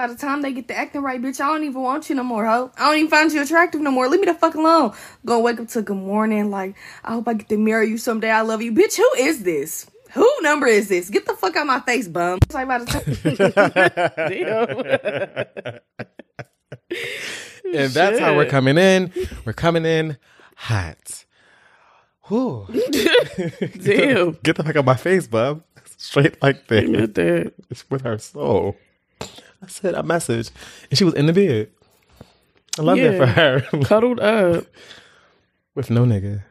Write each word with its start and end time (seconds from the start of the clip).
By 0.00 0.06
the 0.06 0.14
time 0.14 0.40
they 0.40 0.54
get 0.54 0.66
the 0.66 0.74
acting 0.74 1.02
right, 1.02 1.20
bitch, 1.20 1.42
I 1.42 1.48
don't 1.48 1.62
even 1.62 1.82
want 1.82 2.08
you 2.08 2.14
no 2.14 2.22
more, 2.22 2.46
ho. 2.46 2.72
I 2.78 2.86
don't 2.86 2.96
even 2.96 3.10
find 3.10 3.30
you 3.30 3.42
attractive 3.42 3.82
no 3.82 3.90
more. 3.90 4.08
Leave 4.08 4.20
me 4.20 4.26
the 4.28 4.32
fuck 4.32 4.54
alone. 4.54 4.94
Go 5.26 5.40
wake 5.40 5.60
up 5.60 5.68
to 5.68 5.82
good 5.82 5.94
morning, 5.94 6.50
like, 6.50 6.74
I 7.04 7.12
hope 7.12 7.28
I 7.28 7.34
get 7.34 7.50
to 7.50 7.58
marry 7.58 7.90
you 7.90 7.98
someday. 7.98 8.30
I 8.30 8.40
love 8.40 8.62
you. 8.62 8.72
Bitch, 8.72 8.96
who 8.96 9.06
is 9.18 9.42
this? 9.42 9.90
Who 10.12 10.26
number 10.40 10.66
is 10.68 10.88
this? 10.88 11.10
Get 11.10 11.26
the 11.26 11.34
fuck 11.34 11.54
out 11.54 11.66
my 11.66 11.80
face, 11.80 12.08
bum. 12.08 12.38
It's 12.40 12.54
like 12.54 12.66
by 12.66 12.78
the 12.78 12.86
time. 12.86 13.02
and 17.74 17.90
that's 17.90 18.18
how 18.18 18.34
we're 18.34 18.48
coming 18.48 18.78
in. 18.78 19.12
We're 19.44 19.52
coming 19.52 19.84
in 19.84 20.16
hot. 20.56 21.26
Whew. 22.28 22.66
Damn. 22.72 24.38
Get 24.42 24.56
the 24.56 24.62
fuck 24.64 24.76
out 24.76 24.86
my 24.86 24.96
face, 24.96 25.26
bub. 25.26 25.62
Straight 25.98 26.40
like 26.40 26.68
that. 26.68 27.52
It's 27.68 27.90
with 27.90 28.00
her 28.00 28.16
soul. 28.16 28.78
I 29.62 29.66
said 29.68 29.94
a 29.94 30.02
message, 30.02 30.50
and 30.90 30.98
she 30.98 31.04
was 31.04 31.14
in 31.14 31.26
the 31.26 31.32
bed. 31.32 31.70
I 32.78 32.82
love 32.82 32.98
that 32.98 33.16
for 33.18 33.26
her. 33.26 33.60
Cuddled 33.84 34.20
up. 34.20 34.64
with 35.74 35.90
no 35.90 36.04
nigga. 36.04 36.42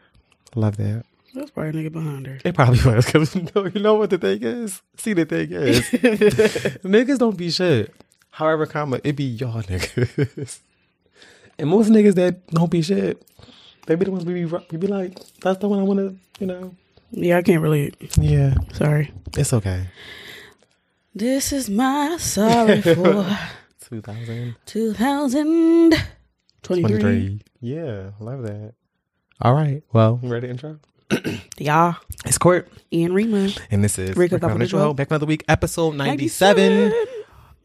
Love 0.55 0.77
that. 0.77 1.05
That's 1.33 1.51
probably 1.51 1.69
a 1.69 1.89
nigga 1.89 1.93
behind 1.93 2.27
her. 2.27 2.39
It 2.43 2.55
probably 2.55 2.83
was 2.83 3.05
because 3.05 3.35
you 3.35 3.47
know, 3.55 3.65
you 3.65 3.81
know 3.81 3.95
what 3.95 4.09
the 4.09 4.17
thing 4.17 4.41
is. 4.43 4.81
See 4.97 5.13
the 5.13 5.25
thing 5.25 5.51
is, 5.51 5.81
niggas 6.83 7.19
don't 7.19 7.37
be 7.37 7.49
shit. 7.51 7.93
However, 8.31 8.65
comma 8.65 8.99
it 9.03 9.15
be 9.15 9.23
y'all 9.25 9.61
niggas, 9.63 10.59
and 11.57 11.69
most 11.69 11.89
niggas 11.89 12.15
that 12.15 12.47
don't 12.47 12.71
be 12.71 12.81
shit, 12.81 13.21
they 13.85 13.95
be 13.95 14.05
the 14.05 14.11
ones 14.11 14.25
we 14.25 14.33
be, 14.33 14.45
we 14.45 14.77
be 14.77 14.87
like, 14.87 15.17
that's 15.41 15.59
the 15.59 15.67
one 15.67 15.79
I 15.79 15.83
want 15.83 15.99
to, 15.99 16.15
you 16.39 16.47
know. 16.47 16.75
Yeah, 17.11 17.37
I 17.37 17.41
can't 17.41 17.61
relate. 17.61 17.95
Yeah, 18.19 18.53
Sorry. 18.73 19.11
it's 19.35 19.51
okay. 19.53 19.87
This 21.13 21.51
is 21.51 21.69
my 21.69 22.17
sorry 22.17 22.81
for 22.81 22.93
2023. 23.81 24.55
2023. 26.61 27.41
Yeah, 27.61 28.11
love 28.19 28.43
that. 28.43 28.73
All 29.41 29.53
right, 29.53 29.81
well, 29.93 30.19
ready 30.23 30.47
to 30.47 30.51
intro? 30.51 30.79
Yeah. 31.57 31.95
It's 32.25 32.37
Court, 32.37 32.69
Ian 32.93 33.11
Rima. 33.13 33.49
and 33.69 33.83
this 33.83 33.99
is 33.99 34.15
Red 34.15 34.29
Cup 34.29 34.33
Red 34.33 34.41
Cup 34.41 34.41
Confidential. 34.51 34.79
Confidential. 34.79 34.93
Back 34.93 35.11
another 35.11 35.25
week, 35.25 35.43
episode 35.49 35.95
97. 35.95 36.93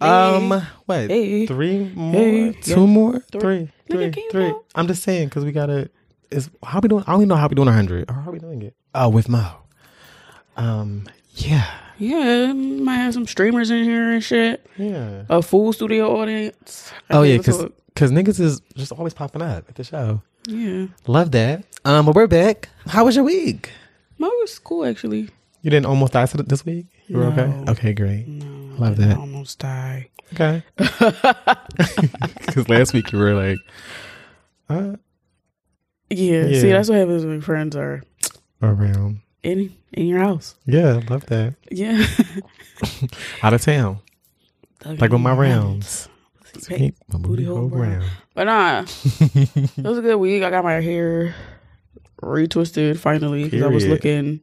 Um, 0.01 0.51
what? 0.87 1.11
Hey. 1.11 1.47
Three 1.47 1.93
more? 1.95 2.13
Hey. 2.21 2.53
Two 2.53 2.81
Yeah. 2.81 2.87
more? 2.87 3.21
Three. 3.31 3.41
Three. 3.41 3.71
Three. 3.89 4.11
can 4.11 4.23
you 4.25 4.31
count? 4.33 4.63
I'm 4.75 4.89
just 4.89 5.03
saying 5.05 5.29
because 5.29 5.45
we 5.45 5.53
gotta. 5.53 5.91
Is 6.33 6.51
how 6.65 6.81
we 6.81 6.89
doing? 6.89 7.05
I 7.07 7.13
don't 7.13 7.21
even 7.21 7.29
know 7.29 7.37
how 7.37 7.47
we 7.47 7.55
doing 7.55 7.67
100 7.67 8.11
or 8.11 8.15
how 8.15 8.31
we 8.33 8.41
doing 8.41 8.63
it. 8.63 8.75
Oh, 8.95 9.09
with 9.11 9.29
Mo. 9.29 9.47
Um. 10.57 11.05
Yeah. 11.35 11.71
Yeah, 11.99 12.53
might 12.53 12.97
have 12.97 13.15
some 13.15 13.27
streamers 13.27 13.71
in 13.71 13.85
here 13.85 14.13
and 14.13 14.23
shit. 14.23 14.67
Yeah. 14.77 15.25
A 15.29 15.41
full 15.43 15.73
studio 15.73 16.21
audience. 16.21 16.93
I 17.09 17.15
Oh 17.19 17.23
yeah, 17.23 17.37
because 17.39 17.65
because 17.95 18.11
niggas 18.11 18.41
is 18.41 18.61
just 18.75 18.91
always 18.93 19.15
popping 19.15 19.43
up 19.43 19.65
at 19.69 19.77
the 19.77 19.85
show. 19.85 20.21
yeah, 20.49 20.87
Love 21.07 21.31
that. 21.33 21.63
Um, 21.85 22.07
but 22.07 22.15
we're 22.17 22.27
back. 22.27 22.69
How 22.89 23.05
was 23.05 23.15
your 23.15 23.25
week? 23.25 23.71
Mine 24.19 24.31
was 24.41 24.59
cool 24.59 24.85
actually. 24.85 25.31
You 25.63 25.71
didn't 25.71 25.87
almost 25.87 26.13
die 26.15 26.27
to- 26.27 26.43
this 26.43 26.67
week. 26.67 26.87
You 27.07 27.19
were 27.19 27.25
okay. 27.27 27.47
No. 27.47 27.65
Okay, 27.73 27.93
great. 27.93 28.27
No, 28.27 28.75
Love 28.77 28.99
I 29.01 29.07
that. 29.07 29.17
Almost 29.19 29.59
die. 29.61 30.09
Okay. 30.33 30.63
Because 32.47 32.69
last 32.69 32.93
week 32.93 33.13
you 33.13 33.19
were 33.19 33.35
like, 33.35 33.59
uh, 34.69 34.97
Yeah, 36.11 36.47
Yeah. 36.47 36.61
see, 36.61 36.69
that's 36.71 36.89
what 36.89 36.99
happens 36.99 37.25
when 37.25 37.41
friends 37.41 37.77
are 37.77 38.03
around. 38.63 39.21
In 39.45 39.75
in 39.93 40.07
your 40.07 40.19
house. 40.19 40.57
Yeah, 40.67 41.01
love 41.09 41.27
that. 41.27 41.55
Yeah, 41.71 42.05
Out 43.43 43.55
of 43.55 43.63
town, 43.63 44.01
like 44.85 45.13
with 45.13 45.21
my 45.21 45.35
rounds. 45.35 46.09
Hey, 46.69 46.93
my 47.09 47.19
booty 47.19 47.45
booty 47.45 47.45
hole 47.45 47.69
round. 47.69 48.05
But 48.35 48.45
nah, 48.45 48.81
it 48.81 49.85
was 49.85 49.99
a 49.99 50.03
good 50.03 50.17
week. 50.17 50.43
I 50.43 50.51
got 50.51 50.65
my 50.65 50.81
hair 50.81 51.35
retwisted 52.23 52.97
finally 52.99 53.45
because 53.45 53.63
I 53.63 53.67
was 53.67 53.87
looking 53.87 54.41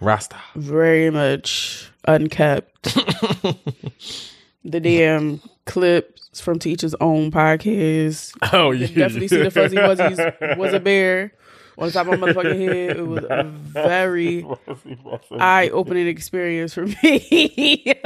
Rasta. 0.00 0.36
very 0.54 1.10
much 1.10 1.90
unkept. 2.06 2.82
the 4.64 4.80
damn 4.80 5.40
clips 5.66 6.40
from 6.40 6.58
Teacher's 6.58 6.94
Own 7.00 7.30
podcast. 7.30 8.36
Oh, 8.52 8.72
You 8.72 8.88
definitely 8.88 9.28
see 9.28 9.42
the 9.42 9.50
fuzzy 9.50 9.76
wuzzies 9.76 10.56
was 10.58 10.72
a 10.74 10.80
bear 10.80 11.32
on 11.78 11.90
top 11.90 12.06
of 12.08 12.18
my 12.18 12.28
motherfucking 12.28 12.68
head. 12.72 12.96
It 12.98 13.06
was 13.06 13.24
a 13.24 13.44
very 13.44 14.46
eye 15.38 15.68
opening 15.70 16.06
experience 16.08 16.74
for 16.74 16.86
me. 16.86 17.94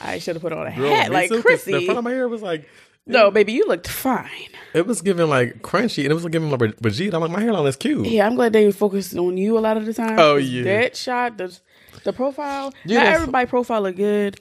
I 0.00 0.18
should 0.18 0.36
have 0.36 0.42
put 0.42 0.52
on 0.52 0.66
a 0.66 0.70
hat 0.70 1.10
like 1.10 1.30
The 1.30 1.42
Chrissy. 1.42 1.84
front 1.84 1.98
of 1.98 2.04
my 2.04 2.10
hair 2.12 2.28
was 2.28 2.42
like, 2.42 2.68
No, 3.06 3.30
baby, 3.30 3.52
you 3.52 3.66
looked 3.66 3.88
fine. 3.88 4.48
it 4.74 4.86
was 4.86 5.02
giving 5.02 5.28
like 5.28 5.62
crunchy, 5.62 6.04
and 6.04 6.10
it 6.10 6.14
was 6.14 6.24
giving 6.26 6.50
like 6.50 6.76
Brigitte. 6.80 7.12
I'm 7.14 7.20
like, 7.20 7.30
my 7.30 7.40
hairline 7.40 7.66
is 7.66 7.76
cute. 7.76 8.06
Yeah, 8.06 8.26
I'm 8.26 8.34
glad 8.34 8.52
they 8.52 8.70
focused 8.72 9.14
on 9.16 9.36
you 9.36 9.58
a 9.58 9.60
lot 9.60 9.76
of 9.76 9.84
the 9.86 9.92
time. 9.94 10.18
Oh 10.18 10.36
yeah. 10.36 10.62
that 10.64 10.96
shot, 10.96 11.36
the 11.38 11.58
the 12.04 12.12
profile. 12.12 12.72
Yeah, 12.84 13.02
not 13.04 13.12
everybody 13.12 13.46
profile 13.46 13.82
look 13.82 13.96
good. 13.96 14.38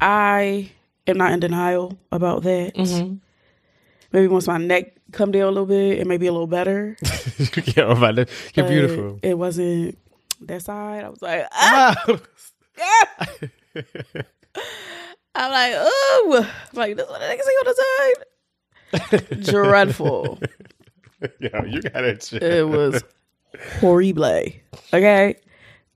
I 0.00 0.70
am 1.06 1.18
not 1.18 1.32
in 1.32 1.40
denial 1.40 1.98
about 2.10 2.44
that. 2.44 2.74
Mm-hmm. 2.74 3.16
Maybe 4.12 4.28
once 4.28 4.46
my 4.46 4.58
neck 4.58 4.94
come 5.12 5.30
down 5.32 5.42
a 5.42 5.48
little 5.48 5.66
bit, 5.66 5.98
it 6.00 6.06
may 6.06 6.16
be 6.16 6.26
a 6.26 6.32
little 6.32 6.46
better. 6.46 6.96
yeah, 7.76 7.92
about 7.92 8.16
that. 8.16 8.28
You're 8.54 8.64
but 8.66 8.70
beautiful. 8.70 9.18
It 9.22 9.38
wasn't 9.38 9.98
that 10.42 10.62
side. 10.62 11.04
I 11.04 11.08
was 11.08 11.22
like, 11.22 11.46
ah! 11.52 11.94
Ah. 12.80 13.26
I'm 15.34 15.50
like, 15.50 15.72
oh, 15.76 16.46
like 16.74 16.96
this 16.96 17.04
is 17.06 17.10
what 17.10 17.22
I 17.22 17.36
can 17.36 17.44
see 17.44 17.52
on 17.52 17.66
the 17.66 19.28
side. 19.30 19.42
Dreadful. 19.44 20.38
yeah, 21.40 21.64
you 21.64 21.80
got 21.82 22.04
it. 22.04 22.22
shit. 22.24 22.42
It 22.42 22.68
was 22.68 23.02
horrible. 23.80 24.46
Okay. 24.92 25.36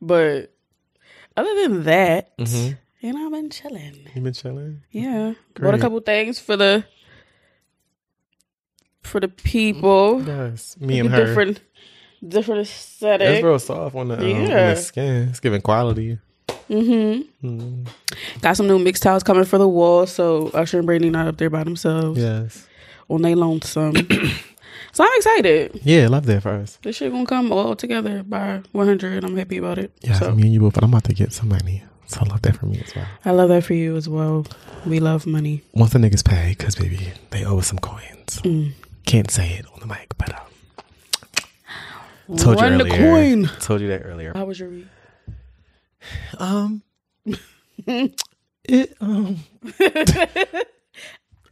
But 0.01 0.53
other 1.37 1.55
than 1.63 1.85
that, 1.85 2.37
Mhm. 2.39 2.79
you 3.01 3.13
know, 3.13 3.27
I've 3.27 3.33
been 3.33 3.51
chilling. 3.51 4.09
You 4.15 4.23
been 4.23 4.33
chilling? 4.33 4.83
Yeah. 4.91 5.35
Bought 5.59 5.75
a 5.75 5.79
couple 5.79 6.01
things 6.01 6.39
for 6.39 6.57
the 6.57 6.85
for 9.07 9.21
the 9.21 9.29
people. 9.29 10.23
Yes, 10.27 10.77
me 10.81 11.01
and 11.01 11.09
her. 11.11 11.25
different 11.27 11.61
different 12.27 12.63
aesthetic. 12.63 13.29
It's 13.29 13.45
real 13.45 13.59
soft 13.59 13.95
on 13.95 14.09
the, 14.09 14.15
um, 14.19 14.43
on 14.43 14.45
the 14.49 14.75
skin. 14.77 15.29
It's 15.29 15.41
giving 15.41 15.61
quality. 15.63 16.19
mm-hmm. 16.49 17.47
Mm. 17.47 17.87
Got 18.41 18.57
some 18.57 18.67
new 18.67 18.79
mixed 18.79 19.03
towels 19.03 19.23
coming 19.23 19.45
for 19.45 19.59
the 19.59 19.69
wall, 19.69 20.07
so 20.07 20.49
Usher 20.55 20.79
and 20.79 20.87
Brandy 20.87 21.11
not 21.11 21.27
up 21.29 21.37
there 21.37 21.51
by 21.51 21.65
themselves 21.65 22.19
Yes. 22.19 22.67
on 23.09 23.23
they 23.23 23.35
lonesome. 23.35 23.95
so 24.93 25.05
I'm 25.05 25.17
excited. 25.17 25.81
Yeah, 25.85 26.05
I 26.05 26.07
love 26.07 26.27
that 26.27 26.43
for 26.43 26.51
us. 26.53 26.79
This 26.83 26.97
shit 26.97 27.13
gonna 27.13 27.27
come 27.27 27.53
all 27.53 27.77
together 27.77 28.23
by 28.23 28.63
100. 28.73 29.25
I'm 29.25 29.37
happy 29.37 29.59
about 29.59 29.79
it. 29.79 29.93
Yeah, 30.03 30.15
so 30.15 30.35
me 30.35 30.43
and 30.43 30.53
you 30.53 30.61
both, 30.61 30.75
but 30.75 30.83
I'm 30.85 30.91
about 30.91 31.05
to 31.05 31.15
get 31.15 31.33
some 31.33 31.49
money. 31.49 31.85
So 32.09 32.21
I 32.23 32.29
love 32.29 32.43
that 32.43 32.57
for 32.57 32.67
me 32.67 32.81
as 32.87 32.95
well. 32.95 33.07
I 33.25 33.31
love 33.33 33.49
that 33.49 33.65
for 33.65 33.75
you 33.75 33.97
as 33.97 34.09
well. 34.09 34.47
We 34.87 35.01
love 35.01 35.27
money. 35.27 35.63
Once 35.75 35.93
the 35.93 35.99
niggas 35.99 36.25
pay, 36.25 36.51
because 36.51 36.77
baby, 36.77 37.13
they 37.31 37.45
owe 37.45 37.59
us 37.59 37.67
some 37.67 37.79
coins. 37.81 38.41
Mm. 38.43 38.73
Can't 39.07 39.31
say 39.31 39.53
it 39.53 39.67
on 39.73 39.81
the 39.81 39.87
mic, 39.87 40.13
but 40.19 40.35
um, 42.29 42.37
told 42.37 42.61
Run 42.61 42.79
you 42.79 42.85
the 42.85 42.91
coin. 42.91 43.49
Told 43.61 43.81
you 43.81 43.89
that 43.89 44.03
earlier. 44.05 44.33
How 44.35 44.45
was 44.45 44.59
your 44.59 44.69
week? 44.69 44.87
Um, 46.39 46.83
it 48.65 48.97
um. 49.01 49.39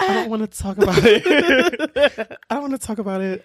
I 0.01 0.13
don't 0.13 0.31
want 0.31 0.51
to 0.51 0.59
talk 0.59 0.77
about 0.79 0.99
it. 0.99 2.39
I 2.51 2.55
don't 2.55 2.71
want 2.71 2.81
to 2.81 2.87
talk 2.87 2.99
about 2.99 3.21
it. 3.21 3.45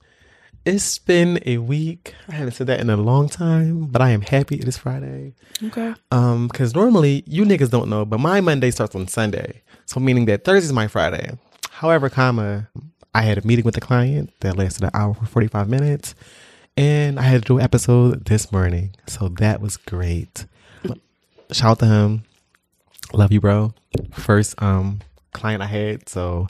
It's 0.66 0.98
been 1.00 1.40
a 1.46 1.60
week. 1.60 2.16
I 2.28 2.34
haven't 2.34 2.54
said 2.54 2.68
that 2.68 2.80
in 2.80 2.90
a 2.90 2.98
long 2.98 3.30
time, 3.30 3.86
but 3.86 4.02
I 4.02 4.10
am 4.10 4.22
happy 4.22 4.56
it 4.56 4.68
is 4.68 4.78
Friday. 4.78 5.36
Okay. 5.64 5.94
Um, 6.12 6.48
because 6.48 6.76
normally 6.76 7.24
you 7.28 7.46
niggas 7.46 7.70
don't 7.70 7.90
know, 7.90 8.04
but 8.06 8.20
my 8.20 8.42
Monday 8.42 8.72
starts 8.72 8.96
on 8.96 9.08
Sunday, 9.08 9.62
so 9.86 10.00
meaning 10.00 10.26
that 10.26 10.44
Thursday 10.44 10.66
is 10.66 10.74
my 10.74 10.88
Friday. 10.88 11.38
However, 11.70 12.10
comma, 12.10 12.68
I 13.20 13.24
had 13.24 13.38
a 13.38 13.46
meeting 13.46 13.66
with 13.66 13.76
the 13.76 13.82
client 13.82 14.32
that 14.40 14.56
lasted 14.58 14.84
an 14.86 14.92
hour 14.94 15.14
for 15.14 15.26
forty 15.26 15.48
five 15.50 15.68
minutes, 15.68 16.16
and 16.78 17.20
I 17.20 17.24
had 17.24 17.42
to 17.42 17.48
do 17.48 17.58
an 17.58 17.64
episode 17.64 18.24
this 18.26 18.50
morning, 18.50 18.92
so 19.08 19.28
that 19.40 19.60
was 19.60 19.76
great. 19.76 20.46
Shout 21.52 21.72
out 21.72 21.80
to 21.80 21.86
him. 21.86 22.24
Love 23.12 23.32
you, 23.34 23.42
bro. 23.42 23.74
First 24.14 24.62
um 24.62 25.00
client 25.34 25.62
I 25.62 25.66
had, 25.66 26.08
so 26.08 26.48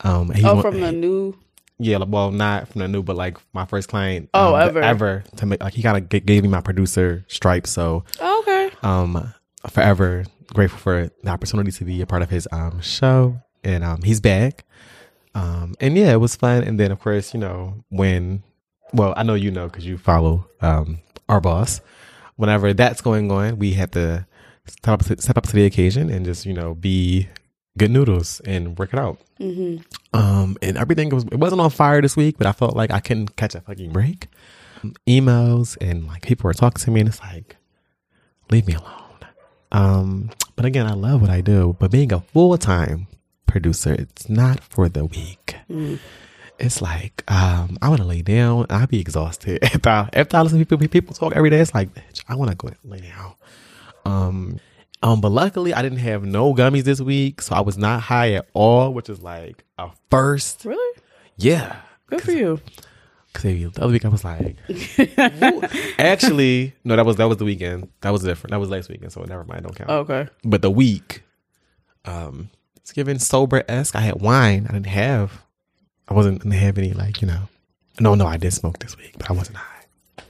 um 0.00 0.30
he 0.32 0.44
Oh, 0.44 0.56
wa- 0.56 0.62
from 0.62 0.80
the 0.80 0.90
new. 0.90 1.36
yeah, 1.78 1.98
well, 1.98 2.32
not 2.32 2.66
from 2.68 2.80
the 2.80 2.88
new, 2.88 3.02
but 3.04 3.14
like 3.16 3.38
my 3.52 3.64
first 3.66 3.88
client. 3.88 4.30
Oh, 4.34 4.54
um, 4.56 4.62
ever. 4.68 4.80
ever 4.82 5.24
to 5.36 5.46
make 5.46 5.62
like 5.62 5.74
he 5.74 5.82
kind 5.82 5.96
of 5.96 6.08
g- 6.08 6.20
gave 6.20 6.42
me 6.42 6.48
my 6.48 6.60
producer 6.60 7.24
stripe, 7.28 7.66
so 7.68 8.02
Oh, 8.20 8.40
okay. 8.40 8.70
um 8.82 9.32
forever 9.68 10.24
grateful 10.54 10.80
for 10.80 11.10
the 11.22 11.30
opportunity 11.30 11.70
to 11.70 11.84
be 11.84 12.00
a 12.02 12.06
part 12.06 12.22
of 12.22 12.30
his 12.30 12.48
um 12.50 12.80
show 12.80 13.38
and 13.62 13.84
um 13.84 14.02
he's 14.02 14.20
back 14.20 14.64
um 15.34 15.74
and 15.80 15.96
yeah 15.96 16.12
it 16.12 16.20
was 16.20 16.36
fun 16.36 16.62
and 16.62 16.78
then 16.78 16.90
of 16.90 17.00
course 17.00 17.32
you 17.32 17.40
know 17.40 17.84
when 17.88 18.42
well 18.92 19.14
i 19.16 19.22
know 19.22 19.34
you 19.34 19.50
know 19.50 19.66
because 19.66 19.86
you 19.86 19.96
follow 19.96 20.46
um 20.60 20.98
our 21.28 21.40
boss 21.40 21.80
whenever 22.36 22.72
that's 22.72 23.00
going 23.00 23.30
on 23.30 23.58
we 23.58 23.74
have 23.74 23.90
to 23.90 24.26
step 24.66 24.94
up 24.94 25.04
to, 25.04 25.20
step 25.20 25.36
up 25.36 25.44
to 25.44 25.52
the 25.52 25.64
occasion 25.64 26.10
and 26.10 26.24
just 26.24 26.44
you 26.46 26.52
know 26.52 26.74
be 26.74 27.28
good 27.78 27.90
noodles 27.90 28.40
and 28.40 28.78
work 28.78 28.92
it 28.92 28.98
out. 28.98 29.18
Mm-hmm. 29.38 29.82
Um, 30.12 30.56
and 30.60 30.76
everything 30.76 31.08
was 31.10 31.24
it 31.24 31.38
wasn't 31.38 31.60
on 31.60 31.70
fire 31.70 32.02
this 32.02 32.16
week, 32.16 32.36
but 32.38 32.46
I 32.46 32.52
felt 32.52 32.76
like 32.76 32.90
I 32.90 33.00
couldn't 33.00 33.36
catch 33.36 33.54
a 33.54 33.60
fucking 33.60 33.92
break. 33.92 34.28
Emails 35.08 35.76
and 35.80 36.06
like 36.06 36.22
people 36.22 36.48
were 36.48 36.54
talking 36.54 36.82
to 36.82 36.90
me, 36.90 37.00
and 37.00 37.08
it's 37.08 37.20
like, 37.20 37.56
leave 38.50 38.66
me 38.66 38.74
alone. 38.74 38.96
Um, 39.72 40.30
but 40.56 40.64
again, 40.64 40.86
I 40.86 40.94
love 40.94 41.20
what 41.20 41.30
I 41.30 41.40
do. 41.40 41.76
But 41.78 41.90
being 41.90 42.12
a 42.12 42.20
full 42.20 42.56
time 42.58 43.06
producer, 43.50 43.92
it's 43.92 44.28
not 44.28 44.60
for 44.60 44.88
the 44.88 45.04
weak. 45.04 45.56
Mm. 45.70 45.98
It's 46.58 46.82
like 46.82 47.24
um, 47.30 47.78
I 47.80 47.88
want 47.88 48.00
to 48.00 48.06
lay 48.06 48.22
down. 48.22 48.66
I'd 48.70 48.88
be 48.88 49.00
exhausted 49.00 49.62
after 49.64 49.88
I, 49.88 50.08
after 50.12 50.36
I 50.36 50.42
listen 50.42 50.58
to 50.58 50.66
people 50.66 50.88
people 50.88 51.14
talk 51.14 51.34
every 51.34 51.50
day. 51.50 51.60
It's 51.60 51.74
like 51.74 51.94
bitch, 51.94 52.22
I 52.28 52.34
want 52.34 52.50
to 52.50 52.56
go 52.56 52.70
lay 52.84 53.00
down. 53.00 53.34
Um, 54.04 54.60
um, 55.02 55.20
but 55.20 55.30
luckily 55.30 55.72
I 55.72 55.82
didn't 55.82 55.98
have 55.98 56.24
no 56.24 56.54
gummies 56.54 56.84
this 56.84 57.00
week, 57.00 57.40
so 57.40 57.54
I 57.54 57.60
was 57.60 57.78
not 57.78 58.02
high 58.02 58.32
at 58.32 58.46
all, 58.52 58.92
which 58.92 59.08
is 59.08 59.22
like 59.22 59.64
a 59.78 59.90
first. 60.10 60.64
Really? 60.64 61.00
Yeah, 61.36 61.76
Good 62.10 62.22
for 62.22 62.32
you. 62.32 62.60
Cause 63.32 63.44
the 63.44 63.70
other 63.76 63.92
week 63.92 64.04
I 64.04 64.08
was 64.08 64.24
like, 64.24 64.56
actually, 65.98 66.74
no, 66.82 66.96
that 66.96 67.06
was 67.06 67.16
that 67.16 67.28
was 67.28 67.36
the 67.36 67.44
weekend. 67.44 67.88
That 68.00 68.10
was 68.10 68.24
different. 68.24 68.50
That 68.50 68.58
was 68.58 68.68
last 68.68 68.88
weekend, 68.88 69.12
so 69.12 69.22
never 69.22 69.44
mind, 69.44 69.62
don't 69.62 69.76
count. 69.76 69.88
Okay. 69.88 70.28
But 70.42 70.62
the 70.62 70.70
week, 70.70 71.22
um, 72.04 72.50
it's 72.90 72.96
giving 72.96 73.20
sober 73.20 73.62
esque. 73.68 73.94
I 73.94 74.00
had 74.00 74.20
wine. 74.20 74.66
I 74.68 74.72
didn't 74.72 74.86
have. 74.88 75.42
I 76.08 76.14
wasn't 76.14 76.38
didn't 76.42 76.54
have 76.58 76.76
any 76.76 76.92
like 76.92 77.22
you 77.22 77.28
know. 77.28 77.42
No, 78.00 78.16
no, 78.16 78.26
I 78.26 78.36
did 78.36 78.52
smoke 78.52 78.80
this 78.80 78.96
week, 78.98 79.14
but 79.16 79.30
I 79.30 79.32
wasn't 79.32 79.58
high. 79.58 80.24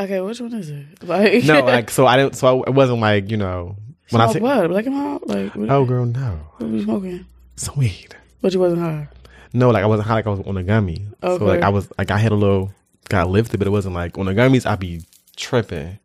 Okay, 0.00 0.20
which 0.20 0.40
one 0.40 0.52
is 0.54 0.68
it? 0.68 1.04
Like 1.04 1.44
No, 1.44 1.60
like 1.64 1.90
so 1.90 2.06
I 2.08 2.16
didn't. 2.16 2.34
So 2.34 2.62
I, 2.62 2.68
it 2.68 2.74
wasn't 2.74 2.98
like 3.00 3.30
you 3.30 3.36
know 3.36 3.76
when 4.10 4.20
I 4.20 4.32
say 4.32 4.40
what? 4.40 4.66
Black 4.68 4.84
and 4.86 4.96
mild? 4.96 5.22
Like 5.28 5.54
what, 5.54 5.70
oh 5.70 5.84
girl 5.84 6.06
no 6.06 6.40
what 6.56 6.68
were 6.68 6.76
you 6.76 6.82
smoking? 6.82 7.26
some 7.54 7.76
weed. 7.76 8.16
But 8.40 8.52
you 8.52 8.58
wasn't 8.58 8.82
high. 8.82 9.06
No, 9.52 9.70
like 9.70 9.84
I 9.84 9.86
wasn't 9.86 10.08
high. 10.08 10.14
Like 10.14 10.26
I 10.26 10.30
was 10.30 10.40
on 10.40 10.56
a 10.56 10.64
gummy. 10.64 11.06
So 11.22 11.28
Okay. 11.34 11.44
like 11.44 11.62
I 11.62 11.68
was 11.68 11.88
like 11.98 12.10
I 12.10 12.18
had 12.18 12.32
a 12.32 12.34
little 12.36 12.72
got 13.08 13.28
lifted, 13.30 13.58
but 13.58 13.68
it 13.68 13.70
wasn't 13.70 13.94
like 13.94 14.18
on 14.18 14.26
the 14.26 14.34
gummies. 14.34 14.66
I'd 14.66 14.80
be 14.80 15.02
tripping. 15.36 16.00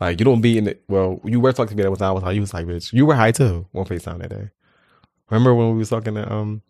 Like 0.00 0.18
you 0.20 0.24
don't 0.24 0.40
be 0.40 0.58
in 0.58 0.68
it. 0.68 0.82
Well, 0.88 1.20
you 1.24 1.40
were 1.40 1.52
talking 1.52 1.70
to 1.70 1.76
me 1.76 1.82
that 1.82 1.90
was 1.90 2.00
I 2.02 2.10
was 2.10 2.22
high. 2.22 2.32
You 2.32 2.40
was 2.40 2.54
like, 2.54 2.66
bitch, 2.66 2.92
you 2.92 3.04
were 3.06 3.14
high 3.14 3.32
too. 3.32 3.66
One 3.72 3.84
FaceTime 3.86 4.18
that 4.20 4.30
day. 4.30 4.50
Remember 5.30 5.54
when 5.54 5.72
we 5.72 5.78
was 5.78 5.90
talking 5.90 6.14
to 6.14 6.32
um, 6.32 6.62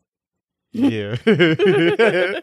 yeah, 0.72 1.16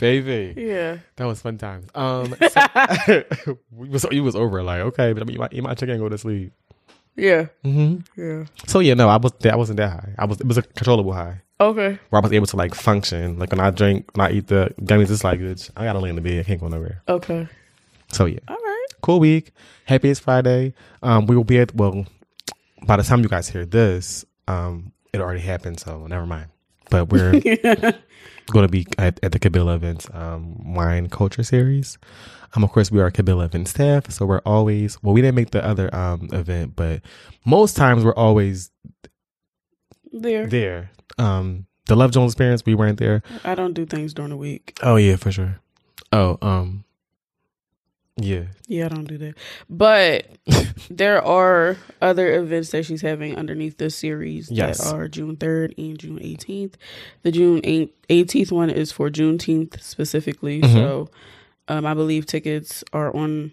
baby, 0.00 0.54
Yeah. 0.56 0.98
that 1.16 1.24
was 1.26 1.40
fun 1.40 1.58
times. 1.58 1.88
Um, 1.94 2.34
so, 2.50 3.24
we 3.70 3.88
was 3.88 4.06
you 4.10 4.22
was 4.24 4.36
over 4.36 4.62
like 4.62 4.80
okay, 4.80 5.12
but 5.12 5.22
I 5.22 5.24
mean, 5.26 5.34
you 5.34 5.40
might 5.40 5.52
you 5.52 5.62
might 5.62 5.78
check 5.78 5.88
and 5.88 5.98
go 5.98 6.08
to 6.08 6.18
sleep. 6.18 6.52
Yeah. 7.16 7.46
Mm-hmm. 7.64 8.20
Yeah. 8.20 8.44
So 8.66 8.80
yeah, 8.80 8.94
no, 8.94 9.08
I 9.08 9.16
was 9.16 9.32
I 9.44 9.56
wasn't 9.56 9.76
that 9.78 9.90
high. 9.90 10.14
I 10.18 10.24
was 10.24 10.40
it 10.40 10.46
was 10.46 10.58
a 10.58 10.62
controllable 10.62 11.12
high 11.12 11.40
Okay. 11.60 11.98
where 12.10 12.20
I 12.20 12.22
was 12.22 12.32
able 12.32 12.46
to 12.46 12.56
like 12.56 12.74
function. 12.74 13.38
Like 13.38 13.50
when 13.50 13.60
I 13.60 13.70
drink, 13.70 14.06
when 14.16 14.26
I 14.26 14.32
eat 14.32 14.46
the 14.48 14.72
gummies, 14.80 15.10
it's 15.10 15.22
like 15.24 15.38
bitch, 15.40 15.70
I 15.76 15.84
gotta 15.84 15.98
lay 16.00 16.08
in 16.10 16.16
the 16.16 16.22
bed. 16.22 16.40
I 16.40 16.42
can't 16.44 16.60
go 16.60 16.68
nowhere. 16.68 17.02
Okay. 17.08 17.46
So 18.12 18.26
yeah, 18.26 18.38
All 18.48 18.56
right. 18.56 18.71
Cool 19.02 19.20
week. 19.20 19.52
Happy 19.84 20.10
it's 20.10 20.20
Friday. 20.20 20.74
Um, 21.02 21.26
we 21.26 21.36
will 21.36 21.44
be 21.44 21.58
at 21.58 21.74
well. 21.74 22.06
By 22.84 22.96
the 22.96 23.02
time 23.02 23.20
you 23.22 23.28
guys 23.28 23.48
hear 23.48 23.64
this, 23.64 24.24
um, 24.48 24.92
it 25.12 25.20
already 25.20 25.40
happened. 25.40 25.78
So 25.78 26.06
never 26.06 26.26
mind. 26.26 26.48
But 26.90 27.10
we're 27.10 27.32
going 27.40 28.66
to 28.66 28.68
be 28.68 28.86
at, 28.98 29.18
at 29.22 29.32
the 29.32 29.38
Kabila 29.38 29.76
Events 29.76 30.08
um, 30.12 30.74
Wine 30.74 31.08
Culture 31.08 31.42
Series. 31.42 31.98
Um, 32.54 32.64
of 32.64 32.72
course, 32.72 32.90
we 32.90 33.00
are 33.00 33.10
Kabila 33.10 33.46
Event 33.46 33.68
staff, 33.68 34.10
so 34.10 34.26
we're 34.26 34.42
always 34.44 35.02
well. 35.02 35.14
We 35.14 35.22
didn't 35.22 35.36
make 35.36 35.50
the 35.50 35.64
other 35.64 35.94
um 35.94 36.28
event, 36.32 36.76
but 36.76 37.00
most 37.46 37.76
times 37.76 38.04
we're 38.04 38.14
always 38.14 38.70
there. 40.12 40.46
there. 40.46 40.90
Um, 41.18 41.66
the 41.86 41.96
Love 41.96 42.12
Jones 42.12 42.32
experience, 42.32 42.64
we 42.66 42.74
weren't 42.74 42.98
there. 42.98 43.22
I 43.44 43.54
don't 43.54 43.72
do 43.72 43.86
things 43.86 44.12
during 44.12 44.30
the 44.30 44.36
week. 44.36 44.78
Oh 44.82 44.96
yeah, 44.96 45.16
for 45.16 45.32
sure. 45.32 45.60
Oh 46.12 46.36
um, 46.42 46.84
yeah. 48.16 48.44
Yeah, 48.68 48.86
I 48.86 48.88
don't 48.88 49.04
do 49.08 49.18
that. 49.18 49.34
But 49.70 50.26
there 50.90 51.22
are 51.22 51.76
other 52.00 52.34
events 52.38 52.70
that 52.70 52.84
she's 52.84 53.02
having 53.02 53.36
underneath 53.36 53.78
this 53.78 53.96
series 53.96 54.50
Yes. 54.50 54.78
that 54.84 54.94
are 54.94 55.08
June 55.08 55.36
3rd 55.36 55.74
and 55.78 55.98
June 55.98 56.18
18th. 56.18 56.74
The 57.22 57.32
June 57.32 57.60
18th 57.62 58.52
one 58.52 58.70
is 58.70 58.92
for 58.92 59.10
Juneteenth 59.10 59.80
specifically. 59.82 60.60
Mhm. 60.60 60.72
So 60.72 61.08
um, 61.68 61.86
I 61.86 61.94
believe 61.94 62.26
tickets 62.26 62.82
are 62.92 63.14
on 63.16 63.52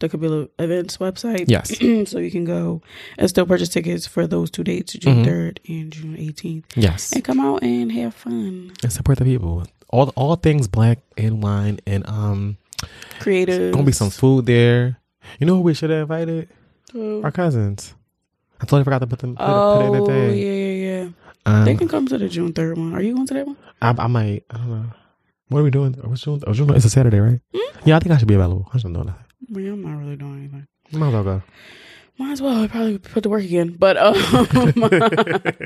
the 0.00 0.08
Kabila 0.08 0.48
Events 0.58 0.96
website. 0.96 1.44
Yes. 1.48 1.76
so 2.10 2.18
you 2.18 2.30
can 2.30 2.44
go 2.46 2.80
and 3.18 3.28
still 3.28 3.44
purchase 3.46 3.68
tickets 3.68 4.06
for 4.06 4.26
those 4.26 4.50
two 4.50 4.64
dates, 4.64 4.94
June 4.94 5.24
Mhm. 5.24 5.26
3rd 5.26 5.58
and 5.68 5.92
June 5.92 6.16
18th. 6.16 6.64
Yes. 6.74 7.12
And 7.12 7.22
come 7.22 7.38
out 7.38 7.62
and 7.62 7.92
have 7.92 8.14
fun. 8.14 8.72
and 8.82 8.92
support 8.92 9.18
the 9.18 9.24
people. 9.24 9.64
All 9.90 10.08
all 10.16 10.36
things 10.36 10.68
black 10.68 11.00
and 11.18 11.42
wine 11.42 11.80
and 11.86 12.08
um 12.08 12.56
Creative. 13.20 13.72
gonna 13.72 13.84
be 13.84 13.92
some 13.92 14.10
food 14.10 14.46
there. 14.46 14.98
You 15.38 15.46
know 15.46 15.56
who 15.56 15.60
we 15.62 15.74
should 15.74 15.90
have 15.90 16.02
invited? 16.02 16.48
Oh, 16.94 17.22
Our 17.22 17.30
cousins. 17.30 17.94
I 18.60 18.64
totally 18.64 18.84
forgot 18.84 18.98
to 19.00 19.06
put 19.06 19.18
them 19.20 19.36
put, 19.36 19.44
it, 19.44 19.46
put 19.46 19.80
it 19.82 19.86
in 19.86 19.92
the 19.92 19.98
oh 20.00 20.06
thing. 20.06 20.38
yeah, 20.38 20.52
yeah, 20.52 21.02
yeah. 21.04 21.08
Um, 21.46 21.64
they 21.64 21.74
can 21.76 21.88
come 21.88 22.06
to 22.08 22.18
the 22.18 22.28
June 22.28 22.52
3rd 22.52 22.76
one. 22.76 22.94
Are 22.94 23.00
you 23.00 23.14
going 23.14 23.26
to 23.26 23.34
that 23.34 23.46
one? 23.46 23.56
I, 23.80 23.94
I 23.96 24.06
might. 24.06 24.44
I 24.50 24.56
don't 24.58 24.68
know. 24.70 24.84
What 25.48 25.60
are 25.60 25.62
we 25.62 25.70
doing? 25.70 25.92
What's 25.94 26.20
June? 26.22 26.42
Oh, 26.46 26.52
June. 26.52 26.68
It's 26.74 26.84
a 26.84 26.90
Saturday, 26.90 27.18
right? 27.20 27.40
Yeah, 27.84 27.96
I 27.96 28.00
think 28.00 28.12
I 28.14 28.18
should 28.18 28.28
be 28.28 28.34
available. 28.34 28.68
I 28.74 28.78
should 28.78 28.90
know 28.90 29.04
that. 29.04 29.18
Well, 29.48 29.64
I'm 29.64 29.82
not 29.82 29.98
really 29.98 30.16
doing 30.16 30.38
anything. 30.40 30.66
Might 30.92 31.08
as 31.08 31.12
well 31.14 31.24
go. 31.24 31.42
Might 32.18 32.32
as 32.32 32.42
well 32.42 32.62
I 32.62 32.66
probably 32.68 32.98
put 32.98 33.22
to 33.22 33.30
work 33.30 33.42
again. 33.44 33.76
But 33.78 33.96
um, 33.96 34.14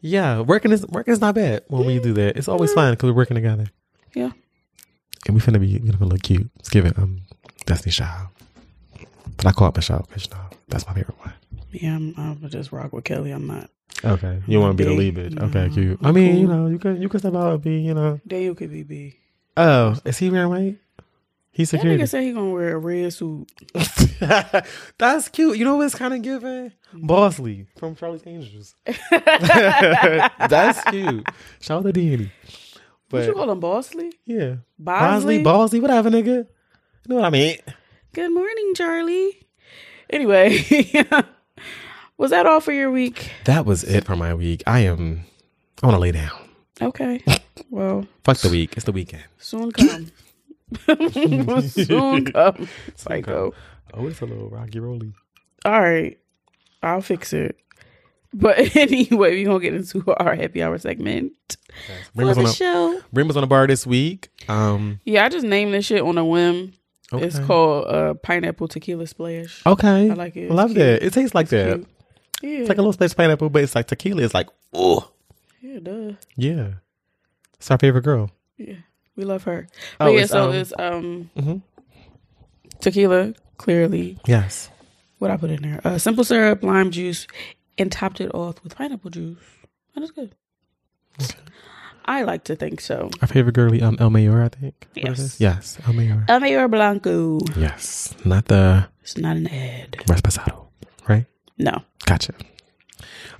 yeah, 0.00 0.40
working 0.40 0.72
is 0.72 0.84
working 0.88 1.12
is 1.12 1.20
not 1.20 1.34
bad 1.36 1.62
when 1.68 1.86
we 1.86 1.98
do 2.00 2.12
that. 2.14 2.36
It's 2.36 2.48
always 2.48 2.72
fun 2.72 2.92
because 2.94 3.08
we're 3.10 3.16
working 3.16 3.36
together. 3.36 3.66
Yeah. 4.14 4.30
And 5.26 5.34
we 5.34 5.40
finna 5.40 5.60
be 5.60 5.78
gonna 5.78 6.04
look 6.06 6.22
cute. 6.22 6.48
Let's 6.56 6.68
give 6.68 6.86
it 6.86 6.98
um 6.98 7.22
Destiny 7.66 7.92
Child. 7.92 8.28
But 9.36 9.46
I 9.46 9.52
call 9.52 9.68
it 9.68 9.76
Michelle 9.76 10.04
because 10.08 10.24
you 10.26 10.30
know 10.32 10.40
that's 10.68 10.86
my 10.86 10.94
favorite 10.94 11.18
one. 11.18 11.34
yeah, 11.72 11.94
I'm, 11.96 12.14
I'll 12.42 12.48
just 12.48 12.72
rock 12.72 12.92
with 12.92 13.04
Kelly. 13.04 13.30
I'm 13.32 13.46
not. 13.46 13.70
Okay, 14.04 14.42
you 14.46 14.60
want 14.60 14.76
to 14.76 14.84
be 14.84 14.88
the 14.88 14.94
lead 14.96 15.14
bitch? 15.16 15.40
Okay, 15.40 15.72
cute. 15.72 15.98
I 16.02 16.12
mean, 16.12 16.36
you 16.36 16.46
know, 16.46 16.66
you 16.66 16.78
could 16.78 17.00
you 17.00 17.08
could 17.08 17.20
step 17.20 17.34
out 17.34 17.52
and 17.54 17.62
be, 17.62 17.78
you 17.78 17.94
know. 17.94 18.20
Daniel 18.26 18.54
could 18.54 18.70
be 18.70 18.82
B. 18.82 19.18
Oh, 19.56 19.96
is 20.04 20.18
he 20.18 20.28
wearing 20.30 20.50
white? 20.50 20.78
He's 21.50 21.70
That 21.70 21.78
security. 21.78 22.02
nigga 22.02 22.08
said 22.08 22.22
he 22.24 22.32
gonna 22.32 22.50
wear 22.50 22.76
a 22.76 22.78
red 22.78 23.10
suit. 23.14 23.50
That's 24.98 25.28
cute. 25.30 25.56
You 25.56 25.64
know 25.64 25.76
what's 25.76 25.94
kind 25.94 26.12
of 26.12 26.20
giving? 26.20 26.72
Bosley 26.92 27.66
from 27.78 27.96
Charlie's 27.96 28.22
Angels. 28.26 28.74
That's 29.10 30.84
cute. 30.90 31.26
Shout 31.60 31.86
out 31.86 31.94
to 31.94 32.30
Danny. 33.10 33.20
what 33.22 33.26
you 33.26 33.34
call 33.34 33.50
him, 33.50 33.60
Bosley? 33.60 34.12
yeah, 34.24 34.56
Bosley? 34.78 35.38
Bosley, 35.38 35.42
Bosley, 35.42 35.80
whatever, 35.80 36.10
nigga. 36.10 36.26
You 36.26 36.46
know 37.08 37.16
what 37.16 37.24
I 37.24 37.30
mean? 37.30 37.58
Good 38.12 38.32
morning, 38.32 38.72
Charlie. 38.74 39.46
Anyway, 40.10 40.58
was 42.18 42.30
that 42.30 42.46
all 42.46 42.60
for 42.60 42.72
your 42.72 42.90
week? 42.90 43.30
That 43.44 43.64
was 43.66 43.84
it 43.84 44.04
for 44.04 44.16
my 44.16 44.34
week. 44.34 44.62
I 44.66 44.80
am. 44.80 45.24
I 45.82 45.86
want 45.86 45.96
to 45.96 46.00
lay 46.00 46.12
down. 46.12 46.30
Okay. 46.80 47.22
Well, 47.70 48.06
Fuck 48.22 48.36
the 48.38 48.48
week. 48.50 48.74
It's 48.76 48.84
the 48.84 48.92
weekend. 48.92 49.24
soon 49.38 49.72
come. 49.72 50.12
soon 51.62 52.24
come. 52.26 52.68
Psycho. 52.94 53.54
Oh, 53.92 54.06
it's 54.06 54.20
a 54.20 54.26
little 54.26 54.48
rocky 54.50 54.78
roly. 54.78 55.12
All 55.64 55.80
right. 55.80 56.16
I'll 56.82 57.00
fix 57.00 57.32
it. 57.32 57.58
But 58.38 58.76
anyway, 58.76 59.08
we're 59.36 59.46
gonna 59.46 59.60
get 59.60 59.72
into 59.74 60.04
our 60.14 60.34
happy 60.34 60.62
hour 60.62 60.76
segment 60.78 61.32
Bring 62.14 62.26
for 62.26 62.30
us 62.32 62.36
on 62.38 62.44
the 62.44 62.50
a, 62.50 62.52
show. 62.52 63.00
bring 63.12 63.30
us 63.30 63.36
on 63.36 63.42
a 63.44 63.46
bar 63.46 63.66
this 63.66 63.86
week. 63.86 64.28
Um. 64.48 65.00
Yeah, 65.04 65.24
I 65.24 65.28
just 65.30 65.46
named 65.46 65.72
this 65.72 65.86
shit 65.86 66.02
on 66.02 66.18
a 66.18 66.24
whim. 66.24 66.74
Okay. 67.12 67.24
It's 67.24 67.38
called 67.38 67.86
uh, 67.86 68.14
pineapple 68.14 68.68
tequila 68.68 69.06
splash. 69.06 69.62
Okay. 69.64 70.10
I 70.10 70.14
like 70.14 70.36
it. 70.36 70.50
I 70.50 70.54
love 70.54 70.70
It's 70.72 70.78
that. 70.78 71.02
It 71.02 71.12
tastes 71.12 71.34
like 71.34 71.48
that. 71.48 71.76
Cute. 71.76 71.86
Yeah, 72.42 72.58
It's 72.60 72.68
like 72.68 72.78
a 72.78 72.82
little 72.82 72.92
splash 72.92 73.12
of 73.12 73.16
pineapple, 73.16 73.48
but 73.48 73.62
it's 73.62 73.74
like 73.74 73.86
tequila. 73.86 74.22
It's 74.22 74.34
like, 74.34 74.48
oh, 74.74 75.10
yeah, 75.62 75.78
duh. 75.78 76.12
yeah. 76.36 76.68
It's 77.58 77.70
our 77.70 77.78
favorite 77.78 78.02
girl. 78.02 78.30
Yeah, 78.58 78.74
we 79.16 79.24
love 79.24 79.44
her. 79.44 79.68
Oh, 80.00 80.06
But 80.06 80.10
yeah, 80.14 80.20
it's, 80.20 80.32
so 80.32 80.48
um, 80.50 80.54
it's 80.54 80.72
um 80.78 81.30
Mhm. 81.38 81.62
tequila, 82.80 83.34
clearly. 83.56 84.18
Yes. 84.26 84.68
What 85.18 85.30
I 85.30 85.36
put 85.38 85.50
in 85.50 85.62
there? 85.62 85.80
Uh, 85.84 85.98
simple 85.98 86.24
syrup, 86.24 86.62
lime 86.62 86.90
juice, 86.90 87.26
and 87.78 87.90
topped 87.92 88.20
it 88.20 88.34
off 88.34 88.62
with 88.62 88.74
pineapple 88.76 89.10
juice. 89.10 89.38
And 89.94 90.02
it's 90.04 90.12
good. 90.12 90.34
I 92.04 92.22
like 92.22 92.44
to 92.44 92.54
think 92.54 92.80
so. 92.80 93.10
Our 93.20 93.26
favorite 93.26 93.54
girly, 93.54 93.82
um, 93.82 93.96
El 93.98 94.10
Mayor, 94.10 94.42
I 94.42 94.48
think. 94.48 94.86
Yes. 94.94 95.40
Yes, 95.40 95.78
El 95.86 95.92
Mayor. 95.94 96.24
El 96.28 96.38
Mayor 96.40 96.68
Blanco. 96.68 97.40
yes. 97.56 98.14
Not 98.24 98.44
the 98.46 98.86
It's 99.02 99.16
not 99.18 99.36
an 99.36 99.48
ad. 99.48 99.92
Reposado, 100.06 100.68
right? 101.08 101.26
No. 101.58 101.82
Gotcha. 102.04 102.32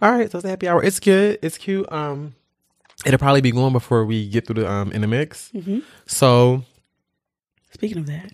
All 0.03 0.11
right, 0.13 0.31
so 0.31 0.39
it's 0.39 0.45
a 0.45 0.49
happy 0.49 0.69
hour. 0.69 0.83
It's 0.83 0.99
good. 0.99 1.39
It's 1.43 1.59
cute. 1.59 1.91
Um, 1.93 2.35
it'll 3.05 3.19
probably 3.19 3.41
be 3.41 3.53
going 3.53 3.73
before 3.73 4.05
we 4.05 4.29
get 4.29 4.47
through 4.47 4.63
the 4.63 4.71
um 4.71 4.91
in 4.93 5.01
the 5.01 5.07
mix. 5.07 5.51
hmm 5.51 5.79
So 6.07 6.65
Speaking 7.73 7.99
of 7.99 8.07
that, 8.07 8.33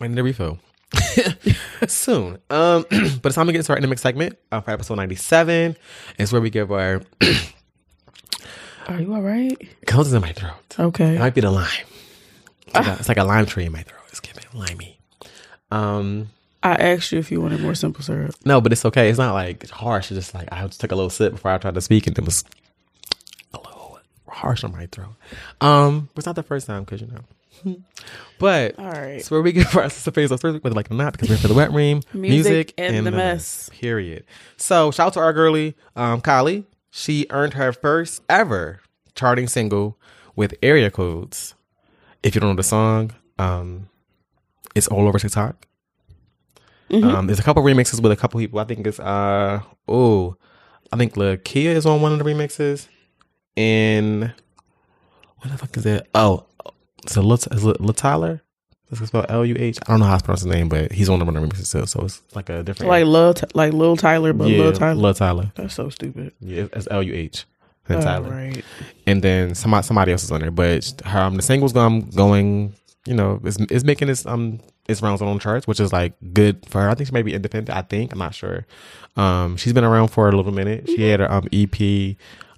I 0.00 0.08
need 0.08 0.18
a 0.18 0.22
refill. 0.22 0.58
soon. 1.88 2.38
Um, 2.50 2.84
but 2.90 3.26
it's 3.26 3.34
time 3.34 3.46
to 3.46 3.52
get 3.52 3.64
started 3.64 3.84
in 3.84 3.88
the 3.88 3.92
next 3.92 4.02
segment 4.02 4.38
uh, 4.52 4.60
for 4.60 4.70
episode 4.70 4.96
97. 4.96 5.76
It's 6.18 6.32
where 6.32 6.40
we 6.40 6.50
give 6.50 6.70
our 6.72 7.00
Are 8.88 9.00
you 9.00 9.14
all 9.14 9.22
right? 9.22 9.56
comes 9.86 10.12
in 10.12 10.20
my 10.20 10.32
throat. 10.32 10.52
Okay. 10.78 11.16
It 11.16 11.18
might 11.18 11.34
be 11.34 11.40
the 11.40 11.50
lime. 11.50 11.68
It's 12.66 12.74
like, 12.74 12.86
a, 12.86 12.92
it's 12.98 13.08
like 13.08 13.18
a 13.18 13.24
lime 13.24 13.46
tree 13.46 13.64
in 13.64 13.72
my 13.72 13.82
throat. 13.82 14.00
It's 14.08 14.20
giving 14.20 14.44
limey. 14.52 14.98
Um, 15.70 16.30
I 16.62 16.74
asked 16.74 17.12
you 17.12 17.18
if 17.18 17.30
you 17.30 17.40
wanted 17.40 17.60
more 17.60 17.74
simple 17.74 18.02
syrup. 18.02 18.34
no, 18.44 18.60
but 18.60 18.72
it's 18.72 18.84
okay. 18.86 19.08
It's 19.08 19.18
not 19.18 19.32
like 19.34 19.68
harsh. 19.70 20.10
It's 20.10 20.18
just 20.18 20.34
like 20.34 20.48
I 20.52 20.66
just 20.66 20.80
took 20.80 20.92
a 20.92 20.94
little 20.94 21.10
sip 21.10 21.32
before 21.32 21.50
I 21.50 21.58
tried 21.58 21.74
to 21.74 21.80
speak, 21.80 22.06
and 22.06 22.16
it 22.18 22.24
was 22.24 22.44
a 23.52 23.58
little 23.58 23.98
harsh 24.28 24.64
on 24.64 24.72
my 24.72 24.86
throat. 24.86 25.14
Um, 25.60 26.08
but 26.14 26.20
it's 26.20 26.26
not 26.26 26.36
the 26.36 26.42
first 26.42 26.66
time 26.66 26.84
because 26.84 27.00
you 27.00 27.06
know. 27.08 27.20
But 28.38 28.78
All 28.78 28.90
right. 28.90 29.24
so 29.24 29.36
where 29.36 29.42
we 29.42 29.52
get 29.52 29.68
for 29.68 29.82
our 29.82 29.88
sister 29.88 30.10
phase, 30.10 30.28
with 30.30 30.74
like 30.74 30.90
not, 30.90 31.12
because 31.12 31.30
we're 31.30 31.36
for 31.36 31.48
the 31.48 31.54
wet 31.54 31.72
room, 31.72 32.02
Music 32.12 32.74
and 32.76 33.06
the 33.06 33.10
mess. 33.12 33.70
Period. 33.72 34.24
So 34.56 34.90
shout 34.90 35.08
out 35.08 35.12
to 35.14 35.20
our 35.20 35.32
girly, 35.32 35.76
um, 35.96 36.20
Kali. 36.20 36.66
She 36.90 37.26
earned 37.30 37.54
her 37.54 37.72
first 37.72 38.22
ever 38.28 38.80
charting 39.14 39.46
single 39.48 39.96
with 40.36 40.54
area 40.62 40.90
codes. 40.90 41.54
If 42.22 42.34
you 42.34 42.40
don't 42.40 42.50
know 42.50 42.56
the 42.56 42.62
song, 42.64 43.12
um, 43.38 43.88
it's 44.74 44.88
all 44.88 45.06
over 45.06 45.18
TikTok. 45.18 45.66
Um, 46.90 47.26
there's 47.26 47.38
a 47.38 47.42
couple 47.42 47.62
remixes 47.62 48.00
with 48.00 48.12
a 48.12 48.16
couple 48.16 48.38
people. 48.40 48.58
I 48.58 48.64
think 48.64 48.86
it's 48.86 49.00
uh 49.00 49.60
oh, 49.88 50.36
I 50.92 50.96
think 50.96 51.14
Lakia 51.14 51.74
is 51.74 51.86
on 51.86 52.02
one 52.02 52.12
of 52.12 52.18
the 52.18 52.24
remixes, 52.24 52.88
and 53.56 54.32
what 55.38 55.50
the 55.50 55.58
fuck 55.58 55.76
is 55.76 55.84
that? 55.84 56.08
Oh, 56.14 56.44
so 57.06 57.22
Lut 57.22 57.46
is 57.52 57.64
it 57.64 57.96
Tyler? 57.96 58.42
It's 58.90 59.08
spelled 59.08 59.26
L 59.28 59.44
U 59.44 59.56
H. 59.58 59.78
I 59.82 59.92
don't 59.92 60.00
know 60.00 60.06
how 60.06 60.16
to 60.16 60.24
pronounce 60.24 60.42
his 60.42 60.52
name, 60.52 60.68
but 60.68 60.92
he's 60.92 61.08
on 61.08 61.24
one 61.24 61.34
of 61.36 61.42
the 61.42 61.48
remixes 61.48 61.72
too. 61.72 61.86
So 61.86 62.04
it's 62.04 62.22
like 62.34 62.48
a 62.48 62.62
different 62.62 62.90
Like 62.90 63.06
Lil, 63.06 63.34
like 63.54 63.72
Lil 63.72 63.96
Tyler, 63.96 64.32
but 64.32 64.48
yeah, 64.48 64.58
Lil 64.58 64.72
Tyler. 64.72 64.94
Lil 64.94 65.14
Tyler. 65.14 65.52
That's 65.56 65.74
so 65.74 65.88
stupid. 65.88 66.32
Yeah, 66.40 66.66
it's 66.72 66.86
L 66.90 67.02
U 67.02 67.14
H. 67.14 67.46
All 67.90 68.00
Tyler 68.00 68.30
right. 68.30 68.64
and 69.06 69.20
then 69.22 69.54
somebody 69.54 69.86
somebody 69.86 70.12
else 70.12 70.24
is 70.24 70.32
on 70.32 70.40
there. 70.40 70.50
But 70.50 71.02
her 71.04 71.20
um, 71.20 71.36
the 71.36 71.42
single's 71.42 71.74
going 71.74 72.08
going, 72.10 72.72
you 73.04 73.12
know, 73.12 73.40
it's 73.44 73.58
is 73.70 73.84
making 73.84 74.08
its 74.08 74.24
um 74.24 74.60
its 74.88 75.02
rounds 75.02 75.20
on 75.20 75.38
charts, 75.38 75.66
which 75.66 75.80
is 75.80 75.92
like 75.92 76.14
good 76.32 76.64
for 76.66 76.80
her. 76.80 76.88
I 76.88 76.94
think 76.94 77.08
she 77.08 77.12
may 77.12 77.22
be 77.22 77.34
independent. 77.34 77.76
I 77.76 77.82
think 77.82 78.12
I'm 78.12 78.18
not 78.18 78.34
sure. 78.34 78.64
Um, 79.16 79.56
she's 79.58 79.74
been 79.74 79.84
around 79.84 80.08
for 80.08 80.28
a 80.28 80.32
little 80.32 80.52
minute. 80.52 80.86
She 80.88 81.02
had 81.02 81.20
her 81.20 81.30
um 81.30 81.46
EP, 81.52 82.16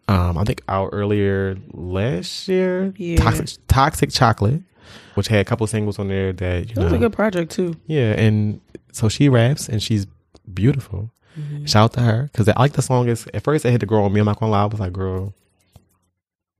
um, 0.08 0.38
I 0.38 0.44
think 0.44 0.62
out 0.68 0.90
earlier 0.92 1.56
last 1.72 2.48
year. 2.48 2.92
Yeah. 2.96 3.16
Toxic 3.16 3.58
Toxic 3.68 4.10
Chocolate, 4.10 4.62
which 5.14 5.28
had 5.28 5.40
a 5.40 5.44
couple 5.44 5.66
singles 5.66 5.98
on 5.98 6.08
there 6.08 6.32
that 6.32 6.68
you 6.68 6.74
That 6.74 6.84
was 6.84 6.92
know, 6.92 6.98
a 6.98 7.00
good 7.00 7.12
project 7.12 7.52
too. 7.52 7.74
yeah, 7.86 8.12
and 8.12 8.60
so 8.92 9.08
she 9.08 9.28
raps 9.28 9.68
and 9.68 9.82
she's 9.82 10.06
beautiful. 10.52 11.10
Mm-hmm. 11.38 11.64
Shout 11.66 11.84
out 11.84 11.92
to 11.94 12.00
her 12.00 12.30
because 12.32 12.48
I 12.48 12.58
like 12.58 12.72
the 12.72 12.82
song. 12.82 13.08
Is 13.08 13.26
at 13.34 13.42
first 13.42 13.64
it 13.64 13.70
hit 13.70 13.80
the 13.80 13.86
girl 13.86 14.04
on 14.04 14.12
me. 14.12 14.20
I'm 14.20 14.26
not 14.26 14.38
gonna 14.38 14.52
lie. 14.52 14.62
I 14.62 14.66
was 14.66 14.80
like, 14.80 14.92
girl. 14.92 15.34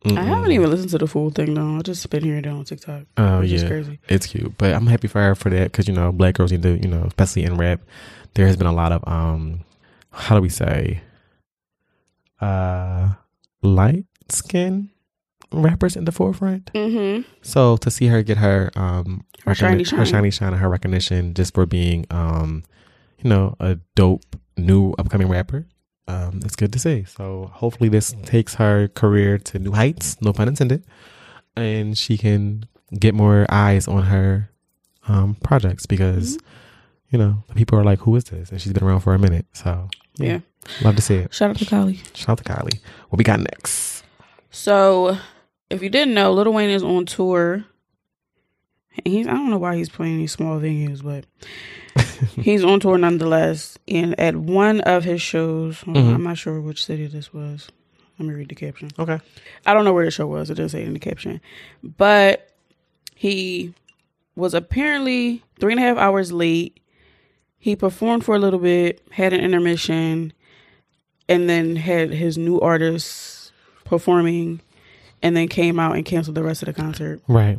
I 0.04 0.08
mm-mm. 0.10 0.24
haven't 0.24 0.52
even 0.52 0.70
listened 0.70 0.90
to 0.90 0.98
the 0.98 1.06
full 1.08 1.30
thing 1.30 1.54
though. 1.54 1.78
I 1.78 1.80
just 1.80 2.08
been 2.10 2.22
hearing 2.22 2.44
it 2.44 2.48
on 2.48 2.64
TikTok. 2.64 3.04
Oh 3.16 3.40
which 3.40 3.50
yeah, 3.50 3.56
is 3.56 3.64
crazy. 3.64 3.98
it's 4.08 4.26
cute. 4.26 4.56
But 4.58 4.74
I'm 4.74 4.86
happy 4.86 5.08
for 5.08 5.20
her 5.20 5.34
for 5.34 5.50
that 5.50 5.72
because 5.72 5.88
you 5.88 5.94
know 5.94 6.12
black 6.12 6.34
girls 6.34 6.52
need 6.52 6.62
to 6.62 6.76
you 6.76 6.88
know 6.88 7.04
especially 7.04 7.44
in 7.44 7.56
rap. 7.56 7.80
There 8.34 8.46
has 8.46 8.56
been 8.56 8.66
a 8.66 8.72
lot 8.72 8.92
of 8.92 9.02
um, 9.08 9.64
how 10.10 10.36
do 10.36 10.42
we 10.42 10.50
say, 10.50 11.00
uh, 12.40 13.08
light 13.66 14.04
skin 14.28 14.90
rappers 15.52 15.96
in 15.96 16.04
the 16.04 16.12
forefront. 16.12 16.72
Mm-hmm. 16.72 17.22
So 17.42 17.76
to 17.78 17.90
see 17.90 18.06
her 18.06 18.22
get 18.22 18.38
her 18.38 18.70
um 18.76 19.24
Her 19.44 19.54
shiny 19.54 19.84
recogni- 19.84 19.90
her 19.96 20.04
shine. 20.04 20.12
shiny 20.12 20.30
shine, 20.30 20.52
and 20.52 20.60
her 20.60 20.68
recognition 20.68 21.34
just 21.34 21.54
for 21.54 21.66
being 21.66 22.06
um, 22.10 22.64
you 23.22 23.30
know, 23.30 23.56
a 23.60 23.78
dope 23.94 24.36
new 24.56 24.92
upcoming 24.98 25.28
rapper. 25.28 25.66
Um, 26.08 26.40
it's 26.44 26.54
good 26.56 26.72
to 26.72 26.78
see. 26.78 27.04
So 27.04 27.50
hopefully 27.52 27.88
this 27.90 28.14
takes 28.24 28.54
her 28.56 28.88
career 28.88 29.38
to 29.38 29.58
new 29.58 29.72
heights, 29.72 30.16
no 30.22 30.32
pun 30.32 30.48
intended, 30.48 30.84
and 31.56 31.96
she 31.98 32.16
can 32.18 32.64
get 32.98 33.14
more 33.14 33.46
eyes 33.50 33.88
on 33.88 34.04
her 34.04 34.50
um 35.08 35.34
projects 35.42 35.86
because 35.86 36.38
you 37.10 37.18
know 37.18 37.42
people 37.54 37.78
are 37.78 37.84
like, 37.84 38.00
"Who 38.00 38.14
is 38.16 38.24
this?" 38.24 38.50
And 38.50 38.60
she's 38.60 38.72
been 38.72 38.84
around 38.84 39.00
for 39.00 39.14
a 39.14 39.18
minute. 39.18 39.46
So 39.52 39.88
Yeah. 40.18 40.40
Love 40.82 40.96
to 40.96 41.02
see 41.02 41.16
it. 41.16 41.32
Shout 41.34 41.50
out 41.50 41.56
to 41.58 41.64
Kali. 41.66 42.00
Shout 42.14 42.28
out 42.30 42.38
to 42.38 42.44
Kali. 42.44 42.80
What 43.08 43.18
we 43.18 43.24
got 43.24 43.40
next? 43.40 44.02
So, 44.50 45.16
if 45.70 45.82
you 45.82 45.88
didn't 45.90 46.14
know, 46.14 46.32
Lil 46.32 46.52
Wayne 46.52 46.70
is 46.70 46.82
on 46.82 47.06
tour. 47.06 47.64
He's 49.04 49.26
I 49.26 49.32
don't 49.32 49.50
know 49.50 49.58
why 49.58 49.76
he's 49.76 49.90
playing 49.90 50.18
these 50.18 50.32
small 50.32 50.58
venues, 50.58 51.02
but 51.04 51.26
he's 52.42 52.64
on 52.64 52.80
tour 52.80 52.96
nonetheless. 52.96 53.78
And 53.86 54.18
at 54.18 54.36
one 54.36 54.80
of 54.82 55.04
his 55.04 55.20
shows, 55.20 55.80
Mhm. 55.80 56.14
I'm 56.14 56.22
not 56.22 56.38
sure 56.38 56.60
which 56.60 56.84
city 56.84 57.06
this 57.06 57.32
was. 57.32 57.68
Let 58.18 58.28
me 58.28 58.34
read 58.34 58.48
the 58.48 58.54
caption. 58.54 58.88
Okay. 58.98 59.20
I 59.66 59.74
don't 59.74 59.84
know 59.84 59.92
where 59.92 60.06
the 60.06 60.10
show 60.10 60.26
was. 60.26 60.48
It 60.48 60.54
doesn't 60.54 60.70
say 60.70 60.82
it 60.82 60.86
in 60.88 60.94
the 60.94 60.98
caption. 60.98 61.42
But 61.82 62.50
he 63.14 63.74
was 64.34 64.54
apparently 64.54 65.42
three 65.60 65.72
and 65.74 65.80
a 65.80 65.84
half 65.84 65.98
hours 65.98 66.32
late. 66.32 66.80
He 67.58 67.76
performed 67.76 68.24
for 68.24 68.34
a 68.34 68.38
little 68.38 68.58
bit, 68.60 69.02
had 69.10 69.34
an 69.34 69.40
intermission, 69.40 70.32
and 71.28 71.48
then 71.48 71.76
had 71.76 72.10
his 72.10 72.36
new 72.38 72.60
artists 72.60 73.52
performing, 73.84 74.60
and 75.22 75.36
then 75.36 75.48
came 75.48 75.78
out 75.78 75.96
and 75.96 76.04
canceled 76.04 76.34
the 76.36 76.42
rest 76.42 76.62
of 76.62 76.66
the 76.66 76.72
concert. 76.72 77.20
Right. 77.28 77.58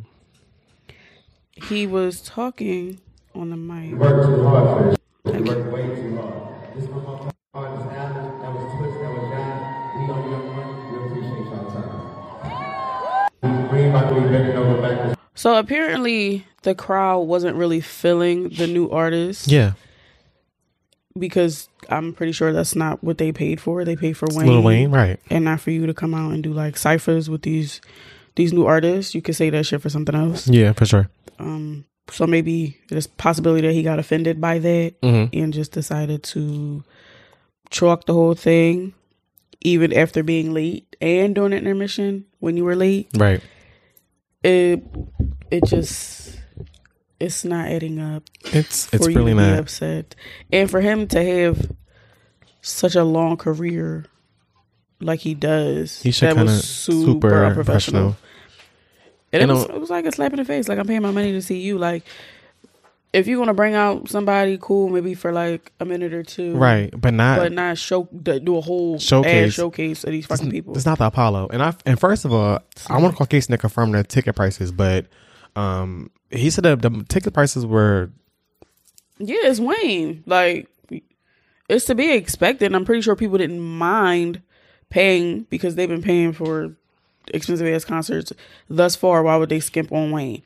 He 1.69 1.87
was 1.87 2.21
talking 2.21 2.99
on 3.33 3.49
the 3.49 3.57
mic. 3.57 3.93
worked 3.99 4.27
too 4.27 4.43
hard 4.43 4.83
for 4.83 4.89
this. 4.89 4.97
Thank 5.25 5.45
We 5.45 5.49
you. 5.51 5.55
worked 5.57 5.73
way 5.73 5.81
too 5.95 6.17
hard. 6.17 6.75
This 6.75 6.87
was 6.89 7.03
my 7.03 7.13
hard. 7.13 7.33
This 7.79 7.97
album, 7.97 8.41
that 8.41 8.53
was 8.53 8.77
Twitch, 8.77 9.01
that 9.01 9.11
was 9.11 9.31
that. 9.31 9.95
We 9.95 10.01
on 10.13 10.29
your 10.29 10.41
one. 10.53 10.69
We 10.91 10.97
appreciate 11.07 11.45
y'all 11.51 11.71
time. 13.41 13.71
We 13.71 13.77
ain't 13.79 13.89
about 13.95 14.09
to 14.09 14.15
be 14.15 14.27
bending 14.29 14.55
over 14.57 14.81
backwards. 14.81 15.19
So 15.35 15.55
apparently, 15.57 16.45
the 16.63 16.73
crowd 16.75 17.21
wasn't 17.21 17.55
really 17.57 17.81
feeling 17.81 18.49
the 18.49 18.67
new 18.67 18.89
artist 18.89 19.47
Yeah. 19.47 19.73
Because 21.17 21.69
I'm 21.89 22.13
pretty 22.13 22.31
sure 22.31 22.53
that's 22.53 22.75
not 22.75 23.03
what 23.03 23.17
they 23.17 23.31
paid 23.31 23.59
for. 23.61 23.83
They 23.85 23.95
paid 23.95 24.13
for 24.17 24.27
Wayne. 24.31 24.47
Lil 24.47 24.61
Wayne. 24.63 24.91
Right. 24.91 25.19
and 25.29 25.45
not 25.45 25.59
for 25.61 25.71
you 25.71 25.85
to 25.85 25.93
come 25.93 26.13
out 26.13 26.31
and 26.33 26.43
do 26.43 26.53
like 26.53 26.77
ciphers 26.77 27.29
with 27.29 27.41
these 27.43 27.81
these 28.35 28.53
new 28.53 28.65
artists. 28.65 29.13
You 29.15 29.21
could 29.21 29.35
say 29.35 29.49
that 29.49 29.65
shit 29.65 29.81
for 29.81 29.89
something 29.89 30.15
else. 30.15 30.47
Yeah, 30.47 30.73
for 30.73 30.85
sure. 30.85 31.09
Um, 31.39 31.85
so 32.09 32.25
maybe 32.27 32.77
there's 32.89 33.07
possibility 33.07 33.67
that 33.67 33.73
he 33.73 33.83
got 33.83 33.99
offended 33.99 34.39
by 34.39 34.59
that 34.59 34.95
Mm-hmm. 35.01 35.37
and 35.37 35.53
just 35.53 35.71
decided 35.71 36.23
to 36.23 36.83
chalk 37.69 38.05
the 38.05 38.13
whole 38.13 38.33
thing, 38.35 38.93
even 39.61 39.91
after 39.93 40.23
being 40.23 40.53
late 40.53 40.95
and 41.01 41.35
doing 41.35 41.51
an 41.53 41.59
intermission 41.59 42.25
when 42.39 42.55
you 42.57 42.63
were 42.63 42.75
late. 42.75 43.09
Right. 43.17 43.41
It 44.43 44.83
it 45.51 45.65
just 45.65 46.36
it's 47.19 47.43
not 47.43 47.67
adding 47.67 47.99
up 47.99 48.23
It's 48.45 48.91
it's 48.93 49.03
for 49.05 49.09
you 49.11 49.17
really 49.17 49.31
to 49.33 49.37
be 49.37 49.43
not. 49.51 49.59
upset, 49.59 50.15
and 50.51 50.69
for 50.69 50.81
him 50.81 51.07
to 51.09 51.23
have 51.23 51.71
such 52.61 52.95
a 52.95 53.03
long 53.03 53.37
career 53.37 54.05
like 54.99 55.19
he 55.21 55.33
does, 55.33 56.01
He 56.01 56.11
should 56.11 56.29
that 56.29 56.35
kind 56.35 56.49
of 56.49 56.55
was 56.55 56.67
super, 56.67 57.45
unprofessional. 57.45 58.13
professional. 58.13 58.17
And 59.33 59.43
it 59.43 59.53
was, 59.53 59.63
it 59.65 59.79
was 59.79 59.89
like 59.89 60.05
a 60.05 60.11
slap 60.11 60.31
in 60.33 60.37
the 60.39 60.45
face. 60.45 60.67
Like 60.67 60.79
I'm 60.79 60.87
paying 60.87 61.01
my 61.01 61.11
money 61.11 61.31
to 61.33 61.41
see 61.41 61.59
you. 61.59 61.77
Like 61.77 62.03
if 63.13 63.27
you're 63.27 63.37
gonna 63.39 63.53
bring 63.53 63.73
out 63.75 64.09
somebody 64.09 64.57
cool, 64.59 64.89
maybe 64.89 65.13
for 65.13 65.31
like 65.31 65.71
a 65.79 65.85
minute 65.85 66.13
or 66.13 66.23
two, 66.23 66.55
Right, 66.55 66.89
but 66.99 67.13
not. 67.13 67.37
But 67.39 67.51
not 67.51 67.77
show 67.77 68.03
do 68.05 68.57
a 68.57 68.61
whole 68.61 68.99
Showcase. 68.99 69.53
showcase 69.53 70.03
of 70.03 70.11
these 70.11 70.25
fucking 70.25 70.49
people. 70.51 70.75
It's 70.75 70.85
not 70.85 70.97
the 70.97 71.05
Apollo. 71.07 71.49
And 71.51 71.61
I 71.61 71.73
and 71.85 71.99
first 71.99 72.25
of 72.25 72.33
all, 72.33 72.59
I 72.89 72.97
want 73.01 73.13
to 73.13 73.17
call 73.17 73.27
Casey 73.27 73.51
to 73.53 73.57
confirm 73.57 73.91
the 73.91 74.03
ticket 74.03 74.35
prices, 74.35 74.71
but 74.71 75.05
um, 75.57 76.11
he 76.29 76.49
said 76.49 76.65
that 76.65 76.81
the 76.81 77.05
ticket 77.09 77.33
prices 77.33 77.65
were 77.65 78.11
Yeah, 79.17 79.37
it's 79.43 79.59
Wayne. 79.59 80.23
Like 80.25 80.69
it's 81.67 81.85
to 81.85 81.95
be 81.95 82.11
expected. 82.13 82.73
I'm 82.73 82.85
pretty 82.85 83.01
sure 83.01 83.15
people 83.15 83.37
didn't 83.37 83.59
mind 83.59 84.41
paying 84.89 85.47
because 85.49 85.75
they've 85.75 85.89
been 85.89 86.03
paying 86.03 86.31
for 86.31 86.73
expensive 87.33 87.67
ass 87.67 87.83
concerts 87.83 88.31
thus 88.69 88.95
far. 88.95 89.23
Why 89.23 89.35
would 89.35 89.49
they 89.49 89.59
skimp 89.59 89.91
on 89.91 90.11
Wayne? 90.11 90.43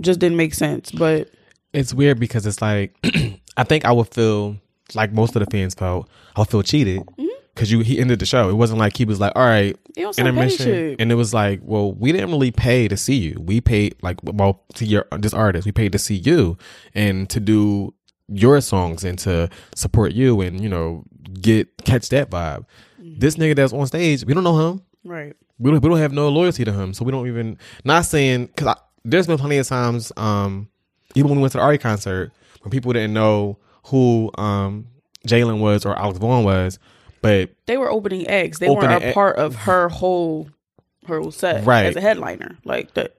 Just 0.00 0.18
didn't 0.18 0.36
make 0.36 0.54
sense. 0.54 0.90
But 0.90 1.30
it's 1.72 1.92
weird 1.92 2.18
because 2.18 2.46
it's 2.46 2.62
like 2.62 2.94
I 3.56 3.64
think 3.64 3.84
I 3.84 3.92
would 3.92 4.08
feel 4.08 4.56
like 4.94 5.12
most 5.12 5.36
of 5.36 5.44
the 5.44 5.50
fans 5.50 5.74
felt. 5.74 6.08
I 6.34 6.40
would 6.40 6.48
feel 6.48 6.62
cheated 6.62 7.00
Mm-hmm. 7.00 7.27
Because 7.58 7.72
you 7.72 7.80
he 7.80 7.98
ended 7.98 8.20
the 8.20 8.26
show. 8.26 8.48
It 8.48 8.54
wasn't 8.54 8.78
like 8.78 8.96
he 8.96 9.04
was 9.04 9.18
like, 9.18 9.32
all 9.34 9.44
right, 9.44 9.76
They 9.96 10.04
on 10.04 10.14
some 10.14 10.24
pay 10.24 10.28
intermission, 10.28 10.96
and 11.00 11.10
it 11.10 11.16
was 11.16 11.34
like, 11.34 11.60
well, 11.64 11.92
we 11.92 12.12
didn't 12.12 12.30
really 12.30 12.52
pay 12.52 12.86
to 12.86 12.96
see 12.96 13.16
you. 13.16 13.36
We 13.40 13.60
paid 13.60 13.96
like 14.00 14.18
well 14.22 14.62
to 14.74 14.84
your 14.84 15.06
this 15.18 15.34
artist. 15.34 15.66
We 15.66 15.72
paid 15.72 15.90
to 15.92 15.98
see 15.98 16.14
you 16.14 16.56
and 16.94 17.28
to 17.30 17.40
do 17.40 17.94
your 18.28 18.60
songs 18.60 19.02
and 19.02 19.18
to 19.20 19.50
support 19.74 20.12
you 20.12 20.40
and 20.40 20.60
you 20.60 20.68
know 20.68 21.02
get 21.40 21.84
catch 21.84 22.08
that 22.10 22.30
vibe. 22.30 22.64
Mm-hmm. 23.00 23.18
This 23.18 23.34
nigga 23.34 23.56
that's 23.56 23.72
on 23.72 23.86
stage, 23.88 24.24
we 24.24 24.34
don't 24.34 24.44
know 24.44 24.70
him. 24.70 24.82
right. 25.04 25.34
we 25.58 25.72
don't, 25.72 25.82
we 25.82 25.88
don't 25.88 25.98
have 25.98 26.12
no 26.12 26.28
loyalty 26.28 26.64
to 26.64 26.72
him, 26.72 26.94
so 26.94 27.04
we 27.04 27.10
don't 27.10 27.26
even. 27.26 27.58
Not 27.84 28.02
saying 28.02 28.46
because 28.46 28.76
there's 29.04 29.26
been 29.26 29.38
plenty 29.38 29.58
of 29.58 29.66
times, 29.66 30.12
um, 30.16 30.68
even 31.16 31.28
when 31.28 31.38
we 31.38 31.42
went 31.42 31.52
to 31.52 31.58
the 31.58 31.64
Ari 31.64 31.78
concert, 31.78 32.30
when 32.62 32.70
people 32.70 32.92
didn't 32.92 33.14
know 33.14 33.58
who 33.86 34.30
um 34.38 34.86
Jalen 35.26 35.58
was 35.58 35.84
or 35.84 35.98
Alex 35.98 36.20
Vaughn 36.20 36.44
was, 36.44 36.78
but 37.22 37.50
They 37.66 37.76
were 37.76 37.90
opening 37.90 38.26
eggs. 38.28 38.58
They 38.58 38.68
weren't 38.68 39.04
a 39.04 39.12
part 39.12 39.36
of 39.36 39.54
her 39.54 39.88
whole 39.88 40.48
her 41.06 41.20
whole 41.20 41.30
set 41.30 41.64
Right. 41.64 41.86
as 41.86 41.96
a 41.96 42.00
headliner. 42.00 42.58
Like 42.64 42.94
that. 42.94 43.14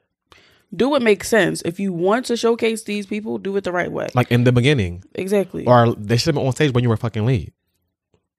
Do 0.76 0.88
what 0.90 1.02
makes 1.02 1.28
sense. 1.28 1.64
If 1.66 1.80
you 1.80 1.92
want 1.92 2.28
to 2.28 2.38
showcase 2.38 2.84
these 2.84 3.08
people, 3.08 3.40
do 3.40 3.56
it 3.58 3.64
the 3.64 3.72
right 3.72 3.92
way. 3.92 4.10
like 4.14 4.30
in 4.32 4.44
the 4.44 4.52
beginning, 4.52 5.04
exactly. 5.16 5.66
or 5.66 5.96
they 5.96 6.16
should 6.18 6.28
have 6.28 6.36
been 6.36 6.46
on 6.46 6.52
stage 6.54 6.74
when 6.74 6.84
you 6.84 6.90
were 6.90 6.98
fucking 6.98 7.26
lead 7.26 7.52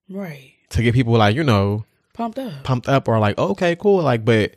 right. 0.09 0.51
to 0.69 0.81
get 0.81 0.93
people 0.93 1.13
like 1.13 1.35
you 1.35 1.43
know 1.43 1.83
Pumped 2.13 2.39
up. 2.39 2.63
pumped 2.63 2.87
up 2.89 3.07
or 3.07 3.19
like 3.19 3.37
okay 3.37 3.75
cool 3.75 4.01
like 4.03 4.23
but 4.25 4.55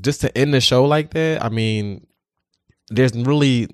just 0.00 0.20
to 0.22 0.36
end 0.38 0.54
the 0.54 0.60
show 0.60 0.84
like 0.84 1.10
that 1.14 1.42
i 1.44 1.48
mean 1.48 2.06
there's 2.88 3.14
really 3.14 3.68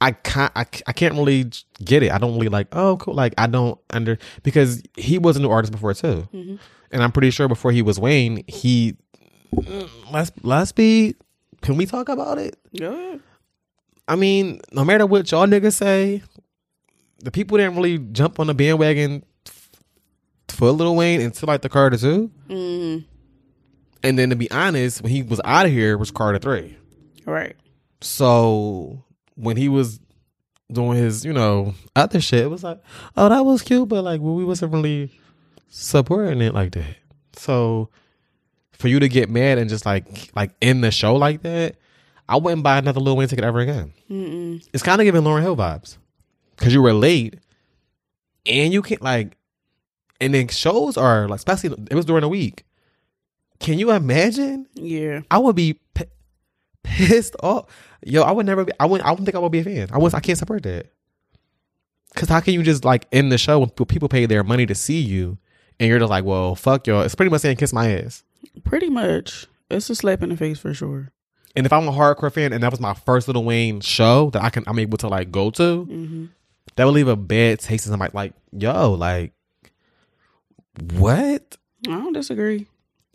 i 0.00 0.12
can't 0.12 0.52
I, 0.56 0.64
I 0.86 0.92
can't 0.92 1.14
really 1.14 1.50
get 1.84 2.02
it 2.02 2.10
i 2.12 2.18
don't 2.18 2.34
really 2.34 2.48
like 2.48 2.68
oh 2.72 2.96
cool 2.98 3.14
like 3.14 3.34
i 3.38 3.46
don't 3.46 3.78
under 3.90 4.18
because 4.42 4.82
he 4.96 5.18
was 5.18 5.36
a 5.36 5.40
new 5.40 5.50
artist 5.50 5.72
before 5.72 5.94
too 5.94 6.28
Mhm. 6.32 6.58
and 6.90 7.02
i'm 7.02 7.12
pretty 7.12 7.30
sure 7.30 7.48
before 7.48 7.72
he 7.72 7.82
was 7.82 7.98
wayne 8.00 8.44
he 8.46 8.96
let's 10.12 10.32
let's 10.42 10.72
be 10.72 11.14
can 11.62 11.76
we 11.76 11.86
talk 11.86 12.08
about 12.08 12.38
it 12.38 12.56
Yeah. 12.72 13.18
i 14.08 14.16
mean 14.16 14.60
no 14.72 14.84
matter 14.84 15.06
what 15.06 15.30
y'all 15.30 15.46
niggas 15.46 15.74
say 15.74 16.22
the 17.22 17.30
people 17.30 17.58
didn't 17.58 17.76
really 17.76 17.98
jump 17.98 18.40
on 18.40 18.46
the 18.46 18.54
bandwagon 18.54 19.22
for 20.48 20.70
Lil 20.72 20.96
Wayne 20.96 21.20
until 21.20 21.46
like 21.46 21.62
the 21.62 21.68
Carter 21.68 21.96
two. 21.96 22.30
Mm, 22.48 23.04
And 24.02 24.18
then 24.18 24.30
to 24.30 24.36
be 24.36 24.50
honest, 24.50 25.02
when 25.02 25.12
he 25.12 25.22
was 25.22 25.40
out 25.44 25.64
of 25.66 25.72
here, 25.72 25.92
it 25.92 25.96
was 25.96 26.10
Carter 26.10 26.38
three. 26.38 26.76
right. 27.26 27.56
So 28.00 29.04
when 29.40 29.56
he 29.56 29.68
was 29.68 30.00
doing 30.70 30.96
his, 30.96 31.24
you 31.24 31.32
know, 31.32 31.74
other 31.96 32.20
shit, 32.20 32.44
it 32.44 32.50
was 32.50 32.62
like, 32.62 32.80
oh, 33.16 33.28
that 33.28 33.44
was 33.44 33.62
cute, 33.62 33.88
but 33.88 34.04
like, 34.04 34.20
well, 34.20 34.34
we 34.34 34.44
wasn't 34.44 34.72
really 34.72 35.10
supporting 35.68 36.40
it 36.40 36.54
like 36.54 36.72
that. 36.72 36.96
So 37.36 37.88
for 38.72 38.88
you 38.88 39.00
to 39.00 39.08
get 39.08 39.28
mad 39.28 39.58
and 39.58 39.68
just 39.68 39.86
like, 39.86 40.30
like 40.34 40.52
end 40.62 40.84
the 40.84 40.90
show 40.90 41.16
like 41.16 41.42
that, 41.42 41.76
I 42.28 42.36
wouldn't 42.36 42.62
buy 42.62 42.78
another 42.78 43.00
Lil 43.00 43.16
Wayne 43.16 43.28
ticket 43.28 43.44
ever 43.44 43.60
again. 43.60 43.92
Mm-mm. 44.08 44.66
It's 44.72 44.82
kind 44.82 45.00
of 45.00 45.04
giving 45.04 45.22
Lauryn 45.22 45.42
Hill 45.42 45.56
vibes 45.56 45.96
because 46.56 46.72
you 46.72 46.82
were 46.82 46.92
late 46.92 47.38
and 48.46 48.72
you 48.72 48.82
can't 48.82 49.02
like, 49.02 49.36
and 50.20 50.34
then 50.34 50.48
shows 50.48 50.96
are 50.96 51.26
like, 51.26 51.38
especially 51.38 51.76
it 51.90 51.94
was 51.94 52.04
during 52.04 52.22
the 52.22 52.28
week. 52.28 52.64
Can 53.58 53.78
you 53.78 53.90
imagine? 53.90 54.66
Yeah. 54.74 55.22
I 55.30 55.38
would 55.38 55.56
be 55.56 55.80
pissed 56.82 57.36
off. 57.42 57.66
Yo, 58.02 58.22
I 58.22 58.32
would 58.32 58.46
never 58.46 58.64
be. 58.64 58.72
I 58.80 58.86
wouldn't. 58.86 59.06
I 59.06 59.10
wouldn't 59.10 59.26
think 59.26 59.36
I 59.36 59.38
would 59.38 59.52
be 59.52 59.60
a 59.60 59.64
fan. 59.64 59.88
I 59.92 59.98
was. 59.98 60.14
I 60.14 60.20
can't 60.20 60.38
support 60.38 60.62
that. 60.64 60.86
Cause 62.16 62.28
how 62.28 62.40
can 62.40 62.54
you 62.54 62.62
just 62.64 62.84
like 62.84 63.06
end 63.12 63.30
the 63.30 63.38
show 63.38 63.60
when 63.60 63.70
people 63.70 64.08
pay 64.08 64.26
their 64.26 64.42
money 64.42 64.66
to 64.66 64.74
see 64.74 65.00
you, 65.00 65.38
and 65.78 65.88
you're 65.88 66.00
just 66.00 66.10
like, 66.10 66.24
well, 66.24 66.56
fuck 66.56 66.86
y'all. 66.86 67.02
It's 67.02 67.14
pretty 67.14 67.30
much 67.30 67.42
saying 67.42 67.56
kiss 67.56 67.72
my 67.72 67.88
ass. 67.92 68.24
Pretty 68.64 68.90
much. 68.90 69.46
It's 69.70 69.88
a 69.90 69.94
slap 69.94 70.22
in 70.22 70.30
the 70.30 70.36
face 70.36 70.58
for 70.58 70.74
sure. 70.74 71.12
And 71.54 71.66
if 71.66 71.72
I'm 71.72 71.86
a 71.86 71.92
hardcore 71.92 72.32
fan 72.32 72.52
and 72.52 72.62
that 72.62 72.70
was 72.70 72.80
my 72.80 72.94
first 72.94 73.28
Lil 73.28 73.44
Wayne 73.44 73.80
show 73.80 74.30
that 74.30 74.42
I 74.42 74.50
can 74.50 74.64
I'm 74.66 74.78
able 74.78 74.98
to 74.98 75.08
like 75.08 75.30
go 75.30 75.50
to, 75.52 75.84
hmm 75.84 76.26
that 76.76 76.84
would 76.84 76.94
leave 76.94 77.08
a 77.08 77.16
bad 77.16 77.58
taste 77.58 77.86
in 77.86 77.90
somebody. 77.90 78.12
Like, 78.14 78.32
yo, 78.52 78.92
like, 78.92 79.32
what? 80.92 81.56
I 81.86 81.90
don't 81.90 82.12
disagree. 82.12 82.66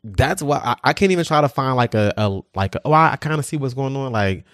That's 0.08 0.42
why 0.44 0.58
I, 0.58 0.76
I 0.84 0.94
can't 0.94 1.12
even 1.12 1.26
try 1.26 1.42
to 1.42 1.50
find 1.50 1.76
like 1.76 1.96
a, 1.96 2.14
a 2.16 2.40
like 2.56 2.76
a, 2.76 2.82
oh 2.86 2.92
I, 2.92 3.14
I 3.14 3.16
kind 3.16 3.40
of 3.40 3.46
see 3.46 3.58
what's 3.58 3.74
going 3.74 3.96
on 3.96 4.12
like 4.12 4.46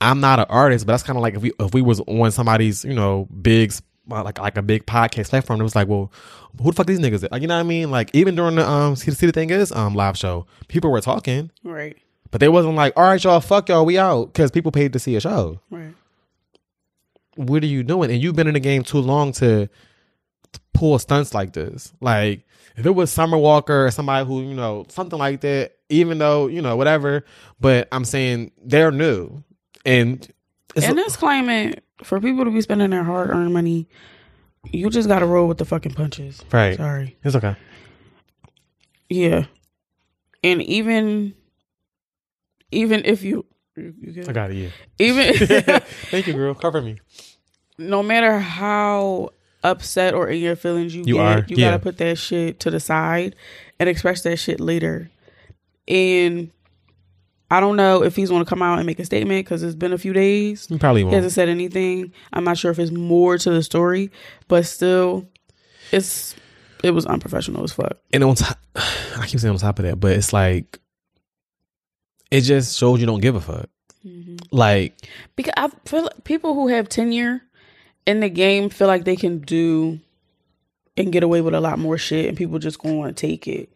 I'm 0.00 0.20
not 0.20 0.38
an 0.38 0.46
artist 0.48 0.86
but 0.86 0.92
that's 0.92 1.02
kind 1.02 1.16
of 1.16 1.22
like 1.22 1.34
if 1.34 1.42
we 1.42 1.52
if 1.58 1.74
we 1.74 1.82
was 1.82 1.98
on 2.00 2.30
somebody's 2.30 2.84
you 2.84 2.94
know 2.94 3.26
big 3.42 3.72
uh, 4.10 4.22
like 4.22 4.38
like 4.38 4.56
a 4.56 4.62
big 4.62 4.86
podcast 4.86 5.30
platform 5.30 5.60
it 5.60 5.64
was 5.64 5.74
like 5.74 5.88
well 5.88 6.12
who 6.62 6.70
the 6.70 6.72
fuck 6.76 6.86
these 6.86 7.00
niggas 7.00 7.28
like 7.32 7.42
you 7.42 7.48
know 7.48 7.54
what 7.56 7.60
I 7.60 7.64
mean 7.64 7.90
like 7.90 8.10
even 8.14 8.34
during 8.36 8.54
the 8.54 8.68
um 8.68 8.94
see, 8.96 9.10
see 9.10 9.26
the 9.26 9.32
thing 9.32 9.50
is 9.50 9.72
um 9.72 9.94
live 9.94 10.16
show 10.16 10.46
people 10.68 10.90
were 10.90 11.00
talking 11.00 11.50
Right. 11.64 11.96
but 12.30 12.40
they 12.40 12.48
wasn't 12.48 12.76
like 12.76 12.92
all 12.96 13.02
right 13.04 13.22
y'all 13.22 13.40
fuck 13.40 13.68
y'all 13.68 13.84
we 13.84 13.98
out 13.98 14.26
because 14.32 14.50
people 14.52 14.70
paid 14.72 14.92
to 14.92 14.98
see 15.00 15.16
a 15.16 15.20
show 15.20 15.60
Right. 15.70 15.94
what 17.36 17.62
are 17.62 17.66
you 17.66 17.82
doing? 17.82 18.10
And 18.10 18.22
you've 18.22 18.36
been 18.36 18.46
in 18.48 18.54
the 18.54 18.60
game 18.60 18.82
too 18.82 18.98
long 18.98 19.32
to, 19.32 19.68
to 20.52 20.60
pull 20.74 20.98
stunts 20.98 21.32
like 21.34 21.52
this. 21.52 21.92
Like 22.00 22.42
if 22.76 22.86
it 22.86 22.90
was 22.90 23.10
Summer 23.10 23.36
Walker 23.38 23.86
or 23.86 23.90
somebody 23.90 24.26
who 24.26 24.42
you 24.42 24.54
know 24.54 24.84
something 24.88 25.18
like 25.18 25.40
that, 25.42 25.72
even 25.88 26.18
though 26.18 26.46
you 26.46 26.62
know 26.62 26.76
whatever. 26.76 27.24
But 27.60 27.88
I'm 27.92 28.04
saying 28.04 28.52
they're 28.62 28.90
new, 28.90 29.42
and 29.84 30.26
it's 30.76 30.86
In 30.86 30.96
this 30.96 31.16
climate, 31.16 31.84
for 32.02 32.20
people 32.20 32.44
to 32.44 32.50
be 32.50 32.60
spending 32.60 32.90
their 32.90 33.04
hard 33.04 33.30
earned 33.30 33.52
money, 33.52 33.88
you 34.70 34.88
just 34.90 35.08
gotta 35.08 35.26
roll 35.26 35.48
with 35.48 35.58
the 35.58 35.64
fucking 35.64 35.92
punches. 35.94 36.42
right. 36.52 36.76
Sorry. 36.76 37.16
It's 37.24 37.36
okay. 37.36 37.56
Yeah. 39.08 39.46
And 40.42 40.62
even 40.62 41.34
even 42.70 43.02
if 43.04 43.22
you 43.22 43.44
you, 43.76 43.94
you 44.00 44.24
I 44.28 44.32
got 44.32 44.50
it. 44.50 44.56
Yeah. 44.56 44.68
even 44.98 45.34
Thank 46.10 46.26
you, 46.26 46.32
girl. 46.34 46.54
Cover 46.54 46.80
me. 46.80 46.98
no 47.78 48.02
matter 48.02 48.38
how 48.38 49.30
upset 49.62 50.14
or 50.14 50.28
in 50.28 50.40
your 50.40 50.56
feelings 50.56 50.94
you, 50.94 51.02
You 51.06 51.14
get, 51.14 51.20
are, 51.20 51.44
you 51.48 51.56
yeah. 51.56 51.70
gotta 51.70 51.82
put 51.82 51.98
that 51.98 52.16
shit 52.18 52.60
to 52.60 52.70
the 52.70 52.80
side 52.80 53.36
and 53.78 53.88
express 53.88 54.22
that 54.22 54.38
shit 54.38 54.60
later. 54.60 55.10
And 55.88 56.50
I 57.50 57.60
don't 57.60 57.76
know 57.76 58.02
if 58.04 58.14
he's 58.16 58.30
gonna 58.30 58.44
come 58.44 58.62
out 58.62 58.78
and 58.78 58.86
make 58.86 58.98
a 58.98 59.04
statement 59.04 59.44
because 59.44 59.62
it's 59.62 59.74
been 59.74 59.92
a 59.92 59.98
few 59.98 60.12
days. 60.12 60.66
He 60.66 60.78
probably 60.78 61.02
won't. 61.04 61.14
hasn't 61.14 61.32
said 61.32 61.48
anything. 61.48 62.12
I'm 62.32 62.44
not 62.44 62.58
sure 62.58 62.70
if 62.70 62.78
it's 62.78 62.92
more 62.92 63.38
to 63.38 63.50
the 63.50 63.62
story, 63.62 64.10
but 64.48 64.66
still, 64.66 65.28
it's 65.90 66.36
it 66.82 66.92
was 66.92 67.06
unprofessional 67.06 67.62
as 67.64 67.72
fuck. 67.72 67.98
and 68.12 68.24
on 68.24 68.36
top, 68.36 68.58
I 68.76 69.26
keep 69.26 69.40
saying 69.40 69.52
on 69.52 69.58
top 69.58 69.78
of 69.78 69.84
that, 69.84 69.98
but 69.98 70.12
it's 70.12 70.32
like 70.32 70.78
it 72.30 72.42
just 72.42 72.78
shows 72.78 73.00
you 73.00 73.06
don't 73.06 73.20
give 73.20 73.34
a 73.34 73.40
fuck. 73.40 73.68
Mm-hmm. 74.06 74.36
Like 74.50 74.94
Because 75.36 75.52
I 75.56 75.68
feel 75.84 76.04
like 76.04 76.24
people 76.24 76.54
who 76.54 76.68
have 76.68 76.88
tenure 76.88 77.42
in 78.06 78.20
the 78.20 78.28
game 78.28 78.70
feel 78.70 78.88
like 78.88 79.04
they 79.04 79.16
can 79.16 79.38
do 79.38 80.00
and 80.96 81.12
get 81.12 81.22
away 81.22 81.40
with 81.40 81.54
a 81.54 81.60
lot 81.60 81.78
more 81.78 81.98
shit, 81.98 82.26
and 82.26 82.36
people 82.36 82.58
just 82.58 82.78
going 82.78 82.94
to 82.94 82.98
want 82.98 83.16
to 83.16 83.20
take 83.26 83.46
it, 83.46 83.70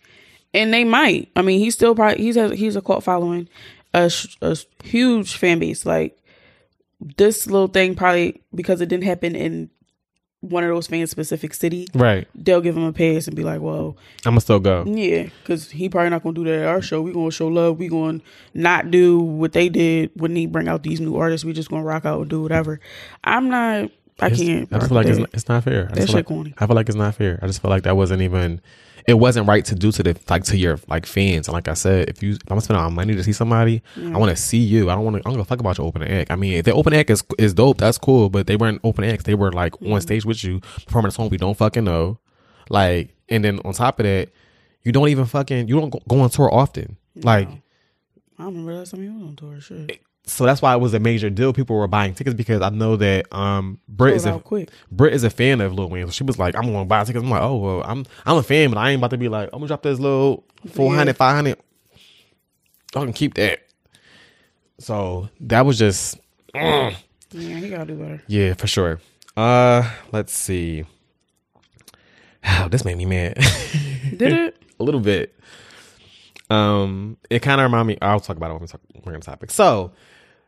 and 0.53 0.73
they 0.73 0.85
might. 0.85 1.31
I 1.37 1.43
mean, 1.43 1.61
he's 1.61 1.75
still 1.75 1.95
probably 1.95 2.23
he's 2.23 2.37
a, 2.37 2.55
he's 2.55 2.77
a 2.77 2.83
cult 2.83 3.05
following, 3.05 3.49
a, 3.93 4.11
a 4.43 4.57
huge 4.83 5.37
fan 5.37 5.59
base. 5.59 5.87
Like 5.87 6.19
this 7.01 7.47
little 7.47 7.69
thing, 7.69 7.95
probably 7.95 8.43
because 8.55 8.81
it 8.81 8.89
didn't 8.89 9.05
happen 9.05 9.35
in 9.37 9.71
one 10.41 10.63
of 10.63 10.69
those 10.69 10.87
fan 10.87 11.07
specific 11.07 11.55
city, 11.55 11.87
right, 11.95 12.29
they'll 12.35 12.61
give 12.61 12.77
him 12.77 12.85
a 12.85 12.93
pass 12.93 13.27
and 13.27 13.35
be 13.35 13.43
like, 13.43 13.61
well. 13.63 13.97
I'm 14.27 14.33
gonna 14.33 14.41
still 14.41 14.61
go. 14.61 14.85
Yeah, 14.87 15.29
because 15.41 15.71
he 15.71 15.89
probably 15.89 16.11
not 16.11 16.23
gonna 16.23 16.35
do 16.35 16.45
that 16.45 16.63
at 16.63 16.67
our 16.67 16.83
show. 16.83 17.01
We 17.01 17.13
gonna 17.13 17.31
show 17.31 17.49
love. 17.49 17.79
We 17.79 17.89
gonna 17.89 18.21
not 18.53 18.91
do 18.91 19.19
what 19.19 19.53
they 19.53 19.69
did 19.71 20.11
when 20.15 20.35
they 20.35 20.47
bring 20.47 20.69
out 20.69 20.83
these 20.83 21.01
new 21.01 21.17
artists. 21.17 21.45
We 21.45 21.55
just 21.55 21.71
gonna 21.71 21.83
rock 21.85 22.05
out 22.05 22.21
and 22.21 22.31
do 22.31 22.43
whatever. 22.43 22.81
I'm 23.23 23.49
not. 23.49 23.91
I 24.21 24.27
It's- 24.27 24.41
can't. 24.41 24.73
I 24.73 24.77
just 24.79 24.89
feel 24.89 24.97
like 24.97 25.07
it's, 25.07 25.35
it's 25.35 25.49
not 25.49 25.65
fair. 25.65 25.89
I 25.91 25.95
That 25.95 26.07
shit 26.07 26.15
like, 26.15 26.27
corny. 26.27 26.55
I 26.59 26.67
feel 26.67 26.77
like 26.77 26.89
it's 26.89 26.97
not 26.97 27.15
fair. 27.17 27.39
I 27.43 27.47
just 27.47 27.61
feel 27.61 27.71
like 27.71 27.83
that 27.85 27.97
wasn't 27.97 28.23
even. 28.23 28.61
It 29.07 29.15
wasn't 29.15 29.47
right 29.47 29.63
to 29.67 29.75
do 29.75 29.93
to 29.93 30.03
the 30.03 30.17
like 30.31 30.45
to 30.45 30.57
your 30.57 30.79
like 30.89 31.05
fans. 31.05 31.47
And 31.47 31.53
like 31.53 31.69
I 31.69 31.75
said, 31.75 32.09
if 32.09 32.23
you 32.23 32.31
if 32.33 32.39
I'm 32.45 32.49
gonna 32.51 32.61
spend 32.63 32.79
all 32.79 32.89
my 32.89 32.95
money 33.05 33.15
to 33.15 33.23
see 33.23 33.33
somebody, 33.35 33.83
I 33.99 34.17
want 34.17 34.31
to 34.31 34.37
see 34.37 34.59
you. 34.59 34.89
I 34.89 34.95
don't 34.95 35.05
want 35.05 35.17
to. 35.17 35.21
I 35.21 35.25
don't 35.25 35.35
give 35.35 35.41
a 35.41 35.45
fuck 35.45 35.61
about 35.61 35.77
your 35.77 35.87
open 35.87 36.03
act. 36.05 36.31
I 36.31 36.37
mean, 36.37 36.55
if 36.55 36.65
the 36.65 36.73
open 36.73 36.95
act 36.95 37.11
is 37.11 37.23
is 37.39 37.53
dope, 37.53 37.77
that's 37.79 37.99
cool. 37.99 38.31
But 38.31 38.47
they 38.47 38.57
weren't 38.57 38.81
open 38.83 39.05
acts. 39.05 39.25
They 39.25 39.35
were 39.35 39.53
like 39.53 39.73
Mm-hmm. 39.75 39.93
on 39.93 40.01
stage 40.01 40.25
with 40.25 40.43
you 40.43 40.61
performing 40.87 41.09
a 41.09 41.13
song 41.13 41.29
we 41.29 41.37
don't 41.37 41.57
fucking 41.57 41.85
know. 41.85 42.19
Like, 42.71 43.15
and 43.29 43.45
then 43.45 43.61
on 43.65 43.75
top 43.75 44.01
of 44.01 44.05
that, 44.05 44.31
you 44.85 44.93
don't 44.93 45.09
even 45.11 45.27
fucking 45.27 45.69
you 45.69 45.79
don't 45.79 45.91
go, 45.91 46.01
go 46.09 46.21
on 46.21 46.31
tour 46.31 46.49
often. 46.55 46.97
Like, 47.17 47.49
I 47.49 48.45
don't 48.45 48.47
remember 48.55 48.75
last 48.75 48.93
time 48.93 49.15
was 49.15 49.23
on 49.29 49.37
tour. 49.37 49.61
Shit. 49.61 50.01
So 50.27 50.45
that's 50.47 50.63
why 50.63 50.75
it 50.75 50.81
was 50.81 50.95
a 50.95 50.99
major 50.99 51.29
deal. 51.31 51.53
People 51.53 51.77
were 51.77 51.87
buying 51.87 52.15
tickets 52.15 52.35
because 52.35 52.63
I 52.63 52.71
know 52.71 52.97
that 52.97 53.27
um 53.33 53.79
Brit 53.89 54.15
is 54.17 54.27
a 54.27 54.39
quick. 54.39 54.71
Britt 54.91 55.13
is 55.13 55.25
a 55.25 55.31
fan 55.31 55.61
of 55.61 55.73
Lil 55.75 55.89
Wayne. 55.91 56.07
So 56.07 56.13
she 56.13 56.25
was 56.25 56.39
like, 56.39 56.55
I'm 56.57 56.65
gonna 56.73 56.85
buy 56.85 57.05
tickets. 57.05 57.23
I'm 57.23 57.31
like, 57.31 57.43
oh 57.43 57.57
well, 57.57 57.83
I'm 57.85 58.05
I'm 58.25 58.37
a 58.39 58.43
fan, 58.43 58.71
but 58.71 58.79
I 58.79 58.91
ain't 58.91 59.01
about 59.01 59.11
to 59.11 59.19
be 59.19 59.29
like, 59.29 59.51
I'm 59.53 59.59
gonna 59.61 59.69
drop 59.69 59.83
this 59.83 59.99
little 60.01 60.45
400, 60.73 61.17
500. 61.17 61.59
I 62.97 63.01
can 63.01 63.13
keep 63.13 63.35
that. 63.35 63.61
So 64.79 65.29
that 65.41 65.67
was 65.67 65.79
just 65.79 66.19
Yeah, 66.55 66.91
he 67.33 67.69
gotta 67.71 67.87
do 67.87 67.95
better. 67.97 68.23
yeah, 68.27 68.55
for 68.55 68.67
sure. 68.67 69.01
Uh 69.37 69.89
let's 70.13 70.33
see. 70.33 70.85
this 72.71 72.85
made 72.85 72.97
me 72.97 73.05
mad. 73.05 73.35
Did 74.17 74.33
it? 74.33 74.57
a 74.79 74.83
little 74.85 75.01
bit. 75.01 75.35
Um, 76.51 77.17
it 77.31 77.41
kind 77.41 77.61
of 77.61 77.65
remind 77.65 77.89
me. 77.89 77.99
I'll 78.03 78.21
talk 78.21 78.37
about 78.37 78.51
it 78.51 78.55
when 78.55 78.63
we 78.63 78.69
talk. 78.69 78.81
We're 79.05 79.15
on 79.15 79.21
topic. 79.21 79.51
So, 79.51 79.93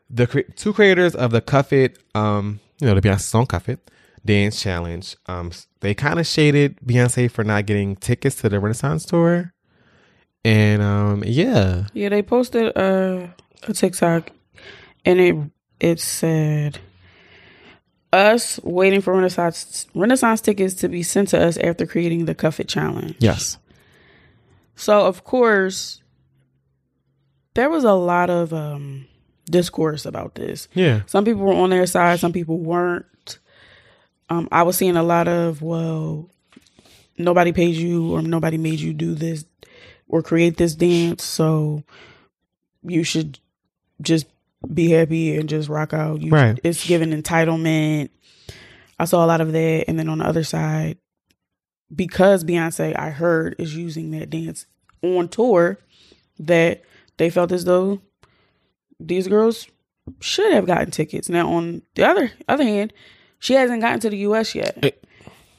the 0.09 0.27
cre- 0.27 0.51
two 0.55 0.73
creators 0.73 1.15
of 1.15 1.31
the 1.31 1.41
Cuff 1.41 1.73
It, 1.73 1.99
um, 2.15 2.59
you 2.79 2.87
know, 2.87 2.95
the 2.95 3.01
Beyonce 3.01 3.21
song 3.21 3.45
Cuff 3.45 3.69
It 3.69 3.79
dance 4.25 4.61
challenge, 4.61 5.15
um, 5.27 5.51
they 5.79 5.93
kind 5.93 6.19
of 6.19 6.27
shaded 6.27 6.77
Beyonce 6.85 7.31
for 7.31 7.43
not 7.43 7.65
getting 7.65 7.95
tickets 7.95 8.35
to 8.41 8.49
the 8.49 8.59
Renaissance 8.59 9.05
tour, 9.05 9.53
and 10.43 10.81
um, 10.81 11.23
yeah, 11.25 11.87
Yeah, 11.93 12.09
they 12.09 12.21
posted 12.21 12.77
uh, 12.77 13.27
a 13.67 13.73
TikTok, 13.73 14.31
and 15.05 15.19
it 15.19 15.35
it 15.79 15.99
said, 15.99 16.79
us 18.11 18.59
waiting 18.63 19.01
for 19.01 19.13
Renaissance 19.13 19.87
Renaissance 19.93 20.41
tickets 20.41 20.73
to 20.75 20.89
be 20.89 21.03
sent 21.03 21.29
to 21.29 21.41
us 21.41 21.57
after 21.57 21.85
creating 21.85 22.25
the 22.25 22.35
Cuff 22.35 22.59
It 22.59 22.67
challenge. 22.67 23.15
Yes. 23.19 23.57
So 24.75 25.05
of 25.05 25.23
course, 25.23 26.01
there 27.55 27.69
was 27.69 27.83
a 27.83 27.93
lot 27.93 28.29
of 28.29 28.53
um, 28.53 29.07
discourse 29.49 30.05
about 30.05 30.35
this. 30.35 30.67
Yeah. 30.73 31.01
Some 31.07 31.25
people 31.25 31.41
were 31.41 31.53
on 31.53 31.69
their 31.69 31.85
side, 31.85 32.19
some 32.19 32.33
people 32.33 32.57
weren't. 32.59 33.39
Um, 34.29 34.47
I 34.51 34.63
was 34.63 34.77
seeing 34.77 34.97
a 34.97 35.03
lot 35.03 35.27
of 35.27 35.61
well, 35.61 36.29
nobody 37.17 37.51
paid 37.53 37.75
you 37.75 38.13
or 38.13 38.21
nobody 38.21 38.57
made 38.57 38.79
you 38.79 38.93
do 38.93 39.15
this 39.15 39.45
or 40.07 40.21
create 40.21 40.57
this 40.57 40.75
dance, 40.75 41.23
so 41.23 41.83
you 42.83 43.03
should 43.03 43.39
just 44.01 44.25
be 44.73 44.89
happy 44.89 45.37
and 45.37 45.49
just 45.49 45.69
rock 45.69 45.93
out. 45.93 46.21
You, 46.21 46.31
Right. 46.31 46.59
It's 46.63 46.85
given 46.85 47.11
entitlement. 47.11 48.09
I 48.99 49.05
saw 49.05 49.23
a 49.23 49.27
lot 49.27 49.41
of 49.41 49.51
that, 49.51 49.85
and 49.87 49.99
then 49.99 50.09
on 50.09 50.19
the 50.19 50.25
other 50.25 50.43
side, 50.43 50.97
because 51.93 52.43
Beyonce, 52.43 52.97
I 52.97 53.11
heard, 53.11 53.55
is 53.59 53.75
using 53.75 54.11
that 54.11 54.29
dance 54.29 54.65
on 55.01 55.29
tour, 55.29 55.79
that 56.39 56.81
they 57.17 57.29
felt 57.29 57.51
as 57.51 57.65
though 57.65 58.01
these 58.99 59.27
girls 59.27 59.67
should 60.19 60.53
have 60.53 60.65
gotten 60.65 60.91
tickets. 60.91 61.29
Now, 61.29 61.49
on 61.51 61.81
the 61.95 62.03
other 62.07 62.31
other 62.47 62.63
hand, 62.63 62.93
she 63.39 63.53
hasn't 63.53 63.81
gotten 63.81 63.99
to 64.01 64.09
the 64.09 64.17
U.S. 64.19 64.55
yet. 64.55 64.77
Eh. 64.83 64.91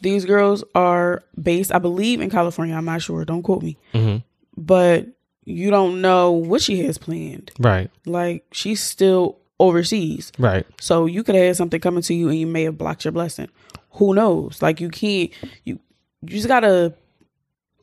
These 0.01 0.25
girls 0.27 0.63
are 0.75 1.23
based, 1.41 1.75
I 1.75 1.79
believe, 1.79 2.21
in 2.21 2.31
California. 2.31 2.75
I'm 2.75 2.85
not 2.85 3.03
sure. 3.03 3.25
Don't 3.25 3.43
quote 3.43 3.63
me. 3.63 3.77
Mhm. 3.95 4.23
But 4.57 5.07
you 5.45 5.71
don't 5.71 6.01
know 6.01 6.31
what 6.33 6.63
she 6.63 6.85
has 6.85 6.99
planned. 6.99 7.51
Right. 7.59 7.91
Like 8.07 8.45
she's 8.53 8.81
still 8.81 9.39
overseas. 9.59 10.31
Right. 10.39 10.67
So 10.81 11.07
you 11.07 11.25
could 11.25 11.35
have 11.35 11.45
had 11.45 11.57
something 11.57 11.81
coming 11.81 12.03
to 12.03 12.15
you 12.15 12.29
and 12.29 12.39
you 12.39 12.47
may 12.47 12.63
have 12.65 12.79
blocked 12.79 13.05
your 13.05 13.13
blessing. 13.13 13.49
Who 13.93 14.15
knows? 14.15 14.63
Like 14.63 14.81
you 14.81 14.89
can't 14.89 15.31
you 15.65 15.81
you 16.23 16.29
just 16.29 16.49
gotta 16.49 16.95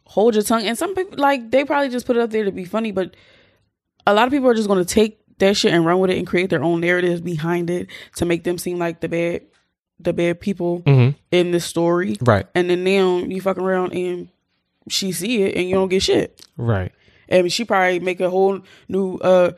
hold 0.06 0.36
your 0.36 0.44
tongue. 0.44 0.64
And 0.64 0.78
some 0.78 0.94
people 0.96 1.18
like 1.18 1.52
they 1.52 1.66
probably 1.66 1.90
just 1.90 2.06
put 2.06 2.16
it 2.16 2.22
up 2.22 2.30
there 2.30 2.46
to 2.46 2.52
be 2.52 2.66
funny, 2.66 2.92
but 2.92 3.16
a 4.08 4.14
lot 4.14 4.28
of 4.28 4.32
people 4.32 4.48
are 4.50 4.54
just 4.54 4.68
gonna 4.70 4.86
take 4.86 5.20
that 5.40 5.58
shit 5.58 5.74
and 5.74 5.86
run 5.86 6.00
with 6.00 6.10
it 6.12 6.18
and 6.18 6.26
create 6.28 6.50
their 6.50 6.64
own 6.64 6.82
narratives 6.82 7.22
behind 7.22 7.70
it 7.70 7.88
to 8.16 8.26
make 8.26 8.44
them 8.44 8.58
seem 8.58 8.80
like 8.80 9.02
the 9.02 9.10
bad 9.10 9.42
the 10.00 10.14
bad 10.14 10.40
people 10.42 10.82
Mm-hmm. 10.82 11.18
in 11.32 11.52
this 11.52 11.66
story. 11.66 12.18
Right. 12.22 12.46
And 12.54 12.70
then 12.70 12.84
now 12.84 13.18
you 13.20 13.40
fuck 13.42 13.58
around 13.58 13.94
and 13.94 14.30
she 14.90 15.12
see 15.14 15.44
it 15.44 15.56
and 15.56 15.68
you 15.70 15.76
don't 15.76 15.88
get 15.90 16.04
shit. 16.04 16.46
Right. 16.58 16.92
And 17.30 17.52
she 17.52 17.64
probably 17.66 18.00
make 18.00 18.20
a 18.22 18.30
whole 18.30 18.60
new 18.90 19.16
uh 19.18 19.52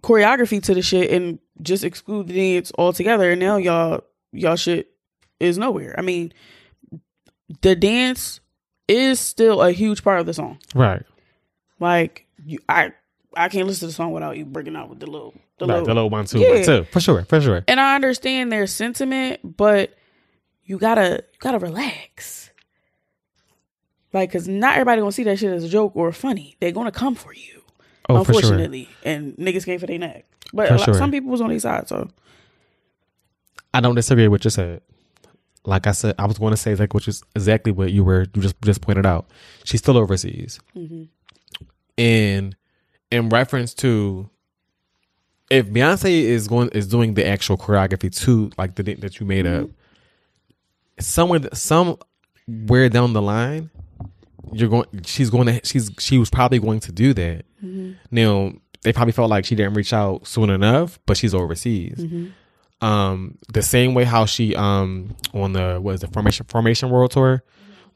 choreography 0.00 0.62
to 0.62 0.74
the 0.74 0.82
shit 0.82 1.10
and 1.10 1.38
just 1.62 1.82
exclude 1.84 2.28
the 2.28 2.34
dance 2.34 2.70
altogether. 2.78 3.30
And 3.32 3.40
now 3.40 3.56
y'all 3.56 4.04
y'all 4.32 4.56
shit 4.56 4.90
is 5.40 5.58
nowhere. 5.58 5.94
I 5.98 6.02
mean, 6.02 6.32
the 7.62 7.74
dance 7.74 8.40
is 8.86 9.18
still 9.20 9.62
a 9.62 9.72
huge 9.72 10.02
part 10.04 10.20
of 10.20 10.26
the 10.26 10.34
song. 10.34 10.58
Right. 10.74 11.02
Like 11.80 12.26
you, 12.44 12.58
I 12.68 12.92
I 13.36 13.48
can't 13.48 13.66
listen 13.66 13.80
to 13.80 13.86
the 13.86 13.92
song 13.92 14.12
without 14.12 14.36
you 14.36 14.44
breaking 14.44 14.76
out 14.76 14.88
with 14.88 15.00
the 15.00 15.06
little 15.06 15.34
the 15.58 15.66
Right. 15.66 15.74
little. 15.74 15.86
The 15.86 15.94
little 15.94 16.10
one 16.10 16.24
two 16.26 16.38
Yeah. 16.40 16.54
one 16.54 16.64
two. 16.64 16.84
For 16.84 17.00
sure. 17.00 17.24
For 17.24 17.40
sure. 17.40 17.64
And 17.68 17.80
I 17.80 17.94
understand 17.94 18.50
their 18.50 18.66
sentiment, 18.66 19.56
but 19.56 19.94
you 20.64 20.78
gotta 20.78 21.24
you 21.32 21.38
gotta 21.38 21.58
relax. 21.58 22.50
Like, 24.12 24.32
cause 24.32 24.48
not 24.48 24.74
everybody 24.74 25.00
gonna 25.00 25.12
see 25.12 25.24
that 25.24 25.38
shit 25.38 25.52
as 25.52 25.64
a 25.64 25.68
joke 25.68 25.92
or 25.94 26.12
funny. 26.12 26.56
They're 26.60 26.72
gonna 26.72 26.90
come 26.92 27.14
for 27.14 27.34
you. 27.34 27.62
Oh, 28.08 28.24
for 28.24 28.32
sure. 28.32 28.40
unfortunately, 28.40 28.88
and 29.04 29.36
niggas 29.36 29.66
came 29.66 29.78
for 29.78 29.86
their 29.86 29.98
neck. 29.98 30.24
But 30.52 30.70
lot, 30.70 30.80
sure. 30.80 30.94
some 30.94 31.10
people 31.10 31.30
was 31.30 31.42
on 31.42 31.50
their 31.50 31.58
side, 31.58 31.88
so 31.88 32.08
I 33.74 33.80
don't 33.80 33.94
disagree 33.94 34.24
with 34.24 34.40
what 34.40 34.44
you 34.44 34.50
said. 34.50 34.80
Like 35.66 35.86
I 35.86 35.92
said, 35.92 36.14
I 36.18 36.24
was 36.26 36.38
going 36.38 36.52
to 36.52 36.56
say 36.56 36.74
like 36.74 36.94
which 36.94 37.06
is 37.06 37.22
exactly 37.36 37.70
what 37.70 37.92
you 37.92 38.02
were 38.02 38.26
you 38.34 38.40
just 38.40 38.60
just 38.62 38.80
pointed 38.80 39.04
out. 39.04 39.26
She's 39.64 39.80
still 39.80 39.98
overseas, 39.98 40.58
mm-hmm. 40.74 41.04
and 41.98 42.56
in 43.10 43.28
reference 43.28 43.74
to 43.74 44.28
if 45.50 45.66
Beyonce 45.66 46.10
is 46.10 46.46
going 46.48 46.68
is 46.70 46.86
doing 46.86 47.14
the 47.14 47.26
actual 47.26 47.56
choreography 47.56 48.14
to 48.24 48.50
like 48.58 48.74
the 48.74 48.82
that 48.82 49.18
you 49.20 49.26
made 49.26 49.46
up, 49.46 49.68
somewhere 51.00 51.40
somewhere 51.54 52.88
down 52.90 53.12
the 53.14 53.22
line, 53.22 53.70
you're 54.52 54.68
going. 54.68 54.84
She's 55.04 55.30
going 55.30 55.46
to. 55.46 55.60
She's 55.64 55.90
she 55.98 56.18
was 56.18 56.28
probably 56.30 56.58
going 56.58 56.80
to 56.80 56.92
do 56.92 57.14
that. 57.14 57.44
Now 58.10 58.52
they 58.82 58.92
probably 58.92 59.12
felt 59.12 59.30
like 59.30 59.44
she 59.44 59.54
didn't 59.54 59.74
reach 59.74 59.92
out 59.92 60.26
soon 60.26 60.50
enough, 60.50 60.98
but 61.06 61.16
she's 61.16 61.34
overseas 61.34 62.04
um 62.80 63.36
the 63.52 63.60
same 63.60 63.92
way 63.92 64.04
how 64.04 64.24
she 64.24 64.54
um 64.54 65.16
on 65.34 65.52
the 65.52 65.78
what 65.80 65.94
is 65.96 66.00
the 66.00 66.06
formation 66.06 66.46
formation 66.48 66.90
world 66.90 67.10
tour 67.10 67.42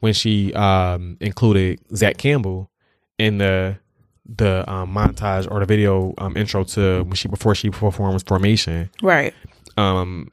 when 0.01 0.11
she 0.13 0.51
um 0.55 1.15
included 1.21 1.79
Zach 1.95 2.17
Campbell 2.17 2.69
in 3.17 3.37
the 3.37 3.77
the 4.25 4.69
um, 4.71 4.93
montage 4.93 5.49
or 5.51 5.59
the 5.59 5.65
video 5.65 6.13
um 6.17 6.37
intro 6.37 6.63
to 6.63 7.03
when 7.03 7.13
she 7.15 7.27
before 7.27 7.53
she 7.53 7.69
performs 7.69 8.23
formation 8.23 8.89
right. 9.01 9.33
um 9.77 10.29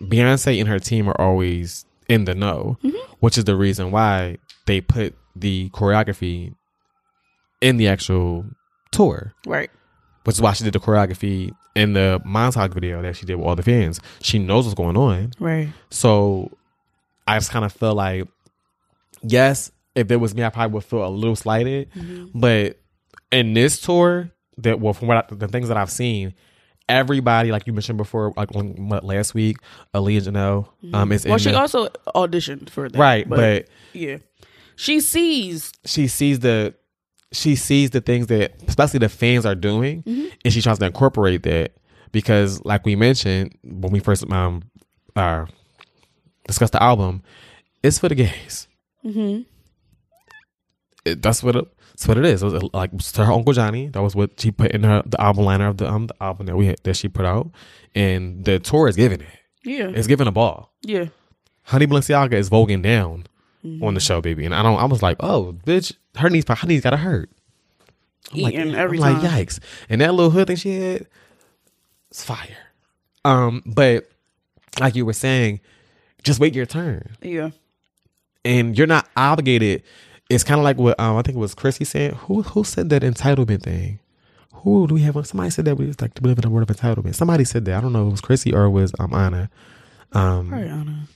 Beyonce 0.00 0.58
and 0.60 0.68
her 0.68 0.78
team 0.78 1.08
are 1.08 1.20
always 1.20 1.84
in 2.08 2.24
the 2.26 2.34
know 2.34 2.76
which 3.20 3.36
is 3.38 3.44
the 3.44 3.56
reason 3.56 3.90
why 3.90 4.36
they 4.66 4.80
put 4.80 5.14
the 5.34 5.68
choreography 5.70 6.54
in 7.60 7.76
the 7.76 7.88
actual 7.88 8.44
tour 8.92 9.32
Right. 9.46 9.70
which 10.24 10.36
is 10.36 10.40
why 10.40 10.52
she 10.52 10.62
did 10.64 10.72
the 10.72 10.78
choreography 10.80 11.50
in 11.74 11.94
the 11.94 12.20
montage 12.24 12.72
video 12.72 13.02
that 13.02 13.16
she 13.16 13.26
did 13.26 13.34
with 13.34 13.46
all 13.46 13.56
the 13.56 13.62
fans. 13.64 14.00
She 14.22 14.38
knows 14.38 14.64
what's 14.64 14.76
going 14.76 14.96
on. 14.96 15.32
Right. 15.40 15.70
So 15.90 16.56
I 17.26 17.36
just 17.36 17.50
kind 17.50 17.64
of 17.64 17.72
feel 17.72 17.94
like, 17.96 18.28
yes, 19.22 19.72
if 19.96 20.08
it 20.12 20.16
was 20.16 20.36
me, 20.36 20.44
I 20.44 20.50
probably 20.50 20.74
would 20.74 20.84
feel 20.84 21.04
a 21.04 21.08
little 21.08 21.34
slighted. 21.34 21.88
But 22.32 22.78
in 23.34 23.52
this 23.54 23.80
tour, 23.80 24.30
that 24.58 24.80
well, 24.80 24.92
from 24.94 25.08
what 25.08 25.16
I, 25.30 25.34
the 25.34 25.48
things 25.48 25.68
that 25.68 25.76
I've 25.76 25.90
seen, 25.90 26.34
everybody, 26.88 27.50
like 27.52 27.66
you 27.66 27.72
mentioned 27.72 27.98
before, 27.98 28.32
like 28.36 28.50
what, 28.54 29.04
last 29.04 29.34
week, 29.34 29.56
Aliyah 29.94 30.22
Janell, 30.28 30.68
um, 30.94 31.12
is 31.12 31.24
Well, 31.26 31.38
she 31.38 31.50
the- 31.50 31.58
also 31.58 31.88
auditioned 32.14 32.70
for 32.70 32.88
that. 32.88 32.98
right, 32.98 33.28
but 33.28 33.68
yeah, 33.92 34.18
she 34.76 35.00
sees. 35.00 35.72
she 35.84 36.06
sees 36.08 36.38
the 36.40 36.74
she 37.32 37.56
sees 37.56 37.90
the 37.90 38.00
things 38.00 38.28
that 38.28 38.54
especially 38.68 39.00
the 39.00 39.08
fans 39.08 39.44
are 39.44 39.56
doing 39.56 40.04
and 40.44 40.52
she 40.54 40.62
tries 40.62 40.78
to 40.78 40.86
incorporate 40.86 41.42
that 41.42 41.72
because 42.12 42.64
like 42.64 42.86
we 42.86 42.94
mentioned 42.94 43.52
when 43.64 43.92
we 43.92 43.98
first 43.98 44.30
um 44.30 44.62
uh 45.16 45.44
discussed 46.46 46.74
the 46.74 46.80
album 46.80 47.24
it's 47.82 47.98
for 47.98 48.08
the 48.08 48.14
gays 48.14 48.68
Mm-hmm. 49.04 49.42
it, 51.04 51.22
that's 51.22 51.42
what 51.42 51.56
it, 51.56 51.66
that's 51.94 52.06
what 52.08 52.18
it 52.18 52.24
is 52.24 52.42
it 52.42 52.46
was 52.46 52.62
like 52.74 52.90
it's 52.92 53.16
her 53.16 53.24
uncle 53.32 53.52
johnny 53.52 53.86
that 53.88 54.02
was 54.02 54.14
what 54.16 54.38
she 54.40 54.50
put 54.50 54.70
in 54.72 54.82
her 54.82 55.02
the 55.06 55.20
album 55.20 55.44
liner 55.44 55.68
of 55.68 55.76
the 55.78 55.88
um 55.90 56.06
the 56.08 56.22
album 56.22 56.46
that 56.46 56.56
we 56.56 56.66
had 56.66 56.76
that 56.82 56.94
she 56.96 57.08
put 57.08 57.24
out 57.24 57.50
and 57.94 58.44
the 58.44 58.58
tour 58.58 58.88
is 58.88 58.96
giving 58.96 59.20
it 59.20 59.28
Yeah. 59.64 59.88
it's 59.94 60.06
giving 60.08 60.26
a 60.26 60.32
ball 60.32 60.72
yeah. 60.82 61.06
honey 61.62 61.86
balenciaga 61.86 62.34
is 62.34 62.50
voguing 62.50 62.82
down 62.82 63.24
on 63.80 63.94
the 63.94 64.00
show 64.00 64.20
baby 64.20 64.44
and 64.44 64.54
i 64.54 64.62
don't 64.62 64.78
i 64.78 64.84
was 64.84 65.02
like 65.02 65.16
oh 65.20 65.56
bitch 65.64 65.94
her 66.16 66.28
knees 66.28 66.44
her 66.46 66.66
knees 66.66 66.82
gotta 66.82 66.98
hurt 66.98 67.30
I'm 68.32 68.40
like, 68.40 68.54
Eating 68.54 68.74
every 68.74 68.98
I'm 69.02 69.20
like, 69.22 69.30
yikes. 69.48 69.60
And 69.88 70.00
that 70.00 70.14
little 70.14 70.30
hood 70.30 70.46
thing 70.46 70.56
she 70.56 70.80
had, 70.80 71.06
it's 72.10 72.24
fire. 72.24 72.56
Um, 73.22 73.62
but 73.66 74.08
like 74.80 74.94
you 74.94 75.04
were 75.04 75.12
saying, 75.12 75.60
just 76.22 76.40
wait 76.40 76.54
your 76.54 76.64
turn. 76.64 77.16
Yeah. 77.20 77.50
And 78.42 78.78
you're 78.78 78.86
not 78.86 79.06
obligated. 79.14 79.82
It's 80.34 80.44
kind 80.44 80.58
of 80.58 80.64
like 80.64 80.76
what 80.78 80.98
um, 81.00 81.16
I 81.16 81.22
think 81.22 81.36
it 81.36 81.40
was 81.40 81.54
Chrissy 81.54 81.84
saying. 81.84 82.12
Who 82.14 82.42
who 82.42 82.64
said 82.64 82.90
that 82.90 83.02
entitlement 83.02 83.62
thing? 83.62 84.00
Who 84.52 84.86
do 84.86 84.94
we 84.94 85.02
have? 85.02 85.14
Somebody 85.26 85.50
said 85.50 85.64
that 85.66 85.76
we 85.76 85.86
was 85.86 86.00
like 86.00 86.14
to 86.14 86.22
live 86.22 86.38
in 86.38 86.46
a 86.46 86.50
world 86.50 86.68
of 86.70 86.76
entitlement. 86.76 87.14
Somebody 87.14 87.44
said 87.44 87.64
that. 87.66 87.76
I 87.76 87.80
don't 87.80 87.92
know 87.92 88.02
if 88.02 88.08
it 88.08 88.10
was 88.12 88.20
Chrissy 88.20 88.52
or 88.54 88.64
it 88.64 88.70
was 88.70 88.92
um 88.98 89.12
Anna. 89.14 89.50
Um, 90.12 90.50
Right, 90.50 90.66
Anna. 90.66 91.08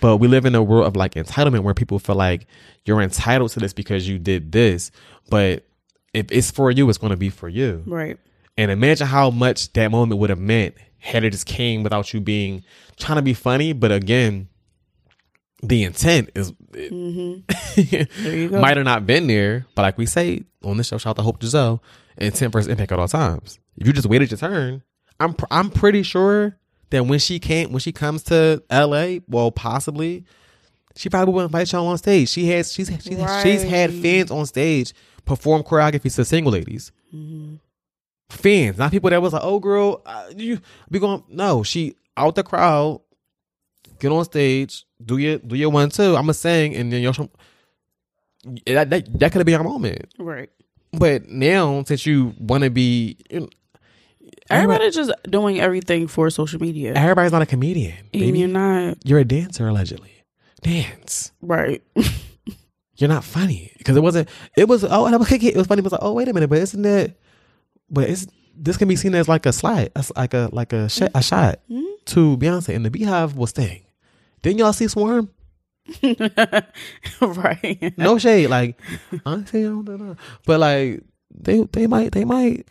but 0.00 0.18
we 0.18 0.28
live 0.28 0.44
in 0.44 0.54
a 0.54 0.62
world 0.62 0.86
of 0.86 0.96
like 0.96 1.14
entitlement 1.14 1.62
where 1.62 1.74
people 1.74 1.98
feel 1.98 2.14
like 2.16 2.46
you're 2.84 3.00
entitled 3.00 3.50
to 3.52 3.60
this 3.60 3.72
because 3.72 4.06
you 4.08 4.18
did 4.18 4.52
this. 4.52 4.90
But 5.30 5.64
if 6.12 6.26
it's 6.30 6.50
for 6.50 6.70
you, 6.70 6.88
it's 6.88 6.98
going 6.98 7.10
to 7.10 7.16
be 7.16 7.30
for 7.30 7.48
you. 7.48 7.82
Right. 7.86 8.18
And 8.56 8.70
imagine 8.70 9.06
how 9.06 9.30
much 9.30 9.72
that 9.72 9.90
moment 9.90 10.20
would 10.20 10.30
have 10.30 10.38
meant 10.38 10.74
had 10.98 11.24
it 11.24 11.30
just 11.30 11.46
came 11.46 11.82
without 11.82 12.12
you 12.14 12.20
being 12.20 12.62
trying 12.98 13.16
to 13.16 13.22
be 13.22 13.34
funny. 13.34 13.72
But 13.72 13.90
again, 13.92 14.48
the 15.68 15.84
intent 15.84 16.30
is 16.34 16.50
go. 16.72 17.42
might 18.60 18.76
have 18.76 18.84
not 18.84 19.06
been 19.06 19.26
there. 19.26 19.66
But 19.74 19.82
like 19.82 19.98
we 19.98 20.06
say 20.06 20.44
on 20.62 20.76
this 20.76 20.88
show, 20.88 20.98
shout 20.98 21.10
out 21.10 21.16
to 21.16 21.22
Hope 21.22 21.42
Giselle, 21.42 21.82
intent 22.16 22.52
versus 22.52 22.68
impact 22.68 22.92
at 22.92 22.98
all 22.98 23.08
times. 23.08 23.58
If 23.76 23.86
you 23.86 23.92
just 23.92 24.08
waited 24.08 24.30
your 24.30 24.38
turn, 24.38 24.82
I'm 25.20 25.34
pr- 25.34 25.46
I'm 25.50 25.70
pretty 25.70 26.02
sure 26.02 26.56
that 26.90 27.06
when 27.06 27.18
she 27.18 27.38
came 27.38 27.72
when 27.72 27.80
she 27.80 27.92
comes 27.92 28.22
to 28.24 28.62
LA, 28.70 29.18
well, 29.28 29.50
possibly. 29.50 30.24
She 30.96 31.08
probably 31.08 31.34
will 31.34 31.42
invite 31.42 31.72
y'all 31.72 31.88
on 31.88 31.98
stage. 31.98 32.28
She 32.28 32.46
has 32.50 32.72
she's 32.72 32.86
she's, 32.86 33.18
she's 33.42 33.62
had 33.64 33.92
fans 33.92 34.30
on 34.30 34.46
stage 34.46 34.94
perform 35.24 35.64
choreography 35.64 36.14
to 36.14 36.24
single 36.24 36.52
ladies 36.52 36.92
fans, 38.30 38.78
not 38.78 38.90
people 38.90 39.10
that 39.10 39.22
was 39.22 39.32
like, 39.32 39.42
"Oh, 39.44 39.58
girl, 39.58 40.02
uh, 40.04 40.26
you 40.36 40.60
be 40.90 40.98
going." 40.98 41.24
No, 41.28 41.62
she 41.62 41.96
out 42.16 42.34
the 42.34 42.42
crowd 42.42 43.00
get 43.98 44.12
on 44.12 44.24
stage, 44.24 44.84
do 45.04 45.18
your 45.18 45.38
do 45.38 45.56
your 45.56 45.70
one 45.70 45.90
two. 45.90 46.16
I'ma 46.16 46.32
sing, 46.32 46.74
and 46.74 46.92
then. 46.92 47.12
Show, 47.12 47.30
that 48.66 48.90
that, 48.90 49.18
that 49.18 49.32
could 49.32 49.38
have 49.38 49.46
been 49.46 49.54
our 49.54 49.64
moment. 49.64 50.12
Right. 50.18 50.50
But 50.92 51.28
now, 51.28 51.82
since 51.84 52.06
you 52.06 52.34
want 52.38 52.62
to 52.64 52.70
be, 52.70 53.16
you 53.30 53.40
know, 53.40 53.48
Everybody's 54.50 54.94
just 54.94 55.10
doing 55.28 55.60
everything 55.60 56.06
for 56.06 56.28
social 56.28 56.60
media. 56.60 56.92
everybody's 56.94 57.32
not 57.32 57.42
a 57.42 57.46
comedian. 57.46 57.94
And 58.12 58.36
you're 58.36 58.48
not 58.48 58.98
You're 59.04 59.20
a 59.20 59.24
dancer 59.24 59.66
allegedly. 59.66 60.12
Dance. 60.62 61.32
right. 61.40 61.82
You're 62.96 63.08
not 63.08 63.24
funny 63.24 63.72
because 63.76 63.96
it 63.96 64.02
wasn't. 64.02 64.28
It 64.56 64.68
was. 64.68 64.84
Oh, 64.84 65.06
and 65.06 65.14
I 65.14 65.18
was 65.18 65.28
kicking. 65.28 65.48
It 65.48 65.56
was 65.56 65.66
funny. 65.66 65.80
It 65.80 65.84
was 65.84 65.92
like, 65.92 66.02
oh, 66.04 66.12
wait 66.12 66.28
a 66.28 66.32
minute, 66.32 66.48
but 66.48 66.58
isn't 66.58 66.82
that? 66.82 67.16
But 67.90 68.08
it's 68.08 68.28
this 68.56 68.76
can 68.76 68.86
be 68.86 68.94
seen 68.94 69.16
as 69.16 69.28
like 69.28 69.46
a 69.46 69.52
slide, 69.52 69.90
as 69.96 70.12
like 70.16 70.32
a 70.32 70.48
like 70.52 70.72
a 70.72 70.88
sh- 70.88 71.00
mm. 71.00 71.10
a 71.12 71.20
shot 71.20 71.58
mm-hmm. 71.68 71.84
to 72.04 72.36
Beyonce, 72.36 72.74
and 72.74 72.84
the 72.84 72.90
BeyHive 72.90 73.34
was 73.34 73.50
Sting. 73.50 73.83
Didn't 74.44 74.58
y'all 74.58 74.74
see 74.74 74.88
Swarm? 74.88 75.30
right. 77.22 77.94
No 77.96 78.18
shade, 78.18 78.48
like 78.48 78.78
honestly, 79.26 79.60
I 79.60 79.68
don't 79.68 79.88
know, 79.88 80.16
but 80.44 80.60
like 80.60 81.02
they 81.34 81.62
they 81.72 81.86
might 81.86 82.12
they 82.12 82.26
might 82.26 82.68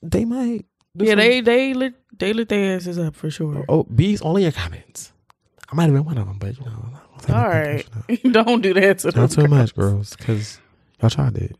they 0.00 0.24
might. 0.24 0.64
Yeah, 0.94 1.16
they 1.16 1.40
they 1.40 1.74
lit 1.74 1.94
they 2.16 2.32
lit 2.32 2.48
their 2.48 2.76
asses 2.76 3.00
up 3.00 3.16
for 3.16 3.30
sure. 3.30 3.64
Oh, 3.68 3.80
oh 3.80 3.82
bees 3.82 4.22
only 4.22 4.44
your 4.44 4.52
comments. 4.52 5.12
I 5.70 5.74
might 5.74 5.84
have 5.84 5.92
been 5.92 6.04
one 6.04 6.18
of 6.18 6.28
them, 6.28 6.38
but 6.38 6.56
you 6.56 6.64
know, 6.64 6.70
I 6.94 7.10
won't 7.10 7.22
say 7.22 7.32
All 7.32 7.48
right. 7.48 8.32
Don't 8.32 8.62
do 8.62 8.72
that 8.74 9.00
to 9.00 9.06
not 9.08 9.30
them 9.30 9.44
too 9.44 9.48
much, 9.48 9.74
girls. 9.74 9.92
girls, 9.92 10.16
because 10.16 10.60
y'all 11.00 11.10
tried 11.10 11.36
it. 11.36 11.56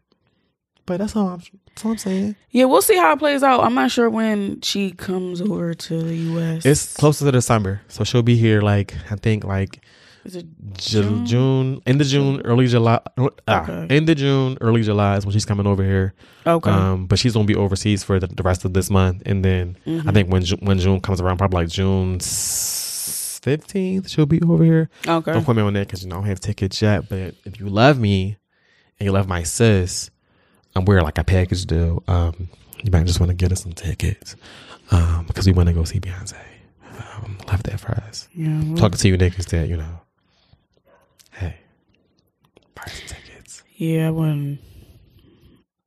But 0.89 0.99
that's 0.99 1.15
all 1.15 1.29
I'm. 1.29 1.43
That's 1.69 1.85
all 1.85 1.93
I'm 1.93 1.99
saying. 1.99 2.35
Yeah, 2.51 2.65
we'll 2.65 2.83
see 2.83 2.97
how 2.97 3.13
it 3.13 3.19
plays 3.21 3.43
out. 3.45 3.63
I'm 3.63 3.75
not 3.75 3.91
sure 3.93 4.11
when 4.11 4.61
she 4.63 4.91
comes 4.91 5.41
over 5.41 5.75
to 5.75 6.03
the 6.03 6.15
US. 6.17 6.67
It's 6.67 6.95
closer 6.97 7.25
to 7.27 7.31
December, 7.31 7.83
so 7.89 8.03
she'll 8.05 8.23
be 8.23 8.37
here 8.37 8.61
like 8.63 8.95
I 9.11 9.17
think 9.17 9.45
like 9.45 9.85
Is 10.25 10.35
it 10.37 10.47
Ju- 10.79 11.25
June, 11.25 11.81
end 11.87 12.01
of 12.01 12.07
June, 12.09 12.41
early 12.45 12.67
July. 12.67 13.01
Uh, 13.17 13.29
Okay. 13.49 13.87
End 13.95 14.09
of 14.11 14.17
June, 14.17 14.59
early 14.61 14.83
July 14.83 15.17
is 15.19 15.25
when 15.27 15.33
she's 15.33 15.45
coming 15.45 15.67
over 15.67 15.85
here. 15.85 16.15
okay? 16.47 16.71
Um, 16.71 17.07
but 17.07 17.19
she's 17.19 17.35
gonna 17.35 17.45
be 17.47 17.55
overseas 17.55 18.03
for 18.03 18.19
the, 18.19 18.27
the 18.27 18.43
rest 18.43 18.65
of 18.65 18.73
this 18.73 18.89
month, 18.91 19.23
and 19.27 19.45
then 19.45 19.77
Mm-hmm. 19.87 20.09
I 20.09 20.13
think 20.13 20.33
when 20.33 20.43
when 20.61 20.79
June 20.79 21.01
comes 21.01 21.21
around, 21.21 21.37
probably 21.39 21.61
like 21.65 21.69
June 21.69 22.19
fifteenth, 22.21 24.09
she'll 24.11 24.27
be 24.27 24.41
over 24.43 24.65
here. 24.65 24.89
okay. 25.07 25.33
Don't 25.33 25.45
quote 25.45 25.57
me 25.57 25.63
on 25.63 25.73
that 25.75 25.87
because 25.87 26.03
you 26.03 26.09
know 26.09 26.17
I 26.17 26.19
don't 26.21 26.29
have 26.29 26.41
tickets 26.41 26.81
yet. 26.83 27.09
But 27.09 27.35
if 27.45 27.61
you 27.61 27.69
love 27.69 27.99
me 27.99 28.37
and 28.99 29.05
you 29.07 29.13
love 29.13 29.29
my 29.29 29.43
sis, 29.43 30.11
and 30.79 30.89
we're 30.89 31.03
like 31.03 31.19
a 31.19 31.25
package 31.25 31.67
deal, 31.67 32.03
um, 32.09 32.49
you 32.83 32.91
might 32.91 33.07
just 33.07 33.21
want 33.21 33.31
to 33.31 33.35
get 33.37 33.53
us 33.53 33.63
some 33.63 33.73
tickets 33.73 34.37
um, 34.91 35.25
because 35.27 35.47
we 35.47 35.53
want 35.53 35.69
to 35.69 35.75
go 35.75 35.85
see 35.85 36.01
Beyonce. 36.01 36.37
Um, 37.23 37.39
love 37.49 37.63
that 37.65 37.79
for 37.81 37.93
us. 37.93 38.29
Yeah, 38.35 38.61
well, 38.65 38.77
Talking 38.77 38.99
to 38.99 39.09
you 39.09 39.19
niggas 39.19 39.47
that 39.51 39.69
you 39.69 39.77
know, 39.77 40.01
hey, 41.33 41.57
buy 42.75 42.85
some 42.87 43.07
tickets. 43.09 43.63
yeah, 43.77 44.09
I 44.09 44.11
wouldn't 44.11 44.61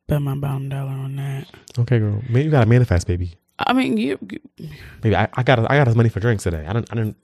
bet 0.07 0.21
my 0.21 0.35
bottom 0.35 0.69
dollar 0.69 0.91
on 0.91 1.15
that. 1.17 1.47
Okay, 1.79 1.99
girl. 1.99 2.21
Man, 2.29 2.43
you 2.45 2.51
gotta 2.51 2.65
manifest, 2.69 3.07
baby. 3.07 3.33
I 3.59 3.73
mean, 3.73 3.97
you, 3.97 4.17
you- 4.57 4.69
Baby, 5.01 5.15
I, 5.15 5.27
I 5.33 5.43
got 5.43 5.59
I 5.71 5.77
got 5.77 5.87
us 5.87 5.95
money 5.95 6.09
for 6.09 6.19
drinks 6.19 6.43
today. 6.43 6.65
I 6.67 6.73
didn't 6.73 6.91
I 6.91 6.95
didn't. 6.95 7.15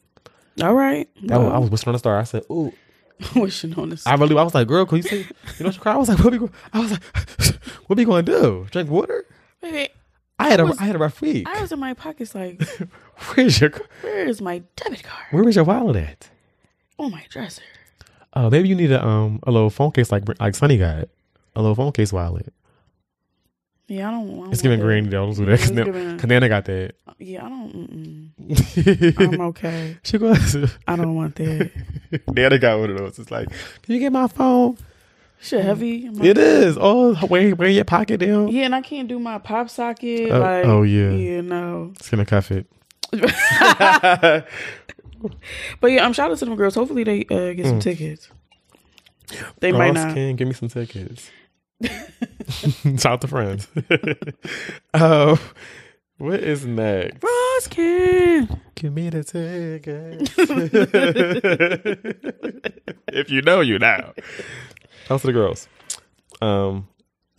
all 0.62 0.74
right. 0.74 1.08
I, 1.32 1.38
was, 1.38 1.54
I 1.54 1.58
was 1.58 1.70
whispering 1.70 1.92
on 1.92 1.96
the 1.96 2.00
star. 2.00 2.18
I 2.18 2.24
said, 2.24 2.44
"Ooh." 2.52 2.74
wishing 3.36 3.74
on 3.80 3.90
this. 3.90 4.06
I 4.06 4.16
really, 4.16 4.38
I 4.38 4.44
was 4.44 4.54
like, 4.56 4.68
"Girl, 4.68 4.86
can 4.86 4.98
you 4.98 5.04
see?" 5.04 5.26
You 5.58 5.66
know, 5.66 5.72
she 5.72 5.80
cried. 5.80 5.94
I 5.94 5.98
was 5.98 6.10
like, 6.10 6.20
"What 6.20 6.34
we?" 6.40 6.50
I 6.74 6.80
was 6.80 6.92
like, 6.92 7.04
"What 7.88 7.98
we 7.98 8.06
gonna 8.06 8.24
do? 8.24 8.68
Drink 8.72 8.90
water?" 8.90 9.26
Baby, 9.62 9.90
I 10.40 10.50
had 10.50 10.60
a 10.60 10.64
I 10.64 10.66
was- 10.68 10.80
had 10.80 10.96
a 10.96 11.00
rough 11.00 11.20
week. 11.22 11.48
I 11.48 11.62
was 11.62 11.72
in 11.72 11.80
my 11.80 11.94
pockets 11.94 12.36
like, 12.36 12.62
Where's 13.36 13.60
your 13.60 13.72
where 14.02 14.28
is 14.28 14.42
my 14.42 14.62
debit 14.76 15.04
card? 15.04 15.26
Where 15.32 15.48
is 15.50 15.56
your 15.56 15.66
wallet 15.66 15.96
at? 15.96 16.30
On 17.00 17.12
my 17.12 17.26
dresser. 17.30 17.64
Oh, 18.34 18.50
maybe 18.50 18.68
you 18.70 18.76
need 18.76 18.92
a 18.92 19.04
um 19.06 19.40
a 19.44 19.52
little 19.52 19.70
phone 19.72 19.92
case 19.92 20.12
like 20.12 20.24
like 20.40 20.54
Sunny 20.56 20.78
got 20.78 21.08
a 21.56 21.62
little 21.62 21.76
phone 21.76 21.92
case 21.92 22.14
wallet. 22.14 22.54
Yeah, 23.88 24.10
I 24.10 24.12
don't. 24.12 24.30
I 24.30 24.36
don't 24.44 24.52
It's 24.54 24.62
giving 24.62 24.80
want 24.80 24.88
green. 24.88 25.10
Don't 25.10 25.34
do 25.34 25.46
that. 25.46 25.52
It's 25.54 25.64
Cause 25.64 25.72
Nana- 25.72 25.86
giving- 25.92 26.18
Nana 26.30 26.50
got 26.50 26.66
that. 26.66 26.96
that. 27.06 27.14
Yeah, 27.20 27.46
I 27.46 27.50
don't. 27.50 28.34
I'm 29.18 29.42
okay. 29.42 29.98
she 30.04 30.18
goes. 30.18 30.56
I 30.88 30.96
don't 30.98 31.16
want 31.16 31.36
that. 31.38 31.72
Nana 32.34 32.60
got 32.60 32.80
one 32.80 32.90
of 32.92 32.98
those. 32.98 33.18
It's 33.20 33.32
like, 33.32 33.48
can 33.84 33.94
you 33.94 34.00
get 34.00 34.12
my 34.12 34.28
phone? 34.28 34.78
Shit 35.40 35.64
heavy. 35.64 36.10
My- 36.10 36.26
It 36.26 36.38
is. 36.38 36.78
Oh, 36.80 37.16
wear 37.28 37.56
wear 37.56 37.70
your 37.70 37.86
pocket 37.86 38.20
down. 38.20 38.50
Yeah, 38.50 38.66
and 38.66 38.76
I 38.76 38.82
can't 38.82 39.08
do 39.08 39.20
my 39.20 39.38
pop 39.38 39.70
socket. 39.70 40.32
Oh, 40.32 40.40
like, 40.40 40.66
oh, 40.66 40.82
yeah. 40.84 41.12
yeah, 41.12 41.42
no. 41.42 41.92
It's 41.96 42.10
gonna 42.10 42.26
cuff 42.26 42.52
it. 42.52 42.66
But 45.82 45.92
yeah, 45.92 46.06
I'm 46.06 46.14
shout 46.14 46.30
out 46.32 46.38
to 46.38 46.46
them 46.46 46.56
girls. 46.56 46.76
Hopefully 46.76 47.04
they 47.04 47.22
uh, 47.32 47.54
get 47.54 47.66
some 47.66 47.80
tickets. 47.80 48.30
They 49.60 49.72
might 49.72 49.88
Ross 49.90 49.96
not. 50.06 50.14
can 50.14 50.36
give 50.36 50.48
me 50.48 50.54
some 50.54 50.70
tickets. 50.70 51.32
Shout 52.84 53.06
out 53.06 53.22
to 53.22 53.28
friends. 53.28 53.68
Oh, 54.94 55.40
what 56.18 56.40
is 56.40 56.66
next? 56.66 57.24
Can. 57.70 58.62
Give 58.76 58.94
me 58.94 59.10
the 59.10 59.24
tickets. 59.24 60.34
if 63.08 63.30
you 63.30 63.42
know, 63.42 63.62
you 63.62 63.80
know. 63.80 64.14
To 65.08 65.18
the 65.18 65.34
girls. 65.34 65.68
Um, 66.42 66.88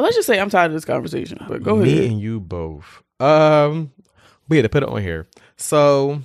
Let's 0.01 0.17
just 0.17 0.27
say 0.27 0.41
I'm 0.41 0.51
tired 0.51 0.67
of 0.67 0.73
this 0.73 0.85
conversation. 0.85 1.39
But 1.49 1.63
go 1.63 1.77
me 1.77 1.83
ahead. 1.85 1.99
Me 1.99 2.07
and 2.09 2.21
you 2.21 2.41
both. 2.41 3.03
Um, 3.21 3.93
we 4.49 4.57
had 4.57 4.63
to 4.63 4.69
put 4.69 4.83
it 4.83 4.89
on 4.89 5.03
here. 5.03 5.27
So, 5.57 6.21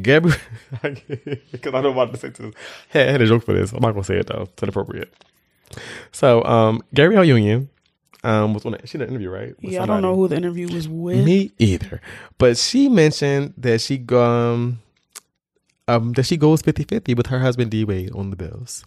Gabrielle, 0.00 0.38
because 0.82 1.74
I 1.74 1.82
don't 1.82 1.94
want 1.96 2.12
to 2.12 2.18
say 2.18 2.28
this. 2.30 2.54
Hey, 2.88 3.08
I 3.08 3.12
had 3.12 3.22
a 3.22 3.26
joke 3.26 3.44
for 3.44 3.52
this. 3.52 3.72
I'm 3.72 3.80
not 3.80 3.92
gonna 3.92 4.04
say 4.04 4.18
it 4.18 4.26
though. 4.26 4.48
It's 4.52 4.62
inappropriate. 4.62 5.12
So, 6.12 6.44
um, 6.44 6.82
Gabrielle 6.94 7.24
Union, 7.24 7.68
um, 8.26 8.54
was 8.54 8.64
on. 8.64 8.74
A, 8.74 8.86
she 8.86 8.98
did 8.98 9.04
an 9.04 9.10
interview, 9.10 9.30
right? 9.30 9.54
Yeah, 9.60 9.84
I 9.84 9.86
don't 9.86 10.02
know 10.02 10.16
who 10.16 10.26
the 10.26 10.36
interview 10.36 10.72
was 10.72 10.88
with. 10.88 11.24
Me 11.24 11.52
either. 11.58 12.00
But 12.38 12.58
she 12.58 12.88
mentioned 12.88 13.54
that 13.58 13.80
she 13.80 14.04
um 14.10 14.80
um 15.86 16.12
that 16.14 16.24
she 16.24 16.36
goes 16.36 16.60
50-50 16.62 17.16
with 17.16 17.28
her 17.28 17.38
husband 17.38 17.70
D 17.70 17.84
Wade 17.84 18.12
on 18.12 18.30
the 18.30 18.36
bills. 18.36 18.84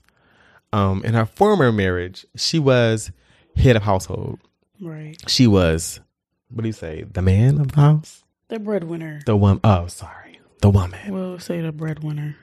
Um 0.74 1.04
in 1.06 1.14
her 1.14 1.26
former 1.26 1.72
marriage, 1.72 2.26
she 2.36 2.60
was 2.60 3.12
head 3.56 3.78
of 3.78 3.84
household. 3.84 4.40
Right. 4.82 5.16
She 5.30 5.48
was 5.48 6.02
what 6.50 6.64
do 6.64 6.68
you 6.68 6.74
say? 6.74 7.04
The 7.04 7.22
man 7.22 7.60
of 7.62 7.72
the 7.72 7.82
house? 7.82 8.24
The 8.50 8.60
breadwinner. 8.60 9.22
The 9.26 9.38
one 9.38 9.62
oh 9.64 9.88
sorry. 9.88 10.40
The 10.62 10.70
woman. 10.70 11.14
We'll 11.14 11.40
say 11.40 11.62
the 11.62 11.72
breadwinner. 11.72 12.36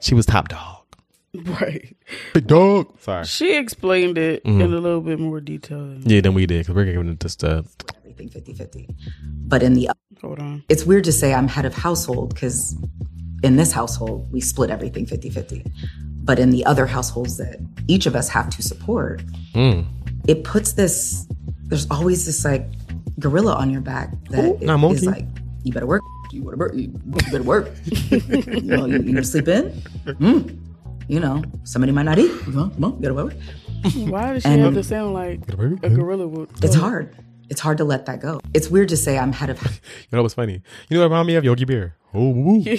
She 0.00 0.14
was 0.14 0.26
top 0.26 0.48
dog. 0.48 0.83
Right. 1.60 1.96
Big 2.32 2.46
dog. 2.46 2.98
Sorry. 3.00 3.24
She 3.24 3.56
explained 3.56 4.18
it 4.18 4.44
Mm-hmm. 4.44 4.60
in 4.60 4.72
a 4.72 4.78
little 4.78 5.00
bit 5.00 5.18
more 5.18 5.40
detail. 5.40 5.78
Than, 5.78 6.02
Yeah, 6.08 6.20
then 6.20 6.34
we 6.34 6.46
did 6.46 6.60
because 6.60 6.74
we're 6.74 6.84
giving 6.84 7.08
it 7.08 7.20
just 7.20 7.42
uh 7.42 7.62
everything 7.98 8.28
50 8.28 8.52
50. 8.54 8.88
But 9.46 9.62
in 9.62 9.74
the, 9.74 9.90
Hold 10.22 10.38
on. 10.38 10.62
it's 10.68 10.84
weird 10.84 11.04
to 11.04 11.12
say 11.12 11.34
I'm 11.34 11.48
head 11.48 11.64
of 11.64 11.74
household 11.74 12.32
because 12.34 12.76
in 13.42 13.56
this 13.56 13.72
household, 13.72 14.30
we 14.32 14.40
split 14.40 14.70
everything 14.70 15.06
50 15.06 15.28
50. 15.30 15.64
But 16.22 16.38
in 16.38 16.50
the 16.50 16.64
other 16.64 16.86
households 16.86 17.36
that 17.38 17.58
each 17.88 18.06
of 18.06 18.14
us 18.16 18.28
have 18.30 18.48
to 18.50 18.62
support, 18.62 19.22
mm. 19.52 19.84
it 20.26 20.44
puts 20.44 20.72
this, 20.72 21.26
there's 21.64 21.90
always 21.90 22.24
this 22.26 22.44
like 22.44 22.64
gorilla 23.18 23.54
on 23.54 23.70
your 23.70 23.82
back 23.82 24.10
that 24.30 24.44
Ooh, 24.44 24.54
is 24.56 24.62
not 24.62 24.78
monkey. 24.78 25.06
like, 25.06 25.26
you 25.64 25.72
better 25.72 25.86
work, 25.86 26.00
you 26.32 26.42
better 26.42 26.56
work, 26.56 26.74
you, 26.74 26.82
you 26.82 27.32
better 27.32 27.42
work. 27.42 27.70
you 28.10 28.62
know, 28.62 28.86
you, 28.86 29.02
you 29.02 29.22
sleep 29.22 29.48
in? 29.48 29.70
Mm. 30.06 30.58
You 31.08 31.20
know, 31.20 31.42
somebody 31.64 31.92
might 31.92 32.04
not 32.04 32.18
eat. 32.18 32.30
You 32.46 32.52
know, 32.52 32.70
come 32.70 32.84
on, 32.84 32.94
you 32.96 33.02
gotta 33.02 33.14
work. 33.14 33.34
Why 34.08 34.32
does 34.34 34.42
she 34.42 34.48
And- 34.48 34.62
have 34.62 34.74
to 34.74 34.82
sound 34.82 35.12
like 35.14 35.40
a 35.82 35.90
gorilla 35.90 36.26
would? 36.26 36.48
It's 36.62 36.74
hard. 36.74 37.14
It's 37.50 37.60
hard 37.60 37.76
to 37.78 37.84
let 37.84 38.06
that 38.06 38.20
go. 38.22 38.40
It's 38.54 38.70
weird 38.70 38.88
to 38.88 38.96
say 38.96 39.18
I'm 39.18 39.32
head 39.32 39.50
of 39.50 39.60
You 40.10 40.16
know 40.16 40.22
what's 40.22 40.32
funny? 40.34 40.62
You 40.88 40.96
know 40.96 41.00
what 41.00 41.10
reminded 41.10 41.26
me 41.32 41.36
of 41.36 41.44
Yogi 41.44 41.66
Bear? 41.66 41.94
Oh, 42.14 42.30
woo. 42.30 42.60
hey, 42.64 42.76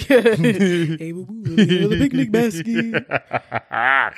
boo 1.12 1.26
boo, 1.26 1.54
the 1.54 1.96
picnic 2.00 2.32
basket. 2.32 3.06
that 3.70 4.14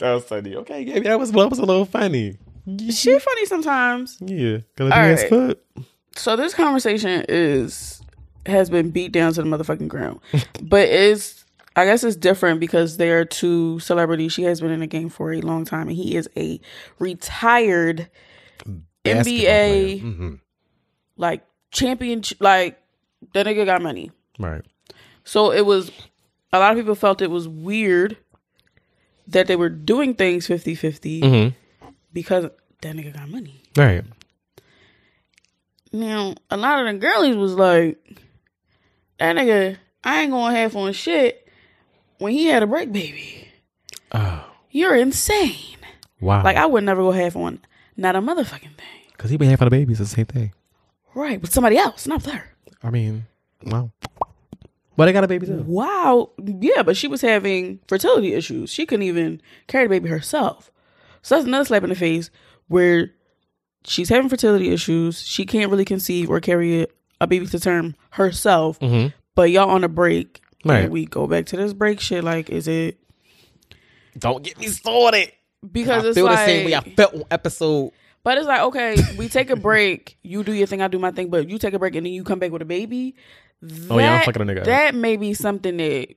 was 0.00 0.24
funny. 0.24 0.54
Okay, 0.56 0.84
Gaby, 0.84 1.00
that 1.00 1.18
was 1.18 1.32
that 1.32 1.50
was 1.50 1.58
a 1.58 1.64
little 1.64 1.84
funny. 1.84 2.38
She 2.90 3.18
funny 3.18 3.46
sometimes. 3.46 4.18
Yeah, 4.20 4.58
gonna 4.76 4.90
do 4.90 4.96
All 4.96 5.02
his 5.08 5.24
foot. 5.24 5.64
So 6.16 6.36
this 6.36 6.54
conversation 6.54 7.24
is 7.28 8.00
has 8.46 8.70
been 8.70 8.90
beat 8.90 9.12
down 9.12 9.32
to 9.34 9.42
the 9.42 9.48
motherfucking 9.48 9.88
ground, 9.88 10.20
but 10.62 10.88
is 10.88 11.37
I 11.78 11.84
guess 11.84 12.02
it's 12.02 12.16
different 12.16 12.60
because 12.60 12.96
they 12.96 13.10
are 13.10 13.24
two 13.24 13.78
celebrities. 13.80 14.32
She 14.32 14.42
has 14.44 14.60
been 14.60 14.70
in 14.70 14.80
the 14.80 14.86
game 14.86 15.08
for 15.08 15.32
a 15.32 15.40
long 15.40 15.64
time, 15.64 15.88
and 15.88 15.96
he 15.96 16.16
is 16.16 16.28
a 16.36 16.60
retired 16.98 18.08
Basketball 19.04 19.34
NBA 19.34 20.00
player. 20.00 20.10
Mhm. 20.12 20.40
like 21.16 21.44
champion. 21.70 22.22
Like 22.40 22.80
that 23.34 23.46
nigga 23.46 23.64
got 23.64 23.80
money. 23.82 24.10
Right. 24.38 24.62
So 25.24 25.52
it 25.52 25.64
was 25.66 25.90
a 26.52 26.58
lot 26.58 26.72
of 26.72 26.78
people 26.78 26.94
felt 26.94 27.22
it 27.22 27.30
was 27.30 27.46
weird 27.46 28.16
that 29.26 29.46
they 29.46 29.56
were 29.56 29.68
doing 29.68 30.14
things 30.14 30.46
50-50 30.48 31.20
Mm-hmm. 31.20 31.88
because 32.12 32.44
that 32.82 32.96
nigga 32.96 33.12
got 33.14 33.28
money. 33.28 33.60
Right. 33.76 34.04
Now, 35.92 36.34
a 36.50 36.56
lot 36.56 36.80
of 36.80 36.86
the 36.92 36.98
girlies 36.98 37.36
was 37.36 37.54
like, 37.54 37.98
that 39.18 39.36
nigga, 39.36 39.76
I 40.04 40.22
ain't 40.22 40.30
going 40.30 40.54
half 40.54 40.76
on 40.76 40.92
shit, 40.92 41.47
when 42.18 42.32
he 42.32 42.46
had 42.46 42.62
a 42.62 42.66
break 42.66 42.92
baby. 42.92 43.48
Oh, 44.12 44.44
You're 44.70 44.96
insane. 44.96 45.76
wow. 46.20 46.42
Like 46.42 46.56
I 46.56 46.66
would 46.66 46.84
never 46.84 47.02
go 47.02 47.12
half 47.12 47.36
on 47.36 47.60
not 47.96 48.16
a 48.16 48.20
motherfucking 48.22 48.60
thing. 48.76 49.02
because 49.12 49.30
he 49.30 49.36
been 49.36 49.50
on 49.50 49.56
the 49.58 49.70
babies. 49.70 50.00
It's 50.00 50.10
the 50.10 50.16
same 50.16 50.26
thing. 50.26 50.52
Right, 51.14 51.40
with 51.40 51.52
somebody 51.52 51.76
else, 51.76 52.06
not 52.06 52.22
with 52.24 52.32
her. 52.34 52.44
I 52.82 52.90
mean, 52.90 53.26
wow. 53.64 53.90
But 54.96 55.06
they 55.06 55.12
got 55.12 55.24
a 55.24 55.28
baby 55.28 55.46
too. 55.46 55.62
Wow. 55.66 56.30
Yeah, 56.44 56.82
but 56.82 56.96
she 56.96 57.06
was 57.08 57.20
having 57.22 57.80
fertility 57.88 58.34
issues. 58.34 58.70
She 58.70 58.84
couldn't 58.86 59.04
even 59.04 59.40
carry 59.68 59.84
the 59.84 59.90
baby 59.90 60.08
herself. 60.08 60.70
So 61.22 61.34
that's 61.36 61.46
another 61.46 61.64
slap 61.64 61.82
in 61.84 61.88
the 61.90 61.94
face 61.96 62.30
where 62.68 63.10
she's 63.84 64.08
having 64.08 64.28
fertility 64.28 64.70
issues. 64.72 65.20
She 65.22 65.44
can't 65.46 65.70
really 65.70 65.84
conceive 65.84 66.30
or 66.30 66.40
carry 66.40 66.86
a, 67.20 67.26
baby 67.26 67.46
to 67.46 67.60
term 67.60 67.94
herself. 68.10 68.78
Mhm. 68.80 69.12
But 69.34 69.50
y'all 69.50 69.70
on 69.70 69.84
a 69.84 69.88
break. 69.88 70.40
Right. 70.74 70.90
We 70.90 71.06
go 71.06 71.26
back 71.26 71.46
to 71.46 71.56
this 71.56 71.72
break 71.72 72.00
shit. 72.00 72.24
Like, 72.24 72.50
is 72.50 72.68
it 72.68 72.98
Don't 74.18 74.42
get 74.42 74.58
me 74.58 74.66
started. 74.66 75.32
because 75.70 76.04
I 76.04 76.08
it's 76.08 76.16
feel 76.16 76.24
like 76.26 76.38
the 76.38 76.44
same 76.46 76.66
way 76.66 76.74
I 76.74 76.80
felt 76.80 77.14
on 77.14 77.24
episode. 77.30 77.92
But 78.24 78.38
it's 78.38 78.46
like, 78.46 78.60
okay, 78.62 78.96
we 79.16 79.28
take 79.28 79.48
a 79.50 79.56
break, 79.56 80.18
you 80.22 80.42
do 80.44 80.52
your 80.52 80.66
thing, 80.66 80.82
I 80.82 80.88
do 80.88 80.98
my 80.98 81.12
thing, 81.12 81.30
but 81.30 81.48
you 81.48 81.56
take 81.58 81.72
a 81.72 81.78
break 81.78 81.94
and 81.94 82.04
then 82.04 82.12
you 82.12 82.24
come 82.24 82.38
back 82.38 82.50
with 82.50 82.62
a 82.62 82.66
baby. 82.66 83.14
That, 83.62 83.92
Oh, 83.92 83.98
yeah, 83.98 84.14
I'm 84.16 84.24
fucking 84.24 84.42
a 84.42 84.44
nigga. 84.44 84.64
That 84.64 84.94
may 84.94 85.16
be 85.16 85.34
something 85.34 85.76
that 85.78 86.08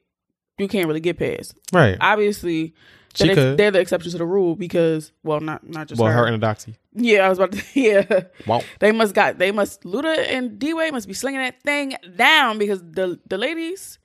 you 0.57 0.67
can't 0.67 0.87
really 0.87 0.99
get 0.99 1.17
past. 1.17 1.53
Right. 1.71 1.97
Obviously, 2.01 2.73
She 3.13 3.27
they're, 3.27 3.35
could. 3.35 3.57
they're 3.57 3.71
the 3.71 3.79
exception 3.79 4.11
to 4.11 4.17
the 4.17 4.25
rule 4.25 4.55
because, 4.55 5.11
well, 5.23 5.39
not 5.39 5.67
not 5.67 5.87
just 5.87 6.01
well, 6.01 6.11
her. 6.11 6.19
her 6.19 6.25
and 6.25 6.33
Eudoxie. 6.35 6.75
yeah, 6.93 7.25
I 7.25 7.29
was 7.29 7.37
about 7.37 7.53
to. 7.53 7.63
Yeah, 7.79 8.23
Wow. 8.47 8.61
they 8.79 8.91
must 8.91 9.13
got 9.13 9.37
they 9.37 9.51
must 9.51 9.83
Luda 9.83 10.17
and 10.27 10.59
D 10.59 10.73
Wade 10.73 10.91
must 10.93 11.07
be 11.07 11.13
slinging 11.13 11.39
that 11.41 11.61
thing 11.63 11.95
down 12.15 12.57
because 12.57 12.81
the 12.81 13.19
the 13.27 13.37
ladies, 13.37 13.99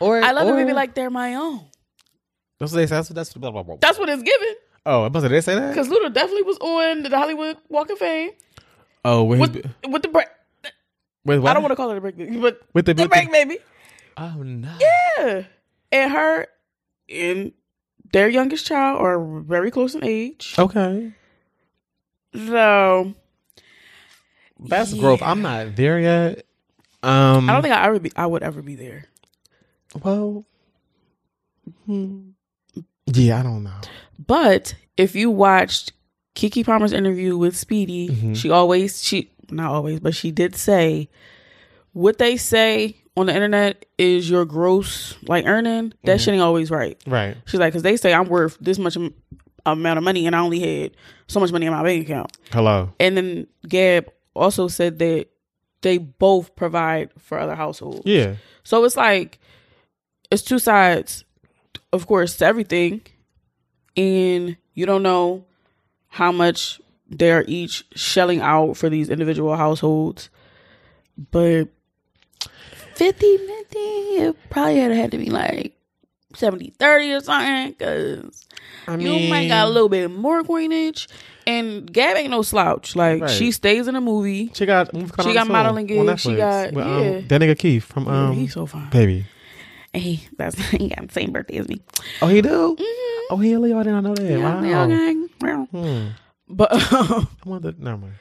Or 0.00 0.22
I 0.22 0.32
love 0.32 0.46
the 0.46 0.52
or, 0.54 0.56
baby 0.56 0.72
like 0.72 0.94
they're 0.94 1.10
my 1.10 1.34
own. 1.34 1.66
That's 2.58 2.72
what 2.72 2.78
they 2.78 2.86
say. 2.86 2.96
That's 2.96 3.10
what 3.10 3.14
that's 3.16 3.32
blah, 3.34 3.50
blah, 3.50 3.62
blah. 3.62 3.76
That's 3.80 3.98
what 3.98 4.08
it's 4.08 4.22
given. 4.22 4.54
Oh, 4.86 5.04
I 5.04 5.08
must 5.08 5.22
have 5.24 5.30
they 5.30 5.40
say 5.40 5.54
that. 5.54 5.68
Because 5.68 5.88
Luda 5.88 6.12
definitely 6.12 6.42
was 6.42 6.58
on 6.58 7.02
the 7.02 7.10
Hollywood 7.10 7.56
Walk 7.68 7.90
of 7.90 7.98
Fame 7.98 8.30
Oh, 9.04 9.24
with 9.24 9.40
with 9.40 9.54
his, 9.54 9.64
with 9.88 10.02
the 10.02 10.08
break. 10.08 10.26
with 11.24 11.40
what? 11.40 11.50
I 11.50 11.54
don't 11.54 11.62
want 11.62 11.72
to 11.72 11.76
call 11.76 11.90
it 11.90 11.96
a 11.96 12.00
break, 12.00 12.16
but 12.40 12.60
with 12.74 12.86
the, 12.86 12.94
the 12.94 13.02
with 13.02 13.10
break 13.10 13.30
baby. 13.30 13.58
Oh 14.16 14.42
no. 14.42 14.74
Yeah. 14.80 15.44
And 15.92 16.12
her 16.12 16.46
and 17.08 17.52
their 18.12 18.28
youngest 18.28 18.66
child 18.66 19.00
are 19.00 19.40
very 19.42 19.70
close 19.70 19.94
in 19.94 20.04
age. 20.04 20.54
Okay. 20.58 21.12
So 22.34 23.14
That's 24.58 24.94
growth. 24.94 25.22
I'm 25.22 25.42
not 25.42 25.76
there 25.76 25.98
yet. 25.98 26.44
Um. 27.02 27.48
I 27.48 27.52
don't 27.54 27.62
think 27.62 27.74
I 27.74 27.86
ever 27.86 27.98
be 27.98 28.12
I 28.14 28.26
would 28.26 28.42
ever 28.42 28.60
be 28.62 28.74
there. 28.76 29.04
Well. 30.02 30.44
hmm. 31.86 32.30
Yeah, 33.06 33.40
I 33.40 33.42
don't 33.42 33.64
know. 33.64 33.80
But 34.24 34.74
if 34.96 35.14
you 35.14 35.30
watched 35.30 35.92
Keke 36.36 36.64
Palmer's 36.64 36.92
interview 36.92 37.36
with 37.36 37.56
Speedy, 37.56 38.08
Mhm. 38.08 38.36
she 38.36 38.50
always 38.50 39.02
she 39.02 39.30
not 39.50 39.70
always, 39.72 39.98
but 40.00 40.14
she 40.14 40.30
did 40.30 40.54
say 40.54 41.08
what 41.92 42.18
they 42.18 42.36
say 42.36 42.96
on 43.16 43.26
the 43.26 43.34
internet 43.34 43.84
is 43.98 44.30
your 44.30 44.44
gross 44.44 45.16
like 45.26 45.44
earning. 45.46 45.92
That 46.04 46.20
shit 46.20 46.34
ain't 46.34 46.42
always 46.42 46.70
right. 46.70 46.96
Right. 47.06 47.36
She's 47.46 47.58
like, 47.58 47.72
because 47.72 47.82
they 47.82 47.96
say 47.96 48.14
I'm 48.14 48.28
worth 48.28 48.56
this 48.60 48.78
much 48.78 48.96
am- 48.96 49.14
amount 49.66 49.98
of 49.98 50.04
money, 50.04 50.26
and 50.26 50.36
I 50.36 50.40
only 50.40 50.60
had 50.60 50.92
so 51.26 51.40
much 51.40 51.50
money 51.50 51.66
in 51.66 51.72
my 51.72 51.82
bank 51.82 52.04
account. 52.04 52.30
Hello. 52.52 52.92
And 53.00 53.16
then 53.16 53.46
Gab 53.68 54.08
also 54.36 54.68
said 54.68 55.00
that 55.00 55.26
they 55.82 55.98
both 55.98 56.54
provide 56.54 57.10
for 57.18 57.38
other 57.38 57.56
households. 57.56 58.02
Yeah. 58.04 58.36
So 58.62 58.84
it's 58.84 58.96
like 58.96 59.40
it's 60.30 60.42
two 60.42 60.58
sides, 60.58 61.24
of 61.92 62.06
course, 62.06 62.36
to 62.38 62.46
everything, 62.46 63.02
and 63.96 64.56
you 64.74 64.86
don't 64.86 65.02
know 65.02 65.44
how 66.08 66.32
much 66.32 66.80
they're 67.08 67.44
each 67.48 67.84
shelling 67.94 68.40
out 68.40 68.76
for 68.76 68.88
these 68.88 69.10
individual 69.10 69.56
households, 69.56 70.30
but 71.30 71.64
50 72.94 73.36
50 73.36 73.78
it 73.78 74.36
probably 74.50 74.78
had 74.78 75.10
to 75.10 75.18
be 75.18 75.30
like 75.30 75.76
70 76.34 76.72
30 76.78 77.12
or 77.12 77.20
something 77.20 77.70
because 77.72 78.46
I 78.86 78.96
you 78.96 79.28
might 79.30 79.48
got 79.48 79.66
a 79.66 79.70
little 79.70 79.88
bit 79.88 80.10
more 80.10 80.44
coinage 80.44 81.08
and 81.46 81.90
Gab 81.92 82.16
ain't 82.16 82.30
no 82.30 82.42
slouch 82.42 82.94
like 82.94 83.22
Right. 83.22 83.30
she 83.30 83.50
stays 83.52 83.88
in 83.88 83.96
a 83.96 84.00
movie 84.00 84.50
She 84.54 84.66
got. 84.66 84.92
a 84.92 84.96
movie 84.96 85.10
coming 85.10 85.30
She 85.32 85.34
got 85.34 85.48
modeling 85.48 85.86
gigs. 85.86 86.20
She 86.20 86.36
got- 86.36 86.72
with, 86.72 86.86
um, 86.86 87.02
yeah. 87.02 87.20
that 87.26 87.40
nigga 87.40 87.58
Keith 87.58 87.84
from 87.84 88.06
um. 88.06 88.34
he's 88.34 88.52
so 88.52 88.66
fine 88.66 88.90
baby. 88.90 89.26
Hey 89.92 90.20
that's 90.36 90.58
he 90.70 90.88
got 90.88 91.06
the 91.08 91.12
same 91.12 91.32
birthday 91.32 91.58
as 91.58 91.68
me 91.68 91.80
Oh, 92.22 92.28
he 92.28 92.40
do. 92.42 92.76
Oh, 93.30 93.36
he 93.36 93.52
a 93.52 93.60
Leo. 93.60 93.78
I 93.78 93.82
did 93.84 93.90
not 93.92 94.02
know 94.02 94.14
that. 94.14 94.24
Yeah, 94.24 95.20
wow. 95.40 95.64
Hmm. 95.66 96.08
But 96.48 96.68
I 96.72 97.26
wonder. 97.44 97.72
Never 97.78 97.96
mind. 97.98 98.14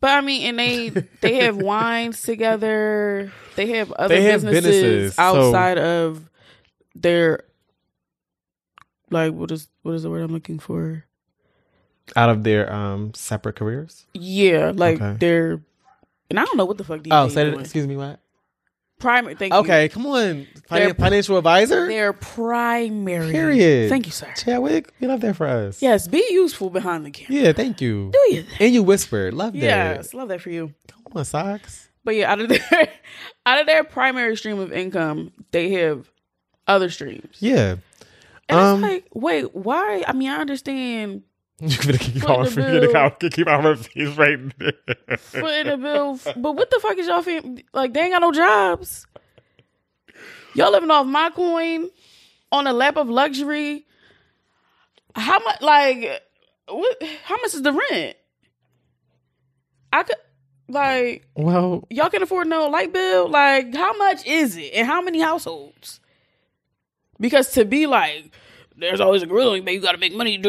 but 0.00 0.10
I 0.10 0.20
mean, 0.22 0.42
and 0.42 0.58
they 0.58 0.88
they 1.20 1.34
have 1.44 1.56
wines 1.70 2.22
together. 2.22 3.30
They 3.56 3.66
have 3.76 3.92
other 3.92 4.14
They 4.14 4.22
have 4.22 4.40
businesses, 4.42 4.64
businesses, 4.64 5.14
so- 5.16 5.22
outside 5.22 5.76
of 5.78 6.28
their 6.94 7.44
like 9.10 9.32
what 9.32 9.50
is 9.50 9.68
what 9.82 9.94
is 9.94 10.02
the 10.02 10.10
word 10.10 10.22
I'm 10.22 10.32
looking 10.32 10.58
for? 10.58 11.04
Out 12.16 12.30
of 12.30 12.42
their 12.42 12.72
um 12.72 13.12
separate 13.14 13.56
careers. 13.56 14.06
Yeah, 14.14 14.72
like 14.74 14.96
Okay. 15.00 15.16
they're 15.20 15.60
and 16.30 16.38
I 16.40 16.44
don't 16.44 16.56
know 16.56 16.64
what 16.64 16.78
the 16.78 16.84
fuck 16.84 17.00
Oh, 17.10 17.28
say 17.28 17.44
that. 17.44 17.50
doing. 17.50 17.60
Excuse 17.60 17.86
me. 17.86 17.96
What? 17.96 18.20
Primary. 18.98 19.34
Thank 19.34 19.52
you. 19.52 19.58
Okay, 19.60 19.88
come 19.88 20.06
on. 20.06 20.46
Finan- 20.70 20.96
financial 20.96 21.36
advisor. 21.38 21.86
they're 21.88 22.12
primary. 22.12 23.30
Period. 23.32 23.88
Thank 23.88 24.06
you, 24.06 24.12
sir. 24.12 24.32
Chadwick, 24.36 24.92
you 25.00 25.08
love 25.08 25.20
that 25.22 25.36
for 25.36 25.46
us. 25.46 25.80
Yes, 25.82 26.08
be 26.08 26.24
useful 26.30 26.70
behind 26.70 27.06
the 27.06 27.10
camera. 27.10 27.42
Yeah. 27.42 27.52
Thank 27.52 27.80
you. 27.80 28.10
Do 28.12 28.34
you? 28.34 28.44
And 28.60 28.72
you 28.74 28.82
whisper. 28.82 29.32
Love 29.32 29.52
that. 29.54 29.58
Yes, 29.62 30.14
love 30.14 30.28
that 30.28 30.40
for 30.40 30.50
you. 30.50 30.74
Come 30.88 31.02
on, 31.14 31.24
socks. 31.24 31.88
But 32.04 32.14
yeah, 32.16 32.30
out 32.32 32.40
of 32.40 32.48
their 32.48 32.60
out 33.46 33.60
of 33.60 33.66
their 33.66 33.84
primary 33.84 34.36
stream 34.36 34.58
of 34.58 34.72
income, 34.72 35.32
they 35.52 35.70
have 35.72 36.10
other 36.66 36.90
streams. 36.90 37.36
Yeah. 37.40 37.76
And 38.50 38.58
Um, 38.58 38.84
it's 38.84 38.92
like, 38.92 39.06
wait, 39.12 39.54
why? 39.54 40.04
I 40.06 40.12
mean, 40.14 40.30
I 40.30 40.36
understand 40.36 41.22
You 41.60 41.76
gonna 41.76 41.98
keep 41.98 42.14
Foot 42.14 42.22
calling 42.22 42.44
the 42.44 42.50
for 42.50 42.60
bill. 42.60 42.74
you 42.74 43.10
to 43.20 43.30
keep 43.30 43.48
on 43.48 43.64
my 43.64 43.74
face 43.74 44.16
right 44.16 44.38
there. 44.58 45.16
footing 45.18 45.66
the 45.66 45.76
bill, 45.76 46.18
but 46.36 46.52
what 46.52 46.70
the 46.70 46.78
fuck 46.80 46.96
is 46.98 47.08
y'all 47.08 47.22
fam- 47.22 47.58
like? 47.72 47.92
They 47.92 48.00
ain't 48.02 48.12
got 48.12 48.20
no 48.20 48.30
jobs. 48.30 49.06
Y'all 50.54 50.70
living 50.70 50.90
off 50.90 51.06
my 51.06 51.30
coin 51.30 51.88
on 52.52 52.66
a 52.68 52.72
lap 52.72 52.96
of 52.96 53.08
luxury. 53.08 53.86
How 55.16 55.40
much? 55.40 55.60
Like, 55.60 56.22
what? 56.68 57.02
How 57.24 57.36
much 57.36 57.54
is 57.54 57.62
the 57.62 57.72
rent? 57.72 58.16
I 59.92 60.02
could 60.04 60.16
like 60.68 61.26
Well, 61.34 61.84
y'all 61.90 62.10
can 62.10 62.22
afford 62.22 62.46
no 62.46 62.68
light 62.68 62.92
bill. 62.92 63.28
Like, 63.28 63.74
how 63.74 63.96
much 63.96 64.24
is 64.26 64.56
it, 64.56 64.72
and 64.74 64.86
how 64.86 65.02
many 65.02 65.18
households? 65.20 65.98
Because 67.18 67.50
to 67.54 67.64
be 67.64 67.86
like, 67.88 68.30
there's 68.76 69.00
always 69.00 69.22
a 69.22 69.26
grill, 69.26 69.60
but 69.62 69.72
you 69.72 69.80
got 69.80 69.92
to 69.92 69.98
make 69.98 70.14
money. 70.14 70.40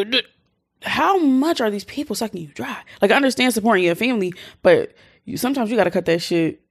Duh, 0.81 0.85
duh. 0.87 0.89
How 0.91 1.17
much 1.19 1.61
are 1.61 1.69
these 1.71 1.83
people 1.85 2.15
sucking 2.15 2.41
you 2.41 2.47
dry? 2.49 2.77
Like, 3.01 3.11
I 3.11 3.15
understand 3.15 3.53
supporting 3.53 3.83
your 3.85 3.95
family, 3.95 4.33
but 4.61 4.93
you 5.25 5.37
sometimes 5.37 5.69
you 5.69 5.77
got 5.77 5.83
to 5.85 5.91
cut 5.91 6.05
that 6.05 6.21
shit. 6.21 6.61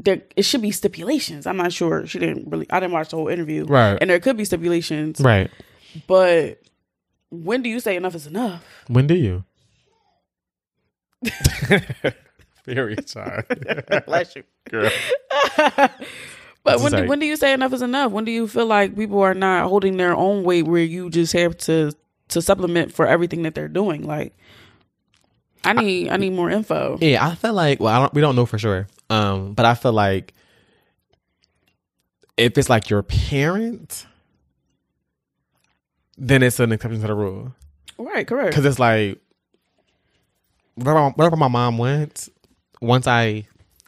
There, 0.00 0.22
it 0.36 0.42
should 0.44 0.62
be 0.62 0.70
stipulations. 0.70 1.46
I'm 1.46 1.56
not 1.56 1.72
sure. 1.72 2.06
She 2.06 2.18
didn't 2.20 2.48
really. 2.50 2.70
I 2.70 2.78
didn't 2.80 2.92
watch 2.92 3.08
the 3.10 3.16
whole 3.16 3.28
interview, 3.28 3.64
Right. 3.64 3.98
And 4.00 4.08
there 4.08 4.20
could 4.20 4.36
be 4.36 4.44
stipulations, 4.44 5.20
right. 5.20 5.50
but 6.06 6.60
when 7.30 7.62
do 7.62 7.68
you 7.68 7.80
say 7.80 7.96
enough 7.96 8.14
is 8.14 8.26
enough? 8.28 8.64
When 8.86 9.06
do 9.08 9.14
you? 9.14 9.44
Very 12.64 12.96
shy. 13.06 13.42
Bless 14.06 14.36
you. 14.36 14.44
Girl. 14.68 14.90
but 15.66 16.80
when 16.80 16.92
do, 16.92 16.98
like- 16.98 17.08
when 17.08 17.18
do 17.18 17.26
you 17.26 17.36
say 17.36 17.52
enough 17.52 17.72
is 17.72 17.82
enough? 17.82 18.12
When 18.12 18.24
do 18.24 18.30
you 18.30 18.46
feel 18.46 18.66
like 18.66 18.94
people 18.96 19.20
are 19.20 19.34
not 19.34 19.68
holding 19.68 19.96
their 19.96 20.14
own 20.14 20.44
weight 20.44 20.66
where 20.66 20.82
you 20.84 21.10
just 21.10 21.32
have 21.32 21.56
to 21.58 21.92
to 22.28 22.42
supplement 22.42 22.92
for 22.92 23.06
everything 23.06 23.42
that 23.42 23.54
they're 23.54 23.68
doing? 23.68 24.06
Like, 24.06 24.34
I 25.64 25.72
need 25.72 26.08
I 26.08 26.16
need 26.16 26.32
more 26.32 26.50
info. 26.50 26.98
Yeah, 27.00 27.26
I 27.26 27.34
feel 27.34 27.52
like 27.52 27.80
well, 27.80 27.94
I 27.94 27.98
don't 28.00 28.14
we 28.14 28.20
don't 28.20 28.36
know 28.36 28.46
for 28.46 28.58
sure. 28.58 28.86
Um, 29.10 29.54
but 29.54 29.64
I 29.66 29.74
feel 29.74 29.92
like 29.92 30.34
if 32.36 32.56
it's 32.56 32.70
like 32.70 32.88
your 32.88 33.02
parent, 33.02 34.06
then 36.16 36.42
it's 36.42 36.60
an 36.60 36.72
exception 36.72 37.00
to 37.00 37.06
the 37.06 37.14
rule. 37.14 37.54
Right, 37.98 38.26
correct. 38.26 38.50
Because 38.50 38.64
it's 38.64 38.78
like 38.78 39.18
wherever, 40.76 41.10
wherever 41.10 41.36
my 41.36 41.48
mom 41.48 41.78
went, 41.78 42.28
once 42.80 43.06
I 43.06 43.46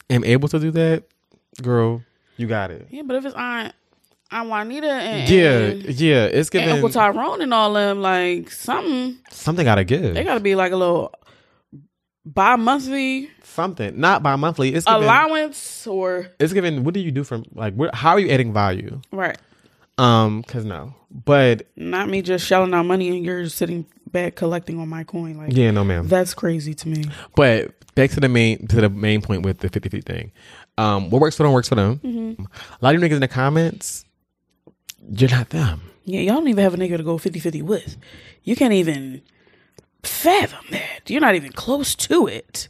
am 0.08 0.24
able 0.24 0.48
to 0.48 0.58
do 0.58 0.70
that, 0.72 1.04
girl, 1.62 2.02
you 2.36 2.46
got 2.46 2.70
it. 2.70 2.88
Yeah, 2.90 3.02
but 3.02 3.16
if 3.16 3.24
it's 3.24 3.34
Aunt 3.36 3.74
Aunt 4.30 4.48
Juanita 4.48 4.88
and 4.90 5.28
Yeah, 5.28 5.58
and, 5.58 5.84
yeah, 6.00 6.24
it's 6.24 6.50
giving 6.50 6.68
Uncle 6.68 6.88
Tyrone 6.90 7.42
and 7.42 7.52
all 7.52 7.72
them, 7.72 8.00
like 8.00 8.50
something 8.50 9.18
something 9.30 9.64
gotta 9.64 9.84
give. 9.84 10.14
they 10.14 10.24
got 10.24 10.34
to 10.34 10.40
be 10.40 10.54
like 10.54 10.72
a 10.72 10.76
little 10.76 11.12
bi 12.24 12.56
monthly 12.56 13.30
something, 13.42 13.98
not 13.98 14.22
bi 14.22 14.36
monthly. 14.36 14.74
It's 14.74 14.86
giving, 14.86 15.02
allowance 15.02 15.86
or 15.86 16.30
it's 16.38 16.52
given. 16.52 16.84
What 16.84 16.94
do 16.94 17.00
you 17.00 17.10
do 17.10 17.24
from 17.24 17.44
like? 17.54 17.74
Where, 17.74 17.90
how 17.92 18.10
are 18.12 18.20
you 18.20 18.30
adding 18.30 18.52
value? 18.52 19.00
right. 19.12 19.38
Um, 19.98 20.42
cause 20.44 20.64
no, 20.64 20.94
but 21.10 21.66
Not 21.76 22.08
me 22.08 22.22
just 22.22 22.46
shelling 22.46 22.72
out 22.72 22.86
money 22.86 23.08
and 23.08 23.24
you're 23.24 23.46
sitting 23.50 23.84
back 24.10 24.34
collecting 24.34 24.78
on 24.80 24.88
my 24.88 25.04
coin. 25.04 25.36
Like 25.36 25.54
yeah, 25.54 25.70
no, 25.70 25.84
ma'am. 25.84 26.08
that's 26.08 26.32
crazy 26.32 26.72
to 26.74 26.88
me. 26.88 27.04
But 27.36 27.74
back 27.94 28.10
to 28.12 28.20
the 28.20 28.28
main 28.28 28.66
to 28.68 28.80
the 28.80 28.88
main 28.88 29.20
point 29.20 29.42
with 29.42 29.58
the 29.58 29.68
50 29.68 29.88
feet 29.90 30.04
thing. 30.04 30.32
Um, 30.78 31.10
what 31.10 31.20
works 31.20 31.36
for 31.36 31.42
them 31.42 31.52
works 31.52 31.68
for 31.68 31.74
them. 31.74 31.98
Mm-hmm. 31.98 32.44
A 32.44 32.78
lot 32.80 32.94
of 32.94 33.02
you 33.02 33.06
niggas 33.06 33.14
in 33.14 33.20
the 33.20 33.28
comments, 33.28 34.06
you're 35.10 35.30
not 35.30 35.50
them. 35.50 35.82
Yeah, 36.04 36.20
y'all 36.20 36.36
don't 36.36 36.48
even 36.48 36.64
have 36.64 36.74
a 36.74 36.76
nigga 36.78 36.96
to 36.96 37.02
go 37.02 37.18
50-50 37.18 37.62
with. 37.62 37.96
You 38.42 38.56
can't 38.56 38.72
even 38.72 39.22
fathom 40.02 40.64
that. 40.70 41.08
You're 41.08 41.20
not 41.20 41.34
even 41.34 41.52
close 41.52 41.94
to 41.96 42.26
it. 42.26 42.68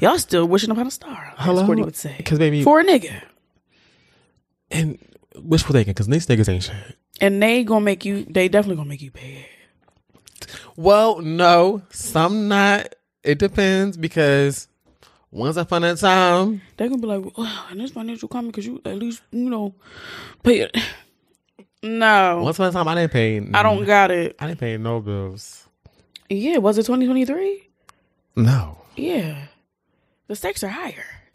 Y'all 0.00 0.18
still 0.18 0.46
wishing 0.46 0.70
upon 0.70 0.86
a 0.88 0.90
star. 0.90 1.32
Hello? 1.36 1.60
As 1.60 1.66
Courtney 1.66 1.84
would 1.84 1.96
say. 1.96 2.20
'Cause 2.24 2.38
baby- 2.38 2.62
For 2.62 2.80
a 2.80 2.84
nigga. 2.84 3.22
And 4.70 4.98
wishful 5.36 5.72
thinking, 5.72 5.92
because 5.92 6.08
these 6.08 6.26
niggas 6.26 6.48
ain't 6.48 6.64
shit. 6.64 6.74
And 7.20 7.40
they 7.42 7.62
gonna 7.62 7.84
make 7.84 8.04
you 8.04 8.24
they 8.24 8.48
definitely 8.48 8.76
gonna 8.76 8.88
make 8.88 9.02
you 9.02 9.12
pay. 9.12 9.46
Well, 10.76 11.20
no, 11.20 11.82
some 11.90 12.48
not. 12.48 12.92
It 13.22 13.38
depends 13.38 13.96
because 13.96 14.66
once 15.30 15.56
upon 15.56 15.84
a 15.84 15.94
time, 15.96 16.60
They're 16.76 16.88
gonna 16.88 17.00
be 17.00 17.06
like, 17.06 17.24
oh, 17.36 17.66
and 17.70 17.80
this 17.80 17.92
financial 17.92 18.28
comment 18.28 18.52
because 18.52 18.66
you 18.66 18.80
at 18.84 18.96
least, 18.96 19.22
you 19.30 19.48
know, 19.48 19.74
pay 20.42 20.60
it. 20.60 20.76
No. 21.84 22.42
once 22.42 22.56
upon 22.56 22.68
a 22.68 22.72
time, 22.72 22.88
I 22.88 22.94
didn't 22.94 23.12
pay. 23.12 23.46
I 23.52 23.62
don't 23.62 23.84
got 23.84 24.10
it. 24.10 24.36
I 24.40 24.46
didn't 24.46 24.60
pay 24.60 24.76
no 24.78 25.00
bills. 25.00 25.68
Yeah, 26.30 26.56
was 26.58 26.78
it 26.78 26.86
2023? 26.86 27.68
No. 28.36 28.78
Yeah. 28.96 29.46
The 30.26 30.34
stakes 30.34 30.64
are 30.64 30.68
higher. 30.68 31.04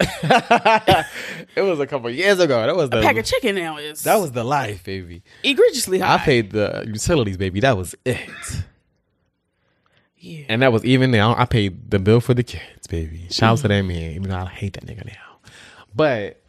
it 1.54 1.60
was 1.62 1.78
a 1.78 1.86
couple 1.86 2.10
years 2.10 2.40
ago. 2.40 2.66
That 2.66 2.74
was 2.74 2.90
the 2.90 3.00
Pack 3.00 3.16
of 3.16 3.24
chicken 3.24 3.54
now 3.54 3.76
is 3.76 4.02
that 4.04 4.16
was 4.16 4.32
the 4.32 4.42
life, 4.42 4.82
baby. 4.82 5.22
egregiously 5.44 5.98
high. 5.98 6.14
I 6.14 6.18
paid 6.18 6.50
the 6.50 6.84
utilities, 6.86 7.36
baby. 7.36 7.60
That 7.60 7.76
was 7.76 7.94
it. 8.04 8.18
Yeah. 10.16 10.46
And 10.48 10.62
that 10.62 10.72
was 10.72 10.84
even 10.84 11.10
now. 11.10 11.34
I 11.36 11.44
paid 11.44 11.90
the 11.90 11.98
bill 11.98 12.20
for 12.20 12.34
the 12.34 12.42
kids, 12.42 12.86
baby. 12.88 13.26
Shout 13.30 13.52
out 13.52 13.58
to 13.58 13.68
that 13.68 13.82
man, 13.82 14.12
even 14.12 14.30
though 14.30 14.36
I 14.36 14.46
hate 14.46 14.72
that 14.74 14.86
nigga 14.86 15.06
now. 15.06 15.38
But 15.94 16.42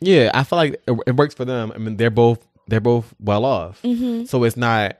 yeah, 0.00 0.30
I 0.34 0.42
feel 0.44 0.56
like 0.56 0.82
it, 0.86 0.98
it 1.06 1.16
works 1.16 1.34
for 1.34 1.44
them. 1.44 1.70
I 1.74 1.78
mean, 1.78 1.96
they're 1.96 2.10
both 2.10 2.46
they're 2.68 2.80
both 2.80 3.14
well 3.20 3.44
off, 3.44 3.80
so 3.82 4.44
it's 4.44 4.56
not. 4.56 4.98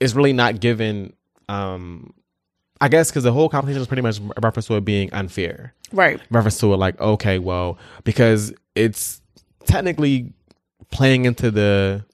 It's 0.00 0.14
really 0.14 0.32
not 0.32 0.60
given. 0.60 1.12
Um, 1.48 2.14
I 2.80 2.88
guess 2.88 3.10
because 3.10 3.22
the 3.22 3.32
whole 3.32 3.48
conversation 3.48 3.80
is 3.80 3.86
pretty 3.86 4.02
much 4.02 4.18
a 4.18 4.40
reference 4.40 4.66
to 4.66 4.74
it 4.76 4.84
being 4.84 5.12
unfair. 5.12 5.74
Right. 5.92 6.20
Reference 6.30 6.58
to 6.58 6.72
it 6.74 6.78
like, 6.78 7.00
okay, 7.00 7.38
well, 7.38 7.78
because 8.02 8.52
it's 8.74 9.20
technically 9.66 10.32
playing 10.90 11.24
into 11.24 11.50
the 11.50 12.04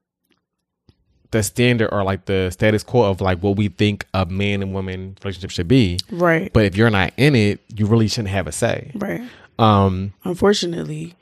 the 1.31 1.43
standard 1.43 1.89
or 1.93 2.03
like 2.05 2.25
the 2.25 2.51
status 2.51 2.83
quo 2.83 3.03
of 3.11 3.21
like 3.21 3.39
what 3.41 3.57
we 3.57 3.69
think 3.69 4.07
a 4.15 4.25
man 4.27 4.63
and 4.63 4.73
woman 4.75 5.17
relationship 5.23 5.51
should 5.51 5.69
be. 5.69 5.99
Right. 6.11 6.53
But 6.53 6.65
if 6.65 6.77
you're 6.77 6.91
not 6.91 7.13
in 7.17 7.35
it, 7.35 7.61
you 7.75 7.87
really 7.87 8.09
shouldn't 8.09 8.29
have 8.29 8.47
a 8.47 8.53
say. 8.53 8.93
right. 8.95 9.23
Um, 9.59 10.13
Unfortunately, 10.25 11.15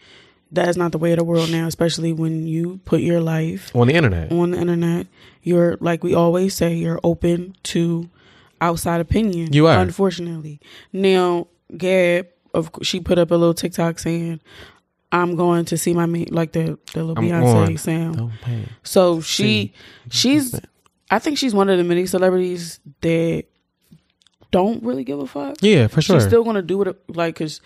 that's 0.56 0.76
not 0.76 0.92
the 0.92 0.98
way 0.98 1.12
of 1.12 1.18
the 1.18 1.24
world 1.24 1.50
now, 1.50 1.66
especially 1.66 2.12
when 2.12 2.46
you 2.46 2.80
put 2.84 3.00
your 3.00 3.20
life 3.20 3.74
on 3.74 3.86
the 3.88 3.94
internet. 3.94 4.32
on 4.32 4.50
the 4.50 4.58
internet. 4.58 5.06
You're 5.42 5.76
like 5.80 6.02
we 6.02 6.14
always 6.14 6.54
say, 6.54 6.74
you're 6.74 7.00
open 7.04 7.54
to 7.64 8.08
outside 8.60 9.00
opinion. 9.00 9.52
You 9.52 9.66
are. 9.68 9.78
Unfortunately. 9.78 10.60
Now, 10.92 11.46
Gab 11.76 12.28
of 12.54 12.70
she 12.82 13.00
put 13.00 13.18
up 13.18 13.30
a 13.30 13.34
little 13.34 13.54
TikTok 13.54 13.98
saying, 13.98 14.40
I'm 15.12 15.36
going 15.36 15.64
to 15.66 15.78
see 15.78 15.92
my 15.94 16.06
mate 16.06 16.32
like 16.32 16.52
the, 16.52 16.78
the 16.92 17.04
little 17.04 17.18
I'm 17.18 17.24
Beyonce 17.24 17.68
on. 17.68 17.76
sound. 17.78 18.32
So 18.82 19.20
she 19.20 19.72
she's 20.10 20.58
I 21.10 21.18
think 21.18 21.38
she's 21.38 21.54
one 21.54 21.68
of 21.68 21.78
the 21.78 21.84
many 21.84 22.06
celebrities 22.06 22.80
that 23.02 23.44
don't 24.50 24.82
really 24.82 25.04
give 25.04 25.18
a 25.18 25.26
fuck. 25.26 25.56
Yeah, 25.60 25.86
for 25.86 26.02
sure. 26.02 26.16
She's 26.16 26.26
still 26.26 26.44
gonna 26.44 26.62
do 26.62 26.82
it 26.82 26.96
like 27.08 27.34
because 27.34 27.60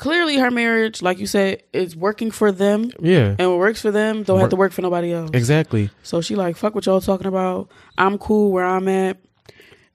clearly 0.00 0.38
her 0.38 0.50
marriage, 0.50 1.02
like 1.02 1.18
you 1.18 1.26
said, 1.26 1.62
is 1.74 1.94
working 1.94 2.30
for 2.30 2.50
them. 2.50 2.90
yeah, 3.00 3.36
And 3.38 3.50
what 3.50 3.58
works 3.58 3.82
for 3.82 3.90
them 3.90 4.22
don't 4.22 4.40
have 4.40 4.48
to 4.48 4.56
work 4.56 4.72
for 4.72 4.80
nobody 4.80 5.12
else. 5.12 5.30
exactly. 5.34 5.90
So 6.02 6.22
she 6.22 6.34
like, 6.36 6.56
fuck 6.56 6.74
what 6.74 6.86
y'all 6.86 7.02
talking 7.02 7.26
about. 7.26 7.68
I'm 7.98 8.16
cool 8.16 8.50
where 8.50 8.64
I'm 8.64 8.88
at. 8.88 9.18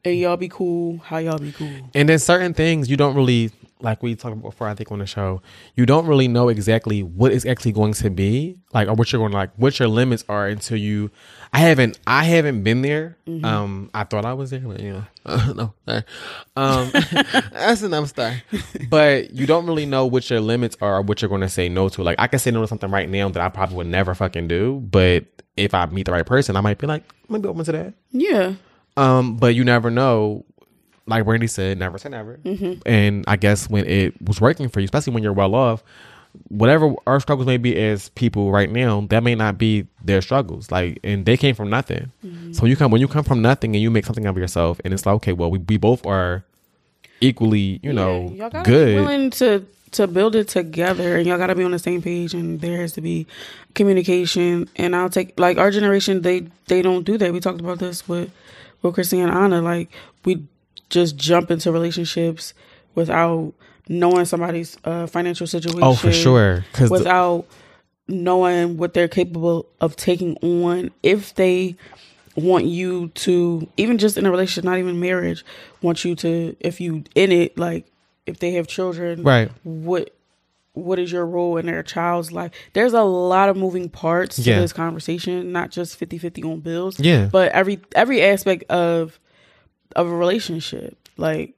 And 0.06 0.16
y'all 0.20 0.38
be 0.38 0.47
cool 0.49 0.99
how 0.99 1.18
y'all 1.18 1.39
be 1.39 1.51
cool. 1.51 1.89
And 1.95 2.08
then 2.08 2.20
certain 2.20 2.53
things 2.53 2.88
you 2.91 2.95
don't 2.97 3.16
really 3.16 3.49
like 3.82 4.02
we 4.02 4.16
talked 4.16 4.34
about 4.34 4.50
before. 4.50 4.68
I 4.68 4.74
think 4.74 4.92
on 4.92 5.00
the 5.00 5.06
show, 5.06 5.42
you 5.76 5.86
don't 5.86 6.06
really 6.06 6.28
know 6.28 6.50
exactly 6.50 7.04
what 7.04 7.32
is 7.32 7.46
actually 7.46 7.74
going 7.74 7.94
to 7.94 8.10
be 8.10 8.58
like, 8.74 8.88
or 8.88 8.94
what 8.94 9.12
you're 9.12 9.20
going 9.20 9.32
to 9.32 9.38
like, 9.38 9.52
what 9.58 9.78
your 9.80 9.88
limits 9.88 10.24
are 10.30 10.48
until 10.48 10.78
you. 10.78 11.12
I 11.54 11.60
haven't, 11.60 12.00
I 12.06 12.24
haven't 12.26 12.64
been 12.64 12.82
there. 12.82 13.18
Um, 13.44 13.90
I 13.94 14.04
thought 14.04 14.26
I 14.26 14.34
was 14.34 14.50
there, 14.50 14.60
but 14.60 14.80
you 14.80 14.94
know, 14.94 15.06
no, 15.54 15.74
sorry. 15.86 16.04
Um, 16.56 16.92
that's 17.52 17.82
another 17.82 18.08
story. 18.08 18.44
But 18.90 19.32
you 19.32 19.46
don't 19.46 19.66
really 19.66 19.86
know 19.86 20.06
what 20.06 20.30
your 20.30 20.42
limits 20.42 20.76
are, 20.82 20.98
or 20.98 21.02
what 21.02 21.22
you're 21.22 21.30
going 21.30 21.42
to 21.42 21.50
say 21.50 21.70
no 21.70 21.90
to. 21.90 22.04
Like, 22.04 22.20
I 22.20 22.28
can 22.28 22.40
say 22.40 22.52
no 22.52 22.62
to 22.62 22.68
something 22.68 22.92
right 22.92 23.10
now 23.10 23.30
that 23.30 23.42
I 23.42 23.50
probably 23.50 23.78
would 23.78 23.88
never 23.88 24.14
fucking 24.14 24.48
do, 24.48 24.82
but 24.90 25.26
if 25.58 25.74
I 25.74 25.86
meet 25.86 26.06
the 26.06 26.12
right 26.12 26.26
person, 26.26 26.56
I 26.56 26.62
might 26.62 26.78
be 26.78 26.88
like, 26.88 27.04
I 27.10 27.34
might 27.34 27.42
be 27.42 27.48
open 27.48 27.64
to 27.66 27.72
that. 27.72 27.94
Yeah. 28.12 28.54
Um, 28.98 29.38
but 29.38 29.56
you 29.56 29.64
never 29.64 29.90
know. 29.90 30.46
Like 31.08 31.26
Brandy 31.26 31.47
said, 31.47 31.78
never 31.78 31.97
say 31.97 32.10
never. 32.10 32.38
Mm-hmm. 32.38 32.82
And 32.86 33.26
I 33.28 33.36
guess 33.36 33.70
when 33.70 33.86
it 33.86 34.20
was 34.22 34.41
working 34.41 34.70
for 34.70 34.80
you, 34.80 34.86
especially 34.86 35.14
when 35.14 35.22
you're 35.22 35.34
well 35.34 35.53
off, 35.53 35.84
whatever 36.49 36.93
our 37.06 37.20
struggles 37.20 37.45
may 37.45 37.58
be 37.58 37.78
as 37.78 38.10
people 38.10 38.51
right 38.51 38.72
now, 38.72 39.01
that 39.10 39.24
may 39.24 39.36
not 39.36 39.58
be 39.58 39.88
their 40.03 40.22
struggles. 40.22 40.72
Like, 40.72 40.99
and 41.03 41.26
they 41.26 41.38
came 41.38 41.56
from 41.56 41.70
nothing. 41.70 42.12
Mm-hmm. 42.26 42.53
So 42.53 42.66
you 42.66 42.76
come 42.76 42.91
when 42.91 43.01
you 43.01 43.08
come 43.08 43.24
from 43.24 43.41
nothing 43.41 43.76
and 43.76 43.82
you 43.82 43.91
make 43.91 44.06
something 44.06 44.26
of 44.26 44.38
yourself, 44.38 44.80
and 44.84 44.93
it's 44.93 45.06
like, 45.06 45.16
okay, 45.16 45.34
well, 45.34 45.51
we, 45.51 45.60
we 45.60 45.78
both 45.78 46.06
are 46.06 46.43
equally, 47.22 47.80
you 47.84 47.93
know, 47.93 48.30
y'all 48.30 48.49
gotta 48.49 48.70
be 48.70 48.72
good. 48.72 48.95
willing 48.95 49.30
to 49.32 49.66
to 49.95 50.08
build 50.08 50.36
it 50.36 50.49
together 50.49 51.16
and 51.16 51.26
y'all 51.26 51.38
gotta 51.38 51.56
be 51.56 51.64
on 51.64 51.72
the 51.72 51.80
same 51.80 52.01
page 52.01 52.34
and 52.34 52.60
there 52.60 52.82
has 52.82 52.91
to 52.91 52.99
be 52.99 53.26
communication 53.76 54.68
and 54.76 54.93
i'll 54.93 55.10
take 55.10 55.39
like 55.39 55.58
our 55.58 55.72
generation 55.72 56.22
they 56.22 56.41
they 56.68 56.82
don't 56.82 57.03
do 57.06 57.18
that 57.18 57.32
we 57.32 57.39
talked 57.39 57.62
about 57.62 57.80
this 57.80 58.06
with 58.08 58.30
with 58.82 58.93
christine 58.93 59.22
and 59.22 59.32
anna 59.32 59.62
like 59.62 59.89
we 60.26 60.43
just 60.96 61.16
jump 61.18 61.52
into 61.52 61.72
relationships 61.72 62.54
without 62.96 63.54
knowing 63.88 64.26
somebody's 64.26 64.78
uh, 64.86 65.06
financial 65.08 65.46
situation 65.46 65.84
Oh, 65.84 65.93
for 65.96 66.12
sure. 66.12 66.66
'Cause 66.74 66.89
the- 66.89 66.93
without 66.98 67.46
knowing 68.08 68.78
what 68.78 68.93
they're 68.93 69.08
capable 69.08 69.66
of 69.82 69.96
taking 69.96 70.38
on 70.41 70.91
if 71.04 71.34
they 71.36 71.76
want 72.36 72.66
you 72.66 73.08
to 73.16 73.68
even 73.78 73.98
just 73.98 74.18
in 74.18 74.26
a 74.26 74.32
relationship 74.32 74.64
not 74.64 74.78
even 74.78 75.00
marriage 75.00 75.43
want 75.82 76.04
you 76.06 76.14
to 76.16 76.56
if 76.60 76.80
you 76.82 77.04
in 77.16 77.32
it 77.32 77.58
like 77.58 77.86
if 78.26 78.39
they 78.39 78.52
have 78.52 78.68
children 78.68 79.24
Right. 79.24 79.50
what 79.64 80.12
what 80.74 81.00
is 81.00 81.12
your 81.12 81.26
role 81.26 81.56
in 81.58 81.66
their 81.66 81.82
child's 81.82 82.32
life 82.34 82.52
there's 82.74 82.93
a 82.93 83.02
lot 83.04 83.48
of 83.50 83.56
moving 83.58 83.88
parts 83.89 84.36
to 84.36 84.41
this 84.43 84.74
conversation 84.74 85.52
not 85.54 85.72
just 85.72 85.98
50-50 86.00 86.43
on 86.43 86.60
bills 86.60 87.00
Yeah. 87.00 87.30
but 87.32 87.52
every 87.54 87.80
every 87.96 88.22
aspect 88.22 88.64
of 88.70 89.18
of 89.96 90.08
a 90.08 90.16
relationship 90.16 90.98
like 91.18 91.56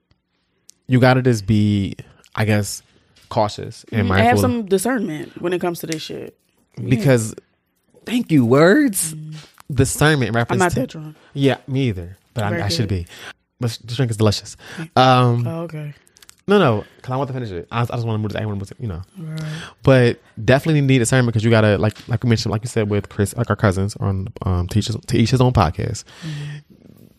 you 0.87 0.99
got 0.99 1.15
to 1.15 1.21
just 1.21 1.45
be, 1.45 1.95
I 2.35 2.45
guess, 2.45 2.81
cautious 3.29 3.85
and 3.91 4.01
and 4.01 4.09
mindful. 4.09 4.27
have 4.29 4.39
some 4.39 4.65
discernment 4.65 5.41
when 5.41 5.53
it 5.53 5.59
comes 5.59 5.79
to 5.79 5.87
this 5.87 6.01
shit 6.01 6.37
because, 6.81 7.35
thank 8.05 8.31
you, 8.31 8.45
words. 8.45 9.15
Discernment 9.69 10.33
reference 10.33 10.61
i'm 10.61 10.65
not 10.65 10.71
to- 10.71 10.79
that 10.79 10.89
drunk 10.89 11.17
Yeah, 11.33 11.57
me 11.67 11.89
either. 11.89 12.17
But 12.33 12.43
I, 12.45 12.65
I 12.65 12.67
should 12.69 12.87
be. 12.87 13.05
But 13.59 13.71
the 13.83 13.95
drink 13.95 14.11
is 14.11 14.17
delicious. 14.17 14.55
Um, 14.95 15.45
oh 15.47 15.61
okay 15.63 15.93
no, 16.49 16.57
no, 16.59 16.85
because 16.95 17.11
I 17.11 17.17
want 17.17 17.27
to 17.27 17.33
finish 17.33 17.51
it. 17.51 17.67
I, 17.69 17.81
I 17.81 17.85
just 17.85 18.07
want 18.07 18.15
to 18.15 18.17
move. 18.19 18.33
I 18.33 18.39
to 18.39 18.47
move 18.47 18.71
it, 18.71 18.77
you 18.79 18.87
know. 18.87 19.01
But 19.83 20.21
definitely 20.43 20.79
need 20.79 20.99
discernment 20.99 21.33
because 21.33 21.43
you 21.43 21.49
gotta 21.49 21.77
like 21.77 22.07
like 22.07 22.23
we 22.23 22.29
mentioned, 22.29 22.51
like 22.51 22.63
you 22.63 22.69
said 22.69 22.89
with 22.89 23.09
Chris, 23.09 23.35
like 23.35 23.49
our 23.49 23.57
cousins 23.57 23.97
on 23.97 24.29
um 24.43 24.67
to 24.69 24.79
each 24.79 24.87
his, 24.87 24.95
to 24.95 25.17
each 25.17 25.31
his 25.31 25.41
own 25.41 25.51
podcast. 25.51 26.05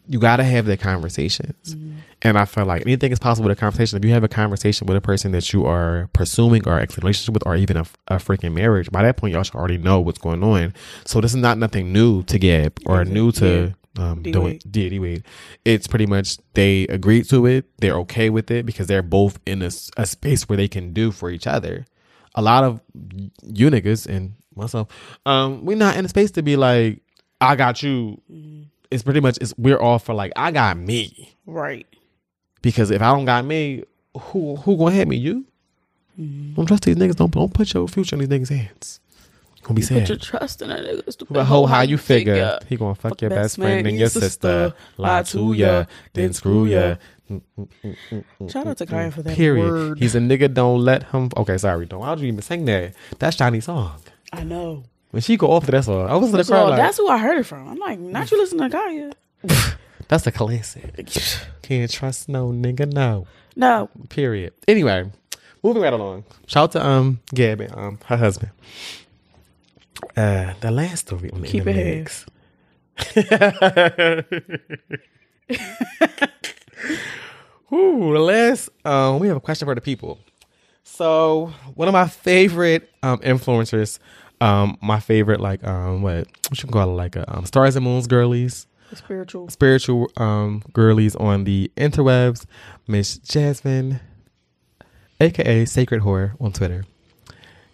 You 0.09 0.19
gotta 0.19 0.43
have 0.45 0.65
the 0.65 0.77
conversations, 0.77 1.77
and 2.23 2.39
I 2.39 2.47
feel 2.47 2.65
like 2.65 2.83
anything 2.83 3.13
is 3.13 3.19
possible 3.19 3.49
with 3.49 3.59
a 3.59 3.61
conversation. 3.61 3.99
If 3.99 4.05
you 4.05 4.13
have 4.13 4.25
a 4.25 4.29
conversation 4.29 4.87
with 4.87 4.97
a 4.97 5.01
person 5.03 5.33
that 5.33 5.53
you 5.53 5.67
are 5.67 6.09
pursuing 6.15 6.67
or 6.67 6.79
a 6.79 6.87
relationship 6.97 7.35
with, 7.35 7.47
or 7.47 7.57
even 7.57 7.77
a, 7.77 7.85
a 8.09 8.17
freaking 8.17 8.55
marriage, 8.55 8.91
by 8.91 9.03
that 9.03 9.19
point 9.19 9.35
y'all 9.35 9.43
should 9.43 9.55
already 9.55 9.77
know 9.79 10.01
what's 10.01 10.19
going 10.19 10.43
on. 10.43 10.73
So 11.05 11.21
this 11.21 11.33
is 11.33 11.37
not 11.37 11.59
nothing 11.59 11.93
new 11.93 12.23
to 12.25 12.39
Gab 12.39 12.79
or 12.87 13.05
new 13.05 13.31
to 13.33 13.75
um 13.99 14.23
D 14.23 14.33
doing 14.33 14.45
Wade. 14.65 14.73
D 14.73 14.99
Wade. 14.99 15.25
It's 15.65 15.87
pretty 15.87 16.07
much 16.07 16.39
they 16.55 16.87
agreed 16.87 17.29
to 17.29 17.47
it. 17.47 17.67
They're 17.79 17.97
okay 17.99 18.31
with 18.31 18.51
it 18.51 18.65
because 18.65 18.87
they're 18.87 19.03
both 19.03 19.39
in 19.47 19.61
a 19.63 19.71
space 19.71 20.49
where 20.49 20.57
they 20.57 20.69
can 20.69 20.93
do 20.93 21.13
for 21.13 21.31
each 21.31 21.47
other. 21.47 21.85
A 22.35 22.43
lot 22.43 22.65
of 22.65 22.81
you 23.43 23.69
niggas 23.71 24.07
and 24.07 24.35
myself, 24.55 24.89
um, 25.27 25.65
we're 25.65 25.77
not 25.77 25.97
in 25.97 26.05
a 26.05 26.09
space 26.09 26.31
to 26.33 26.43
be 26.43 26.57
like, 26.57 27.03
I 27.41 27.57
got 27.57 27.83
you. 27.83 28.21
It's 28.91 29.03
pretty 29.03 29.21
much 29.21 29.39
it's 29.41 29.55
we're 29.59 29.79
all 29.79 29.99
for 29.99 30.15
like 30.15 30.33
I 30.37 30.51
got 30.51 30.79
me 30.79 31.35
right 31.47 31.87
because 32.63 32.91
if 32.91 33.03
I 33.03 33.13
don't 33.13 33.25
got 33.25 33.45
me, 33.45 33.85
who 34.17 34.57
who 34.57 34.77
gonna 34.77 34.95
have 34.95 35.09
me? 35.09 35.17
You 35.17 35.45
mm-hmm. 36.19 36.55
don't 36.55 36.67
trust 36.67 36.85
these 36.85 36.97
niggas. 36.97 37.17
Don't 37.17 37.31
don't 37.31 37.53
put 37.53 37.73
your 37.75 37.87
future 37.89 38.17
in 38.17 38.21
these 38.21 38.29
niggas' 38.29 38.57
hands. 38.57 39.01
Gonna 39.63 39.75
be 39.75 39.83
sad. 39.83 40.01
Put 40.01 40.09
your 40.09 40.19
trust 40.19 40.63
in 40.63 40.71
a 40.71 40.77
nigga. 40.77 41.13
Stupid 41.13 41.35
But 41.35 41.45
ho, 41.45 41.67
how 41.67 41.83
you 41.83 41.99
figure? 41.99 42.59
He 42.69 42.77
gonna 42.77 42.95
fuck, 42.95 43.21
your 43.21 43.31
best 43.31 43.57
friend 43.57 43.87
and 43.87 43.99
your 43.99 44.09
sister, 44.09 44.73
lie 44.97 45.23
to 45.25 45.53
ya, 45.53 45.85
then 46.15 46.33
screw 46.33 46.67
ya. 46.67 46.97
Mm, 47.31 47.43
mm, 47.59 47.95
mm, 48.41 48.51
Shout 48.51 48.67
out 48.67 48.79
to 48.79 48.87
Kaya 48.87 49.11
for 49.11 49.21
that 49.23 49.37
Period. 49.37 49.71
word. 49.71 49.99
He's 49.99 50.15
a 50.15 50.19
nigga. 50.19 50.53
Don't 50.53 50.81
let 50.81 51.03
him. 51.11 51.29
Okay, 51.37 51.59
sorry. 51.59 51.85
Don't. 51.85 52.01
Why'd 52.01 52.21
you 52.21 52.29
even 52.29 52.41
sing 52.41 52.65
that? 52.65 52.95
That's 53.19 53.37
Johnny's 53.37 53.67
song. 53.67 54.01
I 54.33 54.45
know. 54.45 54.85
When 55.11 55.23
she 55.23 55.37
go 55.37 55.51
off 55.51 55.65
to 55.65 55.71
that 55.71 55.85
song, 55.85 56.09
I 56.09 56.17
was 56.17 56.31
in 56.31 56.37
the 56.37 56.45
So 56.45 56.53
crowd 56.53 56.71
like, 56.71 56.79
that's 56.79 56.99
who 56.99 57.09
I 57.09 57.19
heard 57.19 57.39
it 57.39 57.45
from. 57.45 57.69
I'm 57.69 57.79
like, 57.79 57.99
not 57.99 58.31
you 58.31 58.39
listen 58.39 58.59
to 58.59 58.69
Kaya. 58.69 59.13
that's 60.09 60.27
a 60.27 60.33
classic. 60.33 61.09
Can't 61.63 61.91
trust 61.91 62.29
no 62.29 62.51
nigga. 62.51 62.91
No. 62.93 63.27
No. 63.57 63.89
Period. 64.11 64.53
Anyway, 64.67 65.11
moving 65.63 65.83
right 65.83 65.93
along. 65.93 66.25
Shout 66.47 66.65
out 66.65 66.73
to 66.73 66.87
um 66.87 67.21
Gabby, 67.35 67.67
um 67.69 67.99
her 68.07 68.17
husband. 68.17 68.53
Uh, 70.17 70.53
the 70.61 70.71
last 70.71 71.09
story 71.09 71.31
on 71.33 71.41
the 71.41 71.49
Keep 71.49 71.65
the 71.65 71.71
it 71.71 71.77
mix. 71.77 72.27
Ooh, 77.73 78.13
the 78.13 78.21
last 78.21 78.69
um 78.85 79.19
we 79.21 79.29
have 79.29 79.37
a 79.37 79.41
question 79.41 79.67
for 79.67 79.75
the 79.75 79.81
people. 79.81 80.19
So 80.85 81.53
one 81.75 81.89
of 81.89 81.93
my 81.95 82.07
favorite 82.09 82.91
um 83.03 83.19
influencers, 83.21 83.99
um 84.41 84.77
my 84.81 85.01
favorite 85.01 85.41
like 85.41 85.65
um 85.65 86.03
what 86.03 86.27
what 86.49 86.63
you 86.63 86.69
call 86.69 86.91
it 86.91 86.95
like 86.95 87.17
a, 87.17 87.37
um 87.37 87.45
stars 87.45 87.77
and 87.77 87.85
moons 87.85 88.07
girlies 88.07 88.67
Spiritual. 88.95 89.49
spiritual 89.51 90.11
um 90.17 90.63
girlies 90.73 91.15
on 91.17 91.45
the 91.45 91.71
interwebs, 91.77 92.47
Miss 92.87 93.19
Jasmine, 93.19 94.01
aka 95.21 95.65
Sacred 95.67 96.03
Whore 96.03 96.33
on 96.41 96.53
Twitter. 96.53 96.87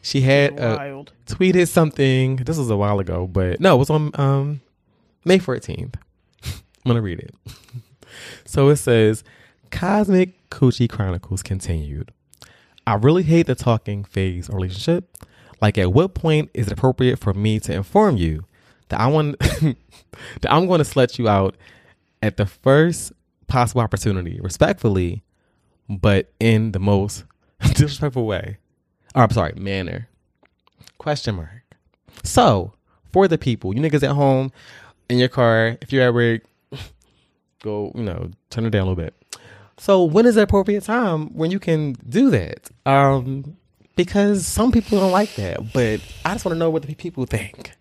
She 0.03 0.23
had 0.23 0.59
uh, 0.61 1.05
tweeted 1.27 1.69
something. 1.69 2.37
This 2.37 2.59
was 2.59 2.69
a 2.69 2.77
while 2.77 2.99
ago, 2.99 3.27
but 3.27 3.61
no, 3.61 3.77
it 3.77 3.79
was 3.79 3.91
on 3.91 4.11
um 4.15 4.61
May 5.25 5.39
fourteenth. 5.39 5.97
I'm 6.45 6.53
gonna 6.85 7.01
read 7.01 7.21
it. 7.21 7.35
so 8.45 8.69
it 8.71 8.77
says, 8.77 9.23
"Cosmic 9.71 10.51
Coochie 10.51 10.91
Chronicles 10.91 11.43
continued. 11.43 12.11
I 12.87 12.95
really 12.95 13.23
hate 13.23 13.47
the 13.47 13.55
talking 13.55 14.05
phase 14.05 14.51
relationship. 14.51 15.17
Like, 15.65 15.79
at 15.79 15.95
what 15.95 16.13
point 16.13 16.51
is 16.53 16.67
it 16.67 16.75
appropriate 16.75 17.19
for 17.19 17.33
me 17.33 17.59
to 17.61 17.73
inform 17.73 18.19
you 18.19 18.45
that 18.91 19.01
I 19.01 19.07
want 19.07 19.39
that 19.39 19.77
I'm 20.51 20.67
going 20.67 20.85
to 20.85 20.85
slut 20.85 21.19
you 21.19 21.27
out 21.27 21.57
at 22.23 22.37
the 22.37 22.45
first 22.45 23.15
possible 23.47 23.81
opportunity, 23.81 24.39
respectfully, 24.43 25.23
but 25.89 26.31
in 26.39 26.73
the 26.73 26.79
most 26.79 27.25
disrespectful 27.63 28.27
way? 28.27 28.59
Or, 29.15 29.23
I'm 29.23 29.31
sorry, 29.31 29.55
manner. 29.55 30.11
Question 30.99 31.37
mark. 31.37 31.63
So, 32.23 32.75
for 33.11 33.27
the 33.27 33.39
people, 33.39 33.75
you 33.75 33.81
niggas 33.81 34.03
at 34.03 34.11
home 34.15 34.53
in 35.09 35.17
your 35.17 35.31
car, 35.31 35.79
if 35.81 35.95
you're 35.95 36.05
at 36.05 36.13
work, 36.13 36.43
go, 37.63 37.91
you 37.95 38.03
know, 38.03 38.31
turn 38.51 38.67
it 38.67 38.71
down 38.71 38.83
a 38.83 38.91
little 38.91 39.03
bit. 39.03 39.15
So, 39.79 40.05
when 40.05 40.27
is 40.27 40.35
the 40.35 40.43
appropriate 40.43 40.85
time 40.85 41.33
when 41.33 41.51
you 41.51 41.59
can 41.59 41.95
do 42.07 42.29
that? 42.29 42.69
Um, 42.85 43.57
because 43.97 44.47
some 44.47 44.73
people 44.73 44.99
don't 44.99 45.13
like 45.13 45.35
that, 45.37 45.73
but 45.73 46.01
I 46.25 46.33
just 46.35 46.45
want 46.45 46.55
to 46.55 46.59
know 46.59 46.71
what 46.71 46.83
the 46.83 46.95
people 46.95 47.27
think. 47.27 47.73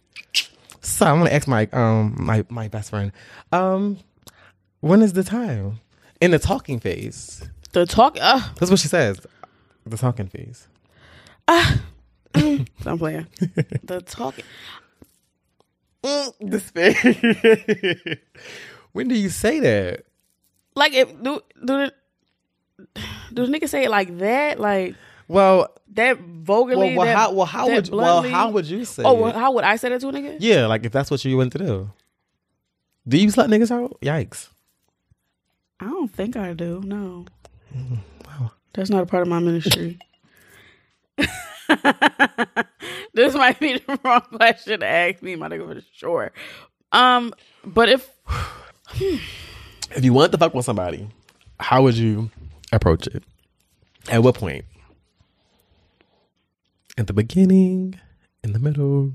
So 0.82 1.06
I'm 1.06 1.20
gonna 1.20 1.30
ask 1.32 1.48
my 1.48 1.68
um 1.72 2.16
my 2.20 2.46
my 2.50 2.68
best 2.68 2.90
friend, 2.90 3.12
um, 3.52 3.98
when 4.82 5.02
is 5.02 5.14
the 5.14 5.24
time 5.24 5.80
in 6.20 6.32
the 6.32 6.40
talking 6.40 6.80
phase? 6.80 7.48
The 7.72 7.86
talk. 7.86 8.18
Uh, 8.20 8.42
That's 8.60 8.70
what 8.70 8.80
she 8.80 8.88
says. 8.90 9.20
The 9.86 9.98
talking 9.98 10.28
phase. 10.28 10.68
I'm 11.48 11.78
playing. 12.98 13.28
the 13.84 14.02
talking. 14.06 14.46
Despair. 16.46 16.94
when 18.92 19.08
do 19.08 19.16
you 19.16 19.30
say 19.30 19.60
that? 19.62 20.06
Like, 20.76 20.94
if 20.94 21.10
do 21.24 21.40
do 21.64 21.66
the 21.66 21.94
do 23.34 23.46
the 23.46 23.52
nigga 23.58 23.70
say 23.70 23.86
it 23.86 23.90
like 23.90 24.18
that? 24.18 24.60
Like 24.60 24.96
Well, 25.34 25.70
that 25.94 26.20
vulgarly? 26.20 26.90
well, 26.90 26.98
well 26.98 27.06
that, 27.08 27.18
how 27.18 27.32
well 27.34 27.46
how 27.46 27.68
would 27.68 27.90
well 27.90 28.22
how 28.22 28.52
would 28.52 28.68
you 28.68 28.86
say? 28.86 29.02
Oh, 29.04 29.14
well, 29.14 29.34
how 29.34 29.52
would 29.54 29.64
I 29.64 29.78
say 29.78 29.90
that 29.90 30.00
to 30.02 30.10
a 30.10 30.12
nigga? 30.12 30.38
yeah, 30.40 30.68
like 30.68 30.86
if 30.86 30.92
that's 30.92 31.10
what 31.10 31.26
you 31.26 31.36
went 31.38 31.54
to 31.54 31.58
do. 31.58 31.92
Do 33.08 33.18
you 33.18 33.28
slut 33.30 33.48
niggas 33.48 33.72
out? 33.72 34.00
Yikes! 34.02 34.50
I 35.80 35.86
don't 35.86 36.14
think 36.14 36.38
I 36.38 36.54
do. 36.54 36.82
No. 36.86 37.26
wow, 38.28 38.52
That's 38.74 38.92
not 38.92 39.04
a 39.04 39.06
part 39.08 39.24
of 39.24 39.28
my 39.28 39.40
ministry. 39.40 39.98
this 43.14 43.34
might 43.34 43.60
be 43.60 43.80
the 43.80 44.00
wrong 44.04 44.22
question 44.36 44.82
to 44.82 44.86
ask 44.86 45.22
me, 45.24 45.36
my 45.36 45.50
nigga, 45.50 45.68
for 45.68 45.82
sure. 45.94 46.32
Um, 46.92 47.34
but 47.66 47.90
if 47.90 48.10
If 49.96 50.06
you 50.06 50.14
want 50.14 50.32
to 50.32 50.38
fuck 50.38 50.54
with 50.54 50.66
somebody, 50.66 51.10
how 51.60 51.82
would 51.84 51.96
you 51.96 52.30
approach 52.72 53.08
it? 53.08 53.24
At 54.10 54.24
what 54.24 54.36
point? 54.36 54.66
At 56.98 57.08
the 57.08 57.14
beginning, 57.14 58.00
in 58.44 58.54
the 58.54 58.60
middle, 58.60 59.14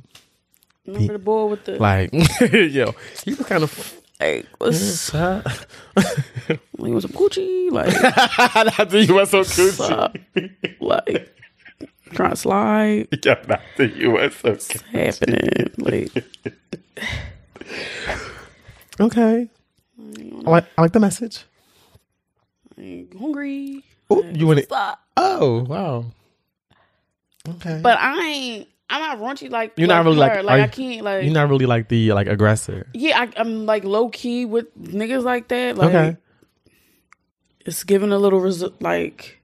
remember 0.85 1.13
the 1.13 1.19
boy 1.21 1.47
with 1.47 1.65
the 1.65 1.79
like 1.79 2.11
yo, 2.53 2.95
he 3.25 3.35
was 3.35 3.47
kind 3.47 3.63
of. 3.63 3.95
like 4.21 4.47
what's 4.59 5.15
up? 5.15 5.47
like 5.97 6.93
was 6.93 7.05
some 7.05 7.13
coochie 7.13 7.71
like 7.71 7.93
the 8.91 9.05
U.S. 9.11 9.31
so 9.31 9.85
uh, 9.85 10.09
like 10.81 11.33
trying 12.15 12.31
to 12.31 12.37
slide 12.37 13.09
Yeah, 13.25 13.37
not 13.47 13.61
the 13.77 13.87
U.S. 13.87 14.35
so 14.41 14.57
happening 14.91 15.71
like 15.79 16.25
Okay, 18.99 19.49
I 19.99 20.51
like 20.51 20.65
I 20.77 20.83
like 20.83 20.93
the 20.93 20.99
message. 21.01 21.45
ain't 22.77 23.17
hungry. 23.17 23.85
Oh, 24.11 24.25
you 24.25 24.49
want 24.49 24.59
it? 24.61 24.73
Oh, 25.17 25.63
wow. 25.69 26.07
Okay, 27.57 27.81
But 27.83 27.99
I 27.99 28.27
ain't. 28.27 28.69
I'm 28.91 29.01
not 29.03 29.19
raunchy 29.19 29.51
like 29.51 29.75
You're 29.77 29.87
not 29.89 30.05
really 30.05 30.17
like- 30.17 30.33
her. 30.33 30.39
are 30.39 30.43
like 30.43 30.63
I 30.63 30.67
can't 30.69 31.03
like 31.05 31.25
you're 31.25 31.35
not 31.35 31.51
really 31.51 31.67
like 31.67 31.89
the 31.89 32.13
like 32.13 32.27
aggressor. 32.27 32.87
Yeah, 32.95 33.21
I, 33.21 33.29
I'm 33.37 33.67
like 33.67 33.85
low 33.85 34.09
key 34.09 34.47
with 34.47 34.67
niggas 34.81 35.25
like 35.25 35.49
that. 35.49 35.77
Like, 35.77 35.95
Okay. 35.95 36.17
it's 37.67 37.85
giving 37.85 38.13
a 38.13 38.19
little 38.19 38.41
res- 38.41 38.65
like 38.81 39.43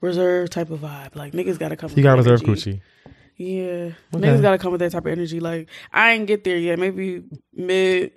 reserve 0.00 0.50
type 0.50 0.70
of 0.70 0.80
vibe. 0.80 1.14
Like 1.16 1.32
niggas 1.32 1.58
gotta 1.58 1.76
come. 1.76 1.90
You 1.94 2.02
got 2.02 2.18
reserve 2.18 2.42
energy. 2.42 2.74
coochie. 2.74 2.80
Yeah, 3.36 3.92
Okay. 4.14 4.26
niggas 4.28 4.42
gotta 4.42 4.58
come 4.58 4.72
with 4.72 4.80
that 4.80 4.92
type 4.92 5.06
of 5.06 5.12
energy. 5.12 5.40
Like 5.40 5.68
I 5.92 6.12
ain't 6.12 6.26
get 6.26 6.44
there 6.44 6.58
yet. 6.58 6.78
Maybe 6.78 7.22
mid 7.54 8.12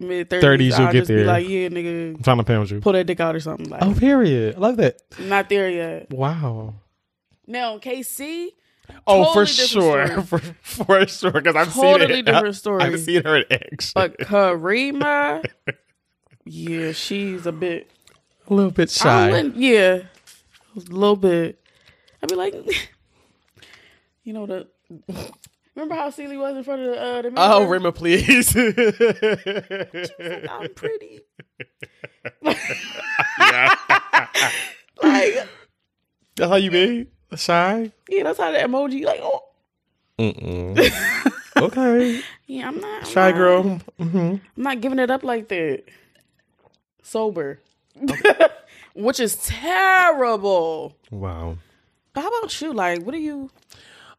mid 0.00 0.28
30s, 0.30 0.64
you'll 0.64 0.74
I'll 0.74 0.92
get 0.92 0.98
just 1.00 1.08
there. 1.08 1.18
Be 1.18 1.24
like, 1.24 1.48
yeah, 1.48 1.68
nigga, 1.68 2.16
I'm 2.16 2.22
trying 2.22 2.36
to 2.38 2.44
pound 2.44 2.70
you. 2.70 2.80
pull 2.80 2.92
that 2.92 3.04
dick 3.06 3.20
out 3.20 3.34
or 3.36 3.40
something. 3.40 3.68
Like, 3.68 3.82
Oh, 3.82 3.94
period. 3.94 4.56
I 4.56 4.58
love 4.58 4.76
that. 4.78 5.00
not 5.20 5.48
there 5.48 5.68
yet. 5.70 6.10
Wow. 6.12 6.74
Now 7.46 7.78
KC, 7.78 8.48
Oh, 9.06 9.24
Totally 9.34 9.46
for 9.46 9.46
sure, 9.46 10.22
for, 10.22 10.38
for 10.62 11.06
sure. 11.08 11.30
Because 11.32 11.56
I've 11.56 11.72
Totally 11.74 12.06
seen 12.08 12.18
it. 12.18 12.26
different 12.26 12.56
story. 12.64 12.82
I've 12.82 13.00
seen 13.00 13.22
her 13.24 13.36
in 13.38 13.44
action. 13.50 13.92
but 13.94 14.18
Karima, 14.20 15.44
yeah, 16.44 16.92
she's 16.92 17.46
a 17.46 17.52
bit 17.52 17.90
a 18.48 18.54
little 18.54 18.70
bit 18.70 18.90
shy. 18.90 19.30
wouldn't- 19.30 19.56
yeah, 19.56 20.02
a 20.76 20.80
little 20.90 21.16
bit. 21.16 21.60
I'd 22.22 22.28
be 22.28 22.34
like, 22.34 22.54
you 24.24 24.32
know 24.32 24.46
the. 24.46 24.66
Remember 25.74 25.94
how 25.94 26.10
Celie 26.10 26.36
was 26.36 26.56
in 26.56 26.64
front 26.64 26.82
of 26.82 26.88
the, 26.92 27.00
uh, 27.00 27.22
the 27.22 27.30
mirror? 27.30 27.48
Oh, 27.52 27.64
Rima, 27.66 27.92
please. 27.92 28.56
I'm 30.50 30.74
pretty. 30.74 31.20
Like, 35.02 35.46
That's 36.36 36.50
how 36.50 36.56
you 36.56 36.70
be? 36.70 37.06
Shy? 37.36 37.92
yeah, 38.08 38.22
that's 38.22 38.38
how 38.38 38.50
the 38.52 38.58
emoji. 38.58 39.04
Like, 39.04 39.20
oh, 39.22 39.44
Mm-mm. 40.18 41.32
okay. 41.56 42.20
yeah, 42.46 42.68
I'm 42.68 42.80
not 42.80 43.02
I'm 43.04 43.08
Shy 43.10 43.30
not- 43.30 43.36
girl. 43.36 43.62
hmm 43.98 44.16
I'm 44.16 44.40
not 44.56 44.80
giving 44.80 44.98
it 44.98 45.10
up 45.10 45.22
like 45.24 45.48
that. 45.48 45.84
Sober, 47.02 47.60
which 48.94 49.20
is 49.20 49.36
terrible. 49.36 50.94
Wow. 51.10 51.56
But 52.12 52.22
how 52.22 52.28
about 52.28 52.60
you? 52.60 52.72
Like, 52.72 53.02
what 53.02 53.14
are 53.14 53.18
you? 53.18 53.50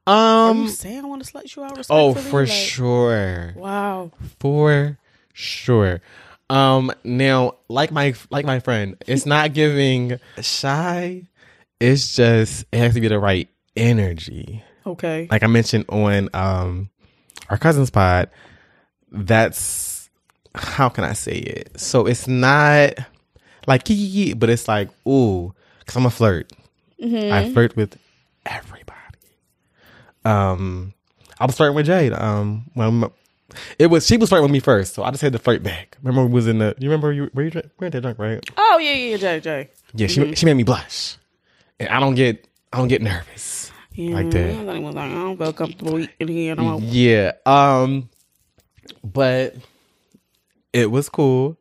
Um, 0.07 0.15
Are 0.15 0.53
you 0.63 0.69
saying 0.69 1.03
I 1.03 1.07
want 1.07 1.23
to 1.23 1.31
slut 1.31 1.55
you 1.55 1.63
out? 1.63 1.85
Oh, 1.89 2.13
for 2.15 2.41
Like, 2.41 2.49
sure. 2.49 3.53
Wow. 3.55 4.11
For 4.39 4.97
sure. 5.33 6.01
Um. 6.49 6.91
Now, 7.03 7.55
like 7.67 7.91
my 7.91 8.15
like 8.31 8.45
my 8.45 8.59
friend, 8.59 8.95
it's 9.05 9.27
not 9.27 9.53
giving 9.53 10.19
shy. 10.41 11.27
It's 11.79 12.15
just 12.15 12.65
it 12.71 12.77
has 12.77 12.93
to 12.93 13.01
be 13.01 13.07
the 13.07 13.19
right 13.19 13.49
energy. 13.75 14.63
Okay. 14.85 15.27
like 15.29 15.43
I 15.43 15.47
mentioned 15.47 15.85
on 15.89 16.29
um 16.33 16.89
our 17.49 17.57
cousin's 17.57 17.89
pod, 17.89 18.29
that's 19.11 20.09
how 20.55 20.89
can 20.89 21.03
I 21.03 21.13
say 21.13 21.37
it? 21.37 21.79
So 21.79 22.05
it's 22.05 22.27
not 22.27 22.93
like 23.67 23.83
but 24.37 24.49
it's 24.49 24.67
like 24.67 24.89
ooh, 25.07 25.53
because 25.79 25.95
I'm 25.95 26.05
a 26.05 26.09
flirt. 26.09 26.51
I 27.01 27.51
flirt 27.53 27.75
with 27.75 27.97
everybody. 28.45 28.95
Um, 30.25 30.93
I 31.39 31.45
was 31.45 31.55
flirting 31.55 31.75
with 31.75 31.85
Jade. 31.85 32.13
Um, 32.13 32.65
when 32.73 33.05
it 33.77 33.87
was 33.87 34.05
she 34.05 34.17
was 34.17 34.29
flirting 34.29 34.43
with 34.43 34.51
me 34.51 34.59
first, 34.59 34.93
so 34.93 35.03
I 35.03 35.11
just 35.11 35.21
had 35.21 35.33
to 35.33 35.39
flirt 35.39 35.63
back. 35.63 35.97
Remember, 36.03 36.25
we 36.27 36.33
was 36.33 36.47
in 36.47 36.59
the. 36.59 36.75
You 36.77 36.89
remember 36.89 37.13
you 37.13 37.29
were 37.33 37.43
you 37.43 37.51
were 37.79 37.85
at 37.85 37.93
that 37.93 38.01
drunk, 38.01 38.19
right? 38.19 38.43
Oh 38.57 38.77
yeah, 38.79 38.93
yeah, 38.93 39.17
Jay, 39.17 39.39
Jay. 39.39 39.69
Yeah, 39.93 40.07
she 40.07 40.35
she 40.35 40.45
made 40.45 40.55
me 40.55 40.63
blush, 40.63 41.17
and 41.79 41.89
I 41.89 41.99
don't 41.99 42.15
get 42.15 42.47
I 42.71 42.77
don't 42.77 42.87
get 42.87 43.01
nervous 43.01 43.71
Yeah, 43.93 44.15
like 44.15 44.31
that. 44.31 44.49
I 44.55 44.79
was 44.79 44.95
like, 44.95 45.11
I 45.11 45.13
don't 45.13 45.37
feel 45.37 45.53
comfortable 45.53 46.05
in 46.19 46.27
here. 46.27 46.51
and 46.53 46.61
I'm 46.61 46.79
Yeah. 46.81 47.33
Um 47.45 48.09
but 49.03 49.55
it 50.73 50.91
was 50.91 51.09
cool. 51.09 51.57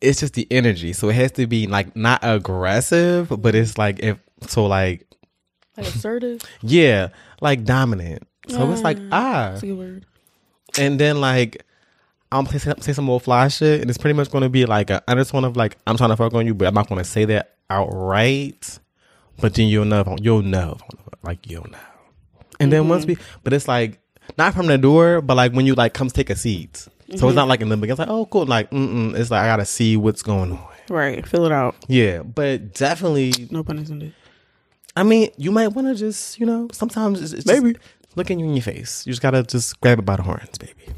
It's 0.00 0.20
just 0.20 0.34
the 0.34 0.46
energy. 0.50 0.92
So 0.92 1.08
it 1.08 1.14
has 1.14 1.32
to 1.32 1.46
be 1.46 1.66
like 1.66 1.94
not 1.96 2.20
aggressive, 2.22 3.28
but 3.40 3.54
it's 3.54 3.78
like 3.78 4.00
if 4.00 4.18
so 4.48 4.66
like 4.66 5.06
like 5.76 5.86
assertive. 5.86 6.42
yeah, 6.60 7.08
like 7.40 7.64
dominant. 7.64 8.26
So 8.48 8.70
it's 8.72 8.82
like 8.82 8.98
ah. 9.10 9.50
That's 9.50 9.62
a 9.62 9.66
good 9.66 9.78
word. 9.78 10.06
And 10.78 10.98
then 10.98 11.20
like 11.20 11.64
I'm 12.32 12.44
gonna 12.44 12.58
say, 12.58 12.72
say 12.80 12.92
some 12.94 13.04
more 13.04 13.20
fly 13.20 13.48
shit 13.48 13.80
and 13.80 13.90
it's 13.90 13.98
pretty 13.98 14.16
much 14.16 14.30
gonna 14.30 14.48
be 14.48 14.64
like 14.66 14.90
a 14.90 15.02
undertone 15.06 15.44
of 15.44 15.56
like 15.56 15.76
I'm 15.86 15.96
trying 15.96 16.10
to 16.10 16.16
fuck 16.16 16.34
on 16.34 16.46
you, 16.46 16.54
but 16.54 16.66
I'm 16.66 16.74
not 16.74 16.88
gonna 16.88 17.04
say 17.04 17.24
that 17.26 17.56
outright. 17.70 18.78
But 19.42 19.54
then 19.54 19.66
you'll 19.66 19.84
know 19.84 20.16
you'll 20.20 20.42
know 20.42 20.76
if 20.76 20.82
I'm 20.82 20.88
gonna 20.88 21.02
fuck, 21.02 21.18
like 21.22 21.50
you'll 21.50 21.68
know. 21.68 21.78
And 22.60 22.72
then 22.72 22.88
once 22.88 23.04
mm-hmm. 23.04 23.20
we 23.20 23.26
but 23.42 23.52
it's 23.52 23.66
like 23.66 23.98
not 24.38 24.54
from 24.54 24.68
the 24.68 24.78
door, 24.78 25.20
but 25.20 25.36
like 25.36 25.52
when 25.52 25.66
you 25.66 25.74
like 25.74 25.92
comes 25.92 26.12
take 26.12 26.30
a 26.30 26.36
seat. 26.36 26.76
So 26.76 26.88
it's 27.08 27.22
mm-hmm. 27.22 27.34
not 27.34 27.48
like 27.48 27.60
in 27.60 27.68
the 27.68 27.76
beginning. 27.76 27.92
It's 27.92 27.98
like, 27.98 28.08
oh, 28.08 28.24
cool. 28.26 28.46
Like, 28.46 28.70
mm-mm. 28.70 29.14
It's 29.14 29.30
like 29.30 29.42
I 29.42 29.46
gotta 29.46 29.66
see 29.66 29.96
what's 29.96 30.22
going 30.22 30.52
on. 30.52 30.66
Right, 30.88 31.26
fill 31.26 31.44
it 31.44 31.52
out. 31.52 31.74
Yeah, 31.88 32.22
but 32.22 32.72
definitely. 32.72 33.48
No 33.50 33.62
pun 33.62 33.78
intended. 33.78 34.14
I 34.96 35.02
mean, 35.02 35.30
you 35.36 35.50
might 35.50 35.68
want 35.68 35.88
to 35.88 35.94
just, 35.94 36.38
you 36.38 36.46
know, 36.46 36.68
sometimes 36.72 37.20
it's, 37.20 37.32
it's 37.32 37.46
Maybe. 37.46 37.76
looking 38.14 38.38
you 38.38 38.46
in 38.46 38.54
your 38.54 38.62
face. 38.62 39.06
You 39.06 39.12
just 39.12 39.22
gotta 39.22 39.42
just 39.42 39.80
grab 39.80 39.98
it 39.98 40.02
by 40.02 40.16
the 40.16 40.22
horns, 40.22 40.56
baby. 40.56 40.94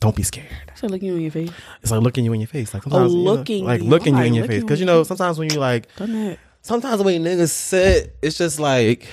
Don't 0.00 0.14
be 0.14 0.22
scared. 0.22 0.46
So 0.74 0.86
looking 0.86 1.08
you 1.08 1.16
in 1.16 1.22
your 1.22 1.30
face. 1.30 1.50
It's 1.82 1.90
like 1.90 2.02
looking 2.02 2.24
you 2.24 2.32
in 2.32 2.40
your 2.40 2.48
face. 2.48 2.74
Like 2.74 2.86
oh, 2.86 2.90
sometimes, 2.90 3.14
you 3.14 3.24
know, 3.24 3.32
looking 3.32 3.64
like 3.64 3.80
looking 3.80 4.16
you 4.16 4.22
in 4.22 4.32
like, 4.32 4.38
your 4.38 4.46
face. 4.46 4.62
Because 4.62 4.80
you 4.80 4.86
know, 4.86 5.02
sometimes 5.02 5.38
when 5.38 5.50
you 5.50 5.58
like, 5.58 5.94
Done 5.96 6.12
that. 6.12 6.38
Sometimes 6.62 6.98
the 6.98 7.04
way 7.04 7.18
niggas 7.18 7.50
sit, 7.50 8.16
it's 8.22 8.36
just 8.38 8.58
like, 8.60 9.06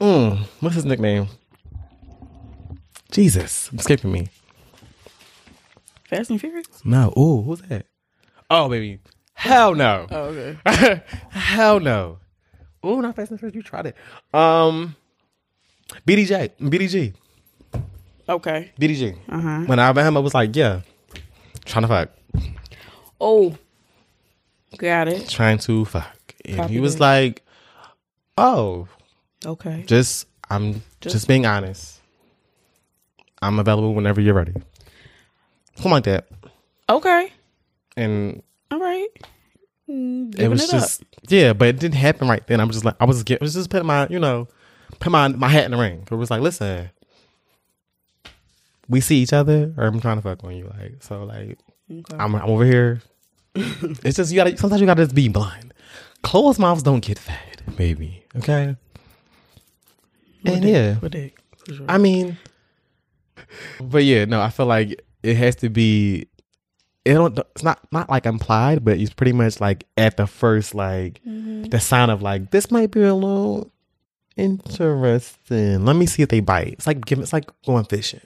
mm, 0.00 0.38
what's 0.60 0.74
his 0.76 0.84
nickname? 0.84 1.28
Jesus, 3.10 3.70
escaping 3.72 4.12
me. 4.12 4.28
Fast 6.04 6.30
and 6.30 6.40
Furious. 6.40 6.66
No, 6.84 7.12
ooh, 7.16 7.42
who's 7.42 7.60
that? 7.62 7.86
Oh, 8.50 8.68
baby, 8.68 9.00
hell 9.34 9.74
no, 9.74 10.06
Oh, 10.10 10.22
okay. 10.24 11.02
hell 11.30 11.80
no. 11.80 12.18
Ooh, 12.84 13.00
not 13.00 13.16
Fast 13.16 13.30
and 13.30 13.40
Furious. 13.40 13.54
You 13.54 13.62
tried 13.62 13.86
it. 13.86 13.96
Um, 14.34 14.96
BDJ, 16.06 16.50
BDG, 16.60 17.14
Okay. 18.28 18.72
BDG. 18.80 19.18
Uh-huh. 19.28 19.60
When 19.66 19.78
I 19.78 19.92
met 19.92 20.06
him, 20.06 20.16
I 20.16 20.20
was 20.20 20.32
like, 20.34 20.56
yeah, 20.56 20.80
trying 21.66 21.82
to 21.82 21.88
fuck. 21.88 22.08
Oh. 23.20 23.56
Got 24.78 25.08
it. 25.08 25.28
trying 25.28 25.58
to 25.58 25.84
fuck. 25.84 26.34
And 26.44 26.56
Copy 26.56 26.72
he 26.74 26.80
was 26.80 26.94
that. 26.96 27.00
like, 27.00 27.42
"Oh, 28.36 28.86
Okay. 29.44 29.84
just 29.86 30.26
I'm 30.50 30.82
just, 31.00 31.14
Just- 31.14 31.28
being 31.28 31.46
honest. 31.46 32.00
I'm 33.42 33.58
available 33.58 33.94
whenever 33.94 34.20
you're 34.20 34.34
ready." 34.34 34.52
Something 35.76 35.92
like 35.92 36.04
that. 36.04 36.28
Okay. 36.88 37.32
And 37.96 38.42
All 38.70 38.78
right. 38.80 39.08
Mm, 39.88 40.38
it 40.38 40.48
was 40.48 40.64
it 40.64 40.70
just 40.70 41.02
yeah, 41.28 41.52
but 41.52 41.68
it 41.68 41.78
didn't 41.78 41.96
happen 41.96 42.28
right 42.28 42.46
then. 42.46 42.60
I'm 42.60 42.70
just 42.70 42.84
like 42.84 42.94
I 43.00 43.04
was 43.04 43.22
get, 43.22 43.40
I 43.42 43.44
was 43.44 43.54
just 43.54 43.70
putting 43.70 43.86
my 43.86 44.06
you 44.08 44.18
know 44.18 44.48
put 45.00 45.10
my 45.12 45.28
my 45.28 45.48
hat 45.48 45.64
in 45.64 45.72
the 45.72 45.76
ring. 45.76 46.06
It 46.10 46.14
was 46.14 46.30
like, 46.30 46.40
listen, 46.40 46.90
we 48.88 49.00
see 49.00 49.16
each 49.18 49.32
other, 49.32 49.72
or 49.76 49.84
I'm 49.86 50.00
trying 50.00 50.16
to 50.16 50.22
fuck 50.22 50.42
on 50.44 50.54
you. 50.56 50.72
Like 50.78 51.02
so, 51.02 51.24
like. 51.24 51.58
Okay. 51.90 52.16
I'm, 52.18 52.34
I'm 52.34 52.48
over 52.48 52.64
here. 52.64 53.02
It's 53.54 54.16
just 54.16 54.32
you 54.32 54.36
gotta 54.36 54.56
sometimes 54.56 54.80
you 54.80 54.86
gotta 54.86 55.04
just 55.04 55.14
be 55.14 55.28
blind. 55.28 55.72
Closed 56.22 56.58
mouths 56.58 56.82
don't 56.82 57.04
get 57.04 57.18
fed, 57.18 57.62
baby. 57.76 58.24
Okay. 58.36 58.76
And 60.44 60.64
yeah, 60.64 60.94
dick. 61.08 61.38
For 61.58 61.74
sure. 61.74 61.86
I 61.88 61.98
mean, 61.98 62.36
but 63.80 64.04
yeah, 64.04 64.24
no, 64.24 64.40
I 64.40 64.50
feel 64.50 64.66
like 64.66 65.02
it 65.22 65.36
has 65.36 65.56
to 65.56 65.68
be. 65.68 66.26
It 67.04 67.14
don't. 67.14 67.38
It's 67.38 67.62
not 67.62 67.80
not 67.92 68.10
like 68.10 68.26
implied, 68.26 68.84
but 68.84 68.98
it's 68.98 69.12
pretty 69.12 69.32
much 69.32 69.60
like 69.60 69.86
at 69.96 70.16
the 70.16 70.26
first 70.26 70.74
like 70.74 71.20
mm-hmm. 71.26 71.64
the 71.64 71.80
sign 71.80 72.10
of 72.10 72.22
like 72.22 72.50
this 72.50 72.70
might 72.70 72.90
be 72.90 73.02
a 73.02 73.14
little 73.14 73.70
interesting. 74.36 75.84
Let 75.84 75.96
me 75.96 76.06
see 76.06 76.22
if 76.22 76.28
they 76.28 76.40
bite. 76.40 76.74
It's 76.74 76.86
like 76.86 77.04
giving. 77.04 77.22
It's 77.22 77.32
like 77.32 77.50
going 77.64 77.84
fishing 77.84 78.20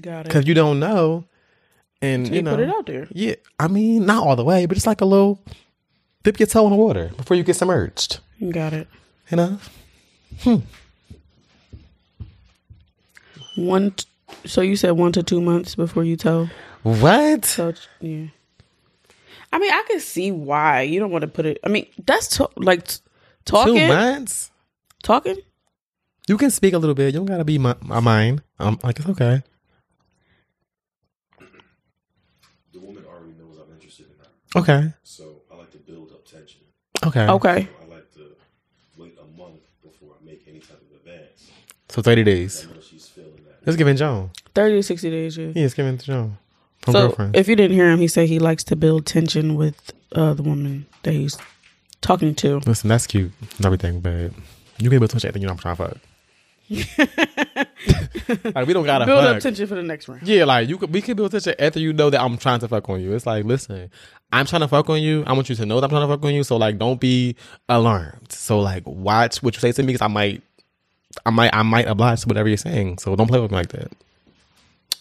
Got 0.00 0.20
it. 0.20 0.24
because 0.24 0.46
you 0.46 0.54
don't 0.54 0.80
know, 0.80 1.26
and 2.02 2.26
So 2.26 2.32
you 2.32 2.36
you 2.36 2.42
know 2.42 2.52
put 2.56 2.60
it 2.60 2.68
out 2.68 2.86
there. 2.86 3.08
Yeah, 3.12 3.34
I 3.58 3.68
mean 3.68 4.06
not 4.06 4.26
all 4.26 4.36
the 4.36 4.44
way, 4.44 4.66
but 4.66 4.76
it's 4.76 4.86
like 4.86 5.00
a 5.00 5.04
little 5.06 5.42
dip 6.22 6.38
your 6.38 6.46
toe 6.46 6.64
in 6.66 6.70
the 6.70 6.76
water 6.76 7.10
before 7.16 7.36
you 7.36 7.42
get 7.42 7.56
submerged. 7.56 8.20
Got 8.50 8.72
it. 8.72 8.88
You 9.30 9.36
know. 9.36 9.58
Hmm. 10.40 10.56
One. 13.56 13.90
T- 13.92 14.06
so 14.46 14.60
you 14.60 14.76
said 14.76 14.92
one 14.92 15.12
to 15.12 15.22
two 15.22 15.40
months 15.40 15.74
before 15.74 16.04
you 16.04 16.16
tell. 16.16 16.48
What? 16.82 17.44
So 17.44 17.74
yeah. 18.00 18.26
I 19.52 19.58
mean, 19.58 19.72
I 19.72 19.84
can 19.88 20.00
see 20.00 20.30
why 20.30 20.82
you 20.82 21.00
don't 21.00 21.10
want 21.10 21.22
to 21.22 21.28
put 21.28 21.44
it. 21.44 21.58
I 21.64 21.68
mean, 21.68 21.86
that's 22.06 22.36
to- 22.36 22.48
like 22.56 22.86
t- 22.86 22.98
talking. 23.44 23.74
Two 23.76 23.88
months? 23.88 24.50
Talking. 25.02 25.36
You 26.28 26.38
can 26.38 26.50
speak 26.50 26.72
a 26.74 26.78
little 26.78 26.94
bit. 26.94 27.06
You 27.12 27.20
don't 27.20 27.26
gotta 27.26 27.44
be 27.44 27.58
my, 27.58 27.74
my 27.82 27.98
mind. 28.00 28.42
I'm 28.58 28.78
like 28.84 28.98
it's 29.00 29.08
okay. 29.08 29.42
the 32.72 32.78
woman 32.78 33.04
already 33.04 33.32
knows 33.36 33.58
I'm 33.58 33.72
interested 33.74 34.06
in 34.06 34.12
her. 34.18 34.26
Okay. 34.56 34.92
So 35.02 35.42
I 35.52 35.56
like 35.56 35.70
to 35.72 35.78
build 35.78 36.10
up 36.12 36.24
tension. 36.26 36.60
Okay. 37.04 37.26
Okay. 37.26 37.68
I 37.82 37.86
like 37.94 38.10
to 38.14 38.36
wait 38.96 39.16
a 39.20 39.38
month 39.38 39.60
before 39.82 40.10
I 40.20 40.24
make 40.24 40.42
any 40.48 40.58
type 40.58 40.80
of 40.90 40.96
advance. 40.96 41.50
So 41.88 42.02
thirty 42.02 42.24
days. 42.24 42.66
I 42.68 42.74
know 42.74 42.80
she's 42.80 43.06
feeling 43.08 43.36
that. 43.46 43.58
Let's 43.66 43.76
give 43.76 43.86
it 43.88 43.94
Joan. 43.94 44.30
Thirty 44.54 44.76
to 44.76 44.82
sixty 44.82 45.10
days. 45.10 45.36
Yeah. 45.36 45.52
Yeah, 45.54 45.64
it's 45.64 45.74
giving 45.74 45.98
to 45.98 46.04
Joan. 46.04 46.38
From 46.82 46.92
so 46.92 47.06
girlfriend. 47.08 47.36
if 47.36 47.46
you 47.46 47.56
didn't 47.56 47.76
hear 47.76 47.90
him, 47.90 48.00
he 48.00 48.08
said 48.08 48.28
he 48.28 48.38
likes 48.38 48.64
to 48.64 48.76
build 48.76 49.04
tension 49.06 49.54
with 49.54 49.92
uh, 50.12 50.32
the 50.34 50.42
woman 50.42 50.86
that 51.02 51.12
he's 51.12 51.36
talking 52.00 52.34
to. 52.36 52.58
Listen, 52.66 52.88
that's 52.88 53.06
cute 53.06 53.32
and 53.58 53.66
everything, 53.66 54.00
but 54.00 54.10
you 54.12 54.30
can 54.78 54.88
be 54.90 54.96
able 54.96 55.06
to 55.08 55.12
touch 55.12 55.24
anything 55.26 55.42
you 55.42 55.48
know 55.48 55.52
I'm 55.52 55.58
trying 55.58 55.76
to 55.76 55.84
fuck. 55.88 55.98
like 58.54 58.66
we 58.66 58.72
don't 58.72 58.86
gotta 58.86 59.04
Build 59.04 59.24
fuck. 59.24 59.36
up 59.36 59.42
tension 59.42 59.66
for 59.66 59.74
the 59.74 59.82
next 59.82 60.08
round. 60.08 60.22
Yeah, 60.26 60.44
like 60.44 60.68
you 60.68 60.78
could 60.78 60.92
we 60.92 61.02
can 61.02 61.16
build 61.16 61.32
tension 61.32 61.54
after 61.58 61.80
you 61.80 61.92
know 61.92 62.10
that 62.10 62.20
I'm 62.20 62.38
trying 62.38 62.60
to 62.60 62.68
fuck 62.68 62.88
on 62.88 63.00
you. 63.02 63.12
It's 63.12 63.26
like, 63.26 63.44
listen, 63.44 63.90
I'm 64.32 64.46
trying 64.46 64.60
to 64.60 64.68
fuck 64.68 64.88
on 64.90 65.02
you. 65.02 65.24
I 65.26 65.32
want 65.32 65.48
you 65.48 65.54
to 65.56 65.66
know 65.66 65.80
that 65.80 65.84
I'm 65.84 65.90
trying 65.90 66.06
to 66.08 66.08
fuck 66.08 66.24
on 66.24 66.34
you. 66.34 66.44
So 66.44 66.56
like 66.56 66.78
don't 66.78 67.00
be 67.00 67.36
alarmed. 67.68 68.30
So 68.32 68.60
like 68.60 68.84
watch 68.86 69.42
what 69.42 69.54
you 69.54 69.60
say 69.60 69.72
to 69.72 69.82
me 69.82 69.86
because 69.92 70.02
I 70.02 70.08
might 70.08 70.42
I 71.26 71.30
might 71.30 71.54
I 71.54 71.62
might 71.62 71.86
oblige 71.86 72.22
to 72.22 72.28
whatever 72.28 72.48
you're 72.48 72.56
saying. 72.56 72.98
So 72.98 73.16
don't 73.16 73.26
play 73.26 73.40
with 73.40 73.50
me 73.50 73.56
like 73.56 73.70
that. 73.70 73.92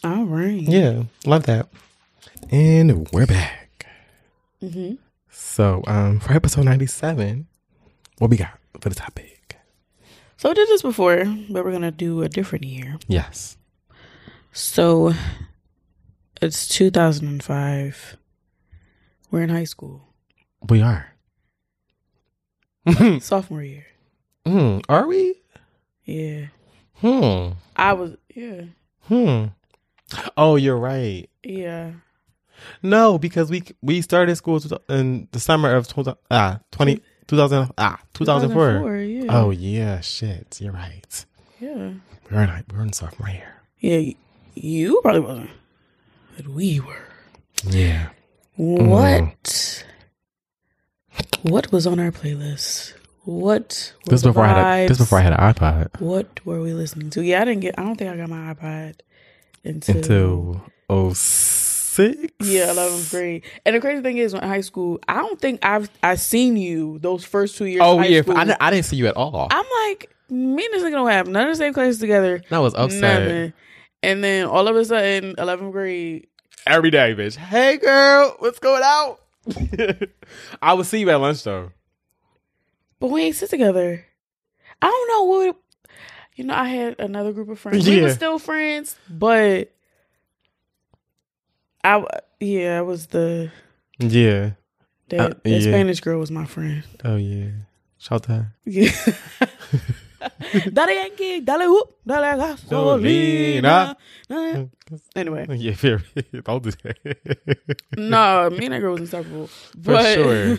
All 0.04 0.26
right. 0.26 0.62
Yeah, 0.62 1.04
love 1.26 1.44
that. 1.44 1.68
And 2.52 3.10
we're 3.12 3.28
back. 3.28 3.88
So 5.30 5.84
um 5.88 6.20
for 6.20 6.34
episode 6.34 6.66
ninety 6.66 6.88
seven, 6.88 7.48
what 8.18 8.30
we 8.30 8.38
got 8.38 8.58
for 8.82 8.90
the 8.90 8.96
topic? 8.96 9.58
So 10.38 10.50
we 10.50 10.56
did 10.56 10.70
this 10.70 10.82
before, 10.82 11.26
but 11.50 11.66
we're 11.66 11.72
gonna 11.72 11.92
do 11.92 12.24
a 12.24 12.30
different 12.30 12.66
year. 12.66 12.98
Yes. 13.08 13.58
So 14.54 15.14
it's 16.42 16.68
2005. 16.68 18.18
We're 19.32 19.44
in 19.44 19.50
high 19.50 19.66
school, 19.66 20.02
We 20.70 20.82
are. 20.82 21.14
sophomore 23.20 23.64
year. 23.64 23.86
Hmm. 24.46 24.80
Are 24.90 25.08
we? 25.08 25.36
Yeah, 26.06 26.48
Hmm. 26.96 27.52
I 27.76 27.94
was. 27.94 28.16
Yeah, 28.34 28.62
Hmm. 29.08 29.46
Oh, 30.36 30.56
you're 30.56 30.78
right. 30.78 31.30
yeah. 31.44 31.92
No, 32.84 33.18
because 33.18 33.50
we 33.50 33.64
we 33.82 34.02
started 34.02 34.36
school 34.36 34.60
in 34.90 35.28
the 35.32 35.40
summer 35.40 35.76
of 35.76 35.88
20, 35.88 36.14
ah 36.32 36.60
20, 36.72 37.02
2000 37.28 37.72
ah 37.78 38.00
2004. 38.14 38.96
Yeah. 38.98 39.26
Oh 39.30 39.52
yeah, 39.52 40.02
shit. 40.02 40.60
You're 40.60 40.74
right. 40.74 41.26
yeah. 41.62 41.92
We're 42.30 42.44
in 42.44 42.64
we're 42.74 42.82
in 42.82 42.92
sophomore 42.94 43.30
year. 43.30 43.54
Yeah. 43.80 44.14
You 44.56 45.00
probably 45.02 45.22
wasn't, 45.22 45.50
but 46.36 46.48
we 46.50 46.80
were. 46.82 47.08
Yeah. 47.70 48.10
What? 48.60 49.40
Mm-hmm. 49.40 51.50
What 51.50 51.72
was 51.72 51.88
on 51.88 51.98
our 51.98 52.12
playlist? 52.12 52.94
What? 53.24 53.94
This 54.06 54.22
before 54.22 54.44
I 54.44 54.48
had 54.50 54.58
a, 54.58 54.88
this 54.90 54.98
vibes? 54.98 55.02
before 55.02 55.20
I 55.20 55.22
had 55.22 55.32
an 55.32 55.40
iPod 55.40 56.02
What 56.02 56.46
were 56.46 56.60
we 56.60 56.74
listening 56.74 57.10
to? 57.12 57.24
Yeah, 57.24 57.42
I 57.42 57.46
didn't 57.46 57.62
get. 57.62 57.80
I 57.80 57.84
don't 57.84 57.96
think 57.96 58.12
I 58.12 58.18
got 58.18 58.28
my 58.28 58.54
iPod 58.54 58.96
until, 59.64 60.62
until 60.90 61.14
06. 61.14 61.20
six. 61.20 62.34
Yeah, 62.42 62.74
11th 62.74 63.12
grade. 63.12 63.44
And 63.66 63.78
the 63.78 63.80
crazy 63.80 64.02
thing 64.02 64.18
is, 64.18 64.34
in 64.34 64.42
high 64.42 64.60
school, 64.60 65.00
I 65.08 65.22
don't 65.22 65.40
think 65.40 65.64
I've 65.64 65.90
I 66.04 66.16
seen 66.16 66.58
you 66.58 67.00
those 67.00 67.24
first 67.24 67.58
two 67.58 67.66
years. 67.66 67.80
Oh 67.82 67.94
of 67.94 68.00
high 68.00 68.08
yeah. 68.08 68.24
I, 68.28 68.58
I 68.60 68.72
didn't 68.72 68.88
see 68.88 68.98
you 68.98 69.08
at 69.08 69.16
all. 69.16 69.48
I'm 69.52 69.66
like, 69.88 70.14
me 70.30 70.66
and 70.66 70.74
this 70.74 70.84
nigga 70.84 70.92
don't 70.92 71.10
have 71.10 71.30
none 71.30 71.48
of 71.48 71.54
the 71.54 71.64
same 71.64 71.74
classes 71.74 72.00
together. 72.00 72.44
I 72.52 72.60
was 72.60 72.74
upset 72.76 73.24
Nothing. 73.24 73.54
And 74.04 74.22
then 74.22 74.48
all 74.48 74.68
of 74.68 74.76
a 74.76 74.84
sudden, 74.84 75.36
11th 75.36 75.72
grade, 75.72 76.28
every 76.68 76.92
day, 76.92 77.16
bitch. 77.16 77.36
Hey 77.36 77.78
girl, 77.78 78.36
what's 78.40 78.60
going 78.60 78.84
out? 78.84 79.20
I 80.62 80.74
will 80.74 80.84
see 80.84 81.00
you 81.00 81.10
at 81.10 81.16
lunch 81.16 81.44
though. 81.44 81.72
but 83.00 83.08
we 83.10 83.24
ain't 83.24 83.36
sit 83.36 83.50
together. 83.50 84.06
I 84.82 84.88
don't 84.88 85.08
know 85.10 85.24
what. 85.24 85.56
You 86.36 86.46
know, 86.46 86.54
I 86.54 86.70
had 86.70 87.00
another 87.00 87.34
group 87.34 87.50
of 87.50 87.60
friends. 87.60 87.88
We 87.88 88.02
were 88.02 88.12
still 88.14 88.40
friends, 88.40 88.96
but 89.10 89.74
I 91.84 92.06
yeah, 92.40 92.78
I 92.80 92.82
was 92.82 93.08
the 93.08 93.52
Yeah. 94.00 94.52
that, 95.10 95.20
Uh, 95.20 95.28
that 95.30 95.40
yeah. 95.46 95.60
Spanish 95.60 96.00
girl 96.00 96.20
was 96.20 96.32
my 96.32 96.46
friend. 96.46 96.84
Oh 97.04 97.16
yeah. 97.18 97.50
Shout 97.98 98.24
to 98.24 98.32
her. 98.34 98.54
Yeah. 98.66 98.92
dale 100.74 100.90
Yankee, 100.92 101.42
dale 101.42 101.70
whoop, 101.70 101.98
dale 102.06 102.38
gasolina. 102.38 103.96
Anyway, 105.16 105.46
Yeah, 105.58 105.74
very. 105.74 106.04
Don't 106.44 106.64
do 106.64 106.72
that. 106.84 107.82
no, 107.98 108.50
me 108.50 108.66
and 108.66 108.74
that 108.74 108.80
girl 108.80 108.92
was 108.94 109.02
inseparable. 109.02 109.50
But, 109.78 110.14
sure. 110.14 110.58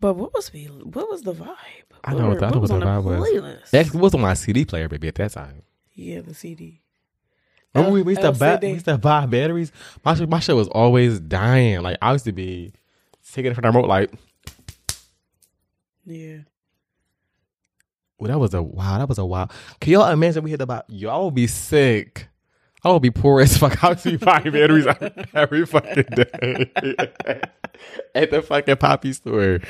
but 0.00 0.14
what 0.14 0.32
was 0.34 0.52
we? 0.52 0.64
What 0.66 1.08
was 1.10 1.22
the 1.22 1.32
vibe? 1.34 1.56
I 2.04 2.14
know 2.14 2.28
what 2.28 2.42
I 2.42 2.50
know 2.50 2.60
what 2.60 2.68
the 2.68 2.74
vibe 2.80 3.04
was. 3.04 3.28
Playlist? 3.28 3.70
That 3.70 3.94
was 3.94 4.14
on 4.14 4.20
my 4.22 4.34
CD 4.34 4.64
player, 4.64 4.88
baby, 4.88 5.08
at 5.08 5.14
that 5.16 5.32
time. 5.32 5.62
yeah, 5.94 6.20
the 6.22 6.34
CD. 6.34 6.80
Remember 7.74 7.92
we, 7.94 8.02
we 8.02 8.12
used 8.12 8.22
to 8.22 8.32
buy 8.32 8.58
we 8.60 8.68
used 8.70 8.86
to 8.86 8.98
buy 8.98 9.26
batteries. 9.26 9.70
My 10.04 10.14
shit, 10.14 10.28
my 10.28 10.40
shit 10.40 10.56
was 10.56 10.68
always 10.68 11.20
dying. 11.20 11.82
Like 11.82 11.98
I 12.02 12.12
used 12.12 12.24
to 12.24 12.32
be 12.32 12.72
taking 13.32 13.52
it 13.52 13.54
from 13.54 13.62
the 13.62 13.68
remote. 13.68 13.86
Like, 13.88 14.10
Yeah. 16.04 16.38
Well, 18.20 18.28
that 18.30 18.38
was 18.38 18.52
a 18.54 18.62
wow. 18.62 18.98
That 18.98 19.08
was 19.08 19.18
a 19.18 19.24
wow. 19.24 19.48
Can 19.80 19.92
y'all 19.94 20.10
imagine 20.10 20.44
we 20.44 20.50
hit 20.50 20.60
about? 20.60 20.84
Y'all 20.88 21.24
would 21.26 21.34
be 21.34 21.46
sick. 21.46 22.28
I 22.84 22.92
would 22.92 23.02
be 23.02 23.10
poor 23.10 23.40
as 23.40 23.56
fuck. 23.58 23.82
I 23.82 23.88
would 23.90 24.02
be 24.02 24.16
buying 24.16 24.44
batteries 24.50 24.86
every, 25.34 25.66
fucking 25.66 26.04
day 26.14 26.70
at 28.14 28.30
the 28.30 28.42
fucking 28.46 28.76
poppy 28.76 29.12
store. 29.14 29.60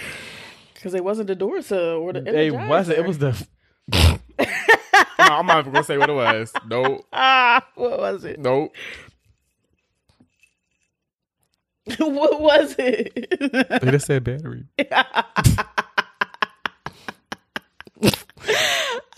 Because 0.75 0.95
it 0.95 1.05
wasn't 1.05 1.29
the 1.29 1.37
Duracell 1.37 2.01
or 2.01 2.13
the. 2.13 2.21
It 2.21 2.53
Energizer. 2.53 2.69
wasn't. 2.69 2.99
It 2.99 3.07
was 3.07 3.19
the. 3.19 3.47
I'm 5.19 5.47
not 5.47 5.61
even 5.61 5.73
gonna 5.73 5.85
say 5.85 5.99
what 5.99 6.11
it 6.11 6.15
was. 6.15 6.53
No, 6.69 7.05
Ah, 7.13 7.65
what 7.77 7.99
was 7.99 8.25
it? 8.25 8.39
no. 8.41 8.71
what 11.99 12.41
was 12.41 12.75
it? 12.79 13.15
They 13.83 13.91
just 13.91 14.07
said 14.07 14.25
battery. 14.25 14.65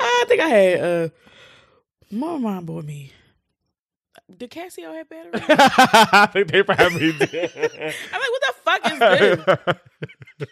I 0.03 0.25
think 0.29 0.41
I 0.41 0.49
had. 0.49 0.81
uh 0.81 1.09
My 2.11 2.37
mom 2.39 2.65
bought 2.67 2.85
me. 2.85 3.13
Did 4.37 4.51
Casio 4.51 4.95
have 4.95 5.09
batteries? 5.09 5.43
I 5.49 6.27
think 6.33 6.51
they 6.51 6.63
probably 6.63 7.13
did. 7.13 7.51
I'm 7.55 8.21
like, 8.21 8.31
what 8.31 8.43
the 8.47 8.55
fuck 8.65 8.93
is 8.93 8.99
this? 8.99 9.77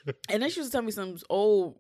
And 0.28 0.42
then 0.42 0.51
she 0.51 0.61
was 0.61 0.70
telling 0.70 0.86
me 0.86 0.92
some 0.92 1.16
old, 1.28 1.76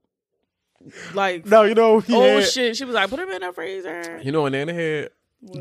like, 1.14 1.46
no, 1.46 1.62
you 1.62 1.74
know, 1.74 2.00
he 2.00 2.14
old 2.14 2.24
had- 2.24 2.48
shit. 2.48 2.76
She 2.76 2.84
was 2.84 2.94
like, 2.94 3.08
put 3.10 3.18
them 3.18 3.30
in 3.30 3.42
the 3.42 3.52
freezer. 3.52 4.20
You 4.22 4.32
know, 4.32 4.46
and 4.46 4.54
then 4.54 4.66
they 4.68 4.74
had 4.74 5.10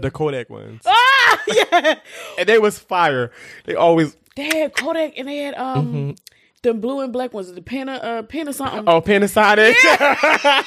the 0.01 0.09
Kodak 0.11 0.49
ones, 0.49 0.81
Ah, 0.85 1.41
yeah. 1.47 1.95
and 2.39 2.47
they 2.49 2.57
was 2.57 2.79
fire. 2.79 3.31
They 3.65 3.75
always 3.75 4.15
They 4.35 4.45
had 4.59 4.73
Kodak 4.75 5.13
and 5.17 5.27
they 5.27 5.37
had 5.37 5.55
um 5.55 6.15
the 6.61 6.73
blue 6.73 7.01
and 7.01 7.13
black 7.13 7.33
ones, 7.33 7.51
the 7.51 7.59
of 7.59 8.47
uh, 8.47 8.51
something. 8.51 8.83
oh 8.87 9.01
Panasonic. 9.01 9.75
Yeah. 9.83 10.63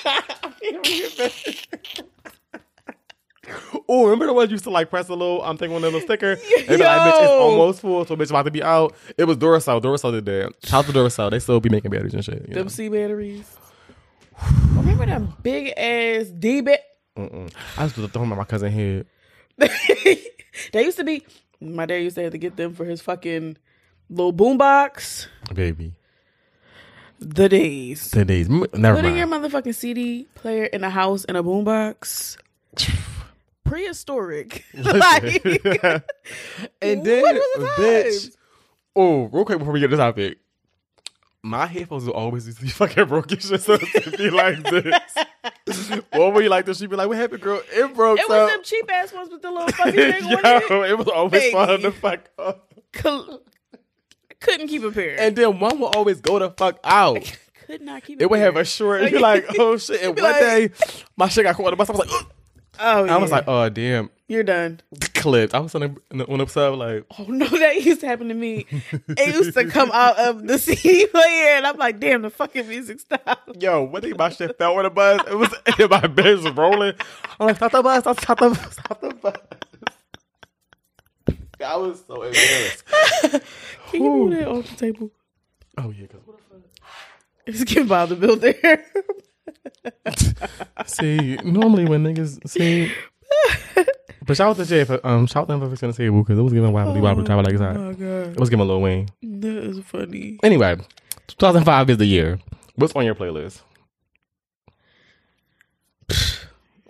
oh, 3.89 4.05
remember 4.05 4.27
the 4.27 4.33
ones 4.33 4.51
you 4.51 4.55
used 4.55 4.65
to 4.65 4.71
like 4.71 4.91
press 4.91 5.09
a 5.09 5.15
little? 5.15 5.43
I'm 5.43 5.57
thinking 5.57 5.73
one 5.75 5.83
little 5.83 6.01
sticker. 6.01 6.37
They 6.67 6.77
be 6.77 6.83
like, 6.83 7.01
bitch, 7.01 7.23
it's 7.23 7.31
almost 7.31 7.81
full, 7.81 8.05
so 8.05 8.17
bitch 8.17 8.31
about 8.31 8.45
to 8.45 8.51
be 8.51 8.63
out. 8.63 8.95
It 9.19 9.25
was 9.25 9.37
Duracell. 9.37 9.83
Duracell 9.83 10.13
did 10.13 10.25
that. 10.27 10.55
Shout 10.65 10.85
out 10.85 10.93
to 10.93 10.99
Duracell. 10.99 11.31
They 11.31 11.39
still 11.39 11.61
be 11.61 11.69
making 11.69 11.91
batteries 11.91 12.15
and 12.15 12.25
shit. 12.25 12.49
You 12.49 12.55
know? 12.55 12.69
C 12.69 12.89
batteries. 12.89 13.57
Remember 14.75 15.07
them 15.07 15.35
big 15.43 15.73
ass 15.77 16.29
D? 16.29 16.63
Mm-mm. 16.63 17.53
I 17.77 17.83
used 17.83 17.97
to 17.97 18.09
throw 18.09 18.23
them 18.23 18.33
at 18.33 18.39
my 18.39 18.45
cousin 18.45 18.73
head. 18.73 19.07
they 19.59 20.85
used 20.85 20.97
to 20.97 21.05
be. 21.05 21.27
My 21.61 21.87
dad 21.87 21.97
used 21.97 22.17
to 22.17 22.23
have 22.23 22.33
to 22.33 22.39
get 22.39 22.57
them 22.57 22.75
for 22.75 22.85
his 22.85 23.01
fucking 23.01 23.57
little 24.13 24.33
boombox. 24.33 25.27
Baby, 25.55 25.93
The 27.19 27.49
days. 27.49 28.11
the 28.11 28.25
days. 28.25 28.49
Never 28.49 28.97
Putting 28.97 29.17
your 29.17 29.27
motherfucking 29.27 29.75
CD 29.75 30.27
player 30.35 30.65
in 30.65 30.85
a 30.85 30.91
house 30.91 31.25
in 31.25 31.37
a 31.37 31.43
boombox. 31.43 32.37
Prehistoric. 33.65 34.65
like, 34.75 35.45
and 36.83 37.05
then, 37.05 37.23
the 37.23 37.73
bitch. 37.79 38.37
Oh, 38.95 39.25
real 39.25 39.45
quick 39.45 39.59
before 39.59 39.73
we 39.73 39.81
get 39.81 39.87
to 39.87 39.97
this 39.97 39.99
topic, 39.99 40.39
my 41.43 41.67
headphones 41.67 42.05
will 42.05 42.13
always 42.13 42.59
be 42.59 42.69
fucking 42.69 43.07
broken. 43.07 43.39
Shit, 43.39 43.63
so 43.63 43.79
it 43.81 44.19
be 44.19 44.29
like 44.31 44.63
this. 44.65 45.99
what 46.13 46.35
were 46.35 46.43
you 46.43 46.51
like 46.51 46.67
this? 46.67 46.79
She'd 46.79 46.91
be 46.91 46.97
like, 46.97 47.09
"What 47.09 47.17
happened, 47.17 47.41
girl? 47.41 47.63
It 47.73 47.95
broke." 47.95 48.19
it 48.19 48.27
so. 48.27 48.43
was 48.45 48.53
them 48.53 48.63
cheap 48.63 48.91
ass 48.93 49.13
ones 49.13 49.31
with 49.31 49.41
the 49.43 49.51
little 49.51 49.69
fucking 49.69 49.93
thing 49.95 50.25
on 50.25 50.41
it. 50.45 50.91
It 50.91 50.99
was 50.99 51.09
always 51.09 51.33
Baby. 51.41 51.53
fun 51.53 51.81
to 51.81 51.93
fuck 51.93 52.29
up. 52.39 52.75
Col- 52.93 53.41
couldn't 54.43 54.69
keep 54.69 54.83
a 54.83 54.91
pair. 54.93 55.17
And 55.19 55.35
then 55.37 55.59
one 55.59 55.79
will 55.79 55.89
always 55.89 56.21
go 56.21 56.39
the 56.39 56.51
fuck 56.51 56.79
out. 56.85 57.19
could 57.67 57.81
not 57.83 58.03
keep 58.05 58.21
It 58.21 58.29
would 58.29 58.37
pair. 58.39 58.47
have 58.47 58.57
a 58.57 58.65
short. 58.65 59.11
You're 59.11 59.21
like, 59.21 59.47
oh 59.59 59.77
shit. 59.79 60.03
And 60.03 60.15
one 60.15 60.25
like- 60.25 60.41
day, 60.41 60.71
my 61.17 61.29
shit 61.29 61.45
got 61.45 61.57
caught 61.57 61.67
on 61.67 61.73
the 61.73 61.77
bus. 61.77 61.89
I 61.89 61.93
was 61.93 62.01
like, 62.01 62.11
Ugh. 62.13 62.27
Oh, 62.81 63.07
I 63.07 63.17
was 63.19 63.31
like, 63.31 63.45
oh 63.47 63.69
damn, 63.69 64.09
you're 64.29 64.43
done. 64.43 64.81
clipped. 65.15 65.55
I 65.55 65.59
was 65.61 65.75
on 65.75 66.01
the 66.11 66.27
on 66.27 66.39
the 66.39 66.47
sub 66.47 66.75
like, 66.79 67.05
Oh 67.19 67.25
no, 67.29 67.47
that 67.47 67.85
used 67.85 68.01
to 68.01 68.07
happen 68.09 68.29
to 68.29 68.35
me. 68.35 68.67
It 69.09 69.35
used 69.35 69.53
to 69.55 69.67
come 69.67 69.91
out 69.93 70.19
of 70.19 70.47
the 70.47 70.59
CD 70.59 71.07
player, 71.07 71.57
and 71.57 71.67
I'm 71.67 71.77
like, 71.77 72.01
damn, 72.01 72.23
the 72.23 72.31
fucking 72.31 72.67
music 72.67 73.01
stopped. 73.01 73.63
yo, 73.63 73.83
what 73.83 74.03
think 74.03 74.17
my 74.19 74.31
shit 74.31 74.57
fell 74.57 74.77
on 74.79 74.85
the 74.85 74.91
bus? 74.91 75.21
It 75.29 75.35
was 75.37 75.51
my 75.91 76.07
bed 76.07 76.39
was 76.43 76.51
rolling. 76.55 76.95
I'm 77.39 77.47
like, 77.49 77.57
stop 77.57 77.73
the 77.73 77.83
bus, 77.83 78.01
stop, 78.01 78.19
stop 78.21 78.39
the 78.41 78.49
bus! 78.49 78.73
stop 78.73 79.01
the 79.03 79.15
bus. 79.15 79.37
I 81.63 81.77
was 81.77 82.03
so 82.07 82.23
embarrassed. 82.23 82.85
Can 83.91 84.05
you 84.05 84.11
move 84.11 84.31
that 84.39 84.49
off 84.49 84.69
the 84.71 84.77
table? 84.77 85.11
Oh 85.79 85.91
yeah, 85.91 86.07
'cause- 86.07 86.21
It's 87.47 87.65
getting 87.65 87.87
by 87.87 88.07
the 88.07 88.17
build 88.17 88.41
there. 88.41 88.85
see, 90.87 91.37
normally 91.45 91.85
when 91.87 92.05
niggas 92.05 92.49
see. 92.49 92.93
But 94.25 94.37
shout 94.37 94.51
out 94.51 94.57
to 94.57 94.65
Jay 94.65 94.85
for 94.85 95.05
um 95.05 95.27
shout 95.27 95.43
out 95.43 95.47
to 95.49 95.55
him 95.55 95.61
for 95.61 95.69
fixing 95.71 95.91
the 95.91 95.97
table 95.97 96.23
because 96.23 96.39
it 96.39 96.43
was 96.43 96.53
giving 96.53 96.73
wobbly 96.73 97.01
wobbly 97.01 97.25
travel 97.25 97.45
like 97.45 97.59
that. 97.59 97.77
Oh 97.77 97.93
god, 97.93 98.33
It 98.35 98.39
was 98.41 98.51
giving 98.51 98.67
Lil 98.67 98.81
Wayne. 98.81 99.09
that 99.23 99.57
is 99.65 99.81
funny. 99.85 100.39
Anyway, 100.45 100.77
2005 101.27 101.91
is 101.91 101.97
the 101.97 102.07
year. 102.07 102.39
What's 102.77 102.95
on 102.95 103.05
your 103.05 103.15
playlist? 103.17 103.63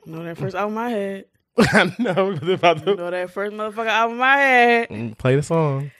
You 0.04 0.12
know 0.12 0.24
that 0.24 0.36
first 0.36 0.56
album 0.56 0.76
I 0.78 0.90
had. 0.90 1.24
I 1.58 1.94
know. 1.98 2.34
but 2.40 2.48
about 2.48 2.78
You 2.78 2.84
to- 2.84 2.94
know 2.96 3.10
that 3.10 3.30
first 3.30 3.52
motherfucker 3.54 3.86
album 3.88 4.22
I 4.22 4.36
had. 4.38 4.88
Mm, 4.88 5.18
Play 5.18 5.36
the 5.36 5.42
song. 5.42 5.90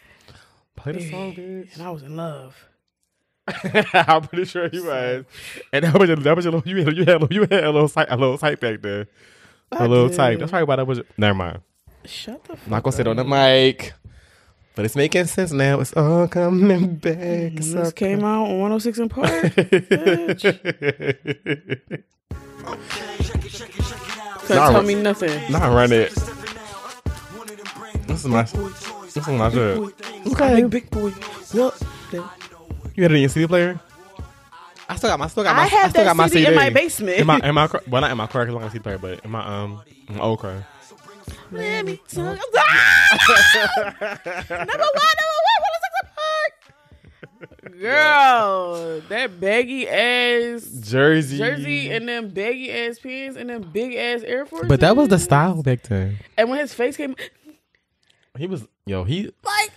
Play 0.77 0.93
the 0.93 1.11
song, 1.11 1.35
bitch. 1.35 1.75
And 1.75 1.83
I 1.83 1.91
was 1.91 2.03
in 2.03 2.17
love. 2.17 2.69
I'm 3.93 4.23
pretty 4.23 4.45
sure 4.47 4.69
you 4.73 4.85
was. 4.85 5.25
And 5.73 5.85
that 5.85 5.99
was 5.99 6.09
your, 6.09 6.17
that 6.17 6.37
was 6.37 6.45
your 6.45 6.53
little, 6.53 6.69
you 6.71 6.85
had, 6.85 6.97
you 6.97 7.05
had, 7.05 7.33
you 7.33 7.41
had 7.43 7.65
a 7.65 7.71
little 7.71 7.89
site, 7.89 8.07
a 8.11 8.17
little 8.17 8.39
site 8.39 8.61
back 8.61 8.81
there. 8.83 9.09
A 9.73 9.77
I 9.83 9.87
little 9.87 10.09
did. 10.09 10.17
type. 10.17 10.39
That's 10.39 10.51
probably 10.51 10.67
why 10.67 10.77
that 10.77 10.87
was. 10.87 10.99
Your, 10.99 11.07
never 11.19 11.35
mind. 11.35 11.61
Shut 12.05 12.43
the 12.45 12.51
fuck 12.57 12.59
I'm 12.67 12.71
not 12.71 12.83
gonna 12.83 12.97
sit 12.97 13.07
on 13.07 13.17
the 13.17 13.25
mic. 13.25 13.93
But 14.75 14.85
it's 14.87 14.97
making 14.97 15.27
sense 15.27 15.53
now. 15.53 15.81
It's 15.81 15.93
all 15.93 16.27
coming 16.29 16.97
back. 16.97 17.17
When 17.19 17.57
It's 17.59 17.73
this 17.73 17.87
all 17.87 17.93
came 17.93 18.25
out 18.25 18.45
on 18.49 18.59
106 18.61 18.99
in 18.99 19.09
Park. 19.11 19.53
Couldn't 24.43 24.57
Nah, 24.57 24.71
tell 24.71 24.83
me 24.83 24.95
nothing. 24.95 25.53
Nah, 25.53 25.67
run 25.75 25.93
it. 25.93 26.13
This 28.07 28.21
is 28.21 28.27
my. 28.27 28.43
This 28.43 29.17
is 29.17 29.27
my 29.29 29.51
shit. 29.51 29.79
Okay, 30.33 30.65
big 30.65 30.91
boy. 30.91 31.11
What? 31.53 31.81
You 32.95 33.03
had 33.05 33.13
it 33.13 33.15
in 33.15 33.21
your 33.21 33.29
CD 33.31 33.47
player? 33.47 33.81
I 34.89 34.97
still 34.97 35.11
got 35.11 35.19
my. 35.19 35.25
I 35.27 35.29
still 35.29 35.45
got 35.45 35.57
my. 35.57 35.63
I 35.63 35.67
have 35.67 35.91
still 35.91 36.05
that 36.05 36.11
got 36.11 36.17
my 36.17 36.27
CD 36.29 36.47
in 36.47 36.55
my 36.55 36.71
basement. 36.71 37.19
In 37.19 37.27
my, 37.27 37.39
in 37.39 37.55
my, 37.55 37.69
well, 37.89 38.01
not 38.03 38.11
in 38.11 38.17
my 38.17 38.27
car 38.27 38.45
because 38.45 38.55
I 38.55 38.61
don't 38.61 38.63
have 38.63 38.71
a 38.71 38.73
CD 38.73 38.83
player, 38.83 38.99
but 38.99 39.25
in 39.25 39.31
my 39.31 39.45
um, 39.47 39.83
in 40.09 40.17
my 40.17 40.23
old 40.23 40.41
car. 40.41 40.67
Let 41.51 41.85
me 41.85 42.01
talk. 42.09 42.39
Ah! 42.57 43.19
number 44.51 44.57
one, 44.57 44.67
number 44.67 44.79
one, 44.79 44.81
106 44.81 44.81
in 44.81 44.81
Park. 44.81 45.52
Girl, 47.81 49.01
that 49.09 49.41
baggy 49.41 49.89
ass 49.89 50.65
Jersey. 50.83 51.39
jersey 51.39 51.91
and 51.91 52.09
them 52.09 52.29
baggy 52.29 52.71
ass 52.71 52.99
pants 52.99 53.37
and 53.37 53.51
them 53.51 53.63
big 53.73 53.95
ass 53.95 54.23
Air 54.23 54.47
Force. 54.47 54.67
But 54.69 54.81
that 54.81 54.97
was 54.97 55.09
the 55.09 55.19
style 55.19 55.63
back 55.63 55.83
then. 55.83 56.19
And 56.37 56.51
when 56.51 56.59
his 56.59 56.75
face 56.75 56.97
came, 56.97 57.15
He 58.37 58.47
was 58.47 58.67
yo. 58.87 59.05
He 59.05 59.31
like 59.45 59.71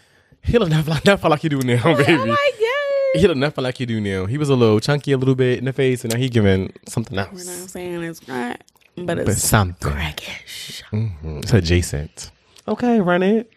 He 0.44 0.58
look 0.58 0.70
nothing 0.70 0.94
like, 0.94 1.06
nothing 1.06 1.30
like 1.30 1.44
you 1.44 1.50
do 1.50 1.60
now, 1.62 1.82
baby. 1.98 2.14
I'm 2.14 2.28
like, 2.30 2.38
yeah. 2.60 3.22
he 3.22 3.28
look 3.28 3.38
nothing 3.38 3.64
like 3.64 3.80
you 3.80 3.86
do 3.86 4.00
now. 4.02 4.26
He 4.26 4.38
was 4.38 4.50
a 4.50 4.56
little 4.56 4.80
chunky, 4.80 5.12
a 5.12 5.18
little 5.18 5.36
bit 5.36 5.60
in 5.60 5.66
the 5.66 5.74
face, 5.74 6.04
and 6.04 6.14
now 6.14 6.20
he 6.20 6.30
giving 6.30 6.74
something 6.88 7.18
else. 7.18 7.30
You 7.40 7.46
know 7.46 7.52
what 7.54 7.62
I'm 7.62 7.68
saying? 7.68 8.04
It's 8.04 8.28
not, 8.28 8.62
but 8.96 9.06
But 9.06 9.20
it's 9.30 9.44
something. 9.44 9.92
crackish. 9.92 10.84
Mhm. 10.92 11.44
It's 11.44 11.54
adjacent. 11.54 12.32
Okay, 12.68 13.00
run 13.02 13.24
it. 13.24 13.52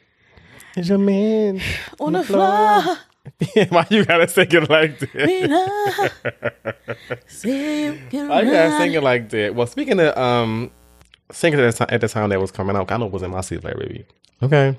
It's 0.76 0.88
your 0.88 0.98
man. 0.98 1.60
On 1.98 2.12
the 2.12 2.22
floor. 2.22 2.98
Why 3.70 3.86
you 3.90 4.04
gotta 4.04 4.28
sing 4.28 4.48
it 4.50 4.68
like 4.70 4.98
that? 5.00 6.08
Why 7.42 8.40
you 8.42 8.50
gotta 8.50 8.78
sing 8.78 8.92
it 8.94 9.02
like 9.02 9.28
that? 9.30 9.54
Well, 9.54 9.66
speaking 9.66 10.00
of 10.00 10.16
um, 10.16 10.70
singing 11.32 11.60
at 11.60 11.72
the 11.72 11.78
time, 11.78 11.88
at 11.90 12.00
the 12.00 12.08
time 12.08 12.28
that 12.30 12.40
was 12.40 12.50
coming 12.50 12.76
out, 12.76 12.90
I 12.90 12.96
know 12.96 13.06
it 13.06 13.12
was 13.12 13.22
in 13.22 13.30
my 13.30 13.40
seat, 13.40 13.64
like 13.64 13.76
baby. 13.78 14.06
Okay. 14.42 14.76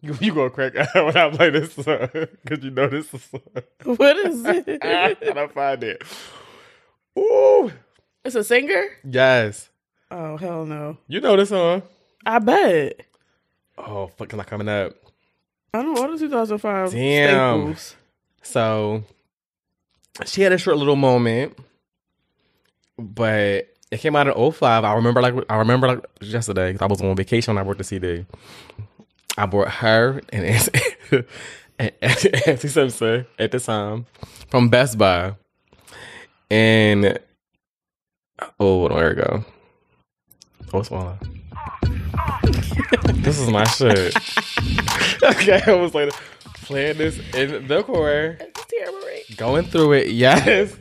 You, 0.00 0.16
you 0.20 0.34
gonna 0.34 0.50
crack 0.50 0.74
out 0.76 0.88
when 0.94 1.16
I 1.16 1.30
play 1.30 1.50
this 1.50 1.74
song 1.74 2.08
because 2.12 2.64
you 2.64 2.70
know 2.70 2.88
this 2.88 3.12
is. 3.14 3.28
What 3.84 4.16
is 4.16 4.44
it? 4.44 4.78
I 4.84 5.14
don't 5.14 5.52
find 5.52 5.82
it. 5.84 6.02
Ooh, 7.18 7.70
it's 8.24 8.34
a 8.34 8.42
singer? 8.44 8.84
yes, 9.04 9.68
Oh, 10.10 10.36
hell 10.36 10.66
no. 10.66 10.98
you 11.08 11.20
know 11.20 11.36
this 11.36 11.48
song. 11.50 11.82
I 12.26 12.38
bet. 12.38 13.00
Oh, 13.78 14.08
fucking 14.08 14.36
not 14.36 14.46
coming 14.46 14.68
up. 14.68 14.92
I 15.74 15.82
don't 15.82 15.94
know. 15.94 16.00
What 16.02 16.10
are 16.10 16.18
2005 16.18 16.90
Damn. 16.92 17.60
staples? 17.74 17.96
So 18.42 19.04
she 20.26 20.42
had 20.42 20.52
a 20.52 20.58
short 20.58 20.76
little 20.76 20.96
moment, 20.96 21.56
but 22.98 23.68
it 23.90 23.98
came 24.00 24.14
out 24.16 24.26
in 24.26 24.52
05. 24.52 24.84
I 24.84 24.94
remember 24.94 25.22
like 25.22 25.34
I 25.48 25.56
remember 25.56 25.86
like 25.88 26.04
yesterday 26.20 26.72
'cause 26.72 26.82
I 26.82 26.86
was 26.86 27.00
on 27.00 27.16
vacation. 27.16 27.54
when 27.54 27.62
I 27.62 27.66
bought 27.66 27.78
the 27.78 27.84
CD. 27.84 28.26
I 29.38 29.46
bought 29.46 29.68
her 29.68 30.20
and 30.30 30.70
and 31.78 31.92
Auntie 32.02 32.68
Simpson 32.68 33.26
at 33.38 33.50
the 33.50 33.58
time 33.60 34.04
from 34.50 34.68
Best 34.68 34.98
Buy, 34.98 35.34
and 36.50 37.18
oh, 38.60 38.88
there 38.88 39.08
we 39.08 39.14
go. 39.14 39.44
Oh, 40.74 40.82
swallow. 40.82 41.18
this 43.14 43.38
is 43.38 43.48
my 43.48 43.64
shit. 43.64 44.14
okay, 45.36 45.62
I 45.66 45.72
was 45.74 45.94
like 45.94 46.12
playing 46.64 46.98
this 46.98 47.18
in 47.34 47.66
the 47.68 47.82
car, 47.82 48.36
Teairra 48.38 48.92
Mari. 49.00 49.22
going 49.36 49.64
through 49.64 49.92
it. 49.92 50.08
Yes, 50.08 50.76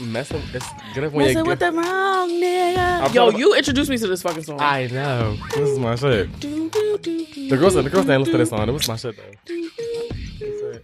messing. 0.00 0.42
It's 0.54 0.66
good 0.94 1.12
when 1.12 1.26
Messing 1.26 1.38
you 1.38 1.44
with 1.44 1.58
the 1.58 1.72
wrong 1.72 2.28
nigga. 2.30 3.02
I'm 3.02 3.12
Yo, 3.12 3.26
talking- 3.26 3.40
you 3.40 3.54
introduced 3.54 3.90
me 3.90 3.98
to 3.98 4.06
this 4.06 4.22
fucking 4.22 4.42
song. 4.44 4.60
I 4.60 4.86
know. 4.86 5.36
This 5.54 5.68
is 5.70 5.78
my 5.78 5.94
shit. 5.96 6.40
Do, 6.40 6.70
do, 6.70 6.98
do, 6.98 7.26
do, 7.26 7.48
The 7.50 7.56
girls, 7.56 7.74
the 7.74 7.82
girls 7.82 8.06
didn't 8.06 8.20
listen 8.20 8.32
to 8.32 8.38
this 8.38 8.50
song. 8.50 8.68
It 8.68 8.72
was 8.72 8.88
my 8.88 8.96
shit 8.96 9.16
though. 9.16 9.22
do, 9.44 9.70
do. 9.76 10.80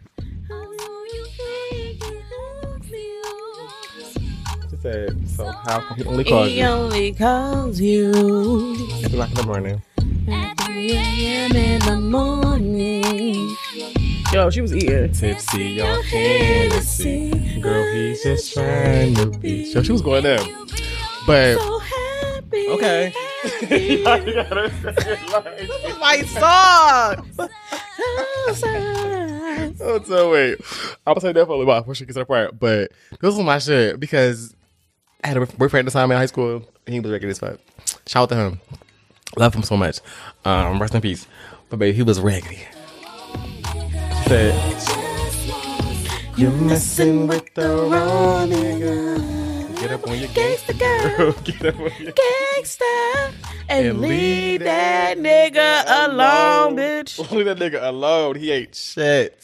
She 4.71 4.77
said, 4.83 5.29
"So 5.29 5.45
how 5.51 5.81
come 5.81 5.97
he 5.97 6.05
only 6.05 6.25
calls 6.25 6.49
He 6.49 6.59
you 6.61 6.65
only 6.67 7.13
calls 7.13 7.81
you 7.81 8.11
at 9.05 9.11
three 9.11 9.21
in 9.21 9.35
the 9.35 9.43
morning?" 9.47 9.83
At 10.29 10.61
3 10.61 10.93
a.m. 10.93 11.57
in 11.57 11.81
the 11.81 11.97
morning. 12.01 13.57
Yo, 14.33 14.51
she 14.51 14.61
was 14.61 14.75
eating. 14.75 15.13
Tipsy, 15.13 15.65
your 15.65 16.03
Hennessy. 16.03 17.61
Girl, 17.61 17.85
he's 17.95 18.23
just 18.23 18.53
trying 18.55 19.15
to 19.17 19.27
be. 19.39 19.65
So 19.73 19.83
she 19.83 19.93
was 19.93 20.03
going 20.03 20.25
there. 20.25 20.39
But 21.27 21.59
So 21.59 21.79
happy. 21.79 22.69
okay. 22.69 23.13
happy. 23.61 24.03
my 24.03 25.99
My 25.99 26.23
song. 26.23 27.31
Oh, 29.79 30.01
so 30.05 30.33
wait. 30.33 30.59
I 31.07 31.13
was 31.13 31.23
saying 31.23 31.35
that 31.35 31.47
for 31.47 31.53
a 31.53 31.57
little 31.57 31.67
while 31.67 31.81
before 31.81 31.95
she 31.95 32.05
gets 32.05 32.15
to 32.17 32.21
the 32.21 32.27
part. 32.27 32.59
But 32.59 32.91
this 33.21 33.35
was 33.35 33.39
my 33.39 33.59
shit 33.59 34.01
because 34.01 34.55
I 35.23 35.29
had 35.29 35.37
a 35.37 35.47
boyfriend 35.47 35.87
at 35.87 35.93
the 35.93 35.99
time 35.99 36.11
in 36.11 36.17
high 36.17 36.27
school. 36.27 36.63
And 36.87 36.95
he 36.95 37.01
was 37.01 37.11
regular 37.13 37.31
as 37.31 37.39
fuck. 37.39 37.59
Shout 38.07 38.25
out 38.25 38.29
to 38.31 38.37
him. 38.37 38.61
Love 39.37 39.55
him 39.55 39.63
so 39.63 39.77
much. 39.77 40.01
Um, 40.45 40.81
rest 40.81 40.95
in 40.95 41.01
peace. 41.01 41.27
But 41.69 41.79
baby, 41.79 41.97
he 41.97 42.03
was 42.03 42.21
raggedy. 42.21 42.61
Said, 44.27 44.55
You're 46.37 46.53
messing 46.53 47.27
with 47.27 47.53
the 47.55 47.69
wrong 47.69 48.51
nigga. 48.51 49.77
Get 49.81 49.93
up 49.93 50.09
on 50.09 50.19
your 50.19 50.29
gangster 50.29 50.73
girl. 50.73 51.33
Get 51.45 51.67
up 51.67 51.77
on 51.79 51.91
your 52.01 52.13
Gangsta. 52.13 53.33
And, 53.69 53.87
And 53.89 54.01
leave 54.01 54.61
that 54.61 55.19
nigga 55.19 55.85
alone, 56.09 56.77
bitch. 56.77 57.31
Leave 57.33 57.45
that 57.45 57.59
nigga 57.59 57.83
alone. 57.87 58.37
He 58.37 58.51
ain't 58.53 58.75
shit. 58.75 59.39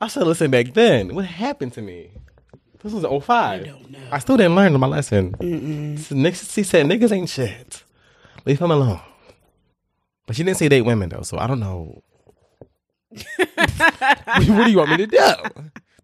I 0.00 0.08
should 0.08 0.26
listen 0.26 0.50
back 0.50 0.72
then. 0.74 1.14
What 1.14 1.26
happened 1.26 1.74
to 1.74 1.82
me? 1.82 2.10
This 2.82 2.92
was 2.92 3.04
05. 3.04 3.28
I. 3.30 3.72
I 4.10 4.18
still 4.18 4.36
didn't 4.36 4.56
learn 4.56 4.78
my 4.80 4.86
lesson. 4.86 5.34
So 5.98 6.14
niggas, 6.14 6.52
she 6.52 6.62
said 6.62 6.86
niggas 6.86 7.12
ain't 7.12 7.28
shit. 7.28 7.83
Leave 8.46 8.58
him 8.60 8.70
alone. 8.70 9.00
But 10.26 10.36
she 10.36 10.42
didn't 10.44 10.58
say 10.58 10.68
date 10.68 10.82
women 10.82 11.08
though, 11.10 11.22
so 11.22 11.38
I 11.38 11.46
don't 11.46 11.60
know. 11.60 12.02
what 13.36 14.64
do 14.64 14.70
you 14.70 14.78
want 14.78 14.90
me 14.90 14.96
to 14.98 15.06
do? 15.06 15.34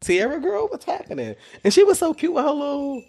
Teairra 0.00 0.40
girl, 0.42 0.68
what's 0.68 0.84
happening? 0.84 1.34
And 1.64 1.72
she 1.74 1.84
was 1.84 1.98
so 1.98 2.14
cute 2.14 2.32
with 2.32 2.44
her 2.44 2.50
little, 2.50 3.02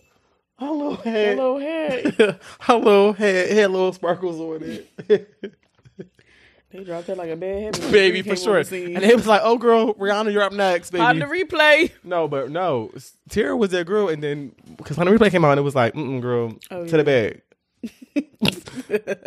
her 0.59 0.65
little 0.69 0.95
head. 0.97 1.37
Hello, 1.37 1.59
her 2.61 2.75
little 2.75 3.13
head 3.13 3.51
had 3.51 3.71
little 3.71 3.93
sparkles 3.93 4.39
on 4.39 4.61
it. 4.63 5.29
They 6.71 6.83
dropped 6.85 7.07
her 7.07 7.15
like 7.15 7.29
a 7.29 7.35
bad 7.35 7.75
head. 7.81 7.91
baby, 7.91 8.21
for 8.21 8.35
sure. 8.37 8.57
And 8.59 9.03
it 9.03 9.15
was 9.15 9.27
like, 9.27 9.41
oh, 9.43 9.57
girl, 9.57 9.93
Rihanna, 9.95 10.31
you're 10.31 10.41
up 10.43 10.53
next, 10.53 10.95
On 10.95 11.19
the 11.19 11.25
replay. 11.25 11.91
no, 12.03 12.27
but 12.29 12.49
no, 12.49 12.91
Teairra 13.29 13.57
was 13.57 13.71
that 13.71 13.85
girl, 13.85 14.07
and 14.07 14.23
then 14.23 14.53
because 14.77 14.97
when 14.97 15.07
the 15.07 15.13
replay 15.13 15.29
came 15.31 15.43
out, 15.43 15.57
it 15.57 15.61
was 15.61 15.75
like, 15.75 15.93
mm, 15.93 16.21
girl, 16.21 16.53
Oh, 16.71 16.87
to 16.87 16.97
the 16.97 17.03
bag. 17.03 17.41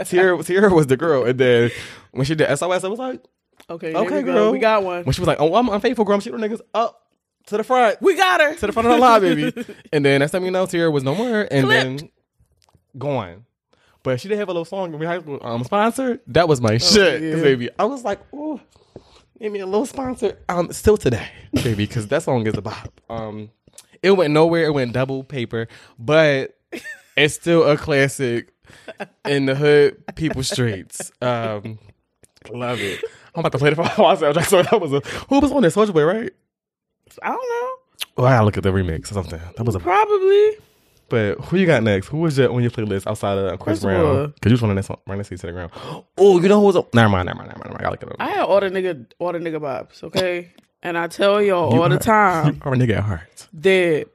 Teairra, 0.05 0.38
Teairra 0.38 0.74
was 0.74 0.86
the 0.86 0.96
girl, 0.96 1.24
and 1.24 1.38
then 1.38 1.70
when 2.12 2.24
she 2.24 2.34
did 2.34 2.48
SOS, 2.57 2.84
I 2.84 2.88
was 2.88 2.98
like, 2.98 3.22
Okay, 3.70 3.94
okay, 3.94 4.22
girl, 4.22 4.52
We 4.52 4.59
got 4.59 4.82
one. 4.82 5.05
When 5.05 5.12
she 5.12 5.20
was 5.20 5.28
like, 5.28 5.40
oh, 5.40 5.55
I'm 5.55 5.68
unfaithful, 5.68 6.05
girl, 6.05 6.14
I'm 6.14 6.20
shooting 6.20 6.40
niggas 6.40 6.61
up 6.74 7.00
to 7.46 7.57
the 7.57 7.64
front, 7.64 8.00
We 8.02 8.16
got 8.16 8.40
her. 8.40 8.55
to 8.55 8.66
the 8.66 8.72
front 8.72 8.88
of 8.88 8.94
the 8.94 8.98
line, 8.98 9.20
baby. 9.20 9.66
and 9.92 10.05
then 10.05 10.20
next 10.20 10.32
time 10.32 10.44
you 10.44 10.50
know, 10.50 10.66
Teairra 10.66 10.92
was 10.92 11.02
no 11.02 11.14
more, 11.14 11.46
and 11.50 11.70
then 11.70 12.11
gone. 12.98 13.46
But 14.02 14.20
she 14.20 14.28
did 14.28 14.38
have 14.38 14.48
a 14.48 14.52
little 14.52 14.66
song 14.66 14.92
in 14.92 15.00
high 15.00 15.20
school, 15.20 15.38
um, 15.40 15.64
sponsored. 15.64 16.20
That 16.26 16.46
was 16.46 16.61
my 16.61 16.76
shit, 16.76 17.22
yeah. 17.22 17.42
baby. 17.42 17.70
I 17.78 17.86
was 17.86 18.05
like, 18.05 18.20
oh, 18.34 18.61
give 19.40 19.50
me 19.50 19.61
a 19.61 19.66
little 19.66 19.86
sponsor. 19.86 20.38
Um, 20.48 20.70
still 20.72 20.98
today, 20.98 21.26
baby, 21.55 21.86
because 21.86 22.09
that 22.09 22.22
song 22.22 22.46
is 22.46 22.55
a 22.55 22.62
bop. 22.62 23.00
Um, 23.09 23.50
it 24.02 24.11
went 24.11 24.34
nowhere. 24.34 24.66
It 24.66 24.72
went 24.74 24.92
double 24.92 25.24
paper, 25.24 25.68
but 25.98 26.59
it's 27.16 27.34
still 27.34 27.64
a 27.64 27.76
classic 27.76 28.52
in 29.24 29.46
the 29.46 29.54
hood, 29.54 30.02
people 30.16 30.42
streets. 30.42 31.12
Um, 31.22 31.78
love 32.50 32.80
it. 32.80 33.02
I'm 33.34 33.40
about 33.40 33.52
to 33.52 33.58
play 33.58 33.70
the 33.70 33.76
for 33.76 33.82
myself. 34.02 34.46
So 34.48 34.62
that 34.62 34.80
was 34.80 34.92
a 34.92 35.00
who 35.28 35.40
was 35.40 35.50
on 35.52 35.62
this 35.62 35.74
Soldier 35.74 35.92
Boy, 35.92 36.04
right? 36.04 36.32
I 37.22 37.28
don't 37.28 37.36
know. 37.36 37.70
Oh, 38.16 38.24
I 38.24 38.30
gotta 38.32 38.44
look 38.44 38.56
at 38.56 38.62
the 38.62 38.70
remix 38.70 39.10
or 39.10 39.14
something. 39.14 39.40
That 39.56 39.64
was 39.64 39.74
a 39.74 39.80
Probably. 39.80 40.56
but 41.08 41.40
who 41.40 41.56
you 41.56 41.66
got 41.66 41.82
next? 41.82 42.08
Who 42.08 42.18
was 42.18 42.38
your 42.38 42.52
on 42.52 42.62
your 42.62 42.70
playlist 42.70 43.06
outside 43.06 43.38
of 43.38 43.58
Chris 43.60 43.84
all- 43.84 43.90
Brown? 43.90 44.34
Because 44.34 44.52
you 44.52 44.58
running 44.58 44.76
this 44.76 44.88
running 45.06 45.18
this 45.18 45.28
seat 45.28 45.40
to 45.40 45.46
the 45.46 45.52
ground. 45.52 45.72
Oh, 46.18 46.40
you 46.40 46.48
know 46.48 46.60
who 46.60 46.66
was 46.66 46.76
up? 46.76 46.92
Never 46.94 47.08
mind, 47.08 47.26
never 47.26 47.38
mind, 47.38 47.48
never 47.48 47.58
mind. 47.60 47.70
Never 47.70 47.74
mind. 47.74 47.86
I 47.86 47.90
look 47.90 48.02
it 48.02 48.08
up. 48.10 48.16
I 48.18 48.28
had 48.30 48.44
all 48.44 48.60
the 48.60 48.70
nigga, 48.70 49.06
all 49.18 49.32
the 49.32 49.38
nigga 49.38 49.60
vibes. 49.60 50.02
Okay, 50.04 50.52
and 50.82 50.96
I 50.98 51.06
tell 51.08 51.40
y'all 51.42 51.72
You 51.74 51.82
all 51.82 51.88
the 51.88 51.98
time 51.98 52.54
You 52.56 52.60
are 52.62 52.74
a 52.74 52.76
nigga 52.76 52.96
at 52.98 53.04
heart. 53.04 53.48
that 53.54 54.06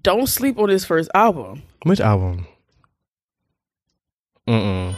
don't 0.00 0.26
sleep 0.26 0.58
on 0.58 0.68
his 0.68 0.84
first 0.84 1.10
album. 1.14 1.62
Which 1.84 2.00
album? 2.00 2.46
Mm-mm. 4.46 4.94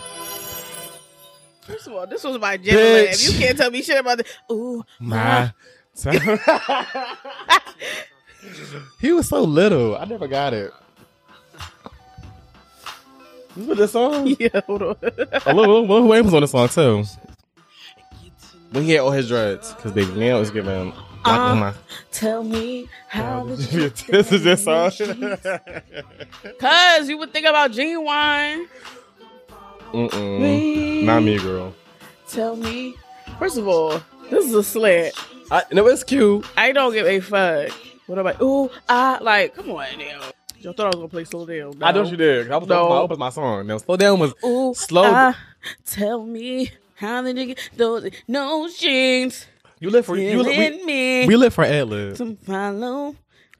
First 1.62 1.86
of 1.86 1.93
all, 1.93 2.07
this 2.07 2.24
was 2.24 2.38
my 2.38 2.57
general. 2.57 2.84
Bitch. 2.84 3.28
If 3.28 3.34
you 3.34 3.38
can't 3.38 3.57
tell 3.57 3.70
me 3.70 3.82
shit 3.82 3.99
about 3.99 4.18
this, 4.18 4.32
ooh, 4.51 4.82
My. 4.99 5.53
Uh-huh. 6.05 7.61
he 9.01 9.12
was 9.12 9.28
so 9.28 9.43
little. 9.43 9.97
I 9.97 10.05
never 10.05 10.26
got 10.26 10.55
it. 10.55 10.72
This 13.57 13.66
was 13.66 13.78
this 13.78 13.93
song? 13.93 14.34
yeah, 14.40 14.61
hold 14.66 14.82
on. 14.82 14.97
Oh, 15.03 15.09
look, 15.53 15.66
look, 15.66 15.88
look, 15.88 16.09
Wayne 16.11 16.24
was 16.24 16.34
on 16.34 16.40
the 16.40 16.49
song 16.49 16.68
too. 16.68 17.05
When 18.70 18.84
he 18.84 18.93
had 18.93 19.01
all 19.01 19.11
his 19.11 19.28
dreads, 19.28 19.74
because 19.74 19.93
baby 19.93 20.12
now 20.18 20.38
is 20.38 20.51
giving. 20.51 20.95
Like, 21.24 21.74
oh 21.74 21.74
tell 22.10 22.42
me 22.42 22.88
how 23.08 23.44
this 23.46 24.32
is 24.32 24.42
this 24.42 24.64
song. 24.64 24.90
Cause 26.58 27.08
you 27.08 27.16
would 27.18 27.32
think 27.32 27.46
about 27.46 27.70
genuine. 27.72 28.68
Mm-mm. 29.92 31.04
Not 31.04 31.22
me, 31.22 31.38
girl. 31.38 31.74
Tell 32.28 32.56
me. 32.56 32.94
First 33.38 33.58
of 33.58 33.68
all, 33.68 34.00
this 34.30 34.46
is 34.46 34.54
a 34.54 34.62
slant. 34.64 35.14
I, 35.50 35.62
no, 35.72 35.86
it's 35.86 36.02
cute. 36.02 36.46
I 36.56 36.72
don't 36.72 36.92
give 36.92 37.06
a 37.06 37.20
fuck. 37.20 37.70
What 38.06 38.18
about 38.18 38.40
ooh, 38.42 38.70
I 38.88 39.18
like 39.20 39.54
come 39.54 39.70
on 39.70 39.98
now. 39.98 40.20
Y'all 40.60 40.72
thought 40.72 40.86
I 40.86 40.88
was 40.88 40.96
gonna 40.96 41.08
play 41.08 41.24
slow 41.24 41.44
down. 41.46 41.74
I 41.82 41.92
know 41.92 42.04
you 42.04 42.16
did. 42.16 42.50
I 42.50 42.56
was 42.56 42.68
No. 42.68 42.88
no. 42.88 43.08
my, 43.08 43.16
my 43.16 43.30
song. 43.30 43.66
Now, 43.66 43.78
slow 43.78 43.96
down 43.96 44.18
was 44.18 44.32
Ooh, 44.44 44.74
slow. 44.74 45.02
ah, 45.04 45.38
tell 45.84 46.24
me 46.24 46.70
How 46.94 47.20
did 47.22 47.36
you 47.38 47.46
get 47.46 47.70
those 47.76 48.08
notions? 48.28 49.46
You 49.83 49.91
live 49.91 50.07
for 50.07 50.16
you. 50.16 50.41
Li- 50.41 50.55
Killing 50.55 50.78
we, 50.80 50.85
me. 50.87 51.26
we 51.26 51.35
live 51.35 51.53
for 51.53 51.64
ad 51.64 51.89
lib. 51.89 52.16
follow. 52.47 53.16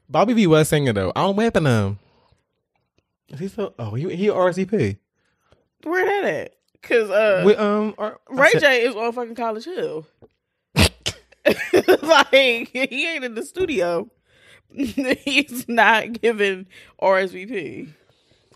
Bobby 0.07 0.31
V 0.33 0.47
was 0.47 0.69
singing 0.69 0.93
though. 0.93 1.11
I 1.13 1.21
don't 1.23 1.35
weapon 1.35 1.65
him. 1.65 1.99
Is 3.27 3.39
he 3.39 3.47
still? 3.49 3.73
Oh, 3.77 3.93
he 3.93 4.15
he 4.15 4.27
RSVP. 4.27 4.97
Where 5.83 6.05
that 6.05 6.23
at? 6.33 6.53
Cause 6.81 7.09
uh, 7.09 7.43
With 7.45 7.59
um, 7.59 7.93
R- 7.97 8.19
Ray 8.29 8.51
said- 8.51 8.61
J 8.61 8.81
is 8.85 8.95
on 8.95 9.11
fucking 9.11 9.35
College 9.35 9.65
Hill. 9.65 10.05
like 10.75 12.69
he 12.69 13.07
ain't 13.07 13.25
in 13.25 13.35
the 13.35 13.43
studio. 13.45 14.09
He's 14.73 15.67
not 15.67 16.21
giving 16.21 16.67
RSVP. 17.01 17.89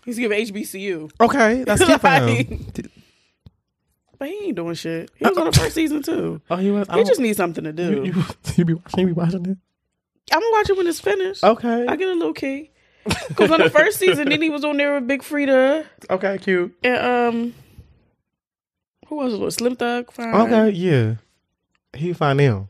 He's 0.06 0.18
giving 0.18 0.38
HBCU. 0.46 1.10
Okay, 1.20 1.64
that's 1.64 1.84
cute 1.86 2.00
for 2.00 2.08
him. 2.08 2.66
But 4.18 4.28
he 4.28 4.46
ain't 4.46 4.56
doing 4.56 4.74
shit. 4.74 5.10
He 5.16 5.24
was 5.26 5.38
on 5.38 5.46
the 5.46 5.52
first 5.52 5.74
season 5.74 6.02
too. 6.02 6.40
Oh, 6.50 6.56
he 6.56 6.70
was. 6.70 6.88
I 6.88 6.98
He 6.98 7.04
just 7.04 7.20
needs 7.20 7.36
something 7.36 7.64
to 7.64 7.72
do. 7.72 8.04
you, 8.04 8.24
you 8.56 8.64
be 8.64 8.74
watching. 8.74 8.98
You 9.00 9.06
be 9.06 9.12
watching 9.12 9.46
it. 9.46 9.58
I'm 10.32 10.40
gonna 10.40 10.52
watch 10.52 10.70
it 10.70 10.76
when 10.76 10.86
it's 10.86 11.00
finished. 11.00 11.44
Okay. 11.44 11.86
I 11.86 11.96
get 11.96 12.08
a 12.08 12.14
little 12.14 12.34
key. 12.34 12.70
Because 13.28 13.50
on 13.50 13.60
the 13.60 13.70
first 13.70 13.98
season, 14.00 14.28
then 14.28 14.42
he 14.42 14.50
was 14.50 14.64
on 14.64 14.76
there 14.76 14.94
with 14.96 15.06
Big 15.06 15.22
Freedia 15.22 15.86
Okay, 16.10 16.36
cute. 16.38 16.76
and 16.82 16.96
um, 16.98 17.54
who 19.06 19.16
was 19.16 19.32
it? 19.34 19.50
Slim 19.52 19.76
Thug. 19.76 20.12
Fine. 20.12 20.34
Okay, 20.34 20.70
yeah. 20.70 21.14
He 21.96 22.12
fine 22.12 22.36
now. 22.38 22.68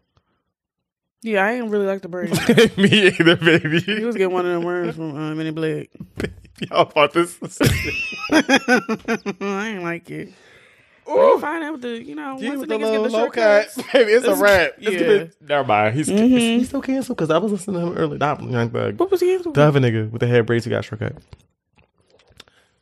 Yeah, 1.22 1.44
I 1.44 1.52
ain't 1.54 1.68
really 1.70 1.86
like 1.86 2.02
the 2.02 2.08
brain. 2.08 2.30
Me 2.76 3.08
either, 3.08 3.34
baby. 3.36 3.80
he 3.80 4.04
was 4.04 4.14
getting 4.14 4.32
one 4.32 4.46
of 4.46 4.52
them 4.52 4.62
worms 4.62 4.94
from 4.94 5.16
uh, 5.16 5.34
Minnie 5.34 5.50
Black. 5.50 5.88
Y'all 6.70 6.84
bought 6.84 7.12
this. 7.12 7.36
I 8.30 9.68
ain't 9.74 9.82
like 9.82 10.08
it. 10.10 10.32
You 11.08 11.40
find 11.40 11.64
out 11.64 11.72
with 11.72 11.82
the, 11.82 12.02
you 12.04 12.14
know, 12.14 12.38
Yeah, 12.38 12.50
once 12.50 12.60
with 12.60 12.68
the 12.68 12.78
the 12.78 12.84
niggas 12.84 12.90
get 12.92 13.00
little 13.00 13.04
the 13.04 13.10
low 13.10 13.18
shortcuts. 13.24 13.76
cut. 13.76 13.86
Baby, 13.92 14.12
it's 14.12 14.24
a 14.26 14.30
It's- 14.32 14.40
wrap. 14.42 14.72
It's 14.78 14.90
yeah. 14.90 15.00
gonna- 15.00 15.30
Never 15.48 15.64
mind. 15.66 15.94
He's 15.96 16.08
Mhm. 16.08 16.28
he's 16.58 16.68
still 16.68 16.82
canceled 16.82 17.16
because 17.16 17.30
I 17.30 17.38
was 17.38 17.52
listening 17.52 17.80
to 17.80 17.86
him 17.86 17.96
early. 17.96 18.18
Not 18.18 18.42
Young 18.42 18.70
Thug. 18.70 18.98
What 19.00 19.10
was 19.10 19.20
he 19.20 19.34
into? 19.34 19.52
The 19.52 19.62
other 19.62 19.80
nigga 19.80 20.10
with 20.10 20.20
the 20.20 20.26
hair 20.26 20.42
braids 20.42 20.64
who 20.66 20.70
got 20.70 20.84
shortcut. 20.84 21.16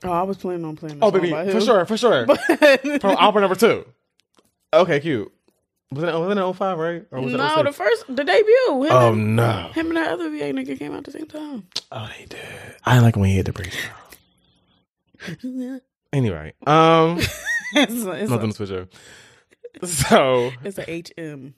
Oh, 0.04 0.10
I 0.12 0.22
was 0.22 0.36
planning 0.36 0.64
on 0.64 0.76
playing. 0.76 0.98
Oh, 1.00 1.10
baby, 1.10 1.30
for 1.50 1.60
sure, 1.60 1.86
for 1.86 1.96
sure. 1.96 2.26
From 3.00 3.16
album 3.16 3.40
number 3.42 3.54
two. 3.56 3.84
Okay, 4.72 5.00
cute. 5.00 5.32
Was 5.92 6.02
it, 6.02 6.12
was 6.12 6.36
it 6.36 6.38
in 6.40 6.52
05, 6.52 6.78
right? 6.78 7.06
Or 7.12 7.20
was 7.20 7.32
it 7.32 7.36
no, 7.36 7.62
the 7.62 7.72
first, 7.72 8.04
the 8.08 8.24
debut. 8.24 8.82
Him, 8.84 8.88
Oh, 8.92 9.12
and, 9.12 9.36
no. 9.36 9.70
him 9.72 9.86
and 9.88 9.96
that 9.96 10.08
other 10.10 10.28
VA 10.30 10.52
nigga 10.52 10.76
came 10.78 10.92
out 10.92 10.98
at 10.98 11.04
the 11.04 11.12
same 11.12 11.26
time. 11.26 11.66
Oh, 11.92 12.08
they 12.18 12.24
did. 12.26 12.40
I 12.84 12.98
like 12.98 13.16
when 13.16 13.30
he 13.30 13.36
hit 13.36 13.46
the 13.46 13.52
braids. 13.52 13.76
Anyway, 16.12 16.52
um, 16.66 17.20
it's 17.74 18.04
a, 18.04 18.10
it's, 18.12 18.30
nothing 18.30 18.50
a, 18.50 18.52
to 18.52 18.66
switch 18.66 18.70
up. 18.70 18.88
So, 19.84 20.52
it's 20.64 20.78
a 20.78 20.84
HM. 20.84 21.54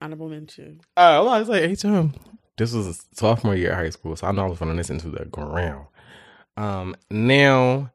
Honorable 0.00 0.28
mention. 0.28 0.80
Oh, 0.96 1.26
uh, 1.26 1.30
I 1.30 1.38
was 1.38 1.48
like, 1.48 1.80
HM. 1.80 2.14
This 2.56 2.72
was 2.72 3.06
sophomore 3.12 3.54
year 3.54 3.72
of 3.72 3.78
high 3.78 3.90
school, 3.90 4.14
so 4.14 4.26
I 4.26 4.32
know 4.32 4.44
I 4.44 4.48
was 4.48 4.58
going 4.58 4.70
to 4.70 4.76
listen 4.76 4.98
to 4.98 5.08
the 5.08 5.24
ground. 5.24 5.86
Um, 6.56 6.94
now, 7.10 7.90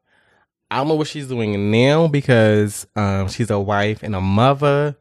I 0.70 0.78
don't 0.78 0.88
know 0.88 0.94
what 0.94 1.08
she's 1.08 1.28
doing 1.28 1.70
now 1.70 2.08
because 2.08 2.86
um, 2.96 3.28
she's 3.28 3.50
a 3.50 3.58
wife 3.58 4.02
and 4.02 4.14
a 4.14 4.20
mother, 4.20 4.96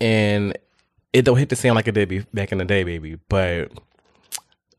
and 0.00 0.56
it 1.12 1.24
don't 1.24 1.36
hit 1.36 1.48
the 1.48 1.56
same 1.56 1.74
like 1.74 1.88
it 1.88 1.92
did 1.92 2.08
be 2.08 2.20
back 2.32 2.52
in 2.52 2.58
the 2.58 2.64
day, 2.64 2.84
baby. 2.84 3.18
But 3.28 3.72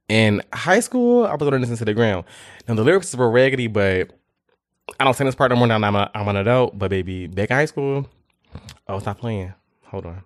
in 0.09 0.41
high 0.53 0.79
school, 0.79 1.25
I 1.25 1.31
was 1.31 1.39
going 1.39 1.51
to 1.53 1.59
listen 1.59 1.77
to 1.77 1.85
the 1.85 1.93
ground. 1.93 2.25
Now 2.67 2.75
the 2.75 2.83
lyrics 2.83 3.15
were 3.15 3.29
raggedy, 3.29 3.67
but 3.67 4.16
I 4.99 5.03
don't 5.03 5.13
sing 5.13 5.25
this 5.25 5.35
part 5.35 5.51
no 5.51 5.57
more 5.57 5.67
now. 5.67 5.77
that 5.79 5.85
I'm, 5.87 5.95
a, 5.95 6.09
I'm 6.13 6.27
an 6.27 6.37
adult, 6.37 6.77
but 6.77 6.89
baby, 6.89 7.27
back 7.27 7.51
in 7.51 7.55
high 7.55 7.65
school, 7.65 8.09
oh, 8.87 8.99
stop 8.99 9.19
playing. 9.19 9.53
Hold 9.85 10.05
on. 10.05 10.23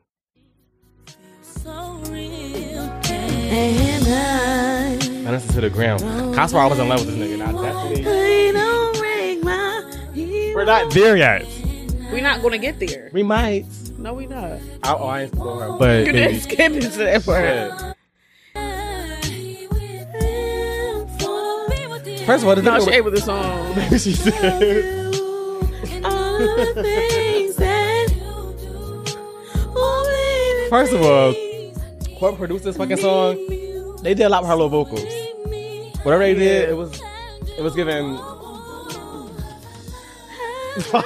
I 5.23 5.29
listen 5.29 5.53
to 5.53 5.61
the 5.61 5.69
ground. 5.69 5.99
That's 6.33 6.53
why 6.53 6.63
I 6.63 6.67
was 6.67 6.79
in 6.79 6.89
love 6.89 7.05
with 7.05 7.15
this 7.15 7.29
nigga. 7.29 7.37
Now, 7.37 7.51
that's 7.61 7.75
We're 10.55 10.65
not 10.65 10.91
there 10.93 11.17
yet. 11.17 11.45
We're 12.11 12.21
not 12.21 12.41
gonna 12.41 12.57
get 12.57 12.79
there. 12.79 13.09
We 13.13 13.23
might. 13.23 13.65
No, 13.97 14.13
we 14.13 14.25
not. 14.25 14.59
I, 14.83 14.93
oh, 14.93 15.05
I 15.05 15.21
ain't 15.23 15.37
going 15.37 15.77
But 15.77 16.07
You 16.07 16.13
baby, 16.13 16.33
didn't 16.33 16.41
skip 16.41 16.71
into 16.73 16.89
that 16.89 17.23
part. 17.23 17.97
First 22.31 22.43
of 22.43 22.47
all, 22.47 22.55
the 22.55 22.61
No, 22.61 22.79
she 22.79 22.91
ate 22.91 23.03
with 23.03 23.13
the 23.13 23.19
song. 23.19 23.75
she 23.97 24.13
said. 24.13 25.11
First 30.69 30.93
of 30.93 31.01
all, 31.01 31.33
whoever 32.17 32.37
produced 32.37 32.63
this 32.63 32.77
fucking 32.77 32.95
song, 32.95 33.35
they 34.01 34.13
did 34.13 34.21
a 34.21 34.29
lot 34.29 34.43
with 34.43 34.49
her 34.49 34.55
little 34.55 34.69
vocals. 34.69 35.03
Whatever 36.03 36.23
they 36.23 36.35
did, 36.35 36.69
it 36.69 36.77
was 36.77 37.01
it 37.57 37.61
was 37.61 37.75
given. 37.75 38.11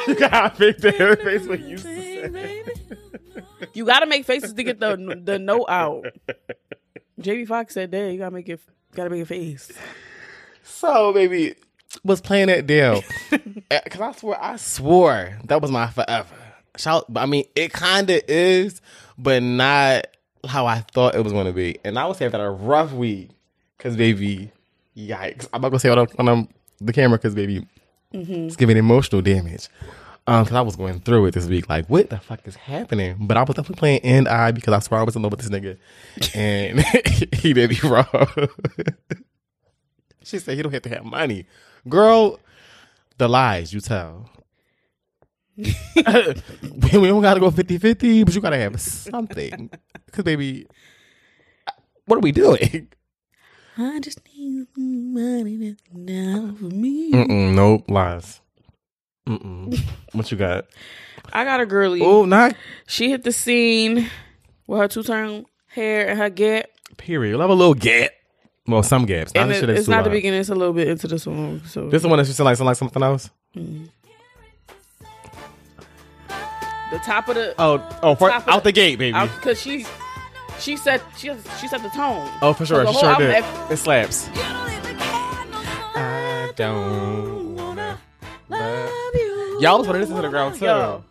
you 0.07 0.15
got 0.29 0.59
big 0.59 0.77
damn 0.77 1.17
face 1.17 1.47
when 1.47 1.67
you 1.67 1.79
said. 1.79 2.69
You 3.73 3.83
gotta 3.83 4.05
make 4.05 4.25
faces 4.25 4.53
to 4.53 4.61
get 4.61 4.79
the 4.79 5.19
the 5.23 5.39
note 5.39 5.65
out. 5.69 6.05
JB 7.19 7.47
Fox 7.47 7.73
said, 7.73 7.89
"Dad, 7.89 8.11
you 8.11 8.19
gotta 8.19 8.29
make 8.29 8.47
it, 8.47 8.59
gotta 8.93 9.09
make 9.09 9.23
a 9.23 9.25
face." 9.25 9.71
So, 10.65 11.13
baby, 11.13 11.55
was 12.03 12.21
playing 12.21 12.47
that 12.47 12.67
deal. 12.67 13.01
Because 13.67 13.99
I 13.99 14.11
swear, 14.11 14.43
I 14.43 14.55
swore 14.57 15.39
that 15.45 15.59
was 15.59 15.71
my 15.71 15.87
forever. 15.87 16.35
Shout, 16.77 17.11
but 17.11 17.21
I 17.21 17.25
mean, 17.25 17.45
it 17.55 17.73
kind 17.73 18.07
of 18.11 18.21
is, 18.27 18.79
but 19.17 19.41
not 19.41 20.05
how 20.47 20.67
I 20.67 20.81
thought 20.81 21.15
it 21.15 21.23
was 21.23 21.33
going 21.33 21.47
to 21.47 21.51
be. 21.51 21.79
And 21.83 21.97
I 21.97 22.05
would 22.05 22.15
say 22.15 22.27
that 22.27 22.39
a 22.39 22.49
rough 22.49 22.91
week. 22.91 23.31
Because, 23.77 23.97
baby, 23.97 24.51
yikes. 24.95 25.47
I'm 25.51 25.61
not 25.61 25.69
going 25.69 25.79
to 25.79 25.79
say 25.79 25.91
it 25.91 25.97
on, 25.97 26.07
on 26.19 26.29
um, 26.29 26.49
the 26.79 26.93
camera 26.93 27.17
because, 27.17 27.33
baby, 27.33 27.65
it's 28.11 28.55
giving 28.55 28.77
emotional 28.77 29.23
damage. 29.23 29.67
Um, 30.27 30.43
because 30.43 30.55
I 30.55 30.61
was 30.61 30.75
going 30.75 30.99
through 30.99 31.25
it 31.25 31.33
this 31.33 31.47
week, 31.47 31.67
like, 31.67 31.87
what 31.87 32.11
the 32.11 32.19
fuck 32.19 32.47
is 32.47 32.55
happening? 32.55 33.15
But 33.21 33.37
I 33.37 33.41
was 33.41 33.55
definitely 33.55 33.79
playing 33.79 33.99
end 34.01 34.27
eye 34.27 34.51
because 34.51 34.73
I 34.73 34.79
swear 34.79 34.99
I 34.99 35.03
was 35.03 35.15
in 35.15 35.23
love 35.23 35.31
with 35.31 35.41
this 35.41 35.49
nigga, 35.49 35.77
and 36.35 36.81
he 37.33 37.53
did 37.53 37.71
me 37.71 37.79
wrong. 37.83 38.05
She 40.25 40.39
said 40.39 40.57
he 40.57 40.63
don't 40.63 40.73
have 40.73 40.81
to 40.81 40.89
have 40.89 41.05
money. 41.05 41.45
Girl, 41.87 42.39
the 43.17 43.29
lies 43.29 43.71
you 43.73 43.79
tell. 43.79 44.29
we 45.55 45.63
don't 46.03 47.21
gotta 47.21 47.39
go 47.39 47.51
50-50, 47.51 48.25
but 48.25 48.35
you 48.35 48.41
gotta 48.41 48.57
have 48.57 48.81
something. 48.81 49.69
Cause 50.11 50.25
baby, 50.25 50.67
what 52.07 52.17
are 52.17 52.21
we 52.21 52.31
doing? 52.31 52.89
I 53.77 53.99
just 53.99 54.19
need 54.35 54.67
money 54.75 55.75
now 55.93 56.55
for 56.57 56.65
me. 56.65 57.11
Mm-mm, 57.11 57.53
nope, 57.53 57.89
lies. 57.89 58.41
Mm-mm. 59.27 59.77
What 60.13 60.31
you 60.31 60.37
got? 60.37 60.65
I 61.33 61.43
got 61.43 61.59
a 61.61 61.65
girlie. 61.65 62.01
Oh, 62.01 62.25
not 62.25 62.55
She 62.87 63.09
hit 63.09 63.23
the 63.23 63.31
scene 63.31 64.09
with 64.67 64.79
her 64.79 64.87
two 64.87 65.03
turn 65.03 65.45
hair 65.67 66.07
and 66.07 66.17
her 66.19 66.29
gap. 66.29 66.65
period. 66.97 67.39
Have 67.39 67.49
a 67.49 67.53
little 67.53 67.73
gap. 67.73 68.11
Well, 68.67 68.81
some 68.83 69.05
gaps. 69.05 69.33
Not 69.35 69.43
And 69.43 69.51
it- 69.51 69.69
it's 69.69 69.87
not 69.87 70.03
the 70.03 70.09
loud. 70.09 70.13
beginning. 70.15 70.39
It's 70.39 70.49
a 70.49 70.55
little 70.55 70.73
bit 70.73 70.87
into 70.87 71.07
the 71.07 71.19
song. 71.19 71.61
So 71.67 71.85
This 71.89 71.97
is 71.99 72.01
the 72.03 72.07
one 72.09 72.17
that 72.17 72.27
you 72.27 72.33
sound 72.33 72.45
like, 72.45 72.57
sound 72.57 72.65
like 72.67 72.77
something 72.77 73.03
else? 73.03 73.29
Mm. 73.55 73.89
the 76.91 76.99
top 76.99 77.27
of 77.29 77.35
the 77.35 77.53
Oh, 77.59 77.81
oh, 78.03 78.15
for, 78.15 78.29
Top 78.29 78.47
out 78.47 78.63
the 78.63 78.71
gate, 78.71 78.97
baby. 78.99 79.17
because 79.35 79.59
she 79.61 79.85
she 80.59 80.77
said 80.77 81.01
she 81.17 81.31
she 81.59 81.67
set 81.67 81.81
the 81.83 81.89
tone. 81.89 82.29
oh, 82.41 82.53
for 82.53 82.65
sure. 82.65 82.83
the 82.85 82.91
She 82.93 82.99
sure 82.99 83.09
album, 83.09 83.27
did. 83.27 83.35
ev- 83.35 83.71
It 83.71 83.77
slaps. 83.77 84.29
I 85.95 86.51
don't 86.55 87.55
wanna 87.55 87.97
love 88.49 88.89
you. 89.15 89.57
Y'all 89.61 89.77
was 89.79 89.87
putting 89.87 90.01
this 90.01 90.09
into 90.09 90.21
the 90.21 90.29
ground 90.29 90.55
too. 90.55 90.65
Yo. 90.65 91.03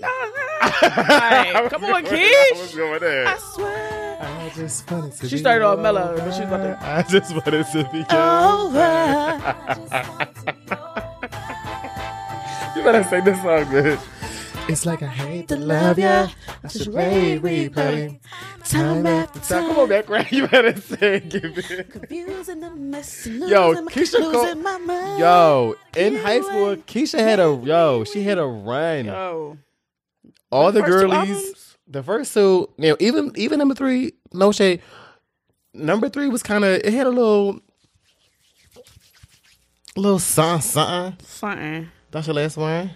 Like, 0.00 1.70
come 1.70 1.84
on, 1.84 1.94
I 1.94 2.00
was 2.02 2.08
kids. 2.10 2.74
going 2.74 3.00
there. 3.00 3.26
I 3.28 3.38
swear. 3.38 4.01
I 4.22 4.52
just 4.54 4.90
wanted 4.90 5.12
to 5.14 5.28
She 5.28 5.38
started 5.38 5.64
off 5.64 5.78
mellow, 5.80 6.14
but 6.16 6.32
she 6.32 6.40
was 6.40 6.48
about 6.48 6.62
to- 6.62 6.78
I 6.80 7.02
just 7.02 7.32
wanted 7.34 7.66
to 7.66 7.88
be 7.92 8.04
over. 8.10 9.42
You 12.74 12.82
better 12.82 13.04
sing 13.04 13.24
this 13.24 13.36
song, 13.42 13.68
good. 13.70 13.98
It's 14.68 14.86
like 14.86 15.02
I 15.02 15.06
hate 15.08 15.48
to 15.48 15.56
love 15.56 15.98
ya. 15.98 16.28
I 16.64 16.68
should 16.68 16.86
replay, 16.88 17.38
replay. 17.40 18.18
Time 18.64 19.04
after 19.06 19.40
time. 19.40 19.66
Come 19.68 19.78
on, 19.80 19.88
back 19.90 20.08
right. 20.08 20.30
You 20.32 20.48
better 20.48 20.80
sing. 20.80 21.28
Give 21.28 21.58
it. 21.58 22.10
Yo, 22.10 23.74
Keyshia 23.92 24.32
Cole. 24.32 25.18
Yo, 25.18 25.74
in 25.96 26.16
high 26.16 26.40
school, 26.40 26.76
Keyshia 26.76 27.18
had 27.18 27.40
a 27.40 27.60
yo. 27.62 28.04
She 28.04 28.22
had 28.22 28.38
a 28.38 28.46
run. 28.46 29.04
Yo. 29.04 29.58
All 30.50 30.72
the 30.72 30.80
first 30.80 30.92
two 30.92 31.08
girlies. 31.08 31.61
The 31.92 32.02
first 32.02 32.32
two, 32.32 32.68
you 32.78 32.88
know, 32.90 32.96
even 33.00 33.32
even 33.36 33.58
number 33.58 33.74
three, 33.74 34.14
no 34.32 34.50
shade. 34.50 34.80
Number 35.74 36.08
three 36.08 36.28
was 36.28 36.42
kind 36.42 36.64
of 36.64 36.70
it 36.70 36.92
had 36.92 37.06
a 37.06 37.10
little, 37.10 37.60
little 39.96 40.18
something 40.18 40.62
something. 40.62 41.24
Something. 41.26 41.88
That's 42.10 42.26
your 42.26 42.34
last 42.34 42.56
one. 42.56 42.90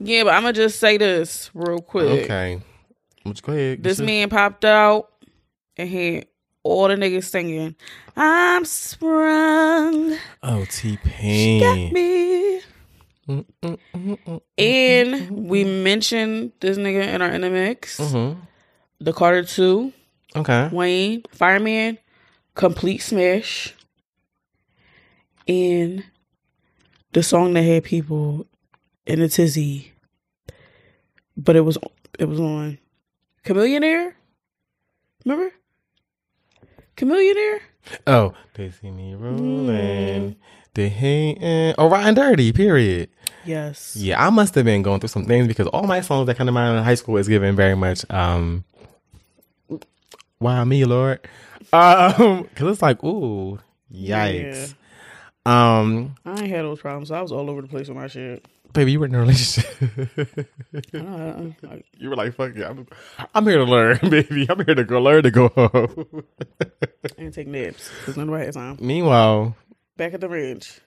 Yeah, 0.00 0.24
but 0.24 0.34
I'm 0.34 0.42
gonna 0.42 0.52
just 0.54 0.78
say 0.80 0.96
this 0.96 1.50
real 1.54 1.80
quick. 1.80 2.24
Okay. 2.24 2.60
Let's 3.24 3.40
go 3.40 3.52
ahead. 3.52 3.82
This 3.82 3.98
man 4.00 4.30
popped 4.30 4.64
out 4.64 5.10
and 5.76 5.88
had 5.88 6.26
all 6.62 6.88
the 6.88 6.94
niggas 6.94 7.24
singing, 7.24 7.74
"I'm 8.16 8.64
sprung, 8.64 10.16
Oh, 10.42 10.64
T-Pain 10.70 11.60
got 11.60 11.74
Pain. 11.74 11.92
me." 11.92 12.60
Mm, 13.28 13.44
And 14.56 15.30
we 15.48 15.64
mentioned 15.64 16.52
this 16.60 16.78
nigga 16.78 17.06
in 17.14 17.20
our 17.22 17.28
NMX. 17.30 17.96
the. 17.98 18.02
Mm-hmm. 18.04 18.40
The 19.00 19.12
Carter 19.12 19.44
Two, 19.44 19.92
Okay. 20.34 20.68
Wayne, 20.72 21.22
Fireman, 21.32 21.98
complete 22.54 22.98
smash, 22.98 23.74
and 25.46 26.02
the 27.12 27.22
song 27.22 27.54
that 27.54 27.62
had 27.62 27.84
people 27.84 28.46
in 29.06 29.20
a 29.22 29.28
tizzy, 29.28 29.92
but 31.36 31.54
it 31.54 31.60
was 31.60 31.78
it 32.18 32.24
was 32.24 32.40
on 32.40 32.78
Chamillionaire. 33.44 34.14
Remember 35.24 35.52
Chamillionaire? 36.96 37.60
Oh, 38.06 38.32
they 38.54 38.70
see 38.70 38.90
me 38.90 39.14
rolling. 39.14 40.36
They 40.74 40.88
hating. 40.88 41.74
Oh, 41.78 41.88
rotten 41.88 42.14
dirty. 42.14 42.52
Period. 42.52 43.08
Yes. 43.48 43.96
Yeah, 43.96 44.24
I 44.24 44.30
must 44.30 44.54
have 44.56 44.64
been 44.64 44.82
going 44.82 45.00
through 45.00 45.08
some 45.08 45.24
things 45.24 45.46
because 45.48 45.66
all 45.68 45.84
my 45.86 46.00
songs 46.02 46.26
that 46.26 46.36
come 46.36 46.46
to 46.46 46.52
mind 46.52 46.76
in 46.76 46.84
high 46.84 46.94
school 46.96 47.16
is 47.16 47.28
given 47.28 47.56
very 47.56 47.74
much. 47.74 48.04
um 48.10 48.64
Why 50.38 50.62
me, 50.64 50.84
Lord? 50.84 51.20
Um, 51.72 52.42
because 52.54 52.72
it's 52.72 52.82
like, 52.82 53.02
ooh, 53.02 53.58
yikes. 53.92 54.74
Um, 55.46 56.14
I 56.26 56.40
ain't 56.42 56.48
had 56.50 56.64
those 56.64 56.80
problems. 56.80 57.10
I 57.10 57.22
was 57.22 57.32
all 57.32 57.48
over 57.48 57.62
the 57.62 57.68
place 57.68 57.88
with 57.88 57.96
my 57.96 58.06
shit. 58.06 58.44
baby, 58.74 58.92
you 58.92 59.00
were 59.00 59.06
in 59.06 59.14
a 59.14 59.20
relationship. 59.20 59.66
I, 60.94 61.54
you 61.96 62.10
were 62.10 62.16
like, 62.16 62.34
fuck 62.34 62.52
yeah, 62.54 62.68
I'm, 62.68 62.86
I'm 63.34 63.46
here 63.46 63.56
to 63.58 63.64
learn, 63.64 63.98
baby. 64.10 64.46
I'm 64.48 64.62
here 64.64 64.74
to 64.74 64.84
go 64.84 65.00
learn 65.00 65.22
to 65.22 65.30
go 65.30 65.48
home. 65.48 66.24
Didn't 67.16 67.32
take 67.32 67.46
naps 67.48 67.90
because 68.00 68.16
nobody 68.18 68.44
had 68.44 68.54
time. 68.54 68.76
Meanwhile, 68.80 69.56
Back 69.96 70.14
at 70.14 70.20
the 70.20 70.28
ranch. 70.28 70.80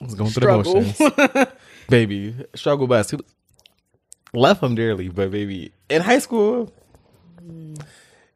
I 0.00 0.04
was 0.04 0.14
going 0.14 0.30
through 0.30 0.46
the 0.46 1.36
motions. 1.36 1.48
baby, 1.88 2.34
struggle 2.54 2.86
bus. 2.86 3.14
Left 4.32 4.62
him 4.62 4.74
dearly, 4.74 5.08
but 5.08 5.30
baby, 5.30 5.72
in 5.88 6.02
high 6.02 6.20
school, 6.20 6.72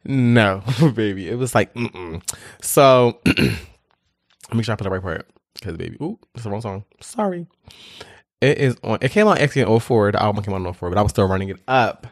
no, 0.05 0.63
baby, 0.95 1.29
it 1.29 1.37
was 1.37 1.55
like, 1.55 1.73
mm-mm. 1.75 2.23
so. 2.61 3.21
Let 3.27 4.59
me 4.59 4.63
sure 4.63 4.75
I 4.75 4.77
put 4.77 4.85
the 4.85 4.91
right 4.91 5.03
part 5.03 5.27
because 5.55 5.77
baby, 5.77 5.97
ooh, 6.03 6.19
it's 6.35 6.45
the 6.45 6.51
wrong 6.51 6.61
song. 6.61 6.85
Sorry. 7.01 7.47
It 8.41 8.59
is 8.59 8.77
on. 8.85 8.99
It 9.01 9.11
came 9.11 9.27
out 9.27 9.39
actually 9.39 9.63
in 9.63 9.81
04. 9.81 10.13
The 10.13 10.23
album 10.23 10.45
came 10.45 10.53
out 10.53 10.67
in 10.67 10.73
04, 10.73 10.91
but 10.91 10.99
I 10.99 11.03
was 11.03 11.11
still 11.13 11.27
running 11.27 11.49
it 11.49 11.61
up 11.67 12.07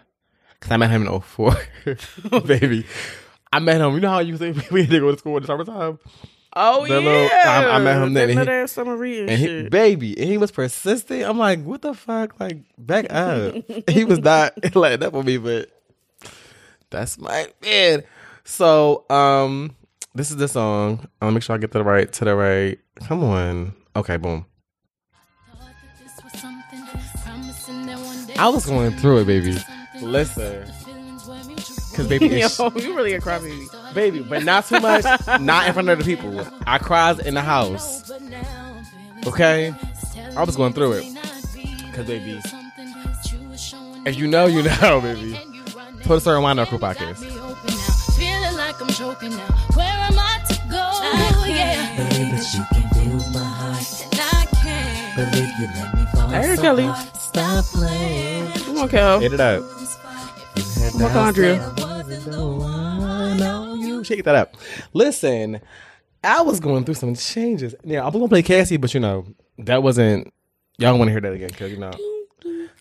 because 0.58 0.72
I 0.72 0.78
met 0.78 0.90
him 0.90 1.06
in 1.06 1.20
04. 1.20 1.56
baby, 2.46 2.86
I 3.52 3.58
met 3.58 3.82
him. 3.82 3.94
You 3.94 4.00
know 4.00 4.08
how 4.08 4.20
you 4.20 4.36
say 4.38 4.54
we 4.70 4.82
had 4.82 4.90
to 4.90 5.00
go 5.00 5.12
to 5.12 5.18
school 5.18 5.36
in 5.36 5.42
the 5.42 5.46
summertime. 5.46 5.98
Oh 6.54 6.86
The 6.86 6.94
yeah, 6.94 6.98
little- 7.00 7.28
I- 7.70 7.76
I 7.76 7.78
met 7.78 8.02
him 8.02 8.12
then, 8.12 8.14
That 8.14 8.22
and 8.22 8.30
he- 8.30 8.36
little 8.38 8.54
ass 8.54 8.72
summer 8.72 8.96
reading 8.96 9.28
And 9.30 9.38
he, 9.38 9.68
baby, 9.68 10.18
and 10.18 10.28
he 10.28 10.38
was 10.38 10.50
persistent. 10.50 11.22
I'm 11.24 11.38
like, 11.38 11.62
what 11.64 11.82
the 11.82 11.94
fuck? 11.94 12.38
Like, 12.40 12.58
back 12.78 13.06
up. 13.10 13.54
he 13.90 14.04
was 14.04 14.18
not 14.20 14.52
letting 14.74 15.06
up 15.06 15.14
on 15.14 15.24
me, 15.24 15.36
but 15.38 15.70
that's 16.90 17.18
my 17.18 17.48
man. 17.62 18.02
So, 18.44 19.04
um, 19.10 19.74
this 20.14 20.30
is 20.30 20.36
the 20.36 20.48
song. 20.48 21.08
I'll 21.20 21.30
make 21.30 21.42
sure 21.42 21.54
I 21.54 21.58
get 21.58 21.72
to 21.72 21.78
the 21.78 21.84
right 21.84 22.12
to 22.12 22.24
the 22.24 22.34
right. 22.34 22.78
Come 23.06 23.24
on. 23.24 23.74
Okay, 23.96 24.16
boom. 24.18 24.44
I 28.38 28.48
was 28.48 28.66
going 28.66 28.90
through 28.92 29.18
it, 29.20 29.26
baby. 29.26 29.56
Listen. 30.00 30.66
Cause 31.94 32.08
baby, 32.08 32.26
it's, 32.40 32.58
Yo, 32.58 32.70
you 32.76 32.96
really 32.96 33.12
a 33.14 33.20
crybaby. 33.20 33.94
baby, 33.94 34.18
Baby, 34.18 34.28
but 34.28 34.44
not 34.44 34.66
too 34.66 34.80
much. 34.80 35.04
Not 35.40 35.66
in 35.66 35.72
front 35.74 35.88
of 35.88 35.98
the 35.98 36.04
people. 36.04 36.46
I 36.66 36.78
cried 36.78 37.20
in 37.20 37.34
the 37.34 37.42
house. 37.42 38.10
Okay, 39.26 39.74
I 40.36 40.42
was 40.44 40.56
going 40.56 40.72
through 40.72 40.92
it. 40.92 41.16
Cause 41.94 42.06
baby, 42.06 42.40
if 44.06 44.16
you 44.16 44.26
know, 44.26 44.46
you 44.46 44.62
know, 44.80 45.00
baby. 45.00 45.38
Put 46.04 46.16
a 46.18 46.20
certain 46.20 46.42
wine 46.42 46.58
on 46.58 46.66
Crew 46.66 46.78
Podcast. 46.78 47.18
Feeling 48.16 48.56
like 48.56 48.80
I'm 48.80 48.88
choking 48.88 49.30
now. 49.30 49.46
Where 49.74 49.86
am 49.86 50.18
I 50.18 50.42
to 50.48 50.54
go? 50.68 51.46
Yeah. 51.46 51.96
Believe 51.96 52.30
that 52.32 52.54
you 52.54 52.64
can 52.72 52.88
feel 53.20 53.30
my 53.32 53.44
heart. 53.44 54.06
And 54.10 54.20
I 54.20 54.46
can't. 54.62 55.16
Believe 55.16 55.52
you 55.60 55.66
let 55.66 55.94
me 55.94 56.04
fall 56.12 56.28
Hey, 56.30 56.56
so 56.56 56.62
Kelly. 56.62 56.90
Stop 57.18 57.64
playing. 57.66 58.52
Come 58.52 58.78
on, 58.78 58.88
Kel. 58.88 59.20
Hit 59.20 59.32
it 59.34 59.40
up. 59.40 59.62
On, 60.54 61.34
you. 63.80 64.04
Shake 64.04 64.24
that 64.24 64.34
up. 64.34 64.56
Listen, 64.92 65.60
I 66.22 66.42
was 66.42 66.60
going 66.60 66.84
through 66.84 66.94
some 66.94 67.14
changes. 67.14 67.74
Yeah, 67.84 68.02
I 68.02 68.04
was 68.06 68.14
gonna 68.14 68.28
play 68.28 68.42
Cassie, 68.42 68.76
but 68.76 68.92
you 68.94 69.00
know 69.00 69.26
that 69.58 69.82
wasn't. 69.82 70.32
Y'all 70.78 70.90
don't 70.92 70.98
want 70.98 71.08
to 71.08 71.12
hear 71.12 71.20
that 71.20 71.32
again 71.32 71.48
because 71.48 71.70
you 71.70 71.78
know. 71.78 71.92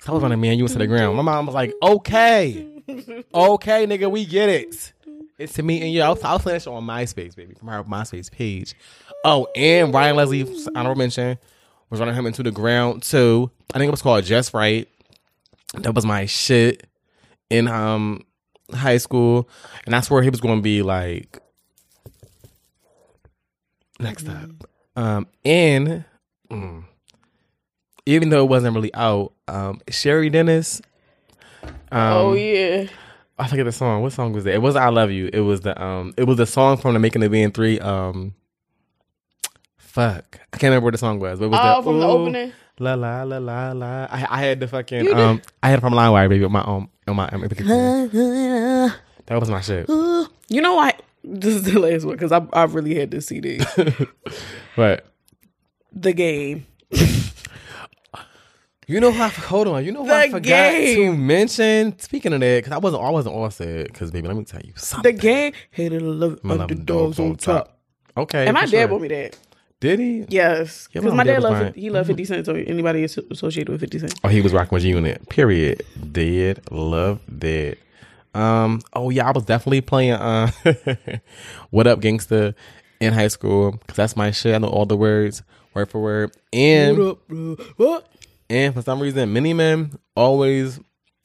I 0.08 0.12
was 0.12 0.24
running 0.24 0.42
man 0.42 0.58
you 0.58 0.68
to 0.68 0.78
the 0.78 0.88
ground. 0.88 1.16
My 1.16 1.22
mom 1.22 1.46
was 1.46 1.54
like, 1.56 1.74
"Okay, 1.82 2.68
okay, 3.34 3.86
nigga, 3.86 4.10
we 4.10 4.26
get 4.26 4.50
it. 4.50 4.94
It's 5.38 5.54
to 5.54 5.64
me 5.64 5.82
and 5.82 5.94
you." 5.94 6.02
I 6.02 6.10
was, 6.10 6.24
I 6.24 6.34
was 6.34 6.42
playing 6.42 6.60
that 6.60 6.68
on 6.68 6.84
MySpace, 6.84 7.36
baby, 7.36 7.54
from 7.54 7.68
her 7.68 7.84
MySpace 7.84 8.32
page. 8.32 8.74
Oh, 9.24 9.48
and 9.56 9.94
Ryan 9.94 10.16
Leslie, 10.16 10.52
honorable 10.76 10.98
mention, 10.98 11.38
was 11.90 12.00
running 12.00 12.16
him 12.16 12.26
into 12.26 12.42
the 12.44 12.52
ground 12.52 13.04
too. 13.04 13.52
I 13.74 13.78
think 13.78 13.88
it 13.88 13.92
was 13.92 14.02
called 14.02 14.26
Just 14.26 14.54
Right. 14.54 14.90
That 15.76 15.94
was 15.94 16.06
my 16.06 16.26
shit 16.26 16.86
in 17.52 17.68
um 17.68 18.24
high 18.74 18.98
school, 18.98 19.50
and 19.86 19.94
that's 19.94 20.10
where 20.10 20.24
he 20.24 20.30
was 20.30 20.40
going 20.42 20.58
to 20.58 20.62
be 20.64 20.82
like 20.82 21.40
next 24.00 24.28
up. 24.28 24.50
Um, 24.96 25.28
and 25.46 26.04
mm, 26.50 26.84
even 28.06 28.30
though 28.30 28.44
it 28.44 28.50
wasn't 28.50 28.76
really 28.76 28.94
out, 28.94 29.34
um, 29.48 29.82
Sherry 29.90 30.30
Dennis. 30.30 30.82
Um, 31.64 31.70
oh 31.92 32.34
yeah. 32.34 32.88
I 33.38 33.48
forget 33.48 33.66
the 33.66 33.72
song. 33.72 34.02
What 34.04 34.14
song 34.14 34.34
was 34.34 34.44
that? 34.44 34.54
It 34.54 34.62
wasn't 34.62 34.86
"I 34.86 34.90
Love 34.90 35.12
You." 35.12 35.30
It 35.34 35.40
was 35.42 35.62
the 35.62 35.80
um. 35.82 36.14
It 36.18 36.26
was 36.26 36.38
the 36.38 36.46
song 36.46 36.78
from 36.78 36.94
the 36.94 37.00
Making 37.00 37.22
the 37.22 37.30
Band 37.30 37.54
Three. 37.56 37.80
Um, 37.80 38.36
fuck, 39.78 40.40
I 40.54 40.58
can't 40.58 40.70
remember 40.70 40.86
what 40.86 40.92
the 40.94 40.98
song 41.00 41.20
was. 41.20 41.40
But 41.40 41.46
it 41.46 41.50
was 41.50 41.60
Oh, 41.62 41.82
from 41.82 42.00
the 42.00 42.08
opening. 42.08 42.54
La 42.80 42.94
la 42.96 43.24
la 43.24 43.38
la 43.40 43.72
la. 43.74 44.08
I, 44.12 44.28
I 44.30 44.42
had 44.42 44.60
the 44.60 44.68
fucking 44.68 45.12
um. 45.14 45.42
I 45.64 45.70
had 45.70 45.80
it 45.80 45.82
from 45.82 45.94
LimeWire, 45.94 46.30
baby. 46.30 46.44
with 46.44 46.52
my 46.52 46.62
um. 46.62 46.90
On 47.12 47.18
my 47.18 47.28
that 49.26 49.38
was 49.40 49.50
my 49.50 49.60
shit. 49.60 49.88
You 49.90 50.62
know 50.62 50.76
what? 50.76 51.02
This 51.24 51.54
is 51.54 51.62
the 51.64 51.78
last 51.78 52.04
one 52.04 52.16
because 52.16 52.32
I 52.32 52.44
I 52.52 52.64
really 52.64 52.96
had 52.96 53.12
to 53.12 53.22
see 53.22 53.40
this 53.40 53.64
CD. 53.76 53.96
But 54.76 55.06
the 55.94 56.14
game. 56.14 56.66
you 58.88 59.00
know 59.00 59.12
how? 59.12 59.30
Hold 59.30 59.68
on. 59.68 59.86
You 59.86 59.92
know 59.92 60.02
what 60.02 60.10
I 60.10 60.32
forgot 60.32 60.72
game. 60.72 61.12
to 61.12 61.18
mention? 61.18 62.00
Speaking 62.00 62.34
of 62.34 62.40
that, 62.40 62.58
because 62.64 62.72
I 62.72 62.80
wasn't. 62.80 63.04
I 63.04 63.10
wasn't 63.12 63.36
all 63.36 63.52
said. 63.52 63.86
Because 63.90 64.10
baby, 64.10 64.28
let 64.30 64.36
me 64.36 64.46
tell 64.46 64.62
you 64.62 64.74
something. 64.78 65.16
The 65.16 65.22
game. 65.22 65.54
Hated 65.70 66.02
a 66.02 66.06
love 66.06 66.40
underdogs 66.44 67.20
on 67.20 67.36
top. 67.36 67.78
Okay. 68.18 68.48
And 68.48 68.56
my 68.56 68.66
for 68.66 68.72
dad 68.72 68.80
sure. 68.80 68.88
bought 68.88 69.02
me 69.02 69.08
that. 69.10 69.38
Did 69.82 70.00
he? 70.00 70.26
Yes, 70.30 70.88
because 70.94 71.12
my 71.12 71.24
dad 71.24 71.42
loved 71.42 71.76
he 71.76 71.90
loved 71.90 72.08
Fifty 72.08 72.24
Cent. 72.24 72.46
So 72.46 72.54
anybody 72.54 73.04
associated 73.04 73.70
with 73.70 73.82
Fifty 73.82 73.98
Cent. 74.00 74.14
Oh, 74.24 74.30
he 74.30 74.40
was 74.40 74.54
rocking 74.54 74.76
with 74.76 74.84
Unit. 74.84 75.28
Period. 75.28 75.84
Dead. 76.12 76.62
Love 76.72 77.20
dead. 77.40 77.78
Um. 78.36 78.82
Oh 78.94 79.10
yeah, 79.10 79.28
I 79.28 79.32
was 79.32 79.44
definitely 79.44 79.82
playing. 79.82 80.14
Uh, 80.14 80.52
what 81.72 81.88
up, 81.88 82.00
gangsta, 82.00 82.54
in 83.00 83.12
high 83.12 83.28
school 83.28 83.72
because 83.72 83.96
that's 83.96 84.16
my 84.16 84.30
shit. 84.30 84.54
I 84.54 84.60
know 84.60 84.68
all 84.70 84.86
the 84.86 84.96
words, 84.96 85.42
word 85.74 85.90
for 85.90 86.00
word. 86.00 86.32
And 86.54 86.98
What 86.98 87.08
up, 87.08 87.28
bro? 87.28 87.56
What? 87.76 88.08
and 88.50 88.74
for 88.76 88.84
some 88.84 89.02
reason, 89.02 89.34
Mini 89.34 89.54
Men 89.54 89.98
always 90.16 90.80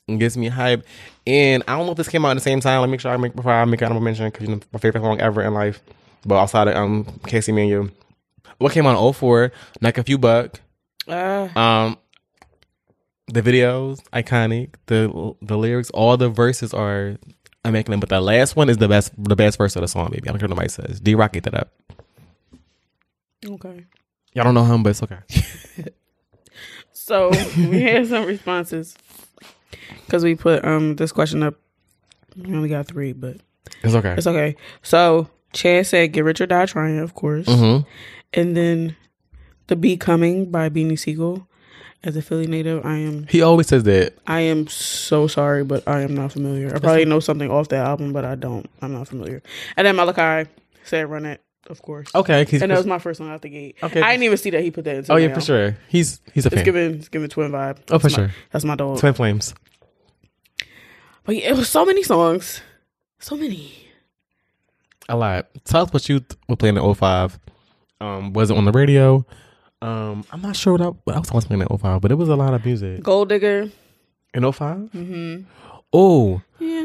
gets 0.09 0.37
me 0.37 0.49
hype. 0.49 0.85
And 1.27 1.63
I 1.69 1.77
don't 1.77 1.85
know 1.85 1.93
if 1.93 1.99
this 1.99 2.09
came 2.09 2.25
out 2.25 2.31
at 2.31 2.35
the 2.35 2.41
same 2.41 2.61
time. 2.61 2.81
Let 2.81 2.87
me 2.87 2.93
make 2.93 3.01
sure 3.01 3.13
I 3.13 3.19
make 3.19 3.37
before 3.37 3.53
I 3.53 3.65
make 3.67 3.83
honorable 3.83 4.01
mention 4.01 4.27
because 4.27 4.49
you 4.49 4.55
know 4.55 4.61
my 4.73 4.79
favorite 4.79 5.03
song 5.03 5.21
ever 5.21 5.43
in 5.43 5.53
life. 5.53 5.83
But 6.25 6.37
outside 6.37 6.69
of 6.69 6.77
um 6.77 7.05
Cassie 7.27 7.53
Me 7.53 7.63
and 7.63 7.71
You, 7.71 7.91
what 8.59 8.73
came 8.73 8.87
in 8.87 9.13
04, 9.13 9.53
like 9.81 9.99
a 9.99 10.03
few 10.05 10.19
buck. 10.19 10.61
Uh, 11.09 11.49
Um, 11.57 11.99
the 13.29 13.43
videos 13.43 14.01
iconic. 14.13 14.75
The 14.87 15.35
the 15.43 15.57
lyrics, 15.59 15.91
all 15.91 16.17
the 16.17 16.29
verses 16.29 16.73
are 16.75 17.17
I'm 17.65 17.73
making 17.73 17.91
them, 17.91 18.01
But 18.01 18.09
the 18.11 18.21
last 18.21 18.55
one 18.57 18.69
is 18.69 18.77
the 18.79 18.89
best. 18.89 19.13
The 19.17 19.35
best 19.37 19.59
verse 19.59 19.75
of 19.77 19.83
the 19.83 19.89
song, 19.89 20.11
baby. 20.11 20.29
I 20.29 20.33
don't 20.33 20.39
care 20.39 20.47
what 20.49 20.57
nobody 20.57 20.69
says. 20.69 21.01
D 21.01 21.15
Rock 21.15 21.37
ate 21.37 21.43
that 21.45 21.55
up. 21.55 21.73
okay. 23.45 23.85
Y'all 24.35 24.45
don't 24.45 24.55
know 24.55 24.65
him, 24.65 24.83
but 24.83 24.91
it's 24.91 25.03
okay. 25.03 25.19
So 26.93 27.31
we 27.57 27.83
had 27.83 28.09
some 28.09 28.25
responses 28.27 28.97
because 30.05 30.25
we 30.25 30.35
put 30.35 30.65
um 30.65 30.97
this 30.97 31.13
question 31.13 31.43
up. 31.45 31.55
We 32.37 32.53
only 32.53 32.69
got 32.69 32.89
three, 32.89 33.13
but 33.13 33.37
It's 33.85 33.95
okay. 33.95 34.15
it's 34.15 34.27
okay. 34.27 34.57
So 34.83 35.29
Chad 35.53 35.87
said, 35.87 36.13
"Get 36.13 36.25
rich 36.25 36.41
or 36.41 36.47
die 36.47 36.67
trying," 36.67 36.99
of 36.99 37.15
course, 37.15 37.47
Mm-hmm. 37.47 37.89
And 38.33 38.57
then 38.57 38.97
"The 39.69 39.77
B. 39.77 39.97
Coming" 39.97 40.51
by 40.51 40.69
Beanie 40.69 40.99
Sigel. 40.99 41.49
As 42.05 42.15
a 42.15 42.23
Philly 42.23 42.47
native, 42.47 42.85
I 42.87 42.99
am 42.99 43.27
He 43.27 43.43
always 43.43 43.67
says 43.67 43.83
that. 43.85 44.15
I 44.29 44.41
am 44.43 44.69
so 44.69 45.27
sorry, 45.27 45.65
but 45.65 45.83
I 45.89 46.03
am 46.03 46.15
not 46.15 46.31
familiar. 46.31 46.69
I 46.75 46.79
probably 46.79 47.05
know 47.05 47.19
something 47.19 47.51
off 47.51 47.69
that 47.71 47.85
album, 47.85 48.13
but 48.13 48.25
I 48.25 48.37
don't. 48.37 48.69
I'm 48.81 48.93
not 48.93 49.09
familiar. 49.09 49.43
And 49.77 49.87
then 49.87 49.97
Malachi 49.97 50.49
said 50.85 51.11
"Run 51.11 51.25
It," 51.25 51.41
of 51.69 51.83
course. 51.83 52.09
Okay, 52.15 52.43
And 52.53 52.71
that 52.71 52.77
was 52.77 52.87
my 52.87 53.01
first 53.01 53.19
one 53.19 53.31
out 53.31 53.43
the 53.43 53.49
gate. 53.49 53.77
Okay. 53.83 54.01
I 54.01 54.13
didn't 54.13 54.25
even 54.25 54.37
see 54.37 54.51
that 54.51 54.63
he 54.63 54.71
put 54.71 54.85
that 54.85 54.97
into. 54.97 55.13
oh 55.13 55.17
yeah, 55.17 55.35
for 55.35 55.41
sure. 55.41 55.77
He's 55.89 56.21
he's 56.33 56.45
a 56.45 56.49
It's 56.49 56.57
fan. 56.57 56.65
giving 56.65 56.95
it's 56.97 57.09
giving 57.09 57.29
twin 57.29 57.51
vibe. 57.51 57.79
Oh, 57.91 57.99
for 57.99 58.09
my- 58.09 58.15
sure. 58.15 58.31
That's 58.53 58.65
my 58.65 58.77
dog. 58.77 58.99
Twin 59.01 59.15
Flames. 59.15 59.55
But 61.25 61.37
yeah, 61.37 61.49
it 61.51 61.57
was 61.57 61.69
so 61.69 61.85
many 61.85 62.05
songs, 62.05 62.61
so 63.19 63.37
many. 63.37 63.73
A 65.09 65.17
lot. 65.17 65.49
Tell 65.65 65.83
us 65.85 65.93
what 65.93 66.09
you 66.09 66.21
th- 66.21 66.39
were 66.49 66.57
playing 66.57 66.77
in 66.77 66.95
05. 66.95 67.39
Um, 68.01 68.33
was 68.33 68.51
it 68.51 68.57
on 68.57 68.65
the 68.65 68.73
radio? 68.73 69.25
Um, 69.83 70.25
I'm 70.33 70.41
not 70.43 70.57
sure 70.57 70.73
what, 70.75 70.83
I, 70.83 70.87
what 71.05 71.17
else 71.17 71.31
I 71.31 71.35
was 71.35 71.45
playing 71.45 71.63
in 71.63 71.79
05, 71.79 72.01
but 72.01 72.11
it 72.11 72.15
was 72.17 72.29
a 72.29 72.37
lot 72.37 72.55
of 72.55 72.65
music. 72.65 73.03
Gold 73.03 73.29
Digger. 73.29 73.71
In 74.35 74.51
05? 74.53 74.77
Mm-hmm. 74.95 75.43
Oh, 75.93 76.43
Yeah, 76.59 76.85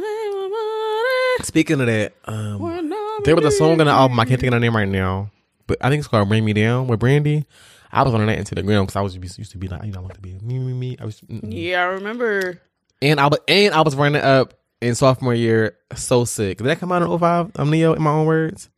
speaking 1.43 1.79
of 1.81 1.87
that, 1.87 2.13
um, 2.25 2.93
there 3.23 3.35
was 3.35 3.45
a 3.45 3.51
song 3.51 3.79
on 3.81 3.87
the 3.87 3.91
album. 3.91 4.19
I 4.19 4.25
can't 4.25 4.39
think 4.39 4.53
of 4.53 4.57
the 4.57 4.59
name 4.59 4.75
right 4.75 4.87
now, 4.87 5.31
but 5.67 5.77
I 5.81 5.89
think 5.89 5.99
it's 5.99 6.07
called 6.07 6.27
"Bring 6.29 6.45
Me 6.45 6.53
Down" 6.53 6.87
with 6.87 6.99
Brandy. 6.99 7.45
I 7.91 8.03
was 8.03 8.13
on 8.13 8.25
that 8.25 8.37
into 8.37 8.55
the 8.55 8.63
ground 8.63 8.87
because 8.87 8.95
I 8.95 9.01
was 9.01 9.15
used 9.17 9.37
used 9.37 9.51
to 9.51 9.57
be 9.57 9.67
like, 9.67 9.83
you 9.83 9.91
know, 9.91 9.99
I 9.99 10.01
want 10.01 10.13
to 10.13 10.21
be 10.21 10.33
me, 10.41 10.59
me, 10.59 10.73
me. 10.73 10.97
I 10.99 11.05
was, 11.05 11.19
mm-mm. 11.21 11.41
Yeah, 11.51 11.81
I 11.81 11.85
remember. 11.85 12.61
and 13.01 13.19
I 13.19 13.27
was, 13.27 13.39
and 13.47 13.73
I 13.73 13.81
was 13.81 13.95
running 13.95 14.21
up 14.21 14.53
in 14.81 14.95
sophomore 14.95 15.33
year. 15.33 15.77
So 15.95 16.23
sick. 16.25 16.59
Did 16.59 16.65
that 16.67 16.79
come 16.79 16.91
out 16.91 17.01
in 17.01 17.19
05? 17.19 17.51
I'm 17.55 17.69
Ne-Yo 17.69 17.93
in 17.93 18.01
my 18.01 18.11
own 18.11 18.25
words. 18.27 18.69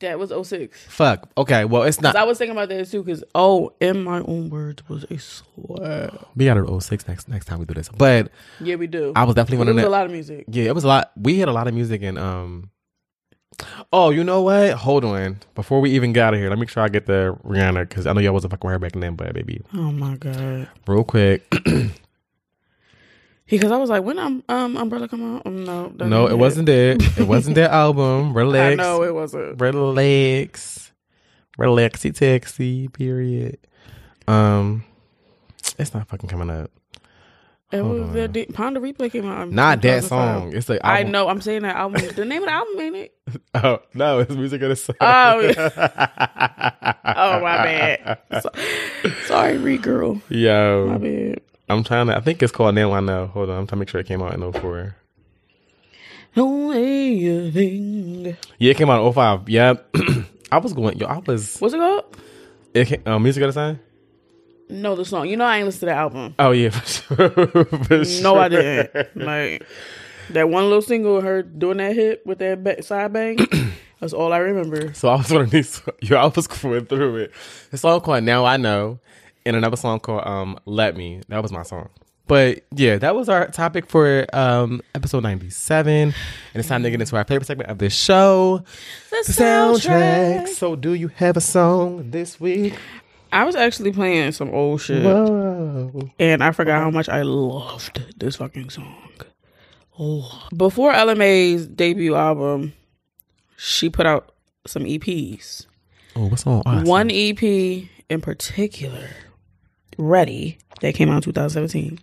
That 0.00 0.18
was 0.18 0.30
06. 0.48 0.86
Fuck. 0.86 1.28
Okay. 1.36 1.64
Well, 1.64 1.82
it's 1.82 2.00
not. 2.00 2.16
I 2.16 2.24
was 2.24 2.38
thinking 2.38 2.56
about 2.56 2.68
that 2.70 2.88
too, 2.90 3.02
because 3.02 3.22
oh, 3.34 3.72
in 3.80 4.02
my 4.02 4.20
own 4.20 4.48
words 4.50 4.86
was 4.88 5.04
a 5.10 5.18
slap. 5.18 6.26
We 6.36 6.46
got 6.46 6.56
it 6.56 6.82
06 6.82 7.06
next 7.08 7.28
next 7.28 7.46
time 7.46 7.58
we 7.58 7.64
do 7.66 7.74
this. 7.74 7.88
But 7.88 8.30
Yeah, 8.60 8.76
we 8.76 8.86
do. 8.86 9.12
I 9.16 9.24
was 9.24 9.34
definitely 9.34 9.58
one 9.58 9.68
of 9.68 9.76
that. 9.76 9.86
a 9.86 9.88
lot 9.90 10.06
of 10.06 10.12
music. 10.12 10.44
Yeah, 10.48 10.64
it 10.64 10.74
was 10.74 10.84
a 10.84 10.88
lot. 10.88 11.12
We 11.16 11.38
had 11.38 11.48
a 11.48 11.52
lot 11.52 11.66
of 11.68 11.74
music 11.74 12.02
and 12.02 12.18
um. 12.18 12.70
Oh, 13.92 14.08
you 14.08 14.24
know 14.24 14.40
what? 14.40 14.72
Hold 14.72 15.04
on. 15.04 15.40
Before 15.54 15.80
we 15.80 15.90
even 15.90 16.14
got 16.14 16.28
out 16.28 16.34
of 16.34 16.40
here, 16.40 16.48
let 16.48 16.56
me 16.56 16.60
make 16.60 16.70
sure 16.70 16.82
I 16.82 16.88
get 16.88 17.04
the 17.04 17.36
Rihanna 17.44 17.86
because 17.88 18.06
I 18.06 18.12
know 18.14 18.20
y'all 18.20 18.32
wasn't 18.32 18.52
fucking 18.52 18.66
with 18.66 18.72
her 18.72 18.78
back 18.78 18.92
then, 18.92 19.16
but 19.16 19.34
baby, 19.34 19.60
Oh 19.74 19.92
my 19.92 20.16
god. 20.16 20.68
real 20.86 21.04
quick. 21.04 21.46
Because 23.50 23.72
I 23.72 23.76
was 23.76 23.90
like, 23.90 24.02
when 24.04 24.18
um, 24.18 24.42
um 24.48 24.76
Umbrella 24.76 25.08
come 25.08 25.36
out? 25.36 25.46
Um, 25.46 25.64
no, 25.64 25.88
no, 25.98 26.22
ain't 26.22 26.32
it 26.32 26.36
wasn't 26.36 26.66
that. 26.66 27.14
It 27.18 27.26
wasn't 27.26 27.56
that 27.56 27.70
album. 27.72 28.30
I 28.30 28.34
Relax. 28.34 28.76
know 28.76 29.02
it 29.02 29.12
wasn't. 29.14 29.60
Relax. 29.60 30.92
Relaxy 31.58 32.14
taxi. 32.14 32.88
Period. 32.88 33.58
Um, 34.28 34.84
it's 35.78 35.92
not 35.92 36.08
fucking 36.08 36.28
coming 36.28 36.48
up. 36.50 36.70
It 37.72 37.80
Hold 37.82 38.00
was 38.00 38.12
that. 38.14 38.32
Deep, 38.32 38.52
Pon 38.52 38.74
de 38.74 38.80
Replay 38.80 39.12
came 39.12 39.28
out. 39.28 39.48
Not 39.50 39.80
that 39.82 40.02
song. 40.04 40.52
It's 40.54 40.68
like 40.68 40.80
I 40.82 41.04
know. 41.04 41.28
I'm 41.28 41.40
saying 41.40 41.62
that 41.62 41.76
album. 41.76 42.02
the 42.16 42.24
name 42.24 42.42
of 42.42 42.46
the 42.48 42.52
album 42.52 42.80
ain't 42.80 42.96
it? 42.96 43.14
Oh 43.54 43.80
no, 43.94 44.20
it's 44.20 44.32
music 44.34 44.60
of 44.62 44.70
the 44.70 44.76
song. 44.76 44.96
Oh, 45.00 45.40
Oh 47.04 47.40
my 47.40 47.56
bad. 47.58 48.18
So, 48.42 48.50
sorry, 49.26 49.56
Reed 49.58 49.82
girl. 49.82 50.20
Yo, 50.28 50.86
my 50.88 50.98
bad. 50.98 51.40
I'm 51.70 51.84
trying 51.84 52.08
to. 52.08 52.16
I 52.16 52.20
think 52.20 52.42
it's 52.42 52.52
called 52.52 52.74
Now 52.74 52.92
I 52.92 53.00
Know. 53.00 53.26
Hold 53.28 53.50
on, 53.50 53.58
I'm 53.58 53.66
trying 53.66 53.76
to 53.76 53.76
make 53.76 53.88
sure 53.88 54.00
it 54.00 54.06
came 54.06 54.22
out 54.22 54.34
in 54.34 54.52
04. 54.52 54.96
No 56.36 56.68
way 56.68 57.12
you 57.12 57.50
think. 57.50 58.36
Yeah, 58.58 58.70
it 58.72 58.76
came 58.76 58.90
out 58.90 59.04
in 59.06 59.12
05. 59.12 59.48
Yep. 59.48 59.96
I 60.52 60.58
was 60.58 60.72
going. 60.72 60.98
Yo, 60.98 61.06
I 61.06 61.18
was. 61.18 61.58
What's 61.58 61.74
it 61.74 61.78
called? 61.78 62.16
It 62.74 62.86
came, 62.86 63.02
um, 63.06 63.22
music 63.22 63.42
of 63.42 63.48
the 63.48 63.52
sign. 63.52 63.80
No, 64.68 64.94
the 64.94 65.04
song. 65.04 65.28
You 65.28 65.36
know, 65.36 65.44
I 65.44 65.56
ain't 65.58 65.66
listened 65.66 65.80
to 65.80 65.86
the 65.86 65.92
album. 65.94 66.34
Oh 66.38 66.52
yeah, 66.52 66.70
for 66.70 66.86
sure. 67.16 67.30
For 67.66 68.22
No, 68.22 68.36
I 68.36 68.48
didn't. 68.48 69.16
Like 69.16 69.66
that 70.30 70.48
one 70.48 70.64
little 70.64 70.82
single, 70.82 71.20
her 71.20 71.42
doing 71.42 71.78
that 71.78 71.94
hit 71.94 72.24
with 72.24 72.38
that 72.38 72.62
ba- 72.62 72.82
side 72.82 73.12
bang. 73.12 73.38
that's 74.00 74.12
all 74.12 74.32
I 74.32 74.38
remember. 74.38 74.94
So 74.94 75.08
I 75.08 75.16
was 75.16 75.30
one 75.30 75.42
of 75.42 75.50
these. 75.50 75.82
Yo, 76.00 76.16
I 76.16 76.26
was 76.26 76.46
going 76.46 76.86
through 76.86 77.16
it. 77.16 77.32
A 77.72 77.76
song 77.76 78.00
called 78.00 78.22
Now 78.22 78.44
I 78.44 78.56
Know, 78.56 79.00
and 79.46 79.56
another 79.56 79.76
song 79.76 80.00
called 80.00 80.26
um 80.26 80.58
Let 80.64 80.96
Me. 80.96 81.20
That 81.28 81.42
was 81.42 81.52
my 81.52 81.62
song. 81.62 81.88
But 82.26 82.64
yeah, 82.74 82.96
that 82.98 83.16
was 83.16 83.28
our 83.28 83.48
topic 83.48 83.86
for 83.86 84.26
um 84.32 84.80
episode 84.94 85.22
97. 85.22 85.92
And 85.92 86.14
it's 86.54 86.68
time 86.68 86.82
to 86.82 86.90
get 86.90 87.00
into 87.00 87.16
our 87.16 87.24
favorite 87.24 87.46
segment 87.46 87.70
of 87.70 87.78
this 87.78 87.94
show. 87.94 88.62
The 89.10 89.32
soundtrack. 89.32 90.48
So 90.48 90.76
do 90.76 90.94
you 90.94 91.08
have 91.08 91.36
a 91.36 91.40
song 91.40 92.10
this 92.10 92.40
week? 92.40 92.78
I 93.32 93.44
was 93.44 93.54
actually 93.54 93.92
playing 93.92 94.32
some 94.32 94.50
old 94.50 94.80
shit, 94.80 95.04
Whoa. 95.04 96.10
and 96.18 96.42
I 96.42 96.50
forgot 96.50 96.80
how 96.80 96.90
much 96.90 97.08
I 97.08 97.22
loved 97.22 98.02
this 98.18 98.36
fucking 98.36 98.70
song. 98.70 98.96
Oh. 99.98 100.48
Before 100.56 100.92
Ella 100.92 101.14
Mai's 101.14 101.66
debut 101.66 102.16
album, 102.16 102.72
she 103.56 103.88
put 103.88 104.06
out 104.06 104.34
some 104.66 104.84
EPs. 104.84 105.66
Oh, 106.16 106.26
what's 106.26 106.46
on? 106.46 106.62
See. 106.64 106.90
One 106.90 107.10
EP 107.10 107.42
in 108.08 108.20
particular, 108.20 109.08
Ready, 109.98 110.58
that 110.80 110.94
came 110.94 111.10
out 111.10 111.16
in 111.16 111.22
2017. 111.22 111.98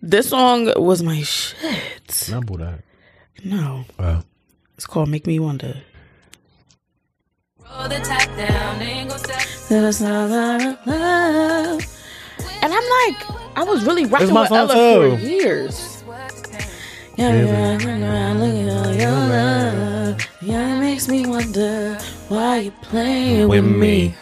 This 0.00 0.28
song 0.30 0.72
was 0.76 1.02
my 1.02 1.22
shit. 1.22 2.28
Number 2.30 2.56
that. 2.58 2.80
No, 3.44 3.84
Wow. 3.98 4.22
it's 4.76 4.86
called 4.86 5.08
Make 5.08 5.26
Me 5.26 5.38
Wonder. 5.38 5.82
Roll 7.60 7.88
the 7.88 7.98
top 8.00 8.24
down, 8.36 8.78
they 8.78 8.84
ain't 8.86 9.10
gon' 9.10 9.18
stop. 9.18 9.42
And 12.62 12.72
I'm 12.72 12.72
like, 12.72 13.56
I 13.56 13.64
was 13.66 13.84
really 13.84 14.04
rocking 14.04 14.34
with 14.34 14.48
song 14.48 14.56
Ella 14.70 15.16
for 15.16 15.18
years. 15.20 16.04
Yeah, 20.42 20.76
it 20.76 20.80
makes 20.80 21.08
me 21.08 21.26
wonder 21.26 21.98
why 22.28 22.56
you 22.58 22.70
playing 22.82 23.48
With 23.48 23.64
with 23.64 23.76
me. 23.76 24.14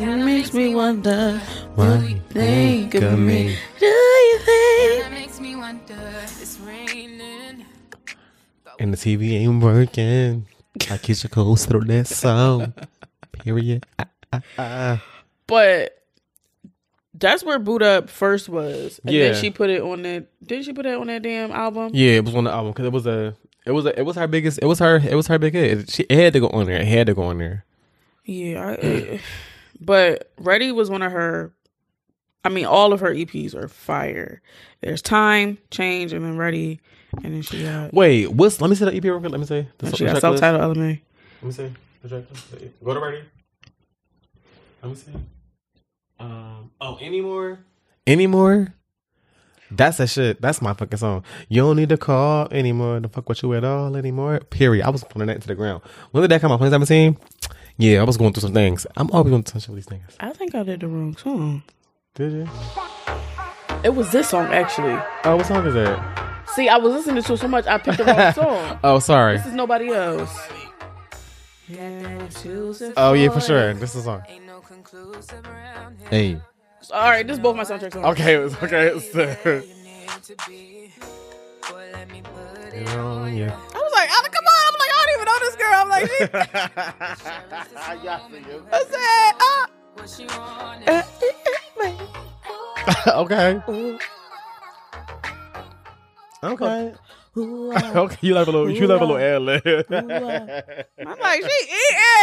Me. 0.00 0.12
It 0.12 0.24
makes 0.24 0.52
me 0.54 0.74
wonder 0.74 1.38
Why 1.74 1.88
what 1.96 2.08
you 2.10 2.20
think 2.30 2.94
of 2.94 3.18
me. 3.18 3.56
Do 3.78 3.86
you 3.86 4.38
think? 4.38 5.02
That 5.04 5.10
makes 5.12 5.40
me 5.40 5.56
wonder, 5.56 5.94
it's 6.40 6.58
raining. 6.60 7.66
And 8.78 8.92
the 8.94 8.96
TV 8.96 9.32
ain't 9.32 9.62
working. 9.62 10.46
I 10.90 10.96
kiss 10.98 11.22
your 11.22 11.28
coast 11.30 11.68
through 11.68 11.84
that 11.84 12.06
song. 12.06 12.72
Period. 13.32 13.84
Ah, 13.98 14.06
ah, 14.32 14.40
ah. 14.58 15.04
But 15.46 16.02
that's 17.12 17.44
where 17.44 17.58
Boo'd 17.58 17.82
Up 17.82 18.08
first 18.08 18.48
was. 18.48 19.00
And 19.04 19.14
Yeah. 19.14 19.32
then 19.32 19.42
she 19.42 19.50
put 19.50 19.68
it 19.68 19.82
on 19.82 20.02
that. 20.02 20.26
Didn't 20.42 20.64
she 20.64 20.72
put 20.72 20.84
that 20.84 20.96
on 20.96 21.08
that 21.08 21.22
damn 21.22 21.50
album? 21.50 21.90
Yeah, 21.92 22.12
it 22.12 22.24
was 22.24 22.34
on 22.34 22.44
the 22.44 22.50
album 22.52 22.72
because 22.72 22.86
it 22.86 22.92
was 22.92 23.06
a, 23.06 23.36
it 23.66 23.72
was 23.72 23.84
a, 23.84 23.98
it 23.98 24.02
was 24.06 24.16
her 24.16 24.26
biggest, 24.26 24.58
it 24.62 24.66
was 24.66 24.78
her, 24.78 24.96
it 24.96 25.14
was 25.14 25.26
her 25.26 25.38
big 25.38 25.52
hit. 25.52 25.90
She, 25.90 26.04
it 26.04 26.18
had 26.18 26.32
to 26.32 26.40
go 26.40 26.48
on 26.48 26.66
there. 26.66 26.80
It 26.80 26.86
had 26.86 27.06
to 27.08 27.14
go 27.14 27.24
on 27.24 27.36
there. 27.38 27.64
Yeah. 28.24 28.76
I, 28.82 29.20
but 29.80 30.32
Ready 30.38 30.72
was 30.72 30.90
one 30.90 31.02
of 31.02 31.12
her. 31.12 31.52
I 32.44 32.48
mean, 32.48 32.66
all 32.66 32.92
of 32.92 33.00
her 33.00 33.14
EPs 33.14 33.54
are 33.54 33.68
fire. 33.68 34.40
There's 34.80 35.02
Time, 35.02 35.58
Change, 35.70 36.12
and 36.12 36.24
then 36.24 36.36
Ready. 36.36 36.80
And 37.22 37.34
then 37.34 37.42
she 37.42 37.64
got. 37.64 37.92
Wait, 37.92 38.30
what's? 38.30 38.60
Let 38.60 38.70
me 38.70 38.76
see 38.76 38.84
the 38.84 38.94
EP 38.94 39.04
real 39.04 39.20
quick. 39.20 39.32
Let 39.32 39.40
me 39.40 39.46
see. 39.46 39.66
The, 39.78 39.86
and 39.86 39.92
the 39.92 39.96
she 39.96 40.04
got 40.04 40.20
self-titled 40.20 40.62
Ella 40.62 40.74
Mai. 40.74 41.02
Let 41.42 41.46
me 41.46 41.52
see. 41.52 41.72
The. 42.02 42.24
Go 42.82 42.94
to 42.94 43.00
ready. 43.00 43.22
Let 44.82 44.88
me 44.90 44.94
see. 44.94 45.12
Um. 46.18 46.70
Oh, 46.80 46.98
anymore. 47.00 47.60
Anymore. 48.06 48.74
That's 49.70 49.98
that 49.98 50.08
shit. 50.08 50.40
That's 50.40 50.60
my 50.60 50.74
fucking 50.74 50.98
song. 50.98 51.24
You 51.48 51.62
don't 51.62 51.76
need 51.76 51.90
to 51.90 51.96
call 51.96 52.48
anymore 52.50 52.98
to 53.00 53.08
fuck 53.08 53.28
with 53.28 53.42
you 53.42 53.54
at 53.54 53.64
all 53.64 53.96
anymore. 53.96 54.40
Period. 54.50 54.84
I 54.84 54.90
was 54.90 55.04
putting 55.04 55.26
that 55.26 55.36
into 55.36 55.48
the 55.48 55.54
ground. 55.54 55.82
When 56.10 56.22
did 56.22 56.30
that 56.30 56.40
come 56.40 56.50
out? 56.50 56.58
2017. 56.58 57.16
Yeah, 57.80 58.02
I 58.02 58.04
was 58.04 58.18
going 58.18 58.34
through 58.34 58.42
some 58.42 58.52
things. 58.52 58.86
I'm 58.94 59.10
always 59.10 59.30
going 59.30 59.42
through 59.42 59.62
some 59.62 59.72
of 59.72 59.76
these 59.76 59.86
things. 59.86 60.04
I 60.20 60.32
think 60.34 60.54
I 60.54 60.64
did 60.64 60.80
the 60.80 60.86
wrong 60.86 61.16
song. 61.16 61.62
Did 62.14 62.32
you? 62.32 62.48
It 63.82 63.94
was 63.94 64.12
this 64.12 64.28
song, 64.28 64.52
actually. 64.52 65.00
Oh, 65.24 65.36
what 65.36 65.46
song 65.46 65.66
is 65.66 65.72
that? 65.72 66.44
See, 66.54 66.68
I 66.68 66.76
was 66.76 66.92
listening 66.92 67.22
to 67.22 67.32
it 67.32 67.36
so 67.38 67.48
much, 67.48 67.66
I 67.66 67.78
picked 67.78 67.96
the 67.96 68.04
wrong 68.04 68.32
song. 68.34 68.78
Oh, 68.84 68.98
sorry. 68.98 69.38
This 69.38 69.46
is 69.46 69.54
nobody 69.54 69.88
else. 69.88 70.38
Oh 72.98 73.14
yeah, 73.14 73.30
for 73.30 73.40
sure. 73.40 73.72
This 73.72 73.94
is 73.94 74.02
a 74.02 74.04
song. 74.04 74.24
Ain't 74.28 74.44
no 74.44 74.60
conclusive 74.60 75.46
around 75.46 75.96
here. 76.00 76.08
Hey. 76.10 76.40
All 76.92 77.08
right, 77.08 77.26
this 77.26 77.38
is 77.38 77.42
both 77.42 77.56
my 77.56 77.62
soundtrack 77.62 77.94
songs. 77.94 78.04
Okay, 78.04 78.34
it's 78.34 78.62
okay. 78.62 78.88
It's 78.88 79.16
uh, 79.16 79.62
You 79.64 79.74
need 79.84 80.08
to 80.24 80.36
be. 80.46 80.80
I'm 85.72 85.88
like, 85.88 86.06
she, 86.06 86.24
I 88.72 88.84
said, 88.88 89.34
ah. 89.40 89.66
what 89.94 90.08
she 90.10 90.26
want. 90.26 90.88
uh, 90.88 91.02
okay. 93.22 93.62
Okay. 96.42 96.94
okay. 97.36 98.16
You 98.22 98.34
like 98.34 98.46
a 98.46 98.50
little. 98.50 98.70
You 98.70 98.86
like 98.86 99.00
a 99.00 99.04
little 99.04 99.18
ad 99.18 99.42
lib. 99.42 99.62
I'm 99.90 101.18
like, 101.18 101.42
she 101.42 101.48
She 101.66 101.76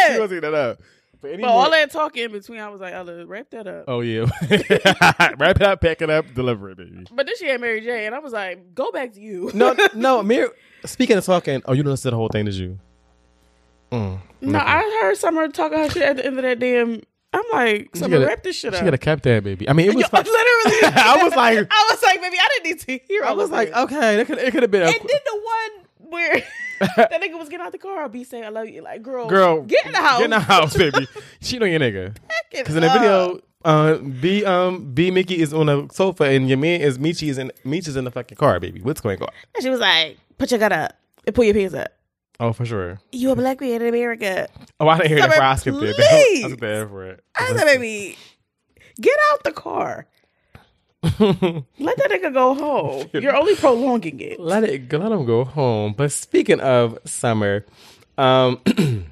eating. 0.09 0.21
was 0.21 0.31
eating 0.31 0.41
that 0.41 0.53
up. 0.53 0.79
For 1.21 1.27
any 1.29 1.41
But 1.41 1.47
more- 1.49 1.63
all 1.63 1.71
that 1.71 1.91
talking 1.91 2.25
in 2.25 2.31
between, 2.31 2.59
I 2.59 2.69
was 2.69 2.79
like, 2.79 2.93
Ella, 2.93 3.25
wrap 3.25 3.49
that 3.49 3.65
up. 3.67 3.85
Oh 3.87 4.01
yeah, 4.01 4.25
wrap 5.39 5.55
it 5.55 5.63
up, 5.63 5.81
pack 5.81 6.01
it 6.03 6.09
up, 6.11 6.31
deliver 6.35 6.69
it, 6.69 6.77
baby. 6.77 7.05
But 7.11 7.25
then 7.25 7.35
she 7.37 7.47
had 7.47 7.59
Mary 7.59 7.81
J, 7.81 8.05
and 8.05 8.13
I 8.13 8.19
was 8.19 8.33
like, 8.33 8.75
go 8.75 8.91
back 8.91 9.13
to 9.13 9.19
you. 9.19 9.49
No, 9.55 9.75
no, 9.95 10.21
Mir. 10.21 10.51
Speaking 10.85 11.17
of 11.17 11.25
talking, 11.25 11.63
oh, 11.65 11.71
you 11.73 11.77
didn't 11.81 11.91
listen 11.93 12.09
to 12.09 12.11
the 12.11 12.17
whole 12.17 12.29
thing, 12.29 12.45
did 12.45 12.53
you? 12.53 12.77
Mm. 13.91 14.19
no, 14.41 14.59
I 14.59 14.81
heard 15.01 15.17
Summer 15.17 15.47
talking 15.49 15.77
her 15.77 15.89
shit 15.89 16.03
at 16.03 16.17
the 16.17 16.25
end 16.25 16.37
of 16.37 16.43
that 16.43 16.59
damn. 16.59 17.01
I'm 17.33 17.43
like, 17.51 17.89
She 17.93 17.99
Summer, 17.99 18.25
wrap 18.25 18.43
this 18.43 18.55
shit 18.55 18.73
up. 18.73 18.79
She 18.79 18.83
could 18.85 18.93
have 18.93 18.99
kept 19.01 19.23
that, 19.23 19.43
baby. 19.43 19.67
I 19.69 19.73
mean, 19.73 19.89
it 19.89 19.95
was. 19.95 20.03
Yo, 20.03 20.07
fun. 20.07 20.23
literally, 20.25 20.93
I 21.01 21.23
was 21.23 21.35
like, 21.35 21.67
I 21.69 21.87
was 21.91 22.03
like, 22.03 22.21
baby, 22.21 22.37
I 22.39 22.47
didn't 22.53 22.65
need 22.65 22.79
to 22.99 23.05
hear. 23.05 23.23
I 23.23 23.33
was 23.33 23.49
like, 23.49 23.69
it. 23.69 23.75
okay, 23.75 24.19
it 24.21 24.25
could, 24.25 24.37
it 24.39 24.51
could 24.51 24.63
have 24.63 24.71
been. 24.71 24.83
A, 24.83 24.85
And 24.85 24.95
then 24.95 25.19
the 25.25 25.41
one 25.43 26.09
where 26.09 26.43
that 26.97 27.21
nigga 27.21 27.37
was 27.37 27.49
getting 27.49 27.65
out 27.65 27.71
the 27.73 27.77
car, 27.77 28.01
I'll 28.01 28.09
be 28.09 28.23
saying, 28.23 28.45
I 28.45 28.49
love 28.49 28.67
you. 28.67 28.81
Like, 28.81 29.03
girl, 29.03 29.27
girl, 29.27 29.61
get 29.63 29.85
in 29.85 29.91
the 29.91 29.97
house. 29.97 30.17
Get 30.19 30.25
in 30.25 30.29
the 30.31 30.39
house, 30.39 30.77
baby. 30.77 31.07
Cheat 31.41 31.61
on 31.61 31.69
your 31.69 31.79
nigga. 31.79 32.15
Because 32.51 32.75
in 32.75 32.81
the 32.81 32.89
video, 32.89 33.41
uh, 33.65 33.97
B 33.97 34.45
um 34.45 34.93
B 34.93 35.11
Mickey 35.11 35.41
is 35.41 35.53
on 35.53 35.67
a 35.67 35.91
sofa 35.91 36.23
and 36.25 36.47
your 36.47 36.57
man 36.57 36.79
is 36.81 36.97
Michi 36.97 37.27
is 37.29 37.37
in 37.37 37.51
Michi 37.65 37.89
is 37.89 37.95
in 37.97 38.05
the 38.05 38.11
fucking 38.11 38.37
car, 38.37 38.59
baby. 38.59 38.81
What's 38.81 39.01
going 39.01 39.21
on? 39.21 39.29
And 39.55 39.63
she 39.63 39.69
was 39.69 39.79
like, 39.79 40.17
put 40.37 40.51
your 40.51 40.59
gun 40.59 40.71
up 40.71 40.93
and 41.25 41.35
pull 41.35 41.43
your 41.43 41.53
pants 41.53 41.73
up. 41.75 41.91
Oh, 42.39 42.53
for 42.53 42.65
sure. 42.65 42.99
You 43.11 43.31
a 43.31 43.35
black 43.35 43.59
man 43.61 43.81
in 43.81 43.87
America. 43.87 44.47
Oh, 44.79 44.87
I 44.87 44.97
didn't 44.97 45.09
hear 45.09 45.17
that 45.19 45.31
Summer, 45.31 45.35
before 45.35 45.45
I 45.45 45.55
skipped 45.55 45.77
it. 45.81 45.95
please. 45.95 46.43
I 46.43 46.47
skipped 46.47 46.61
that 46.61 46.87
for 46.89 47.05
it. 47.05 47.23
I 47.35 47.47
said, 47.55 47.65
baby, 47.65 48.17
get 49.01 49.17
out 49.31 49.43
the 49.43 49.51
car. 49.51 50.05
Let 51.03 51.17
that 51.19 52.09
nigga 52.11 52.33
go 52.33 52.53
home. 52.55 53.07
You're 53.13 53.35
only 53.35 53.55
prolonging 53.55 54.19
it. 54.19 54.39
Let 54.39 54.63
it. 54.63 54.91
Let 54.91 55.11
him 55.11 55.25
go 55.25 55.45
home. 55.45 55.93
But 55.93 56.11
speaking 56.11 56.59
of 56.59 56.97
summer, 57.05 57.65
um, 58.17 58.59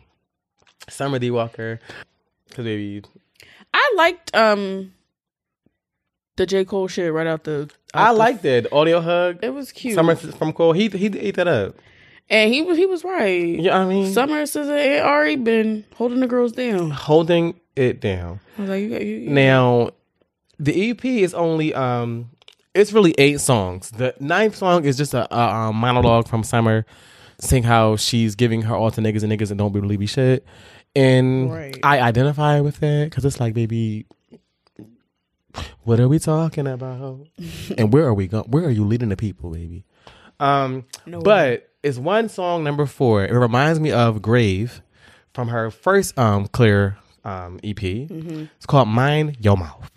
Summer 0.89 1.19
D 1.19 1.31
Walker, 1.31 1.80
because 2.47 2.65
baby, 2.65 3.03
I 3.73 3.93
liked 3.97 4.35
um 4.35 4.93
the 6.38 6.45
J. 6.45 6.65
Cole 6.65 6.88
shit 6.88 7.11
right 7.14 7.27
out 7.27 7.43
the. 7.43 7.69
I 7.93 8.07
out 8.10 8.14
the- 8.14 8.19
like 8.19 8.41
that 8.41 8.73
audio 8.73 8.99
hug. 9.02 9.39
it 9.43 9.53
was 9.53 9.72
cute. 9.72 9.95
Summer 9.95 10.15
from 10.15 10.53
Cole, 10.53 10.73
he 10.73 10.89
he 10.89 11.06
ate 11.19 11.35
that 11.35 11.47
up. 11.47 11.76
And 12.30 12.53
he 12.53 12.61
was 12.61 12.77
he 12.77 12.85
was 12.85 13.03
right. 13.03 13.60
Yeah, 13.60 13.77
I 13.80 13.85
mean, 13.85 14.11
Summer 14.11 14.43
SZA 14.43 14.97
and 14.99 15.06
already 15.06 15.35
been 15.35 15.85
holding 15.95 16.19
the 16.19 16.27
girls 16.27 16.52
down. 16.53 16.91
holding 16.91 17.60
it 17.76 17.99
down. 18.02 18.39
I 18.57 18.61
was 18.61 18.69
like, 18.69 18.81
you 18.84 18.89
got 18.89 19.02
you. 19.06 19.15
you- 19.18 19.30
Now, 19.30 19.91
the 20.60 20.89
EP 20.91 21.03
is 21.06 21.34
only 21.34 21.73
um, 21.73 22.30
it's 22.73 22.93
really 22.93 23.14
eight 23.18 23.39
songs. 23.41 23.91
The 23.91 24.14
ninth 24.19 24.56
song 24.56 24.85
is 24.85 24.97
just 24.97 25.14
a, 25.14 25.34
a, 25.35 25.39
um 25.39 25.76
monologue 25.76 26.27
from 26.27 26.43
Summer, 26.43 26.85
saying 27.39 27.64
how 27.64 27.95
she's 27.97 28.35
giving 28.35 28.61
her 28.64 28.76
all 28.76 28.91
to 28.91 29.02
niggas 29.02 29.23
and 29.23 29.31
niggas 29.31 29.49
and 29.52 29.57
don't 29.57 29.72
believe 29.73 29.99
me 29.99 30.06
shit. 30.06 30.45
And 30.95 31.52
Right. 31.52 31.77
I 31.84 31.99
identify 31.99 32.61
with 32.61 32.80
that 32.80 33.10
because 33.10 33.26
it's 33.26 33.39
like, 33.41 33.53
baby, 33.53 34.06
what 35.84 35.99
are 35.99 36.07
we 36.07 36.19
talking 36.19 36.68
about? 36.68 37.27
and 37.77 37.93
where 37.93 38.06
are 38.06 38.14
we 38.14 38.27
going? 38.27 38.45
Where 38.45 38.64
are 38.65 38.69
you 38.72 38.85
leading 38.85 39.10
the 39.10 39.18
people, 39.18 39.52
baby? 39.52 39.85
Um, 40.39 40.85
but 41.06 41.69
it's 41.86 41.99
one 41.99 42.28
song 42.30 42.64
number 42.64 42.88
four. 42.88 43.24
It 43.24 43.32
reminds 43.32 43.80
me 43.80 43.91
of 43.91 44.20
Grave 44.20 44.82
from 45.34 45.49
her 45.49 45.70
first 45.70 46.18
um 46.18 46.48
Clear 46.48 46.98
um 47.24 47.60
EP. 47.64 47.82
It's 47.84 48.66
called 48.66 48.88
Mind 48.88 49.38
Your 49.40 49.56
Mouth. 49.56 49.91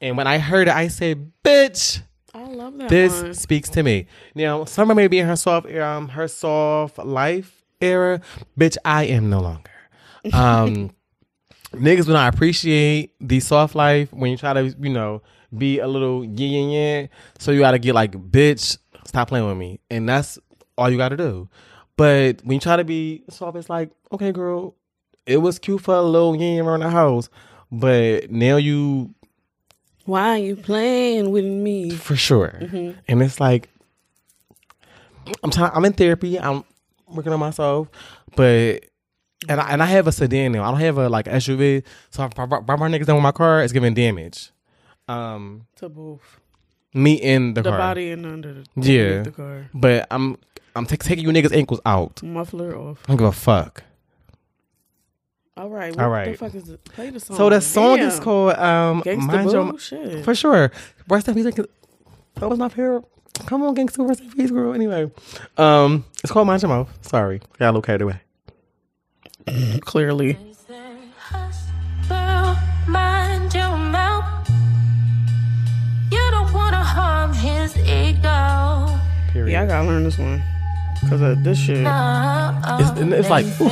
And 0.00 0.16
when 0.16 0.28
I 0.28 0.38
heard 0.38 0.68
it, 0.68 0.74
I 0.74 0.86
said, 0.86 1.32
"Bitch, 1.44 2.02
I 2.32 2.44
love 2.44 2.78
that 2.78 2.88
this 2.88 3.20
one. 3.20 3.34
speaks 3.34 3.68
to 3.70 3.82
me." 3.82 4.06
Now, 4.36 4.64
Summer 4.64 4.94
may 4.94 5.08
be 5.08 5.18
in 5.18 5.26
her 5.26 5.34
soft 5.34 5.68
um 5.72 6.08
her 6.08 6.28
soft 6.28 6.98
life 6.98 7.64
era, 7.80 8.20
bitch. 8.56 8.76
I 8.84 9.04
am 9.04 9.28
no 9.28 9.40
longer. 9.40 9.70
Um, 10.32 10.92
niggas 11.72 12.06
will 12.06 12.14
not 12.14 12.32
appreciate 12.32 13.12
the 13.20 13.40
soft 13.40 13.74
life 13.74 14.12
when 14.12 14.30
you 14.30 14.36
try 14.36 14.52
to, 14.52 14.72
you 14.80 14.90
know, 14.90 15.20
be 15.58 15.80
a 15.80 15.88
little 15.88 16.24
yin 16.24 16.52
yin 16.52 16.70
yin. 16.70 17.08
So 17.40 17.50
you 17.50 17.58
got 17.58 17.72
to 17.72 17.80
get 17.80 17.96
like, 17.96 18.12
bitch, 18.12 18.78
stop 19.04 19.26
playing 19.26 19.48
with 19.48 19.56
me, 19.56 19.80
and 19.90 20.08
that's 20.08 20.38
all 20.78 20.90
you 20.90 20.96
got 20.96 21.10
to 21.10 21.16
do. 21.16 21.48
But 21.96 22.40
when 22.44 22.54
you 22.54 22.60
try 22.60 22.76
to 22.76 22.84
be 22.84 23.22
soft, 23.28 23.56
it's 23.56 23.68
like, 23.70 23.90
okay, 24.12 24.32
girl, 24.32 24.74
it 25.26 25.36
was 25.38 25.58
cute 25.58 25.80
for 25.82 25.94
a 25.94 26.02
little 26.02 26.34
yin 26.34 26.56
yin 26.56 26.66
around 26.66 26.80
the 26.80 26.90
house, 26.90 27.28
but 27.70 28.30
now 28.30 28.56
you 28.56 29.14
Why 30.06 30.30
are 30.30 30.38
you 30.38 30.56
playing 30.56 31.30
with 31.30 31.44
me? 31.44 31.90
for 31.90 32.16
sure. 32.16 32.58
And 33.08 33.22
it's 33.22 33.38
like 33.40 33.68
I'm 35.44 35.50
trying. 35.50 35.70
I'm 35.74 35.84
in 35.84 35.92
therapy. 35.92 36.38
I'm 36.40 36.64
working 37.08 37.32
on 37.32 37.38
myself, 37.38 37.88
but 38.34 38.84
and 39.48 39.60
I, 39.60 39.70
and 39.70 39.82
I 39.82 39.86
have 39.86 40.06
a 40.08 40.12
sedan 40.12 40.52
now. 40.52 40.64
I 40.64 40.70
don't 40.70 40.80
have 40.80 40.98
a 40.98 41.08
like 41.08 41.26
SUV. 41.26 41.84
So 42.10 42.24
if 42.24 42.36
I 42.38 42.46
brought 42.46 42.66
my 42.66 42.88
niggas 42.88 43.06
down 43.06 43.16
with 43.16 43.22
my 43.22 43.32
car, 43.32 43.62
it's 43.62 43.72
giving 43.72 43.94
damage. 43.94 44.50
Um, 45.08 45.66
To 45.76 45.88
both 45.88 46.40
me 46.94 47.14
in 47.14 47.54
the, 47.54 47.62
the 47.62 47.70
car. 47.70 47.78
body 47.78 48.10
and 48.10 48.26
under 48.26 48.54
the 48.54 48.64
Yeah. 48.76 49.22
the 49.22 49.30
car. 49.30 49.68
But 49.74 50.06
I'm 50.10 50.36
I'm 50.74 50.86
ta- 50.86 50.96
taking 50.98 51.24
you 51.24 51.30
niggas 51.30 51.52
ankles 51.54 51.80
out. 51.84 52.22
Muffler 52.22 52.76
off. 52.76 53.02
I 53.04 53.08
don't 53.08 53.16
give 53.18 53.26
a 53.26 53.32
fuck. 53.32 53.82
All 55.56 55.68
right. 55.68 55.96
All 55.98 56.08
What 56.08 56.12
right. 56.14 56.32
the 56.32 56.38
fuck 56.38 56.54
is 56.54 56.68
it? 56.70 56.82
Play 56.84 57.10
the 57.10 57.20
song. 57.20 57.36
So 57.36 57.50
the 57.50 57.60
song 57.60 57.98
is 57.98 58.18
called 58.18 58.54
um 58.56 59.02
Gangsta 59.02 59.26
Mind 59.26 59.50
Your- 59.52 59.72
Boo? 59.72 59.78
Shit. 59.78 60.24
For 60.24 60.34
sure. 60.34 60.70
Rest 61.08 61.28
in 61.28 61.34
peace. 61.34 61.44
That 61.54 62.48
was 62.48 62.58
my 62.58 62.68
favorite. 62.70 63.04
Come 63.46 63.62
on, 63.62 63.74
gangster. 63.74 64.02
Rest 64.02 64.20
in 64.20 64.30
peace, 64.30 64.50
girl. 64.50 64.72
Anyway, 64.74 65.10
um, 65.58 66.04
it's 66.22 66.32
called 66.32 66.46
Mind 66.46 66.62
Your 66.62 66.68
Mouth. 66.70 66.88
Sorry, 67.02 67.40
got 67.58 67.66
a 67.66 67.72
little 67.72 67.82
carried 67.82 68.02
away. 68.02 68.20
Clearly. 69.80 70.38
Girl, 72.08 72.56
mind 72.88 73.54
your 73.54 73.76
mouth. 73.76 74.48
You 76.10 76.18
don't 76.30 76.52
wanna 76.52 76.82
harm 76.82 77.32
his 77.32 77.76
ego. 77.78 78.86
Period. 79.32 79.52
Yeah, 79.52 79.62
I 79.62 79.66
gotta 79.66 79.86
learn 79.88 80.04
this 80.04 80.18
one. 80.18 80.42
Cause 81.08 81.20
of 81.20 81.44
this 81.44 81.58
shit. 81.58 81.78
It's, 81.78 82.90
and 83.00 83.12
it's 83.12 83.28
like, 83.28 83.44
ooh, 83.60 83.68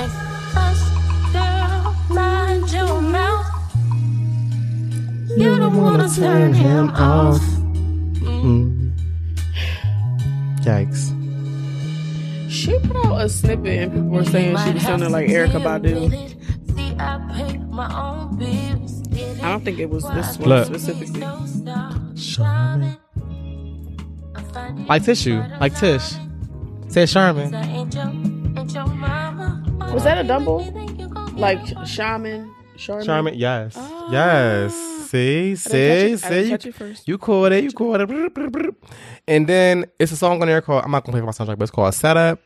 Hush, 0.52 1.32
girl, 1.32 1.94
mind 2.14 2.70
your 2.72 3.00
mouth. 3.00 3.46
You 5.36 5.56
don't 5.56 5.76
wanna 5.76 6.08
turn 6.08 6.52
him 6.52 6.90
off. 6.90 7.40
Mm. 8.20 8.92
yikes. 10.62 11.16
She 12.50 12.78
put 12.80 12.96
out 13.06 13.22
a 13.22 13.28
snippet 13.28 13.66
and 13.78 13.92
people 13.92 14.08
were 14.08 14.24
saying 14.24 14.56
she 14.58 14.72
was 14.72 14.82
sounding 14.82 15.10
like 15.10 15.28
Erykah 15.28 15.62
Badu. 15.62 16.10
I 16.98 17.18
pay 17.34 17.56
my 17.58 17.88
own 17.96 18.36
bills. 18.36 19.00
It 19.12 19.42
I 19.42 19.50
don't 19.52 19.64
think 19.64 19.78
it 19.78 19.88
was 19.88 20.02
this 20.10 20.36
one 20.36 20.48
Look. 20.48 20.66
specifically. 20.66 21.20
don't 21.20 21.46
stop 21.46 21.94
Charmin. 22.16 22.98
I 24.34 24.42
find 24.52 24.80
it 24.80 24.88
Like 24.88 25.04
tissue, 25.04 25.42
like 25.60 25.76
Tish. 25.78 26.12
Said 26.90 27.08
Charmin. 27.08 27.54
I 27.54 27.62
ain't 27.62 27.94
your, 27.94 28.04
ain't 28.06 28.74
your 28.74 28.86
mama. 28.86 29.62
Was 29.94 30.02
that 30.02 30.24
a 30.24 30.26
double? 30.26 30.64
Think 30.64 30.98
you 30.98 31.08
gon' 31.08 31.36
Like 31.36 31.60
Shaman? 31.86 32.52
Charmin? 32.76 33.06
Charmin, 33.06 33.34
yes. 33.34 33.76
Yes. 34.10 34.74
See, 35.08 35.54
see, 35.54 35.70
catch 35.70 35.72
it. 35.72 35.76
I 35.76 36.06
didn't 36.06 36.18
see. 36.18 36.48
catch 36.50 36.66
it 36.66 36.74
first. 36.74 37.06
You 37.06 37.16
caught 37.16 37.52
it, 37.52 37.62
you 37.62 37.70
caught 37.70 38.00
it. 38.00 38.74
And 39.28 39.46
then 39.46 39.84
it's 40.00 40.10
a 40.10 40.16
song 40.16 40.42
on 40.42 40.48
there 40.48 40.60
called, 40.60 40.84
I'm 40.84 40.90
not 40.90 41.04
going 41.04 41.12
to 41.12 41.20
play 41.20 41.20
for 41.20 41.26
my 41.26 41.52
soundtrack, 41.52 41.58
but 41.58 41.62
it's 41.62 41.70
called 41.70 41.94
Setup. 41.94 42.40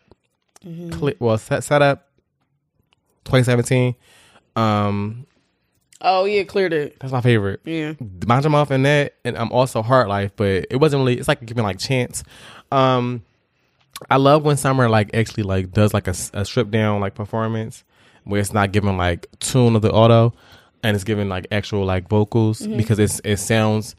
Mm-hmm. 0.63 0.91
Cli- 0.91 1.17
well, 1.19 1.39
set, 1.39 1.65
Setup 1.65 2.07
2017. 3.25 3.95
Um, 4.57 5.27
Oh 6.03 6.27
yeah, 6.27 6.43
cleared 6.43 6.75
it. 6.75 6.99
That's 7.01 7.15
my 7.15 7.23
favorite. 7.23 7.61
Yeah. 7.65 7.95
Mind 8.27 8.45
Your 8.45 8.51
Mouth 8.51 8.71
and 8.71 8.85
that, 8.85 9.15
and 9.25 9.39
I'm 9.39 9.51
also 9.53 9.81
Hard 9.81 10.09
Life, 10.09 10.33
but 10.37 10.67
it 10.69 10.77
wasn't 10.77 11.01
really. 11.01 11.19
It's 11.19 11.29
like 11.29 11.45
giving 11.47 11.65
like 11.65 11.79
chance. 11.79 12.23
Um, 12.71 13.23
I 14.11 14.17
love 14.17 14.45
when 14.45 14.57
Summer 14.57 14.89
like 14.89 15.15
actually 15.15 15.43
like 15.45 15.73
does 15.73 15.95
like 15.95 16.09
a, 16.09 16.15
a 16.33 16.45
strip 16.45 16.71
down 16.71 17.01
like 17.01 17.15
performance 17.15 17.85
where 18.25 18.41
it's 18.41 18.53
not 18.53 18.73
giving 18.73 18.97
like 18.97 19.27
tune 19.41 19.77
of 19.77 19.83
the 19.83 19.93
auto, 19.93 20.35
and 20.83 20.95
it's 20.95 21.05
giving 21.05 21.29
like 21.29 21.47
actual 21.53 21.85
like 21.85 22.09
vocals 22.09 22.67
because 22.67 22.99
it's 22.99 23.21
it 23.25 23.37
sounds. 23.39 23.97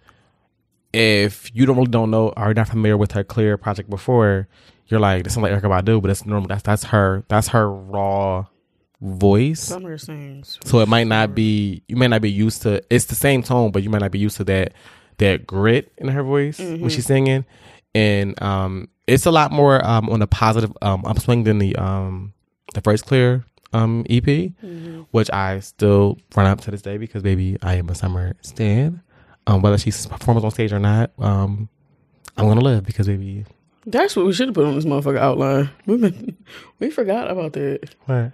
If 0.94 1.52
you 1.54 1.66
don't 1.66 1.76
really 1.76 1.92
don't 1.92 2.10
know 2.10 2.30
or 2.38 2.54
not 2.54 2.70
familiar 2.70 2.96
with 2.96 3.12
her 3.12 3.24
Clear 3.24 3.58
project 3.58 3.90
before, 3.90 4.48
you're 4.88 5.00
like 5.00 5.24
this 5.24 5.34
sounds 5.34 5.44
like 5.44 5.52
Erykah 5.52 5.84
Badu, 5.84 6.02
but 6.02 6.10
it's 6.12 6.26
normal. 6.26 6.48
That's 6.48 6.64
that's 6.64 6.86
her. 6.86 7.24
That's 7.28 7.50
her 7.50 7.70
raw 7.70 8.46
voice. 9.02 9.60
Summer 9.62 9.98
sings. 9.98 10.58
So 10.64 10.80
it 10.80 10.88
might 10.88 11.08
not 11.08 11.36
be 11.36 11.84
you 11.88 11.96
might 11.96 12.08
not 12.08 12.22
be 12.22 12.32
used 12.32 12.62
to 12.62 12.82
it's 12.90 13.06
the 13.06 13.16
same 13.16 13.44
tone, 13.44 13.72
but 13.72 13.84
you 13.84 13.90
might 13.90 14.02
not 14.02 14.12
be 14.12 14.20
used 14.20 14.38
to 14.38 14.44
that 14.46 14.74
that 15.18 15.46
grit 15.46 15.92
in 15.98 16.08
her 16.08 16.24
voice 16.24 16.60
when 16.60 16.90
she's 16.90 17.06
singing. 17.06 17.46
And 17.94 18.42
um 18.42 18.88
it's 19.08 19.26
a 19.26 19.32
lot 19.32 19.52
more 19.52 19.86
um 19.86 20.10
on 20.10 20.22
a 20.22 20.28
positive 20.28 20.72
um 20.82 21.04
upswing 21.06 21.44
than 21.44 21.60
the 21.60 21.76
um 21.76 22.34
the 22.74 22.82
first 22.82 23.06
clear 23.06 23.46
um 23.74 24.06
EP, 24.10 24.52
which 25.12 25.30
I 25.32 25.60
still 25.60 26.18
run 26.36 26.46
up 26.48 26.62
to 26.62 26.72
this 26.72 26.82
day 26.82 26.98
because 26.98 27.24
baby 27.24 27.58
I 27.62 27.76
am 27.76 27.90
a 27.90 27.96
summer 27.96 28.34
stan. 28.42 29.02
Um 29.48 29.62
whether 29.62 29.78
she 29.78 29.92
performs 29.92 30.44
on 30.44 30.52
stage 30.52 30.74
or 30.74 30.80
not, 30.80 31.12
um 31.20 31.70
I'm 32.38 32.48
gonna 32.48 32.62
live 32.62 32.84
because 32.86 33.08
baby 33.08 33.46
That's 33.86 34.16
what 34.16 34.26
we 34.26 34.34
should 34.34 34.48
have 34.48 34.56
put 34.56 34.66
on 34.66 34.76
this 34.76 34.86
motherfucker 34.86 35.18
outline. 35.20 35.70
We 35.86 35.98
been, 35.98 36.38
we 36.80 36.90
forgot 36.90 37.30
about 37.30 37.54
that. 37.54 37.96
what? 38.06 38.32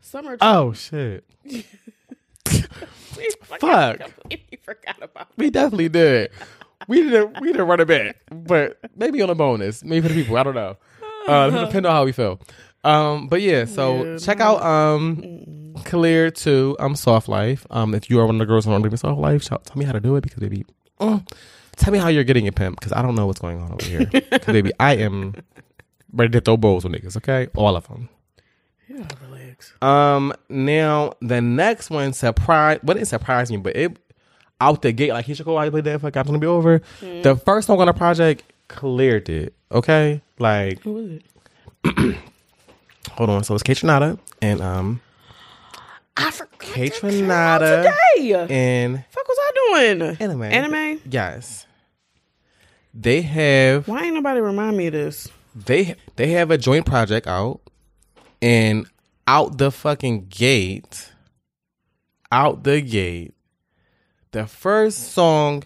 Summer. 0.00 0.36
Oh 0.40 0.72
shit. 0.72 1.24
Fuck. 3.60 3.98
completely 3.98 4.58
forgot 4.62 4.96
about. 5.02 5.28
We 5.36 5.50
definitely 5.50 5.88
did. 5.88 6.30
We 6.86 7.02
didn't 7.02 7.40
we 7.40 7.48
didn't 7.48 7.66
run 7.66 7.80
it 7.80 7.88
back. 7.88 8.16
But 8.30 8.78
maybe 8.96 9.20
on 9.22 9.30
a 9.30 9.34
bonus. 9.34 9.82
Maybe 9.84 10.06
for 10.06 10.14
the 10.14 10.22
people. 10.22 10.36
I 10.36 10.42
don't 10.42 10.54
know. 10.54 10.76
Uh 11.26 11.64
depend 11.66 11.86
on 11.86 11.92
how 11.92 12.04
we 12.04 12.12
feel. 12.12 12.40
Um 12.84 13.28
but 13.28 13.42
yeah, 13.42 13.64
so 13.64 14.18
check 14.18 14.40
out 14.40 14.62
um 14.62 15.74
Clear 15.84 16.30
to 16.30 16.76
um 16.78 16.94
Soft 16.94 17.28
Life. 17.28 17.66
Um 17.70 17.94
if 17.94 18.08
you 18.08 18.20
are 18.20 18.26
one 18.26 18.36
of 18.36 18.38
the 18.38 18.46
girls 18.46 18.64
who 18.64 18.82
to 18.82 18.88
give 18.88 18.98
Soft 18.98 19.18
Life, 19.18 19.42
shout, 19.42 19.64
tell 19.64 19.76
me 19.76 19.84
how 19.84 19.92
to 19.92 20.00
do 20.00 20.16
it 20.16 20.22
because 20.22 20.38
baby 20.38 20.64
mm, 21.00 21.26
tell 21.76 21.92
me 21.92 21.98
how 21.98 22.08
you're 22.08 22.24
getting 22.24 22.46
it 22.46 22.54
pimp 22.54 22.78
because 22.78 22.92
I 22.92 23.02
don't 23.02 23.14
know 23.14 23.26
what's 23.26 23.40
going 23.40 23.60
on 23.60 23.72
over 23.72 23.84
here. 23.84 24.06
Because 24.06 24.46
baby, 24.52 24.72
I 24.78 24.96
am 24.96 25.34
ready 26.12 26.32
to 26.32 26.40
throw 26.40 26.56
bowls 26.56 26.84
with 26.84 26.92
niggas, 26.92 27.16
okay? 27.18 27.48
All 27.54 27.76
of 27.76 27.86
them. 27.88 28.08
Yeah, 28.88 29.06
relax. 29.22 29.74
Um, 29.82 30.32
now 30.48 31.12
the 31.20 31.40
next 31.40 31.90
one 31.90 32.12
surprise. 32.12 32.78
What 32.82 32.94
didn't 32.94 33.08
surprise 33.08 33.50
me, 33.50 33.58
but 33.58 33.76
it 33.76 33.98
out 34.60 34.82
the 34.82 34.92
gate 34.92 35.12
like 35.12 35.24
he 35.26 35.34
should 35.34 35.44
Keyshia 35.44 35.46
Cole. 35.46 35.58
I 35.58 35.70
played 35.70 35.84
that 35.84 36.00
for 36.00 36.10
God's 36.10 36.26
gonna 36.28 36.38
be 36.38 36.46
over. 36.46 36.82
The 37.00 37.36
first 37.44 37.66
song 37.66 37.80
on 37.80 37.86
the 37.86 37.92
project 37.92 38.42
cleared 38.68 39.28
it. 39.28 39.54
Okay, 39.70 40.20
like 40.38 40.80
Who 40.82 40.92
was 40.94 41.10
it? 41.10 41.22
hold 43.12 43.30
on. 43.30 43.44
So 43.44 43.54
it's 43.54 43.62
Kaytranada 43.62 44.18
and 44.42 44.60
um 44.60 45.00
I 46.16 46.30
forgot. 46.30 46.58
Kate 46.58 46.92
that 46.94 47.00
came 47.00 47.20
Renata 47.22 47.88
out 47.88 48.18
today. 48.18 48.46
and 48.50 49.04
Fuck 49.10 49.28
was 49.28 49.38
I 49.40 49.52
doing? 49.94 50.16
Animé. 50.16 50.52
Animé. 50.52 51.00
yes, 51.08 51.66
they 52.92 53.22
have 53.22 53.86
Why 53.86 54.04
ain't 54.04 54.14
nobody 54.14 54.40
remind 54.40 54.76
me 54.76 54.88
of 54.88 54.92
this? 54.94 55.28
they 55.54 55.94
they 56.16 56.28
have 56.32 56.50
a 56.50 56.58
joint 56.58 56.86
project 56.86 57.26
out 57.26 57.60
and 58.42 58.86
out 59.26 59.58
the 59.58 59.70
fucking 59.70 60.26
gate 60.28 61.12
out 62.32 62.64
the 62.64 62.80
gate 62.80 63.34
the 64.32 64.46
first 64.46 65.12
song 65.12 65.62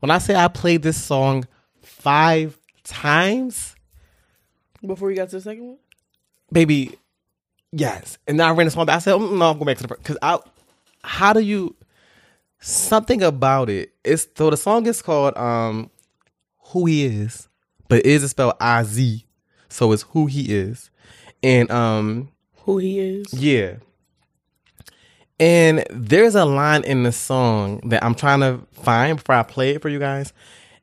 when 0.00 0.10
i 0.10 0.18
say 0.18 0.34
i 0.34 0.48
played 0.48 0.82
this 0.82 1.00
song 1.02 1.46
five 1.82 2.58
times 2.82 3.74
Before 4.84 5.10
you 5.10 5.16
got 5.16 5.28
to 5.30 5.36
the 5.36 5.42
second 5.42 5.64
one. 5.66 5.78
baby 6.52 6.96
yes 7.72 8.18
and 8.26 8.38
then 8.38 8.46
i 8.46 8.50
ran 8.50 8.66
the 8.66 8.70
song 8.70 8.86
back. 8.86 8.96
i 8.96 8.98
said 8.98 9.14
mm, 9.14 9.38
no 9.38 9.50
i'm 9.50 9.56
going 9.58 9.66
back 9.66 9.76
to 9.78 9.82
the 9.82 9.88
first 9.88 10.02
because 10.02 10.18
i 10.22 10.38
how 11.02 11.32
do 11.32 11.40
you 11.40 11.74
something 12.60 13.22
about 13.22 13.68
it 13.68 13.92
it's 14.04 14.26
so 14.36 14.50
the 14.50 14.56
song 14.56 14.86
is 14.86 15.02
called 15.02 15.36
um 15.36 15.90
who 16.68 16.86
he 16.86 17.04
is 17.04 17.48
but 17.88 17.98
it 17.98 18.06
is 18.06 18.28
spelled 18.30 18.54
i-z 18.60 19.24
so 19.68 19.92
it's 19.92 20.02
who 20.02 20.26
he 20.26 20.54
is 20.54 20.90
and 21.42 21.70
um 21.70 22.28
Who 22.64 22.78
he 22.78 22.98
is? 23.00 23.32
yeah 23.34 23.74
and 25.40 25.84
there's 25.90 26.34
a 26.34 26.44
line 26.44 26.84
in 26.84 27.02
the 27.02 27.12
song 27.12 27.80
that 27.88 28.02
i'm 28.04 28.14
trying 28.14 28.40
to 28.40 28.60
find 28.72 29.16
before 29.18 29.34
i 29.34 29.42
play 29.42 29.70
it 29.70 29.82
for 29.82 29.88
you 29.88 29.98
guys 29.98 30.32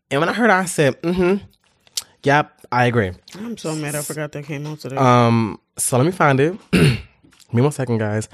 and 0.09 0.19
when 0.19 0.29
i 0.29 0.33
heard 0.33 0.49
it, 0.49 0.53
i 0.53 0.65
said 0.65 1.01
mm-hmm 1.01 1.43
yep 2.23 2.59
i 2.71 2.85
agree 2.85 3.11
I'm 3.35 3.57
so 3.57 3.75
mad. 3.75 3.95
I 3.95 4.01
forgot 4.01 4.31
that 4.33 4.43
came 4.45 4.65
out 4.67 4.79
today. 4.79 4.95
um, 4.97 5.59
so 5.77 5.97
let 5.97 6.05
me 6.05 6.11
find 6.11 6.39
it. 6.39 6.57
Give 6.71 6.99
me 7.53 7.61
one 7.61 7.71
second, 7.71 7.97
guys. 7.97 8.29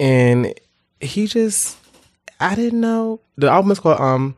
And 0.00 0.54
he 1.00 1.26
just, 1.26 1.76
I 2.40 2.54
didn't 2.54 2.80
know 2.80 3.20
the 3.36 3.48
album 3.48 3.70
is 3.72 3.78
called 3.80 4.00
um. 4.00 4.36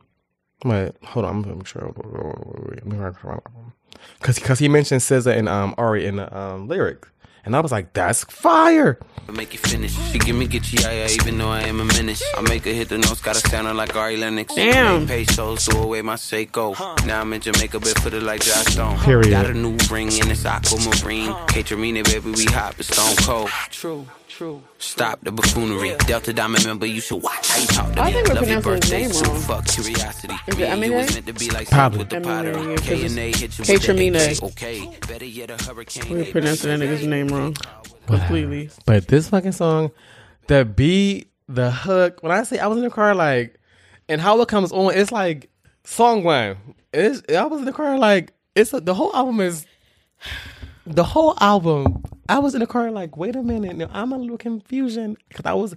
Wait, 0.65 0.91
hold 1.03 1.25
on. 1.25 1.35
I'm 1.37 1.41
gonna 1.41 1.55
make 1.55 1.67
sure. 1.67 1.93
Because 4.19 4.39
because 4.39 4.59
he 4.59 4.67
mentioned 4.67 5.01
SZA 5.01 5.35
and 5.37 5.47
um 5.49 5.73
Ari 5.77 6.05
in 6.05 6.17
the 6.17 6.37
um 6.37 6.67
lyric, 6.67 7.07
and 7.45 7.55
I 7.55 7.59
was 7.59 7.71
like, 7.71 7.93
that's 7.93 8.23
fire. 8.25 8.99
Make 9.31 9.53
you 9.53 9.59
finish. 9.59 9.95
She 10.11 10.17
give 10.17 10.35
me 10.35 10.47
get 10.47 10.71
yeah, 10.73 10.91
yeah, 10.91 11.07
even 11.11 11.37
though 11.37 11.49
I 11.49 11.61
am 11.61 11.79
a 11.79 11.85
menace. 11.85 12.23
I 12.35 12.41
make 12.41 12.65
her 12.65 12.71
hit 12.71 12.89
the 12.89 12.97
notes, 12.97 13.21
gotta 13.21 13.39
sound 13.39 13.77
like 13.77 13.95
Ari 13.95 14.17
Lennox. 14.17 14.55
Damn. 14.55 15.05
Make 15.05 15.27
pesos, 15.27 15.65
threw 15.65 15.81
away 15.83 16.01
my 16.01 16.15
Seiko. 16.15 16.75
Now 17.05 17.21
I'm 17.21 17.31
in 17.33 17.41
Jamaica, 17.41 17.79
but 17.79 17.95
put 17.95 18.13
it 18.13 18.23
like 18.23 18.41
Joss 18.41 18.73
Stone. 18.73 18.97
Period. 18.99 19.29
Got 19.29 19.45
a 19.47 19.53
new 19.53 19.77
ring 19.91 20.11
in 20.11 20.31
it's 20.31 20.45
aquamarine. 20.45 21.31
Kaytranada, 21.47 22.03
baby, 22.05 22.31
we 22.31 22.45
hot, 22.45 22.73
but 22.75 22.85
stone 22.85 23.15
cold. 23.17 23.49
True, 23.69 24.07
true. 24.39 24.63
Stop 24.77 25.19
the 25.21 25.31
buffoonery. 25.33 25.95
Delta 26.07 26.31
Diamond 26.31 26.65
member, 26.65 26.85
you 26.85 27.01
should 27.01 27.21
watch 27.21 27.45
how 27.49 27.59
you 27.59 27.67
talk 27.67 27.93
to 27.93 28.01
I 28.01 28.05
me. 28.05 28.13
think 28.13 28.27
we're 28.29 28.35
Love 28.35 28.47
your 28.49 28.61
pronouncing 28.61 28.71
his 28.71 28.79
birthday, 28.89 29.01
name 29.01 29.11
so 29.11 29.25
wrong. 29.31 29.41
fuck 29.41 29.67
curiosity. 29.67 30.33
Is 30.47 30.57
it 30.57 30.61
and 30.61 30.81
Eminem? 30.83 30.91
meant 31.13 31.27
to 31.27 31.33
be 31.33 31.49
like 31.49 31.69
Probably. 31.69 31.97
with 31.99 32.09
the 32.09 32.15
Eminem, 32.17 32.23
pottery. 32.23 32.77
K 32.77 33.01
it's 33.01 33.11
and 33.13 33.19
A 33.19 33.37
hit 33.37 33.59
you 33.59 33.65
Kate 33.65 33.73
with 33.73 33.81
that 33.85 33.95
Tremina. 33.97 34.37
AK. 34.37 34.43
Okay, 34.43 34.97
better 35.09 35.25
yet 35.25 35.49
a 35.51 35.57
hurricane. 35.65 36.09
We're 36.15 36.31
pronouncing 36.31 36.69
that 36.79 36.79
nigga's 36.87 37.05
name 37.05 37.27
wrong. 37.27 37.57
Completely. 38.07 38.69
But 38.85 39.07
this 39.09 39.29
fucking 39.29 39.51
song, 39.51 39.91
the 40.47 40.63
beat, 40.63 41.29
the 41.49 41.69
hook. 41.69 42.23
When 42.23 42.31
I 42.31 42.43
say 42.43 42.59
I 42.59 42.67
was 42.67 42.77
in 42.77 42.85
the 42.85 42.89
car, 42.89 43.13
like, 43.13 43.59
and 44.07 44.21
how 44.21 44.39
it 44.39 44.47
comes 44.47 44.71
on, 44.71 44.93
it's 44.95 45.11
like 45.11 45.49
song 45.83 46.23
one. 46.23 46.55
It's 46.93 47.21
I 47.35 47.43
was 47.43 47.59
in 47.59 47.65
the 47.65 47.73
car 47.73 47.97
like 47.99 48.31
it's 48.55 48.71
the 48.71 48.93
whole 48.93 49.13
album 49.13 49.41
is 49.41 49.65
the 50.87 51.03
whole 51.03 51.35
album. 51.41 52.03
I 52.29 52.39
was 52.39 52.53
in 52.53 52.61
the 52.61 52.67
car 52.67 52.91
like, 52.91 53.17
wait 53.17 53.35
a 53.35 53.41
minute, 53.43 53.75
now 53.75 53.89
I'm 53.91 54.13
a 54.13 54.17
little 54.17 54.37
confusion 54.37 55.17
because 55.27 55.45
I 55.45 55.53
was. 55.53 55.75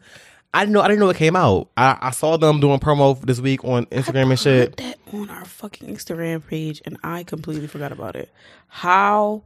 I 0.54 0.60
didn't 0.60 0.74
know. 0.74 0.82
I 0.82 0.88
didn't 0.88 1.00
know 1.00 1.08
it 1.08 1.16
came 1.16 1.34
out. 1.34 1.70
I, 1.78 1.96
I 1.98 2.10
saw 2.10 2.36
them 2.36 2.60
doing 2.60 2.78
promo 2.78 3.18
this 3.22 3.40
week 3.40 3.64
on 3.64 3.86
Instagram 3.86 4.28
and 4.28 4.38
shit. 4.38 4.76
Put 4.76 4.84
that 4.84 4.98
on 5.14 5.30
our 5.30 5.46
fucking 5.46 5.88
Instagram 5.88 6.46
page, 6.46 6.82
and 6.84 6.98
I 7.02 7.24
completely 7.24 7.66
forgot 7.68 7.90
about 7.90 8.16
it. 8.16 8.30
How? 8.68 9.44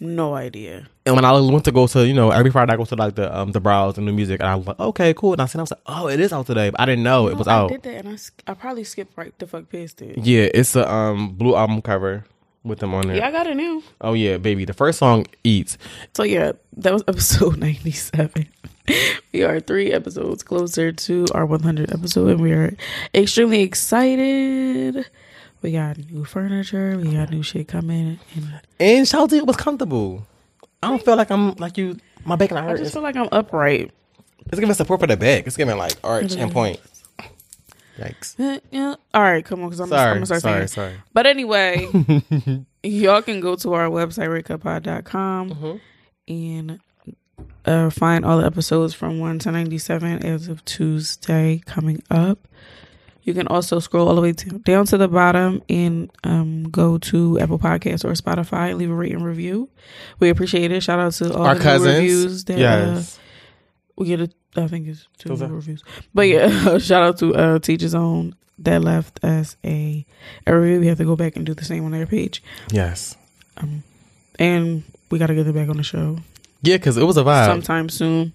No 0.00 0.34
idea. 0.34 0.88
And 1.04 1.14
when 1.14 1.24
I 1.26 1.32
went 1.38 1.64
to 1.66 1.72
go 1.72 1.86
to, 1.86 2.06
you 2.06 2.12
know, 2.14 2.30
every 2.30 2.50
Friday 2.50 2.72
I 2.72 2.76
go 2.76 2.84
to 2.86 2.96
like 2.96 3.14
the 3.16 3.34
um 3.36 3.52
the 3.52 3.60
browse 3.60 3.98
and 3.98 4.06
new 4.06 4.12
music, 4.12 4.40
and 4.40 4.48
I 4.48 4.54
was 4.54 4.66
like, 4.66 4.80
okay, 4.80 5.12
cool. 5.14 5.32
And 5.32 5.42
I 5.42 5.46
said, 5.46 5.58
I 5.58 5.62
was 5.62 5.70
like, 5.70 5.80
oh, 5.86 6.08
it 6.08 6.20
is 6.20 6.32
out 6.32 6.46
today. 6.46 6.70
But 6.70 6.80
I 6.80 6.86
didn't 6.86 7.04
know 7.04 7.28
it 7.28 7.36
was 7.36 7.48
I 7.48 7.54
out. 7.54 7.70
did 7.70 7.82
that, 7.82 8.04
and 8.04 8.08
I, 8.08 8.50
I 8.50 8.54
probably 8.54 8.84
skipped 8.84 9.16
right 9.16 9.38
the 9.38 9.46
fuck 9.46 9.70
past 9.70 10.00
it. 10.02 10.18
Yeah, 10.18 10.48
it's 10.54 10.74
a 10.74 10.90
um 10.90 11.34
blue 11.34 11.54
album 11.54 11.82
cover 11.82 12.24
with 12.66 12.80
them 12.80 12.94
on 12.94 13.06
there. 13.08 13.16
Yeah, 13.16 13.28
I 13.28 13.30
got 13.30 13.46
it 13.46 13.56
now. 13.56 13.82
Oh 14.00 14.12
yeah, 14.14 14.36
baby. 14.38 14.64
The 14.64 14.74
first 14.74 14.98
song 14.98 15.26
eats. 15.44 15.78
So 16.14 16.22
yeah, 16.22 16.52
that 16.76 16.92
was 16.92 17.02
episode 17.08 17.56
ninety 17.66 17.92
seven. 17.92 18.48
we 19.32 19.42
are 19.42 19.60
three 19.60 19.92
episodes 19.92 20.42
closer 20.42 20.92
to 20.92 21.26
our 21.34 21.46
one 21.46 21.62
hundred 21.62 21.92
episode, 21.92 22.28
and 22.28 22.40
we 22.40 22.52
are 22.52 22.74
extremely 23.14 23.62
excited. 23.62 25.06
We 25.62 25.72
got 25.72 25.98
new 26.10 26.24
furniture. 26.24 26.96
We 26.98 27.12
got 27.12 27.30
new 27.30 27.42
shit 27.42 27.68
coming, 27.68 28.18
and 28.34 28.60
And 28.78 29.08
shout 29.08 29.22
out 29.22 29.30
to 29.30 29.36
you, 29.36 29.42
it 29.42 29.46
was 29.46 29.56
comfortable. 29.56 30.26
I 30.82 30.88
don't 30.88 31.04
feel 31.04 31.16
like 31.16 31.30
I'm 31.30 31.54
like 31.54 31.78
you. 31.78 31.96
My 32.24 32.36
back 32.36 32.50
and 32.50 32.58
I 32.58 32.72
I 32.72 32.76
just 32.76 32.92
feel 32.92 33.02
like 33.02 33.16
I'm 33.16 33.28
upright. 33.32 33.92
it's 34.46 34.58
giving 34.60 34.74
support 34.74 35.00
for 35.00 35.06
the 35.06 35.16
back. 35.16 35.46
It's 35.46 35.56
giving 35.56 35.76
like 35.78 35.94
arch 36.04 36.34
and 36.34 36.52
point. 36.52 36.80
Yikes. 37.98 38.60
Yeah. 38.70 38.94
All 39.14 39.22
right, 39.22 39.44
come 39.44 39.60
on, 39.62 39.68
because 39.70 39.80
I'm, 39.80 39.84
I'm 39.92 39.98
Sorry, 39.98 40.14
gonna 40.14 40.26
start 40.26 40.42
sorry, 40.42 40.54
saying. 40.58 40.68
sorry. 40.68 40.90
sorry. 40.92 41.02
But 41.12 41.26
anyway, 41.26 41.86
y'all 42.82 43.22
can 43.22 43.40
go 43.40 43.56
to 43.56 43.72
our 43.74 43.88
website, 43.88 44.28
redcuppod.com, 44.28 45.50
Mm-hmm. 45.50 45.76
and 46.28 46.80
uh, 47.64 47.90
find 47.90 48.24
all 48.24 48.38
the 48.38 48.46
episodes 48.46 48.94
from 48.94 49.18
1 49.18 49.38
to 49.40 49.52
97 49.52 50.24
as 50.24 50.48
of 50.48 50.64
Tuesday 50.64 51.60
coming 51.66 52.02
up. 52.10 52.46
You 53.22 53.34
can 53.34 53.48
also 53.48 53.80
scroll 53.80 54.08
all 54.08 54.14
the 54.14 54.20
way 54.20 54.32
to, 54.34 54.50
down 54.60 54.86
to 54.86 54.96
the 54.96 55.08
bottom 55.08 55.60
and 55.68 56.10
um, 56.22 56.70
go 56.70 56.96
to 56.98 57.40
Apple 57.40 57.58
Podcasts 57.58 58.04
or 58.04 58.12
Spotify 58.12 58.68
and 58.70 58.78
leave 58.78 58.90
a 58.90 58.94
rating 58.94 59.22
review. 59.24 59.68
We 60.20 60.28
appreciate 60.28 60.70
it. 60.70 60.80
Shout 60.82 61.00
out 61.00 61.12
to 61.14 61.34
all 61.34 61.44
Our 61.44 61.56
the 61.56 61.60
cousins. 61.60 61.94
reviews 61.96 62.44
that 62.44 62.54
uh, 62.54 62.58
yes. 62.94 63.18
we 63.96 64.06
get. 64.06 64.20
A, 64.20 64.30
I 64.58 64.68
think 64.68 64.88
it's 64.88 65.06
two 65.18 65.32
are- 65.32 65.46
reviews, 65.48 65.82
but 66.14 66.22
yeah, 66.28 66.78
shout 66.78 67.02
out 67.02 67.18
to 67.18 67.34
uh, 67.34 67.58
Teachers 67.58 67.94
Own 67.94 68.34
that 68.58 68.82
left 68.82 69.22
us 69.24 69.56
a 69.64 70.04
a 70.46 70.58
review. 70.58 70.80
We 70.80 70.86
have 70.86 70.98
to 70.98 71.04
go 71.04 71.16
back 71.16 71.36
and 71.36 71.44
do 71.44 71.54
the 71.54 71.64
same 71.64 71.84
on 71.84 71.90
their 71.92 72.06
page, 72.06 72.42
yes. 72.72 73.16
and 74.38 74.82
we 75.10 75.18
got 75.18 75.26
to 75.28 75.34
get 75.34 75.44
them 75.44 75.54
back 75.54 75.68
on 75.68 75.76
the 75.76 75.82
show 75.82 76.18
Yeah, 76.62 76.76
because 76.76 76.96
it 76.96 77.04
was 77.04 77.16
a 77.16 77.22
vibe. 77.24 77.46
sometime 77.46 77.88
soon. 77.88 78.32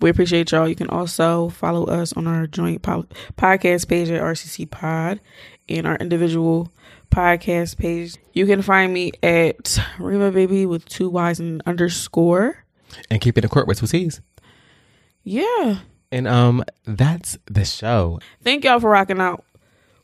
We 0.00 0.08
appreciate 0.10 0.50
y'all. 0.52 0.68
You 0.68 0.74
can 0.74 0.88
also 0.88 1.50
follow 1.50 1.84
us 1.86 2.12
on 2.14 2.26
our 2.26 2.46
joint 2.46 2.80
po- 2.82 3.06
podcast 3.36 3.88
page 3.88 4.08
at 4.10 4.22
RCC 4.22 4.70
Pod 4.70 5.20
and 5.68 5.86
our 5.86 5.96
individual 5.96 6.72
podcast 7.10 7.76
page. 7.76 8.16
You 8.32 8.46
can 8.46 8.62
find 8.62 8.92
me 8.94 9.12
at 9.22 9.78
Rima 9.98 10.30
Baby 10.30 10.64
with 10.64 10.86
two 10.86 11.10
Y's 11.10 11.38
and 11.40 11.62
underscore. 11.66 12.64
and 13.10 13.20
keep 13.20 13.36
it 13.36 13.44
in 13.44 13.50
court 13.50 13.66
with 13.66 13.78
two 13.80 13.86
C's. 13.86 14.20
Yeah. 15.28 15.80
And 16.10 16.26
um, 16.26 16.64
that's 16.86 17.36
the 17.44 17.66
show. 17.66 18.18
Thank 18.42 18.64
y'all 18.64 18.80
for 18.80 18.88
rocking 18.88 19.20
out 19.20 19.44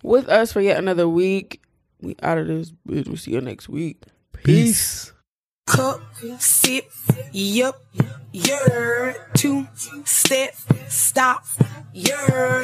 with 0.02 0.28
us 0.28 0.52
for 0.52 0.60
yet 0.60 0.76
another 0.76 1.08
week. 1.08 1.62
We 2.02 2.14
out 2.22 2.36
of 2.36 2.46
this 2.46 2.72
bitch. 2.86 3.06
We'll 3.06 3.16
see 3.16 3.30
you 3.30 3.40
next 3.40 3.70
week. 3.70 4.02
Peace. 4.34 5.14
Cup, 5.66 6.02
sip, 6.38 6.90
yup, 7.32 7.82
you're 8.32 9.14
two 9.32 9.66
step, 10.04 10.54
stop, 10.88 11.46
you're. 11.94 12.62